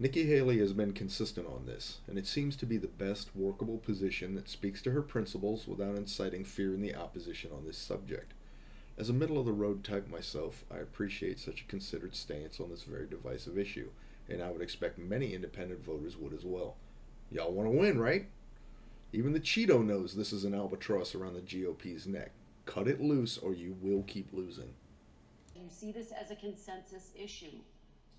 Nikki 0.00 0.26
Haley 0.26 0.60
has 0.60 0.72
been 0.72 0.92
consistent 0.92 1.48
on 1.48 1.66
this, 1.66 1.98
and 2.06 2.16
it 2.16 2.26
seems 2.28 2.54
to 2.58 2.66
be 2.66 2.76
the 2.76 2.86
best 2.86 3.34
workable 3.34 3.78
position 3.78 4.36
that 4.36 4.48
speaks 4.48 4.80
to 4.82 4.92
her 4.92 5.02
principles 5.02 5.66
without 5.66 5.96
inciting 5.96 6.44
fear 6.44 6.72
in 6.72 6.80
the 6.80 6.94
opposition 6.94 7.50
on 7.50 7.66
this 7.66 7.78
subject. 7.78 8.32
As 8.96 9.08
a 9.08 9.12
middle 9.12 9.40
of 9.40 9.46
the 9.46 9.52
road 9.52 9.82
type 9.82 10.08
myself, 10.08 10.64
I 10.70 10.76
appreciate 10.76 11.40
such 11.40 11.62
a 11.62 11.64
considered 11.64 12.14
stance 12.14 12.60
on 12.60 12.70
this 12.70 12.84
very 12.84 13.08
divisive 13.08 13.58
issue, 13.58 13.90
and 14.28 14.40
I 14.40 14.52
would 14.52 14.62
expect 14.62 15.00
many 15.00 15.34
independent 15.34 15.84
voters 15.84 16.16
would 16.16 16.32
as 16.32 16.44
well. 16.44 16.76
Y'all 17.32 17.50
want 17.50 17.68
to 17.68 17.76
win, 17.76 17.98
right? 17.98 18.28
Even 19.12 19.32
the 19.32 19.40
Cheeto 19.40 19.84
knows 19.84 20.14
this 20.14 20.32
is 20.32 20.44
an 20.44 20.54
albatross 20.54 21.16
around 21.16 21.34
the 21.34 21.40
GOP's 21.40 22.06
neck. 22.06 22.30
Cut 22.66 22.86
it 22.86 23.00
loose 23.00 23.36
or 23.36 23.52
you 23.52 23.76
will 23.82 24.04
keep 24.04 24.32
losing. 24.32 24.72
You 25.56 25.68
see 25.68 25.90
this 25.90 26.12
as 26.12 26.30
a 26.30 26.36
consensus 26.36 27.10
issue. 27.20 27.58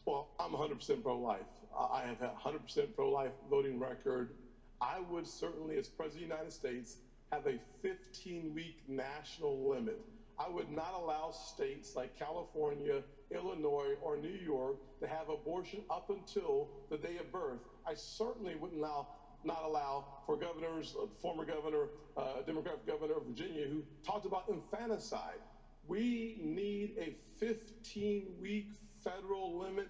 Well, 0.10 0.28
I'm 0.40 0.54
100% 0.54 1.04
pro-life. 1.04 1.46
I 1.78 2.02
have 2.02 2.20
a 2.24 2.34
100% 2.44 2.96
pro-life 2.96 3.30
voting 3.48 3.80
record. 3.80 4.32
I 4.82 5.02
would 5.02 5.28
certainly, 5.28 5.78
as 5.78 5.88
President 5.88 6.24
of 6.24 6.30
the 6.30 6.36
United 6.36 6.52
States, 6.52 6.98
have 7.32 7.46
a 7.46 7.60
15-week 7.86 8.86
national 8.88 9.70
limit. 9.70 10.02
I 10.40 10.50
would 10.50 10.72
not 10.72 10.96
allow 10.96 11.30
states 11.30 11.96
like 11.96 12.18
California, 12.18 13.04
Illinois, 13.30 13.94
or 14.02 14.18
New 14.18 14.36
York 14.44 14.78
to 15.00 15.08
have 15.08 15.30
abortion 15.30 15.82
up 15.92 16.10
until 16.10 16.70
the 16.90 16.98
day 16.98 17.18
of 17.20 17.32
birth. 17.32 17.60
I 17.86 17.94
certainly 17.94 18.56
wouldn't 18.56 18.82
allow 18.82 19.10
not 19.44 19.62
allow 19.64 20.06
for 20.26 20.36
governors, 20.36 20.96
uh, 21.00 21.06
former 21.22 21.46
governor, 21.46 21.86
uh, 22.18 22.42
governor 22.88 23.14
of 23.18 23.26
Virginia, 23.28 23.68
who 23.68 23.84
talked 24.04 24.26
about 24.26 24.50
infanticide. 24.50 25.40
We 25.88 26.40
need 26.42 26.96
a 26.98 27.16
15 27.40 28.26
week 28.42 28.72
federal 29.02 29.58
limit 29.58 29.88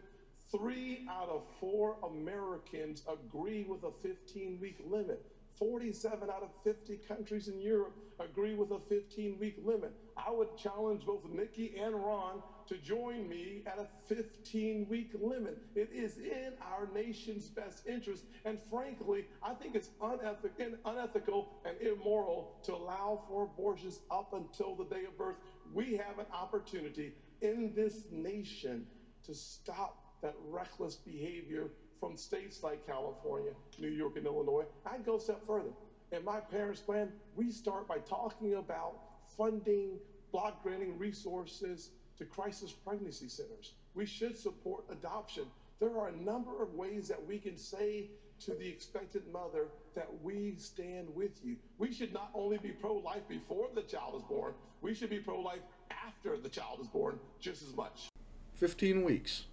Three 0.52 1.06
out 1.08 1.30
of 1.30 1.44
four 1.60 1.98
Americans 2.04 3.04
agree 3.08 3.64
with 3.64 3.84
a 3.84 3.92
15 4.02 4.60
week 4.60 4.78
limit. 4.84 5.24
47 5.60 6.30
out 6.30 6.42
of 6.42 6.50
50 6.64 6.98
countries 7.08 7.50
in 7.50 7.60
Europe 7.60 7.94
agree 8.20 8.56
with 8.56 8.72
a 8.72 8.80
15 8.80 9.38
week 9.40 9.56
limit. 9.64 9.92
I 10.18 10.32
would 10.32 10.56
challenge 10.58 11.06
both 11.06 11.24
Nikki 11.26 11.76
and 11.78 11.94
Ron 11.94 12.42
to 12.68 12.78
join 12.78 13.28
me 13.28 13.62
at 13.68 13.78
a 13.78 13.88
15 14.08 14.88
week 14.90 15.12
limit. 15.20 15.58
It 15.76 15.90
is 15.94 16.18
in 16.18 16.54
our 16.62 16.88
nation's 16.88 17.48
best 17.50 17.86
interest. 17.86 18.24
And 18.46 18.58
frankly, 18.72 19.26
I 19.44 19.54
think 19.54 19.76
it's 19.76 19.90
unethical, 20.02 20.78
unethical 20.86 21.48
and 21.66 21.76
immoral 21.82 22.48
to 22.64 22.74
allow 22.74 23.22
for 23.28 23.44
abortions 23.44 24.00
up 24.10 24.34
until 24.34 24.74
the 24.74 24.86
day 24.86 25.04
of 25.06 25.18
birth. 25.18 25.36
We 25.74 25.96
have 25.98 26.18
an 26.18 26.26
opportunity 26.34 27.14
in 27.42 27.74
this 27.76 28.06
nation 28.12 28.88
to 29.24 29.34
stop 29.34 30.09
that 30.22 30.36
reckless 30.50 30.96
behavior 30.96 31.70
from 32.00 32.16
states 32.16 32.64
like 32.64 32.86
California, 32.86 33.52
New 33.78 33.90
York, 33.90 34.16
and 34.18 34.26
Illinois. 34.26 34.66
I'd 34.86 35.06
go 35.06 35.18
a 35.18 35.20
step 35.20 35.46
further. 35.46 35.72
In 36.12 36.24
my 36.24 36.40
parents' 36.40 36.82
plan, 36.82 37.12
we 37.36 37.52
start 37.52 37.88
by 37.88 38.00
talking 38.00 38.56
about 38.56 38.96
funding, 39.38 40.00
block 40.32 40.64
granting 40.64 40.98
resources 40.98 41.91
to 42.18 42.26
crisis 42.26 42.72
pregnancy 42.72 43.28
centers. 43.28 43.74
We 43.96 44.06
should 44.06 44.38
support 44.38 44.86
adoption. 44.91 45.46
There 45.80 45.98
are 45.98 46.10
a 46.10 46.16
number 46.16 46.62
of 46.64 46.74
ways 46.74 47.08
that 47.08 47.26
we 47.26 47.38
can 47.38 47.58
say 47.58 48.10
to 48.46 48.52
the 48.52 48.68
expectant 48.68 49.32
mother 49.32 49.68
that 49.96 50.08
we 50.24 50.56
stand 50.58 51.08
with 51.14 51.44
you. 51.44 51.58
We 51.78 51.94
should 51.94 52.14
not 52.14 52.30
only 52.34 52.58
be 52.58 52.70
pro 52.70 52.96
life 52.96 53.28
before 53.28 53.68
the 53.76 53.82
child 53.82 54.16
is 54.16 54.24
born, 54.24 54.54
we 54.82 54.94
should 54.94 55.10
be 55.10 55.20
pro 55.20 55.40
life 55.41 55.62
after 55.91 56.38
the 56.38 56.50
child 56.50 56.80
is 56.82 56.88
born 56.88 57.20
just 57.40 57.64
as 57.64 57.76
much. 57.76 58.10
15 58.56 59.04
weeks. 59.04 59.46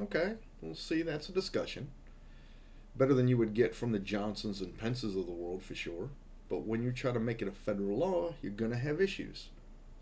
Okay, 0.00 0.34
we'll 0.60 0.74
see. 0.74 1.02
That's 1.02 1.28
a 1.28 1.32
discussion. 1.32 1.88
Better 2.96 3.14
than 3.14 3.28
you 3.28 3.36
would 3.36 3.54
get 3.54 3.74
from 3.74 3.92
the 3.92 3.98
Johnsons 3.98 4.60
and 4.60 4.76
Pences 4.76 5.16
of 5.16 5.26
the 5.26 5.32
world 5.32 5.62
for 5.62 5.74
sure. 5.74 6.08
But 6.48 6.66
when 6.66 6.82
you 6.82 6.92
try 6.92 7.12
to 7.12 7.20
make 7.20 7.42
it 7.42 7.48
a 7.48 7.52
federal 7.52 7.96
law, 7.98 8.34
you're 8.42 8.52
going 8.52 8.70
to 8.70 8.76
have 8.76 9.00
issues. 9.00 9.48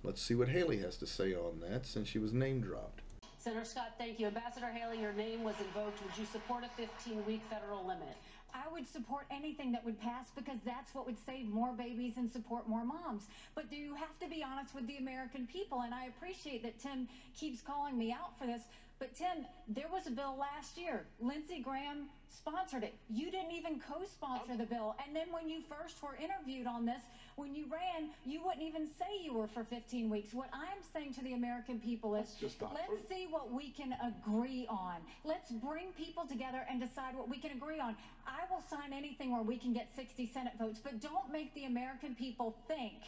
Let's 0.03 0.21
see 0.21 0.35
what 0.35 0.49
Haley 0.49 0.79
has 0.79 0.97
to 0.99 1.07
say 1.07 1.35
on 1.35 1.61
that 1.61 1.87
since 1.87 2.09
she 2.09 2.19
was 2.19 2.33
name 2.33 2.61
dropped. 2.61 3.03
Senator 3.39 3.65
Scott, 3.65 3.95
thank 3.99 4.19
you. 4.19 4.27
Ambassador 4.27 4.67
Haley, 4.67 5.01
your 5.01 5.13
name 5.13 5.43
was 5.43 5.55
invoked. 5.59 6.03
Would 6.03 6.17
you 6.19 6.25
support 6.25 6.65
a 6.65 6.69
15 6.69 7.25
week 7.27 7.43
federal 7.51 7.87
limit? 7.87 8.17
I 8.55 8.71
would 8.71 8.87
support 8.87 9.27
anything 9.31 9.73
that 9.73 9.85
would 9.85 10.01
pass 10.01 10.27
because 10.37 10.59
that's 10.65 10.95
what 10.95 11.07
would 11.07 11.17
save 11.25 11.49
more 11.49 11.73
babies 11.73 12.15
and 12.17 12.31
support 12.31 12.69
more 12.69 12.85
moms. 12.85 13.29
But 13.55 13.71
do 13.71 13.77
you 13.77 13.95
have 13.95 14.19
to 14.21 14.29
be 14.29 14.45
honest 14.45 14.75
with 14.75 14.87
the 14.87 14.99
American 14.99 15.47
people? 15.47 15.81
And 15.83 15.95
I 15.95 16.07
appreciate 16.07 16.63
that 16.63 16.79
Tim 16.79 17.09
keeps 17.35 17.63
calling 17.63 17.97
me 17.97 18.13
out 18.13 18.39
for 18.39 18.47
this. 18.47 18.63
But 19.03 19.17
Tim, 19.17 19.47
there 19.67 19.89
was 19.93 20.07
a 20.07 20.13
bill 20.13 20.37
last 20.39 20.79
year. 20.79 21.07
Lindsey 21.19 21.59
Graham 21.59 22.07
sponsored 22.29 22.85
it. 22.85 22.95
You 23.11 23.33
didn't 23.33 23.51
even 23.51 23.81
co-sponsor 23.81 24.57
the 24.57 24.65
bill. 24.65 24.95
And 25.05 25.15
then 25.15 25.27
when 25.33 25.49
you 25.49 25.59
first 25.69 26.01
were 26.01 26.15
interviewed 26.15 26.69
on 26.69 26.87
this, 26.87 27.03
when 27.35 27.53
you 27.53 27.65
ran, 27.65 28.11
you 28.25 28.45
wouldn't 28.45 28.63
even 28.63 28.87
say 28.97 29.07
you 29.21 29.35
were 29.35 29.49
for 29.49 29.65
15 29.65 30.09
weeks. 30.09 30.33
What 30.33 30.51
I'm 30.53 30.79
saying 30.93 31.15
to 31.15 31.25
the 31.25 31.33
American 31.33 31.81
people 31.81 32.15
is 32.15 32.29
let's 32.41 32.55
true. 32.55 32.69
see 33.09 33.27
what 33.29 33.53
we 33.53 33.71
can 33.71 33.93
agree 34.07 34.69
on. 34.71 34.99
Let's 35.25 35.51
bring 35.51 35.91
people 35.99 36.25
together 36.25 36.65
and 36.71 36.81
decide 36.81 37.17
what 37.17 37.29
we 37.29 37.39
can 37.39 37.51
agree 37.51 37.81
on. 37.81 37.97
I 38.25 38.47
will 38.55 38.63
sign 38.71 38.93
anything 38.93 39.33
where 39.33 39.43
we 39.43 39.57
can 39.57 39.73
get 39.73 39.89
60 39.97 40.31
Senate 40.33 40.53
votes, 40.61 40.79
but 40.79 41.01
don't 41.01 41.33
make 41.33 41.53
the 41.57 41.65
American 41.65 42.15
people 42.15 42.55
think 42.69 43.03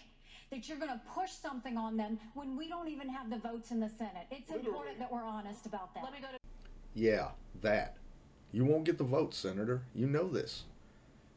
that 0.50 0.68
you're 0.68 0.78
going 0.78 0.90
to 0.90 1.00
push 1.14 1.30
something 1.30 1.76
on 1.76 1.96
them 1.96 2.18
when 2.34 2.56
we 2.56 2.68
don't 2.68 2.88
even 2.88 3.08
have 3.08 3.30
the 3.30 3.38
votes 3.38 3.70
in 3.70 3.80
the 3.80 3.88
Senate. 3.88 4.26
It's 4.30 4.50
Literally. 4.50 4.68
important 4.68 4.98
that 4.98 5.12
we're 5.12 5.24
honest 5.24 5.66
about 5.66 5.94
that. 5.94 6.04
Let 6.04 6.12
me 6.12 6.20
go 6.20 6.28
to 6.28 6.38
Yeah, 6.94 7.28
that. 7.62 7.96
You 8.52 8.64
won't 8.64 8.84
get 8.84 8.98
the 8.98 9.04
votes, 9.04 9.36
Senator. 9.36 9.82
You 9.94 10.06
know 10.06 10.28
this. 10.28 10.64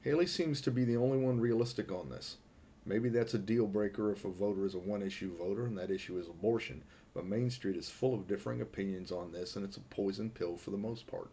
Haley 0.01 0.27
seems 0.27 0.61
to 0.61 0.71
be 0.71 0.85
the 0.85 0.97
only 0.97 1.17
one 1.17 1.39
realistic 1.39 1.91
on 1.91 2.09
this. 2.09 2.37
Maybe 2.85 3.09
that's 3.09 3.33
a 3.33 3.39
deal 3.39 3.67
breaker 3.67 4.11
if 4.11 4.23
a 4.23 4.29
voter 4.29 4.65
is 4.65 4.75
a 4.75 4.79
one 4.79 5.01
issue 5.01 5.35
voter 5.37 5.65
and 5.65 5.77
that 5.77 5.91
issue 5.91 6.17
is 6.17 6.27
abortion, 6.27 6.81
but 7.13 7.25
Main 7.25 7.49
Street 7.49 7.75
is 7.75 7.89
full 7.89 8.13
of 8.13 8.27
differing 8.27 8.61
opinions 8.61 9.11
on 9.11 9.31
this 9.31 9.55
and 9.55 9.65
it's 9.65 9.75
a 9.77 9.81
poison 9.81 10.29
pill 10.29 10.55
for 10.55 10.71
the 10.71 10.77
most 10.77 11.05
part. 11.07 11.29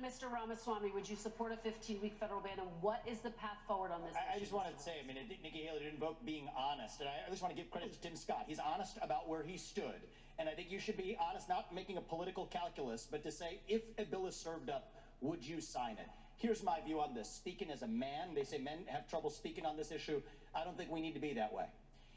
Mr. 0.00 0.32
Ramaswamy, 0.32 0.90
would 0.92 1.08
you 1.08 1.16
support 1.16 1.52
a 1.52 1.68
15-week 1.68 2.14
federal 2.18 2.40
ban, 2.40 2.58
and 2.58 2.68
what 2.80 3.02
is 3.06 3.20
the 3.20 3.30
path 3.30 3.58
forward 3.68 3.90
on 3.92 4.00
this 4.02 4.16
I, 4.16 4.36
I 4.36 4.38
just 4.38 4.52
wanted 4.52 4.76
to 4.76 4.82
say, 4.82 4.92
I 5.02 5.06
mean, 5.06 5.16
I 5.22 5.28
think 5.28 5.42
Nikki 5.42 5.58
Haley 5.58 5.80
did 5.80 5.92
invoke 5.92 6.24
being 6.24 6.48
honest, 6.56 7.00
and 7.00 7.08
I, 7.08 7.26
I 7.26 7.30
just 7.30 7.42
want 7.42 7.54
to 7.54 7.60
give 7.60 7.70
credit 7.70 7.92
to 7.92 8.00
Tim 8.00 8.16
Scott. 8.16 8.44
He's 8.46 8.58
honest 8.58 8.96
about 9.02 9.28
where 9.28 9.42
he 9.42 9.58
stood, 9.58 10.00
and 10.38 10.48
I 10.48 10.52
think 10.52 10.70
you 10.70 10.78
should 10.78 10.96
be 10.96 11.18
honest, 11.20 11.48
not 11.48 11.74
making 11.74 11.98
a 11.98 12.00
political 12.00 12.46
calculus, 12.46 13.06
but 13.10 13.22
to 13.24 13.30
say, 13.30 13.60
if 13.68 13.82
a 13.98 14.04
bill 14.04 14.26
is 14.26 14.34
served 14.34 14.70
up, 14.70 14.94
would 15.20 15.44
you 15.44 15.60
sign 15.60 15.92
it? 15.92 16.08
Here's 16.36 16.62
my 16.62 16.80
view 16.80 17.00
on 17.00 17.14
this. 17.14 17.28
Speaking 17.28 17.70
as 17.70 17.82
a 17.82 17.86
man, 17.86 18.34
they 18.34 18.44
say 18.44 18.56
men 18.56 18.78
have 18.86 19.06
trouble 19.10 19.28
speaking 19.28 19.66
on 19.66 19.76
this 19.76 19.92
issue. 19.92 20.22
I 20.54 20.64
don't 20.64 20.78
think 20.78 20.90
we 20.90 21.02
need 21.02 21.12
to 21.12 21.20
be 21.20 21.34
that 21.34 21.52
way. 21.52 21.66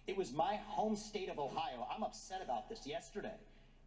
It 0.08 0.16
was 0.16 0.32
my 0.32 0.56
home 0.68 0.96
state 0.96 1.30
of 1.30 1.38
Ohio, 1.38 1.86
I'm 1.94 2.04
upset 2.04 2.42
about 2.42 2.70
this 2.70 2.88
yesterday, 2.88 3.36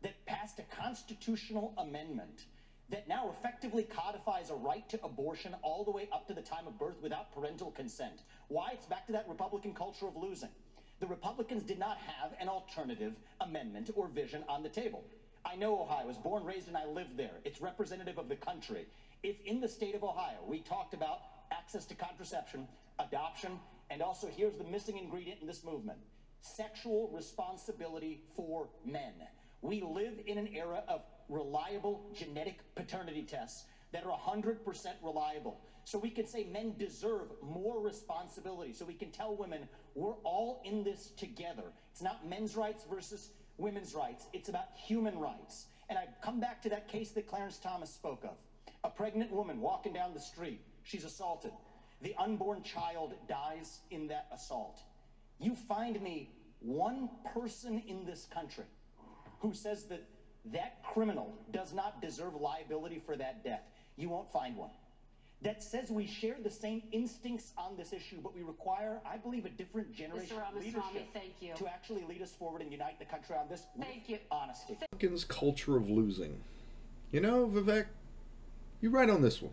that 0.02 0.26
passed 0.26 0.58
a 0.58 0.76
constitutional 0.76 1.72
amendment 1.78 2.44
that 2.90 3.08
now 3.08 3.30
effectively 3.30 3.82
codifies 3.82 4.50
a 4.50 4.54
right 4.54 4.88
to 4.88 4.98
abortion 5.02 5.54
all 5.62 5.84
the 5.84 5.90
way 5.90 6.08
up 6.12 6.26
to 6.28 6.34
the 6.34 6.42
time 6.42 6.66
of 6.66 6.78
birth 6.78 6.96
without 7.02 7.32
parental 7.32 7.70
consent. 7.70 8.22
Why? 8.48 8.70
It's 8.72 8.86
back 8.86 9.06
to 9.06 9.12
that 9.12 9.26
Republican 9.28 9.74
culture 9.74 10.06
of 10.06 10.16
losing. 10.16 10.50
The 11.00 11.06
Republicans 11.06 11.62
did 11.62 11.78
not 11.78 11.98
have 11.98 12.32
an 12.40 12.48
alternative 12.48 13.12
amendment 13.40 13.90
or 13.94 14.08
vision 14.08 14.44
on 14.48 14.62
the 14.62 14.68
table. 14.68 15.04
I 15.44 15.56
know 15.56 15.80
Ohio. 15.80 16.02
I 16.02 16.06
was 16.06 16.16
born, 16.16 16.44
raised, 16.44 16.68
and 16.68 16.76
I 16.76 16.84
lived 16.84 17.16
there. 17.16 17.40
It's 17.44 17.60
representative 17.60 18.18
of 18.18 18.28
the 18.28 18.36
country. 18.36 18.86
If 19.22 19.36
in 19.44 19.60
the 19.60 19.68
state 19.68 19.94
of 19.94 20.02
Ohio 20.02 20.38
we 20.46 20.60
talked 20.60 20.94
about 20.94 21.20
access 21.52 21.84
to 21.86 21.94
contraception, 21.94 22.66
adoption, 22.98 23.58
and 23.90 24.02
also 24.02 24.28
here's 24.28 24.56
the 24.56 24.64
missing 24.64 24.96
ingredient 24.96 25.40
in 25.40 25.46
this 25.46 25.62
movement 25.64 25.98
sexual 26.40 27.10
responsibility 27.12 28.20
for 28.36 28.68
men. 28.84 29.14
We 29.62 29.82
live 29.82 30.14
in 30.26 30.38
an 30.38 30.48
era 30.54 30.82
of 30.86 31.00
reliable 31.28 32.02
genetic 32.14 32.58
paternity 32.74 33.22
tests 33.22 33.64
that 33.92 34.04
are 34.04 34.18
100% 34.18 34.56
reliable. 35.02 35.60
So 35.84 35.98
we 35.98 36.10
can 36.10 36.26
say 36.26 36.44
men 36.44 36.74
deserve 36.78 37.28
more 37.42 37.80
responsibility. 37.80 38.72
So 38.72 38.84
we 38.84 38.94
can 38.94 39.10
tell 39.10 39.36
women 39.36 39.68
we're 39.94 40.16
all 40.24 40.60
in 40.64 40.82
this 40.82 41.12
together. 41.16 41.62
It's 41.92 42.02
not 42.02 42.26
men's 42.26 42.56
rights 42.56 42.84
versus 42.90 43.30
women's 43.58 43.94
rights, 43.94 44.26
it's 44.32 44.48
about 44.48 44.66
human 44.74 45.18
rights. 45.18 45.66
And 45.88 45.98
I 45.98 46.06
come 46.22 46.40
back 46.40 46.62
to 46.62 46.68
that 46.70 46.88
case 46.88 47.12
that 47.12 47.26
Clarence 47.26 47.58
Thomas 47.58 47.90
spoke 47.90 48.24
of 48.24 48.36
a 48.84 48.90
pregnant 48.90 49.32
woman 49.32 49.60
walking 49.60 49.92
down 49.92 50.14
the 50.14 50.20
street, 50.20 50.60
she's 50.82 51.04
assaulted. 51.04 51.52
The 52.02 52.14
unborn 52.18 52.62
child 52.62 53.14
dies 53.28 53.80
in 53.90 54.06
that 54.08 54.26
assault. 54.32 54.80
You 55.40 55.54
find 55.54 56.00
me 56.00 56.30
one 56.60 57.08
person 57.34 57.82
in 57.88 58.04
this 58.04 58.26
country 58.32 58.64
who 59.40 59.52
says 59.54 59.84
that 59.84 60.04
that 60.52 60.82
criminal 60.82 61.34
does 61.52 61.72
not 61.72 62.00
deserve 62.00 62.34
liability 62.34 63.02
for 63.04 63.16
that 63.16 63.44
death. 63.44 63.62
You 63.96 64.08
won't 64.08 64.30
find 64.32 64.56
one. 64.56 64.70
That 65.42 65.62
says 65.62 65.90
we 65.90 66.06
share 66.06 66.36
the 66.42 66.50
same 66.50 66.82
instincts 66.92 67.52
on 67.58 67.76
this 67.76 67.92
issue, 67.92 68.16
but 68.22 68.34
we 68.34 68.42
require, 68.42 69.00
I 69.04 69.18
believe, 69.18 69.44
a 69.44 69.50
different 69.50 69.92
generation 69.94 70.38
of 70.38 70.54
leadership 70.54 71.08
thank 71.12 71.34
you. 71.40 71.52
to 71.56 71.66
actually 71.66 72.04
lead 72.08 72.22
us 72.22 72.32
forward 72.32 72.62
and 72.62 72.72
unite 72.72 72.98
the 72.98 73.04
country 73.04 73.36
on 73.36 73.48
this 73.48 73.66
Thank 73.78 74.08
you. 74.08 74.18
honesty. 74.30 74.78
Republicans' 74.80 75.24
culture 75.24 75.76
of 75.76 75.90
losing. 75.90 76.40
You 77.12 77.20
know, 77.20 77.46
Vivek, 77.46 77.86
you're 78.80 78.92
right 78.92 79.10
on 79.10 79.20
this 79.20 79.42
one. 79.42 79.52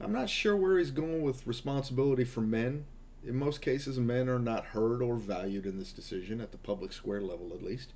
I'm 0.00 0.12
not 0.12 0.28
sure 0.28 0.56
where 0.56 0.78
he's 0.78 0.90
going 0.90 1.22
with 1.22 1.46
responsibility 1.46 2.24
for 2.24 2.40
men. 2.40 2.84
In 3.26 3.36
most 3.36 3.60
cases, 3.60 3.98
men 3.98 4.28
are 4.28 4.38
not 4.38 4.64
heard 4.64 5.02
or 5.02 5.16
valued 5.16 5.66
in 5.66 5.78
this 5.78 5.92
decision, 5.92 6.40
at 6.40 6.52
the 6.52 6.58
public 6.58 6.92
square 6.92 7.20
level 7.20 7.52
at 7.54 7.62
least. 7.62 7.92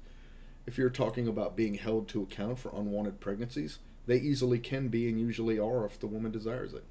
If 0.66 0.78
you're 0.78 0.91
talking 0.91 1.28
about 1.28 1.57
being 1.57 1.74
held 1.74 2.09
to 2.09 2.23
account 2.23 2.59
for 2.59 2.73
unwanted 2.74 3.20
pregnancies, 3.20 3.78
they 4.07 4.16
easily 4.16 4.59
can 4.59 4.89
be 4.89 5.09
and 5.09 5.20
usually 5.20 5.59
are 5.59 5.85
if 5.85 6.01
the 6.01 6.07
woman 6.07 6.32
desires 6.32 6.73
it. 6.73 6.85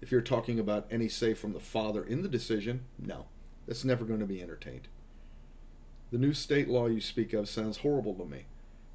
If 0.00 0.10
you're 0.10 0.20
talking 0.20 0.58
about 0.58 0.86
any 0.90 1.08
say 1.08 1.34
from 1.34 1.52
the 1.52 1.60
father 1.60 2.04
in 2.04 2.22
the 2.22 2.28
decision, 2.28 2.82
no, 2.98 3.26
that's 3.66 3.84
never 3.84 4.04
going 4.04 4.20
to 4.20 4.26
be 4.26 4.42
entertained. 4.42 4.88
The 6.10 6.18
new 6.18 6.32
state 6.32 6.68
law 6.68 6.86
you 6.86 7.00
speak 7.00 7.32
of 7.32 7.48
sounds 7.48 7.78
horrible 7.78 8.14
to 8.14 8.24
me, 8.24 8.44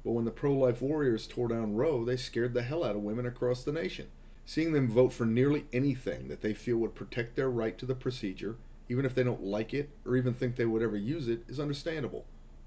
but 0.04 0.12
when 0.12 0.24
the 0.24 0.30
pro 0.30 0.52
life 0.52 0.80
warriors 0.80 1.26
tore 1.26 1.48
down 1.48 1.74
Roe, 1.74 2.04
they 2.04 2.16
scared 2.16 2.54
the 2.54 2.62
hell 2.62 2.84
out 2.84 2.96
of 2.96 3.02
women 3.02 3.26
across 3.26 3.64
the 3.64 3.72
nation. 3.72 4.08
Seeing 4.46 4.72
them 4.72 4.88
vote 4.88 5.12
for 5.12 5.26
nearly 5.26 5.66
anything 5.72 6.28
that 6.28 6.40
they 6.40 6.54
feel 6.54 6.78
would 6.78 6.94
protect 6.94 7.36
their 7.36 7.50
right 7.50 7.76
to 7.76 7.84
the 7.84 7.94
procedure, 7.94 8.56
even 8.88 9.04
if 9.04 9.14
they 9.14 9.22
don't 9.22 9.42
like 9.42 9.74
it 9.74 9.90
or 10.06 10.16
even 10.16 10.32
think 10.32 10.56
they 10.56 10.64
would 10.64 10.82
ever 10.82 10.96
use 10.96 11.28
it, 11.28 11.44
is 11.48 11.60
understandable. 11.60 12.24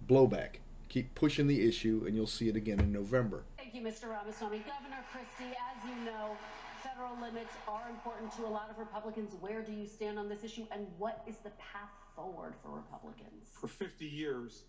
Blowback. 0.07 0.57
Keep 0.91 1.15
pushing 1.15 1.47
the 1.47 1.65
issue, 1.65 2.03
and 2.05 2.13
you'll 2.13 2.27
see 2.27 2.49
it 2.49 2.57
again 2.57 2.77
in 2.81 2.91
November. 2.91 3.45
Thank 3.55 3.73
you, 3.73 3.79
Mr. 3.79 4.09
Ramaswamy. 4.09 4.61
Governor 4.67 5.01
Christie, 5.09 5.55
as 5.55 5.89
you 5.89 5.95
know, 6.03 6.35
federal 6.83 7.15
limits 7.15 7.53
are 7.65 7.89
important 7.89 8.29
to 8.33 8.45
a 8.45 8.51
lot 8.51 8.69
of 8.69 8.77
Republicans. 8.77 9.33
Where 9.39 9.61
do 9.61 9.71
you 9.71 9.87
stand 9.87 10.19
on 10.19 10.27
this 10.27 10.43
issue, 10.43 10.67
and 10.69 10.85
what 10.97 11.23
is 11.25 11.37
the 11.45 11.51
path 11.51 11.87
forward 12.13 12.55
for 12.61 12.71
Republicans? 12.71 13.47
For 13.53 13.69
50 13.69 14.05
years, 14.05 14.63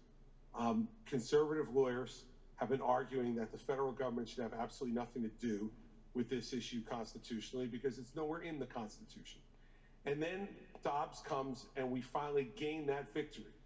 um, 0.55 0.87
conservative 1.07 1.75
lawyers 1.75 2.23
have 2.55 2.69
been 2.69 2.83
arguing 2.83 3.35
that 3.35 3.51
the 3.51 3.59
federal 3.59 3.91
government 3.91 4.29
should 4.29 4.45
have 4.45 4.55
absolutely 4.55 4.95
nothing 4.95 5.25
to 5.25 5.31
do 5.45 5.73
with 6.15 6.31
this 6.31 6.53
issue 6.53 6.83
constitutionally 6.89 7.67
because 7.67 7.99
it's 7.99 8.15
nowhere 8.15 8.43
in 8.43 8.61
the 8.61 8.67
Constitution. 8.67 9.41
And 10.07 10.23
then 10.23 10.47
Dobbs 10.85 11.21
comes 11.27 11.67
and 11.77 11.91
we 11.91 12.01
finally 12.01 12.53
gain 12.55 12.87
that 12.87 13.13
victory, 13.13 13.57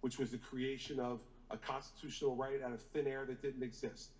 which 0.00 0.18
was 0.18 0.32
the 0.32 0.38
creation 0.38 0.98
of 0.98 1.20
a 1.50 1.56
constitutional 1.56 2.36
right 2.36 2.62
out 2.62 2.72
of 2.72 2.80
thin 2.80 3.06
air 3.06 3.24
that 3.26 3.42
didn't 3.42 3.62
exist. 3.62 4.10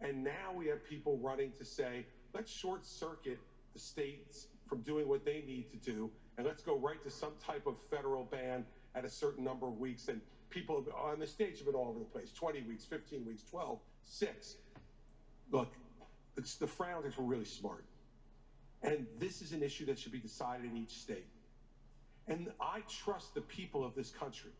And 0.00 0.22
now 0.22 0.52
we 0.54 0.66
have 0.66 0.84
people 0.84 1.18
running 1.18 1.52
to 1.58 1.64
say, 1.64 2.06
let's 2.34 2.52
short 2.52 2.84
circuit 2.84 3.38
the 3.72 3.78
states 3.78 4.46
from 4.66 4.82
doing 4.82 5.08
what 5.08 5.24
they 5.24 5.42
need 5.46 5.70
to 5.70 5.76
do, 5.76 6.10
and 6.36 6.46
let's 6.46 6.62
go 6.62 6.76
right 6.76 7.02
to 7.04 7.10
some 7.10 7.32
type 7.44 7.66
of 7.66 7.76
federal 7.90 8.24
ban 8.24 8.64
at 8.94 9.04
a 9.04 9.08
certain 9.08 9.44
number 9.44 9.66
of 9.66 9.78
weeks. 9.78 10.08
And 10.08 10.20
people 10.50 10.84
on 10.96 11.18
the 11.18 11.26
stage 11.26 11.58
have 11.58 11.66
been 11.66 11.74
all 11.74 11.88
over 11.88 11.98
the 11.98 12.04
place 12.04 12.30
20 12.32 12.62
weeks, 12.62 12.84
15 12.84 13.24
weeks, 13.24 13.42
12, 13.50 13.78
6. 14.04 14.56
Look, 15.50 15.72
it's, 16.36 16.56
the 16.56 16.66
Framers 16.66 17.16
were 17.16 17.24
really 17.24 17.44
smart. 17.44 17.84
And 18.82 19.06
this 19.18 19.40
is 19.40 19.52
an 19.52 19.62
issue 19.62 19.86
that 19.86 19.98
should 19.98 20.12
be 20.12 20.18
decided 20.18 20.70
in 20.70 20.76
each 20.76 20.92
state. 20.92 21.26
And 22.28 22.50
I 22.60 22.80
trust 22.88 23.34
the 23.34 23.40
people 23.40 23.84
of 23.84 23.94
this 23.94 24.10
country, 24.10 24.50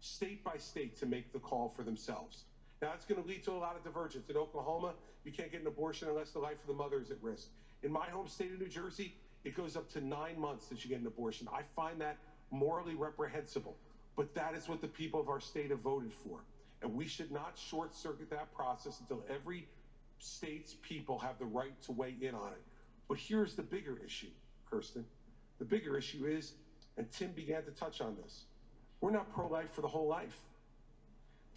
state 0.00 0.44
by 0.44 0.56
state, 0.56 0.96
to 0.98 1.06
make 1.06 1.32
the 1.32 1.38
call 1.38 1.68
for 1.68 1.82
themselves. 1.82 2.44
Now, 2.82 2.90
that's 2.90 3.04
going 3.04 3.22
to 3.22 3.26
lead 3.26 3.42
to 3.44 3.52
a 3.52 3.58
lot 3.58 3.76
of 3.76 3.82
divergence. 3.82 4.28
In 4.28 4.36
Oklahoma, 4.36 4.94
you 5.24 5.32
can't 5.32 5.50
get 5.50 5.62
an 5.62 5.66
abortion 5.66 6.08
unless 6.08 6.30
the 6.30 6.38
life 6.38 6.60
of 6.60 6.66
the 6.66 6.74
mother 6.74 7.00
is 7.00 7.10
at 7.10 7.22
risk. 7.22 7.48
In 7.82 7.90
my 7.90 8.06
home 8.06 8.28
state 8.28 8.52
of 8.52 8.60
New 8.60 8.68
Jersey, 8.68 9.14
it 9.44 9.56
goes 9.56 9.76
up 9.76 9.90
to 9.92 10.04
nine 10.04 10.38
months 10.38 10.66
that 10.68 10.84
you 10.84 10.90
get 10.90 11.00
an 11.00 11.06
abortion. 11.06 11.48
I 11.52 11.62
find 11.74 12.00
that 12.00 12.18
morally 12.50 12.94
reprehensible, 12.94 13.76
but 14.16 14.34
that 14.34 14.54
is 14.54 14.68
what 14.68 14.80
the 14.80 14.88
people 14.88 15.20
of 15.20 15.28
our 15.28 15.40
state 15.40 15.70
have 15.70 15.80
voted 15.80 16.12
for. 16.12 16.40
And 16.82 16.94
we 16.94 17.06
should 17.06 17.30
not 17.30 17.58
short 17.58 17.94
circuit 17.94 18.30
that 18.30 18.54
process 18.54 19.00
until 19.00 19.24
every 19.30 19.66
state's 20.18 20.74
people 20.82 21.18
have 21.18 21.38
the 21.38 21.44
right 21.44 21.80
to 21.82 21.92
weigh 21.92 22.16
in 22.20 22.34
on 22.34 22.52
it. 22.52 22.62
But 23.08 23.18
here's 23.18 23.54
the 23.54 23.62
bigger 23.62 23.98
issue, 24.04 24.30
Kristen. 24.68 25.04
The 25.58 25.64
bigger 25.64 25.96
issue 25.96 26.26
is, 26.26 26.52
and 26.96 27.10
Tim 27.10 27.32
began 27.32 27.64
to 27.64 27.70
touch 27.70 28.00
on 28.00 28.16
this, 28.22 28.44
we're 29.06 29.12
not 29.12 29.32
pro 29.32 29.46
life 29.46 29.70
for 29.72 29.82
the 29.82 29.88
whole 29.88 30.08
life. 30.08 30.36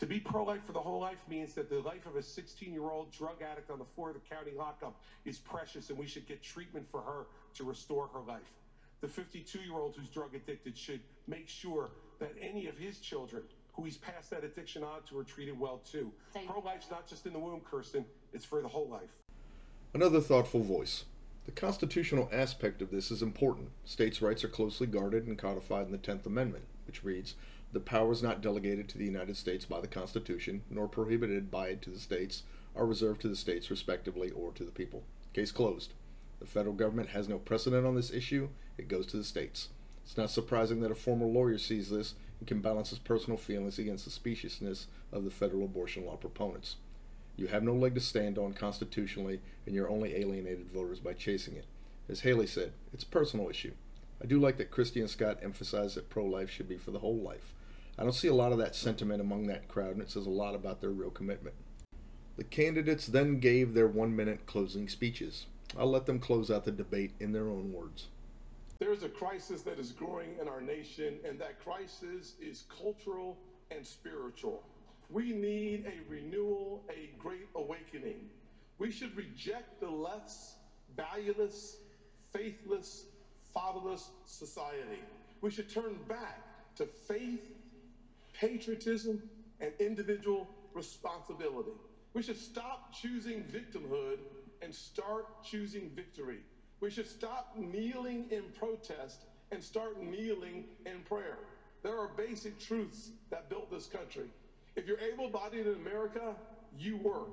To 0.02 0.06
be 0.06 0.20
pro 0.20 0.44
life 0.44 0.64
for 0.68 0.72
the 0.72 0.80
whole 0.80 1.00
life 1.00 1.18
means 1.28 1.56
that 1.56 1.68
the 1.68 1.80
life 1.80 2.06
of 2.06 2.16
a 2.16 2.22
16 2.22 2.72
year 2.72 2.92
old 2.92 3.12
drug 3.12 3.42
addict 3.42 3.72
on 3.72 3.80
the 3.80 3.86
floor 3.96 4.10
of 4.10 4.14
the 4.14 4.36
county 4.36 4.52
lockup 4.56 5.02
is 5.26 5.40
precious 5.40 5.90
and 5.90 5.98
we 5.98 6.06
should 6.06 6.28
get 6.28 6.44
treatment 6.44 6.86
for 6.92 7.02
her 7.02 7.26
to 7.56 7.64
restore 7.64 8.08
her 8.14 8.20
life. 8.20 8.54
The 9.02 9.08
52 9.08 9.62
year 9.62 9.74
old 9.74 9.96
who's 9.96 10.10
drug 10.10 10.36
addicted 10.36 10.78
should 10.78 11.00
make 11.28 11.50
sure 11.50 11.90
that 12.20 12.36
any 12.40 12.68
of 12.68 12.78
his 12.78 13.00
children 13.00 13.42
who 13.74 13.84
he's 13.84 13.98
passed 13.98 14.30
that 14.30 14.44
addiction 14.44 14.84
on 14.84 15.02
to 15.10 15.18
are 15.18 15.24
treated 15.24 15.60
well 15.60 15.82
too. 15.92 16.12
Pro 16.46 16.60
life's 16.60 16.92
not 16.92 17.08
just 17.08 17.26
in 17.26 17.34
the 17.34 17.40
womb, 17.40 17.62
Kristen, 17.62 18.06
it's 18.32 18.46
for 18.46 18.62
the 18.62 18.68
whole 18.68 18.90
life. 18.90 19.10
Another 19.96 20.22
thoughtful 20.22 20.62
voice. 20.62 21.06
The 21.48 21.52
constitutional 21.52 22.30
aspect 22.32 22.84
of 22.84 22.92
this 22.92 23.10
is 23.10 23.24
important. 23.24 23.70
States' 23.86 24.22
rights 24.22 24.44
are 24.44 24.50
closely 24.50 24.86
guarded 24.86 25.26
and 25.26 25.36
codified 25.36 25.88
in 25.88 25.92
the 25.92 25.98
10th 25.98 26.28
Amendment, 26.28 26.66
which 26.90 27.04
reads 27.04 27.36
The 27.72 27.80
powers 27.80 28.24
not 28.24 28.42
delegated 28.42 28.90
to 28.90 28.98
the 28.98 29.06
United 29.06 29.38
States 29.38 29.64
by 29.64 29.80
the 29.80 29.88
Constitution, 29.88 30.64
nor 30.72 30.88
prohibited 30.88 31.52
by 31.52 31.68
it 31.68 31.84
to 31.84 31.92
the 31.92 32.00
states, 32.00 32.42
are 32.76 32.88
reserved 32.88 33.22
to 33.22 33.28
the 33.28 33.36
states 33.36 33.70
respectively 33.70 34.32
or 34.32 34.52
to 34.54 34.64
the 34.64 34.72
people. 34.72 35.04
Case 35.34 35.52
closed. 35.52 35.94
The 36.40 36.48
federal 36.48 36.74
government 36.74 37.10
has 37.10 37.30
no 37.30 37.38
precedent 37.38 37.86
on 37.86 37.94
this 37.94 38.12
issue, 38.12 38.50
it 38.80 38.88
goes 38.88 39.06
to 39.08 39.18
the 39.18 39.24
states. 39.24 39.70
It's 40.04 40.18
not 40.18 40.32
surprising 40.32 40.80
that 40.80 40.90
a 40.90 40.96
former 40.96 41.28
lawyer 41.28 41.60
sees 41.60 41.92
this 41.92 42.16
and 42.40 42.48
can 42.48 42.60
balance 42.60 42.90
his 42.90 42.98
personal 42.98 43.38
feelings 43.38 43.78
against 43.78 44.06
the 44.06 44.12
speciousness 44.12 44.88
of 45.12 45.26
the 45.26 45.30
federal 45.30 45.66
abortion 45.66 46.08
law 46.08 46.16
proponents. 46.16 46.78
You 47.36 47.46
have 47.50 47.62
no 47.62 47.76
leg 47.76 47.94
to 47.94 48.02
stand 48.02 48.40
on 48.40 48.54
constitutionally, 48.54 49.42
and 49.68 49.76
you're 49.76 49.92
only 49.92 50.16
alienated 50.16 50.72
voters 50.72 51.00
by 51.00 51.14
chasing 51.14 51.56
it. 51.56 51.66
As 52.10 52.22
Haley 52.22 52.48
said, 52.48 52.72
it's 52.92 53.04
a 53.04 53.08
personal 53.08 53.48
issue. 53.48 53.74
I 54.22 54.26
do 54.26 54.40
like 54.40 54.58
that 54.58 54.72
Christie 54.72 55.00
and 55.00 55.10
Scott 55.10 55.40
emphasize 55.42 55.96
that 55.96 56.10
pro 56.10 56.26
life 56.26 56.50
should 56.50 56.68
be 56.68 56.78
for 56.78 56.92
the 56.92 57.00
whole 57.00 57.22
life. 57.22 57.54
I 57.98 58.04
don't 58.04 58.14
see 58.14 58.28
a 58.28 58.34
lot 58.34 58.52
of 58.52 58.58
that 58.58 58.76
sentiment 58.76 59.22
among 59.22 59.48
that 59.48 59.68
crowd, 59.68 59.92
and 59.92 60.02
it 60.02 60.10
says 60.10 60.26
a 60.26 60.30
lot 60.30 60.56
about 60.56 60.82
their 60.82 60.90
real 60.90 61.10
commitment. 61.10 61.56
The 62.38 62.44
candidates 62.44 63.08
then 63.08 63.40
gave 63.40 63.74
their 63.74 63.88
one 63.88 64.16
minute 64.16 64.46
closing 64.46 64.88
speeches. 64.88 65.48
I'll 65.78 65.92
let 65.92 66.06
them 66.06 66.20
close 66.20 66.50
out 66.50 66.66
the 66.66 66.72
debate 66.72 67.12
in 67.20 67.32
their 67.32 67.50
own 67.50 67.72
words. 67.74 68.08
There's 68.80 69.04
a 69.04 69.10
crisis 69.10 69.62
that 69.64 69.78
is 69.78 69.92
growing 69.92 70.38
in 70.42 70.48
our 70.48 70.62
nation, 70.62 71.20
and 71.28 71.38
that 71.40 71.62
crisis 71.62 72.36
is 72.42 72.64
cultural 72.70 73.38
and 73.72 73.86
spiritual. 73.86 74.64
We 75.10 75.34
need 75.34 75.86
a 75.86 76.10
renewal, 76.10 76.84
a 76.90 77.10
great 77.18 77.48
awakening. 77.56 78.30
We 78.78 78.92
should 78.92 79.16
reject 79.18 79.82
the 79.82 79.90
less 79.90 80.56
valueless, 80.96 81.78
faithless, 82.32 83.08
fatherless 83.54 84.10
society. 84.26 85.02
We 85.42 85.52
should 85.52 85.70
turn 85.70 86.00
back 86.08 86.76
to 86.76 86.86
faith, 86.86 87.46
patriotism, 88.34 89.22
and 89.60 89.72
individual 89.80 90.48
responsibility. 90.74 91.72
We 92.14 92.22
should 92.22 92.38
stop 92.38 92.94
choosing 92.94 93.44
victimhood 93.44 94.18
and 94.62 94.74
start 94.74 95.44
choosing 95.44 95.90
victory. 95.96 96.40
We 96.80 96.90
should 96.90 97.08
stop 97.08 97.56
kneeling 97.58 98.26
in 98.32 98.44
protest 98.58 99.26
and 99.52 99.64
start 99.64 100.02
kneeling 100.02 100.66
in 100.86 101.02
prayer. 101.04 101.38
There 101.84 101.98
are 101.98 102.08
basic 102.08 102.60
truths 102.60 103.12
that 103.30 103.50
built 103.50 103.72
this 103.72 103.88
country. 103.88 104.30
If 104.76 104.88
you're 104.88 105.00
able 105.00 105.30
bodied 105.30 105.68
in 105.68 105.74
America, 105.74 106.36
you 106.78 106.98
work. 106.98 107.32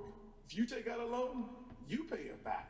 If 0.48 0.56
you 0.56 0.64
take 0.66 0.88
out 0.88 1.01
a 1.01 1.05
loan, 1.05 1.44
you 1.88 2.05
pay 2.05 2.22
it 2.22 2.43
back. 2.44 2.68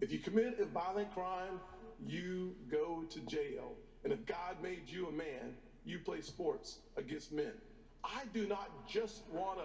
If 0.00 0.10
you 0.10 0.18
commit 0.18 0.58
a 0.60 0.64
violent 0.64 1.12
crime, 1.12 1.60
you 2.06 2.54
go 2.70 3.04
to 3.08 3.20
jail. 3.20 3.74
And 4.04 4.12
if 4.12 4.24
God 4.26 4.56
made 4.62 4.88
you 4.88 5.08
a 5.08 5.12
man, 5.12 5.54
you 5.84 5.98
play 5.98 6.20
sports 6.20 6.78
against 6.96 7.32
men. 7.32 7.52
I 8.04 8.22
do 8.32 8.46
not 8.46 8.68
just 8.88 9.22
want 9.32 9.58
to. 9.58 9.64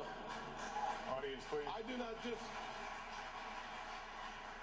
Audience, 1.11 1.43
please. 1.49 1.65
I 1.67 1.81
do 1.89 1.97
not 1.97 2.21
just. 2.23 2.41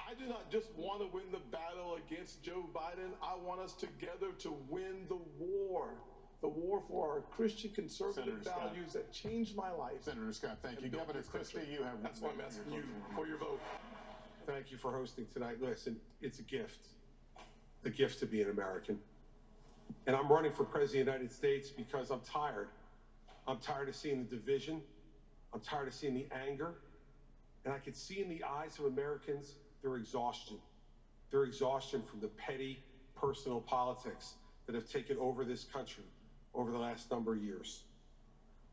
I 0.08 0.14
do 0.14 0.26
not 0.26 0.50
just 0.50 0.68
want 0.76 1.00
to 1.00 1.08
win 1.08 1.24
the 1.32 1.40
battle 1.50 1.96
against 2.06 2.42
Joe 2.42 2.68
Biden. 2.72 3.10
I 3.22 3.34
want 3.34 3.60
us 3.60 3.72
together 3.72 4.30
to 4.38 4.54
win 4.68 5.06
the 5.08 5.18
war. 5.38 5.88
The 6.40 6.48
war 6.48 6.82
for 6.88 7.10
our 7.10 7.20
Christian 7.22 7.70
conservative 7.74 8.24
Senator 8.24 8.42
Scott. 8.44 8.68
values 8.68 8.92
that 8.92 9.10
changed 9.12 9.56
my 9.56 9.70
life. 9.72 10.02
Senator 10.02 10.32
Scott, 10.32 10.58
thank 10.62 10.80
you. 10.82 10.88
Governor 10.88 11.22
Christie, 11.22 11.60
you 11.72 11.82
have 11.82 12.02
That's 12.02 12.20
one 12.20 12.36
why 12.36 12.44
I'm 12.44 12.46
asking 12.46 12.72
you 12.72 12.82
for 13.14 13.26
your 13.26 13.38
vote. 13.38 13.60
Thank 14.46 14.70
you 14.70 14.76
for 14.76 14.92
hosting 14.92 15.26
tonight. 15.32 15.56
Listen, 15.60 15.96
it's 16.20 16.38
a 16.40 16.42
gift. 16.42 16.88
A 17.84 17.90
gift 17.90 18.18
to 18.20 18.26
be 18.26 18.40
an 18.40 18.48
American. 18.48 18.98
And 20.06 20.16
I'm 20.16 20.30
running 20.32 20.52
for 20.52 20.64
president 20.64 21.02
of 21.02 21.06
the 21.06 21.12
United 21.12 21.32
States 21.32 21.70
because 21.70 22.10
I'm 22.10 22.20
tired. 22.20 22.68
I'm 23.46 23.58
tired 23.58 23.88
of 23.88 23.94
seeing 23.94 24.18
the 24.18 24.36
division. 24.36 24.80
I'm 25.52 25.60
tired 25.60 25.88
of 25.88 25.94
seeing 25.94 26.14
the 26.14 26.26
anger. 26.48 26.74
And 27.64 27.74
I 27.74 27.78
can 27.78 27.92
see 27.92 28.20
in 28.20 28.28
the 28.28 28.42
eyes 28.42 28.78
of 28.78 28.86
Americans 28.86 29.56
their 29.82 29.96
exhaustion. 29.96 30.56
Their 31.30 31.44
exhaustion 31.44 32.02
from 32.02 32.20
the 32.20 32.28
petty 32.28 32.82
personal 33.14 33.60
politics 33.60 34.34
that 34.66 34.74
have 34.74 34.88
taken 34.88 35.18
over 35.18 35.44
this 35.44 35.64
country 35.64 36.04
over 36.54 36.70
the 36.70 36.78
last 36.78 37.10
number 37.10 37.34
of 37.34 37.42
years. 37.42 37.82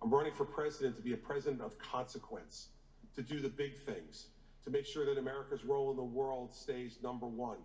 I'm 0.02 0.10
running 0.10 0.32
for 0.32 0.46
president 0.46 0.96
to 0.96 1.02
be 1.02 1.14
a 1.14 1.18
president 1.18 1.62
of 1.62 1.78
consequence, 1.78 2.70
to 3.16 3.22
do 3.22 3.40
the 3.40 3.50
big 3.50 3.78
things, 3.78 4.28
to 4.64 4.70
make 4.70 4.86
sure 4.86 5.06
that 5.06 5.18
America's 5.18 5.66
role 5.66 5.90
in 5.92 5.98
the 5.98 6.04
world 6.04 6.54
stays 6.54 6.98
number 7.04 7.28
one, 7.28 7.58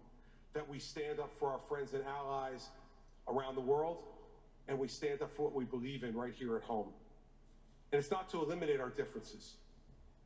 that 0.56 0.66
we 0.66 0.78
stand 0.78 1.20
up 1.20 1.30
for 1.38 1.50
our 1.50 1.60
friends 1.68 1.92
and 1.92 2.02
allies 2.06 2.68
around 3.28 3.56
the 3.56 3.60
world, 3.60 3.98
and 4.68 4.78
we 4.78 4.88
stand 4.88 5.20
up 5.20 5.30
for 5.36 5.42
what 5.42 5.54
we 5.54 5.64
believe 5.64 6.02
in 6.02 6.16
right 6.16 6.32
here 6.32 6.56
at 6.56 6.62
home. 6.62 6.88
And 7.92 7.98
it's 7.98 8.10
not 8.10 8.30
to 8.30 8.42
eliminate 8.42 8.80
our 8.80 8.88
differences. 8.88 9.56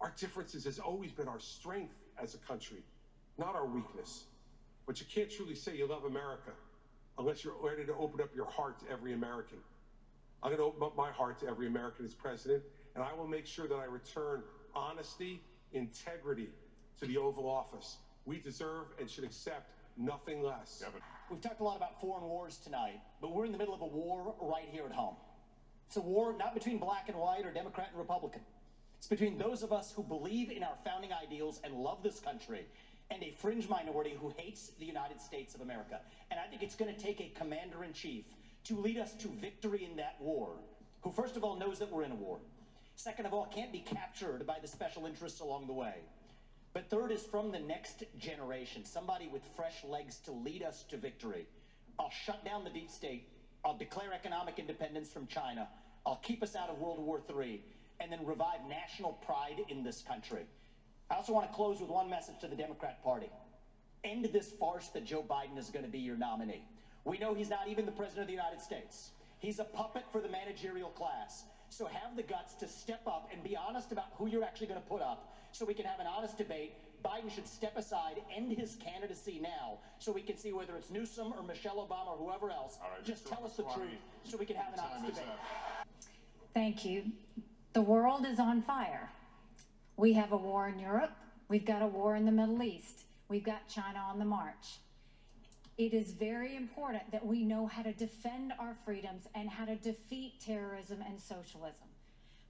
Our 0.01 0.13
differences 0.17 0.65
has 0.65 0.79
always 0.79 1.11
been 1.11 1.27
our 1.27 1.41
strength 1.41 1.97
as 2.23 2.35
a 2.35 2.39
country, 2.39 2.85
not 3.39 3.57
our 3.57 3.67
weakness. 3.67 4.25
But 4.87 5.01
you 5.01 5.07
can't 5.13 5.29
truly 5.29 5.57
say 5.57 5.77
you 5.77 5.87
love 5.87 6.05
America 6.05 6.53
unless 7.19 7.45
you're 7.45 7.55
ready 7.61 7.85
to 7.85 7.95
open 7.95 8.21
up 8.21 8.31
your 8.35 8.47
heart 8.47 8.79
to 8.81 8.91
every 8.91 9.13
American. 9.13 9.59
I'm 10.45 10.51
going 10.51 10.59
to 10.59 10.65
open 10.65 10.85
up 10.85 10.97
my 10.97 11.11
heart 11.11 11.41
to 11.41 11.49
every 11.49 11.67
American 11.67 12.05
as 12.05 12.15
president, 12.15 12.63
and 12.95 13.03
I 13.03 13.13
will 13.15 13.27
make 13.27 13.47
sure 13.47 13.67
that 13.67 13.75
I 13.75 13.85
return 13.85 14.43
honesty, 14.77 15.43
integrity 15.73 16.49
to 17.01 17.07
the 17.07 17.19
Oval 17.19 17.49
Office. 17.49 17.97
We 18.25 18.39
deserve 18.39 18.87
and 19.01 19.11
should 19.11 19.25
accept 19.25 19.71
nothing 20.01 20.43
less. 20.43 20.83
We've 21.31 21.41
talked 21.41 21.61
a 21.61 21.65
lot 21.65 21.77
about 21.77 22.01
foreign 22.01 22.25
wars 22.25 22.59
tonight, 22.65 23.01
but 23.21 23.33
we're 23.33 23.45
in 23.45 23.53
the 23.53 23.59
middle 23.59 23.75
of 23.75 23.83
a 23.83 23.87
war 23.87 24.35
right 24.41 24.69
here 24.71 24.85
at 24.85 24.93
home. 24.93 25.17
It's 25.87 25.97
a 25.97 26.01
war 26.01 26.35
not 26.37 26.55
between 26.55 26.79
black 26.79 27.09
and 27.09 27.17
white 27.17 27.45
or 27.45 27.53
Democrat 27.53 27.89
and 27.91 27.99
Republican. 27.99 28.41
It's 28.99 29.07
between 29.07 29.39
those 29.39 29.63
of 29.63 29.73
us 29.73 29.93
who 29.93 30.03
believe 30.03 30.51
in 30.51 30.63
our 30.63 30.77
founding 30.85 31.11
ideals 31.13 31.61
and 31.65 31.75
love 31.75 32.03
this 32.03 32.21
country 32.21 32.67
and 33.11 33.23
a 33.23 33.31
fringe 33.31 33.69
minority 33.69 34.15
who 34.21 34.33
hates 34.37 34.71
the 34.79 34.85
United 34.85 35.21
States 35.21 35.55
of 35.55 35.61
America. 35.61 36.01
And 36.31 36.39
I 36.39 36.47
think 36.47 36.63
it's 36.63 36.75
going 36.77 36.95
to 36.95 37.01
take 37.01 37.21
a 37.21 37.33
commander 37.39 37.83
in 37.83 37.93
chief 37.93 38.25
to 38.65 38.77
lead 38.77 38.99
us 38.99 39.15
to 39.15 39.29
victory 39.29 39.85
in 39.91 39.97
that 39.97 40.17
war, 40.21 40.51
who, 41.01 41.11
first 41.11 41.37
of 41.37 41.45
all, 41.45 41.57
knows 41.57 41.79
that 41.79 41.91
we're 41.91 42.05
in 42.05 42.13
a 42.13 42.17
war. 42.17 42.39
Second 42.95 43.27
of 43.27 43.33
all, 43.33 43.47
can't 43.47 43.73
be 43.73 43.81
captured 43.81 44.47
by 44.47 44.59
the 44.61 44.69
special 44.69 45.07
interests 45.07 45.41
along 45.41 45.67
the 45.67 45.73
way. 45.73 45.95
But 46.73 46.89
third 46.89 47.11
is 47.11 47.23
from 47.25 47.51
the 47.51 47.59
next 47.59 48.05
generation, 48.19 48.85
somebody 48.85 49.27
with 49.27 49.43
fresh 49.57 49.83
legs 49.85 50.19
to 50.21 50.33
lead 50.33 50.63
us 50.63 50.85
to 50.91 50.97
victory. 50.97 51.47
I'll 51.99 52.11
shut 52.11 52.45
down 52.45 52.65
the 52.65 52.71
deep 52.71 52.91
state. 52.91 53.25
I'll 53.65 53.75
declare 53.75 54.13
economic 54.13 54.59
independence 54.59 55.11
from 55.11 55.27
China. 55.27 55.69
I'll 56.07 56.21
keep 56.23 56.43
us 56.43 56.55
out 56.55 56.71
of 56.71 56.79
World 56.79 56.99
War 56.99 57.21
III 57.29 57.61
and 57.99 58.11
then 58.11 58.25
revive 58.25 58.65
national 58.69 59.13
pride 59.13 59.63
in 59.69 59.83
this 59.83 60.01
country. 60.01 60.47
I 61.11 61.17
also 61.17 61.33
want 61.33 61.47
to 61.47 61.55
close 61.55 61.81
with 61.81 61.91
one 61.91 62.09
message 62.09 62.39
to 62.41 62.47
the 62.47 62.55
Democrat 62.57 63.03
Party. 63.03 63.29
End 64.05 64.25
this 64.33 64.53
farce 64.53 64.89
that 64.89 65.05
Joe 65.05 65.23
Biden 65.23 65.59
is 65.59 65.69
going 65.71 65.85
to 65.85 65.91
be 65.91 65.99
your 65.99 66.17
nominee. 66.17 66.63
We 67.05 67.19
know 67.19 67.35
he's 67.35 67.51
not 67.51 67.67
even 67.67 67.85
the 67.85 67.93
President 67.93 68.23
of 68.23 68.27
the 68.29 68.33
United 68.33 68.61
States. 68.61 69.11
He's 69.41 69.59
a 69.59 69.65
puppet 69.65 70.05
for 70.13 70.21
the 70.21 70.29
managerial 70.29 70.91
class. 70.91 71.45
So 71.71 71.87
have 71.87 72.17
the 72.17 72.23
guts 72.23 72.55
to 72.55 72.69
step 72.69 73.01
up 73.07 73.29
and 73.33 73.43
be 73.43 73.57
honest 73.57 73.93
about 73.93 74.07
who 74.19 74.27
you're 74.27 74.45
actually 74.45 74.67
going 74.67 74.83
to 74.83 74.87
put 74.89 75.01
up 75.01 75.35
so 75.53 75.65
we 75.65 75.73
can 75.73 75.87
have 75.87 76.01
an 76.01 76.07
honest 76.07 76.37
debate. 76.37 76.75
Biden 77.05 77.33
should 77.33 77.47
step 77.47 77.77
aside, 77.77 78.21
end 78.37 78.53
his 78.53 78.77
candidacy 78.77 79.41
now, 79.43 79.79
so 79.99 80.13
we 80.13 80.21
can 80.21 80.37
see 80.37 80.53
whether 80.53 80.77
it's 80.77 80.91
Newsom 80.91 81.33
or 81.33 81.43
Michelle 81.43 81.77
Obama 81.77 82.19
or 82.19 82.19
whoever 82.19 82.51
else. 82.51 82.79
All 82.83 82.91
right, 82.91 83.05
Just 83.05 83.27
tell 83.27 83.45
us 83.45 83.57
the 83.57 83.63
truth 83.63 83.89
so 84.25 84.37
we 84.37 84.45
can 84.45 84.57
have 84.57 84.75
an 84.75 84.81
honest 84.81 85.15
debate. 85.15 85.31
up. 85.31 85.87
Thank 86.53 86.85
you. 86.85 87.05
The 87.73 87.81
world 87.83 88.27
is 88.27 88.39
on 88.39 88.63
fire. 88.63 89.09
We 89.97 90.13
have 90.15 90.33
a 90.33 90.37
war 90.37 90.69
in 90.69 90.79
Europe. 90.79 91.13
We've 91.49 91.65
got 91.65 91.83
a 91.83 91.87
war 91.87 92.17
in 92.17 92.27
the 92.27 92.33
Middle 92.33 92.63
East. 92.63 93.05
We've 93.29 93.45
got 93.45 93.69
China 93.69 93.99
on 94.11 94.19
the 94.19 94.25
march. 94.25 94.79
It 95.81 95.95
is 95.95 96.11
very 96.11 96.57
important 96.57 97.11
that 97.11 97.25
we 97.25 97.43
know 97.43 97.67
how 97.67 97.81
to 97.81 97.93
defend 97.95 98.53
our 98.59 98.77
freedoms 98.85 99.27
and 99.35 99.49
how 99.49 99.65
to 99.65 99.77
defeat 99.77 100.35
terrorism 100.39 101.03
and 101.09 101.19
socialism. 101.19 101.89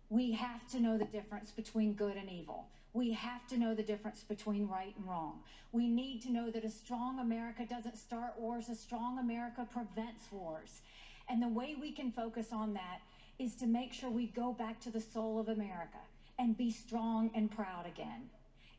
We 0.08 0.32
have 0.32 0.66
to 0.72 0.80
know 0.80 0.98
the 0.98 1.04
difference 1.04 1.52
between 1.52 1.92
good 1.92 2.16
and 2.16 2.28
evil. 2.28 2.66
We 2.92 3.12
have 3.12 3.46
to 3.46 3.56
know 3.56 3.72
the 3.72 3.84
difference 3.84 4.24
between 4.24 4.66
right 4.66 4.92
and 4.96 5.08
wrong. 5.08 5.42
We 5.70 5.86
need 5.86 6.22
to 6.22 6.32
know 6.32 6.50
that 6.50 6.64
a 6.64 6.68
strong 6.68 7.20
America 7.20 7.64
doesn't 7.64 7.98
start 7.98 8.36
wars, 8.36 8.68
a 8.68 8.74
strong 8.74 9.20
America 9.20 9.64
prevents 9.72 10.24
wars. 10.32 10.80
And 11.28 11.40
the 11.40 11.46
way 11.46 11.76
we 11.80 11.92
can 11.92 12.10
focus 12.10 12.48
on 12.50 12.74
that 12.74 12.98
is 13.38 13.54
to 13.60 13.66
make 13.66 13.92
sure 13.92 14.10
we 14.10 14.26
go 14.26 14.52
back 14.52 14.80
to 14.80 14.90
the 14.90 15.00
soul 15.00 15.38
of 15.38 15.46
America 15.46 16.02
and 16.40 16.56
be 16.56 16.72
strong 16.72 17.30
and 17.36 17.48
proud 17.48 17.86
again. 17.86 18.28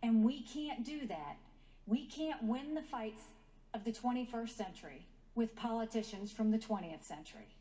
And 0.03 0.25
we 0.25 0.41
can't 0.41 0.83
do 0.83 1.07
that. 1.07 1.37
We 1.87 2.05
can't 2.05 2.43
win 2.43 2.73
the 2.73 2.81
fights 2.81 3.23
of 3.73 3.83
the 3.83 3.91
21st 3.91 4.49
century 4.49 5.05
with 5.35 5.55
politicians 5.55 6.31
from 6.31 6.51
the 6.51 6.57
20th 6.57 7.03
century. 7.03 7.55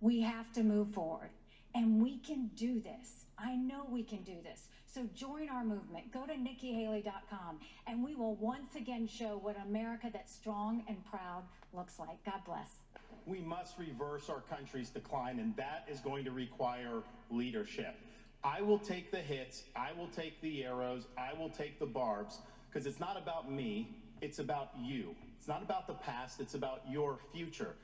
We 0.00 0.20
have 0.22 0.52
to 0.52 0.62
move 0.62 0.92
forward. 0.94 1.30
And 1.74 2.02
we 2.02 2.18
can 2.18 2.50
do 2.56 2.80
this. 2.80 3.26
I 3.38 3.54
know 3.54 3.86
we 3.88 4.02
can 4.02 4.22
do 4.22 4.36
this. 4.42 4.68
So 4.86 5.02
join 5.14 5.48
our 5.48 5.64
movement. 5.64 6.12
Go 6.12 6.26
to 6.26 6.32
nikkihaley.com 6.32 7.60
and 7.86 8.04
we 8.04 8.14
will 8.16 8.34
once 8.36 8.74
again 8.74 9.06
show 9.06 9.38
what 9.40 9.56
America 9.68 10.08
that's 10.12 10.34
strong 10.34 10.82
and 10.88 11.04
proud 11.04 11.44
looks 11.72 11.98
like. 11.98 12.24
God 12.24 12.40
bless. 12.44 12.80
We 13.26 13.40
must 13.40 13.78
reverse 13.78 14.28
our 14.28 14.40
country's 14.40 14.88
decline, 14.88 15.38
and 15.38 15.54
that 15.56 15.86
is 15.88 16.00
going 16.00 16.24
to 16.24 16.30
require 16.30 17.02
leadership. 17.30 17.94
I 18.42 18.62
will 18.62 18.78
take 18.78 19.10
the 19.10 19.18
hits, 19.18 19.64
I 19.76 19.90
will 19.92 20.08
take 20.08 20.40
the 20.40 20.64
arrows, 20.64 21.04
I 21.18 21.38
will 21.38 21.50
take 21.50 21.78
the 21.78 21.86
barbs, 21.86 22.38
because 22.68 22.86
it's 22.86 22.98
not 22.98 23.18
about 23.18 23.52
me, 23.52 23.94
it's 24.22 24.38
about 24.38 24.70
you. 24.80 25.14
It's 25.40 25.48
not 25.48 25.62
about 25.62 25.86
the 25.86 25.94
past, 25.94 26.38
it's 26.38 26.52
about 26.52 26.82
your 26.86 27.16
future. 27.32 27.74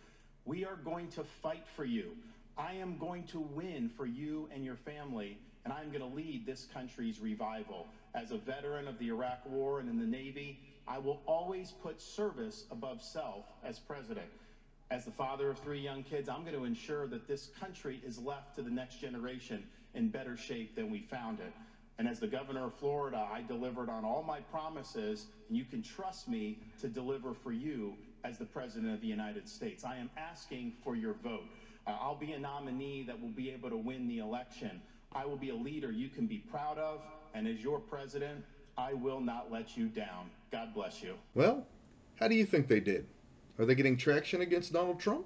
We 0.45 0.67
are 0.67 0.77
going 0.77 1.09
to 1.13 1.25
fight 1.25 1.65
for 1.75 1.87
you. 1.87 2.11
I 2.59 2.75
am 2.75 2.99
going 2.99 3.25
to 3.29 3.41
win 3.41 3.89
for 3.97 4.05
you 4.05 4.47
and 4.55 4.63
your 4.63 4.77
family, 4.77 5.39
and 5.65 5.73
I'm 5.73 5.89
going 5.89 6.03
to 6.03 6.15
lead 6.15 6.45
this 6.45 6.67
country's 6.75 7.19
revival 7.19 7.87
As 8.15 8.31
a 8.31 8.37
veteran 8.37 8.87
of 8.87 8.99
the 8.99 9.09
Iraq 9.09 9.39
War 9.47 9.81
and 9.81 9.89
in 9.89 9.99
the 9.99 10.05
Navy, 10.05 10.61
I 10.87 10.99
will 10.99 11.23
always 11.25 11.73
put 11.83 11.99
service 11.99 12.65
above 12.71 13.01
self 13.01 13.47
as 13.65 13.79
president. 13.79 14.29
As 14.91 15.07
the 15.07 15.11
father 15.11 15.49
of 15.49 15.59
three 15.59 15.81
young 15.81 16.03
kids, 16.03 16.29
I'm 16.29 16.43
going 16.43 16.57
to 16.57 16.65
ensure 16.65 17.07
that 17.07 17.27
this 17.27 17.49
country 17.59 18.03
is 18.07 18.19
left 18.19 18.55
to 18.57 18.63
the 18.63 18.71
next 18.71 19.01
generation 19.01 19.65
in 19.95 20.09
better 20.09 20.37
shape 20.37 20.77
than 20.77 20.91
we 20.91 21.01
found 21.01 21.41
it. 21.41 21.53
And 21.99 22.07
as 22.07 22.21
the 22.21 22.27
governor 22.27 22.67
of 22.67 22.75
Florida, 22.75 23.27
I 23.33 23.43
delivered 23.43 23.89
on 23.89 24.05
all 24.05 24.23
my 24.23 24.41
promises, 24.41 25.27
and 25.49 25.57
you 25.57 25.65
can 25.65 25.83
trust 25.83 26.29
me 26.29 26.59
to 26.81 26.89
deliver 26.89 27.33
for 27.33 27.53
you 27.53 27.95
as 28.23 28.39
the 28.39 28.45
President 28.45 28.93
of 28.93 29.01
the 29.01 29.07
United 29.07 29.49
States. 29.49 29.85
I 29.85 29.97
am 29.97 30.11
asking 30.17 30.75
for 30.85 30.95
your 30.95 31.15
vote. 31.15 31.45
Uh, 31.87 31.97
I'll 32.01 32.17
be 32.17 32.33
a 32.33 32.39
nominee 32.39 33.05
that 33.05 33.21
will 33.21 33.31
be 33.31 33.51
able 33.51 33.71
to 33.71 33.77
win 33.77 34.09
the 34.09 34.19
election. 34.19 34.83
I 35.13 35.25
will 35.25 35.37
be 35.37 35.51
a 35.51 35.55
leader 35.55 35.91
you 35.91 36.09
can 36.09 36.27
be 36.27 36.39
proud 36.39 36.79
of, 36.79 37.01
and 37.35 37.47
as 37.49 37.63
your 37.63 37.79
president, 37.79 38.45
I 38.77 38.93
will 38.93 39.21
not 39.21 39.51
let 39.51 39.77
you 39.77 39.87
down. 39.89 40.29
God 40.53 40.75
bless 40.75 41.03
you. 41.03 41.15
Well, 41.35 41.67
how 42.17 42.29
do 42.29 42.35
you 42.35 42.45
think 42.45 42.69
they 42.69 42.81
did? 42.81 43.07
Are 43.59 43.65
they 43.65 43.75
getting 43.75 43.97
traction 43.97 44.43
against 44.43 44.73
Donald 44.73 45.01
Trump? 45.01 45.25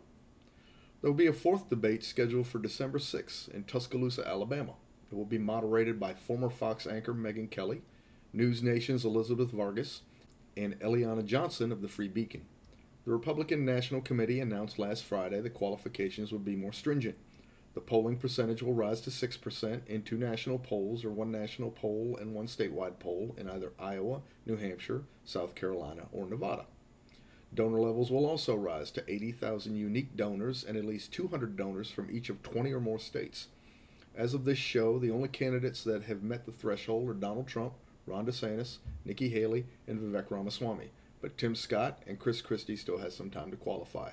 There 1.01 1.11
will 1.11 1.17
be 1.17 1.27
a 1.27 1.33
fourth 1.33 1.69
debate 1.69 2.05
scheduled 2.05 2.47
for 2.47 2.59
December 2.59 2.99
6th 2.99 3.49
in 3.49 3.65
Tuscaloosa, 3.65 4.27
Alabama. 4.29 4.75
It 5.11 5.17
will 5.17 5.25
be 5.25 5.39
moderated 5.39 5.99
by 5.99 6.15
former 6.15 6.51
Fox 6.51 6.87
anchor 6.87 7.13
Megyn 7.13 7.51
Kelly, 7.51 7.83
News 8.33 8.63
Nation's 8.63 9.05
Elizabeth 9.05 9.51
Vargas, 9.51 10.03
and 10.57 10.79
Eliana 10.79 11.25
Johnson 11.25 11.73
of 11.73 11.83
the 11.83 11.89
Free 11.89 12.07
Beacon. 12.07 12.47
The 13.05 13.11
Republican 13.11 13.65
National 13.65 14.01
Committee 14.03 14.39
announced 14.39 14.79
last 14.79 15.05
Friday 15.05 15.41
the 15.41 15.51
qualifications 15.51 16.31
would 16.31 16.45
be 16.45 16.55
more 16.55 16.73
stringent. 16.73 17.17
The 17.75 17.81
polling 17.81 18.19
percentage 18.19 18.63
will 18.63 18.75
rise 18.75 19.01
to 19.01 19.11
6% 19.11 19.87
in 19.87 20.03
two 20.03 20.17
national 20.17 20.59
polls 20.59 21.05
or 21.05 21.11
one 21.11 21.33
national 21.33 21.71
poll 21.71 22.17
and 22.21 22.35
one 22.35 22.47
statewide 22.47 22.99
poll 23.01 23.35
in 23.37 23.49
either 23.49 23.73
Iowa, 23.79 24.23
New 24.47 24.57
Hampshire, 24.57 25.03
South 25.25 25.55
Carolina, 25.55 26.07
or 26.13 26.27
Nevada. 26.27 26.67
Donor 27.53 27.81
levels 27.81 28.13
will 28.13 28.27
also 28.27 28.55
rise 28.55 28.93
to 28.93 29.13
80,000 29.13 29.75
unique 29.75 30.15
donors 30.17 30.63
and 30.63 30.77
at 30.77 30.85
least 30.85 31.13
200 31.13 31.57
donors 31.57 31.91
from 31.91 32.11
each 32.11 32.29
of 32.29 32.43
20 32.43 32.73
or 32.73 32.81
more 32.81 33.01
states. 33.01 33.49
As 34.17 34.35
of 34.35 34.45
this 34.45 34.59
show, 34.59 34.99
the 34.99 35.11
only 35.11 35.29
candidates 35.29 35.85
that 35.85 36.03
have 36.03 36.23
met 36.23 36.45
the 36.45 36.53
threshold 36.53 37.09
are 37.09 37.15
Donald 37.15 37.47
Trump, 37.47 37.73
Ron 38.07 38.27
DeSantis, 38.27 38.79
Nikki 39.05 39.29
Haley, 39.29 39.67
and 39.87 40.01
Vivek 40.01 40.31
Ramaswamy. 40.31 40.91
But 41.23 41.39
Tim 41.39 41.55
Scott 41.55 42.03
and 42.07 42.19
Chris 42.19 42.41
Christie 42.41 42.77
still 42.77 42.99
has 42.99 43.15
some 43.15 43.31
time 43.31 43.51
to 43.51 43.57
qualify. 43.57 44.11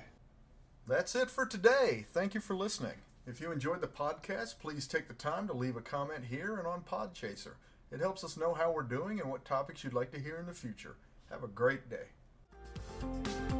That's 0.86 1.14
it 1.14 1.30
for 1.30 1.44
today. 1.44 2.06
Thank 2.12 2.34
you 2.34 2.40
for 2.40 2.54
listening. 2.54 2.94
If 3.26 3.40
you 3.40 3.52
enjoyed 3.52 3.80
the 3.82 3.88
podcast, 3.88 4.58
please 4.58 4.86
take 4.86 5.08
the 5.08 5.14
time 5.14 5.46
to 5.48 5.52
leave 5.52 5.76
a 5.76 5.82
comment 5.82 6.24
here 6.30 6.56
and 6.56 6.66
on 6.66 6.80
Podchaser. 6.80 7.54
It 7.90 8.00
helps 8.00 8.24
us 8.24 8.36
know 8.36 8.54
how 8.54 8.72
we're 8.72 8.82
doing 8.82 9.20
and 9.20 9.30
what 9.30 9.44
topics 9.44 9.84
you'd 9.84 9.94
like 9.94 10.12
to 10.12 10.20
hear 10.20 10.38
in 10.38 10.46
the 10.46 10.54
future. 10.54 10.96
Have 11.30 11.42
a 11.42 11.48
great 11.48 11.90
day. 11.90 13.57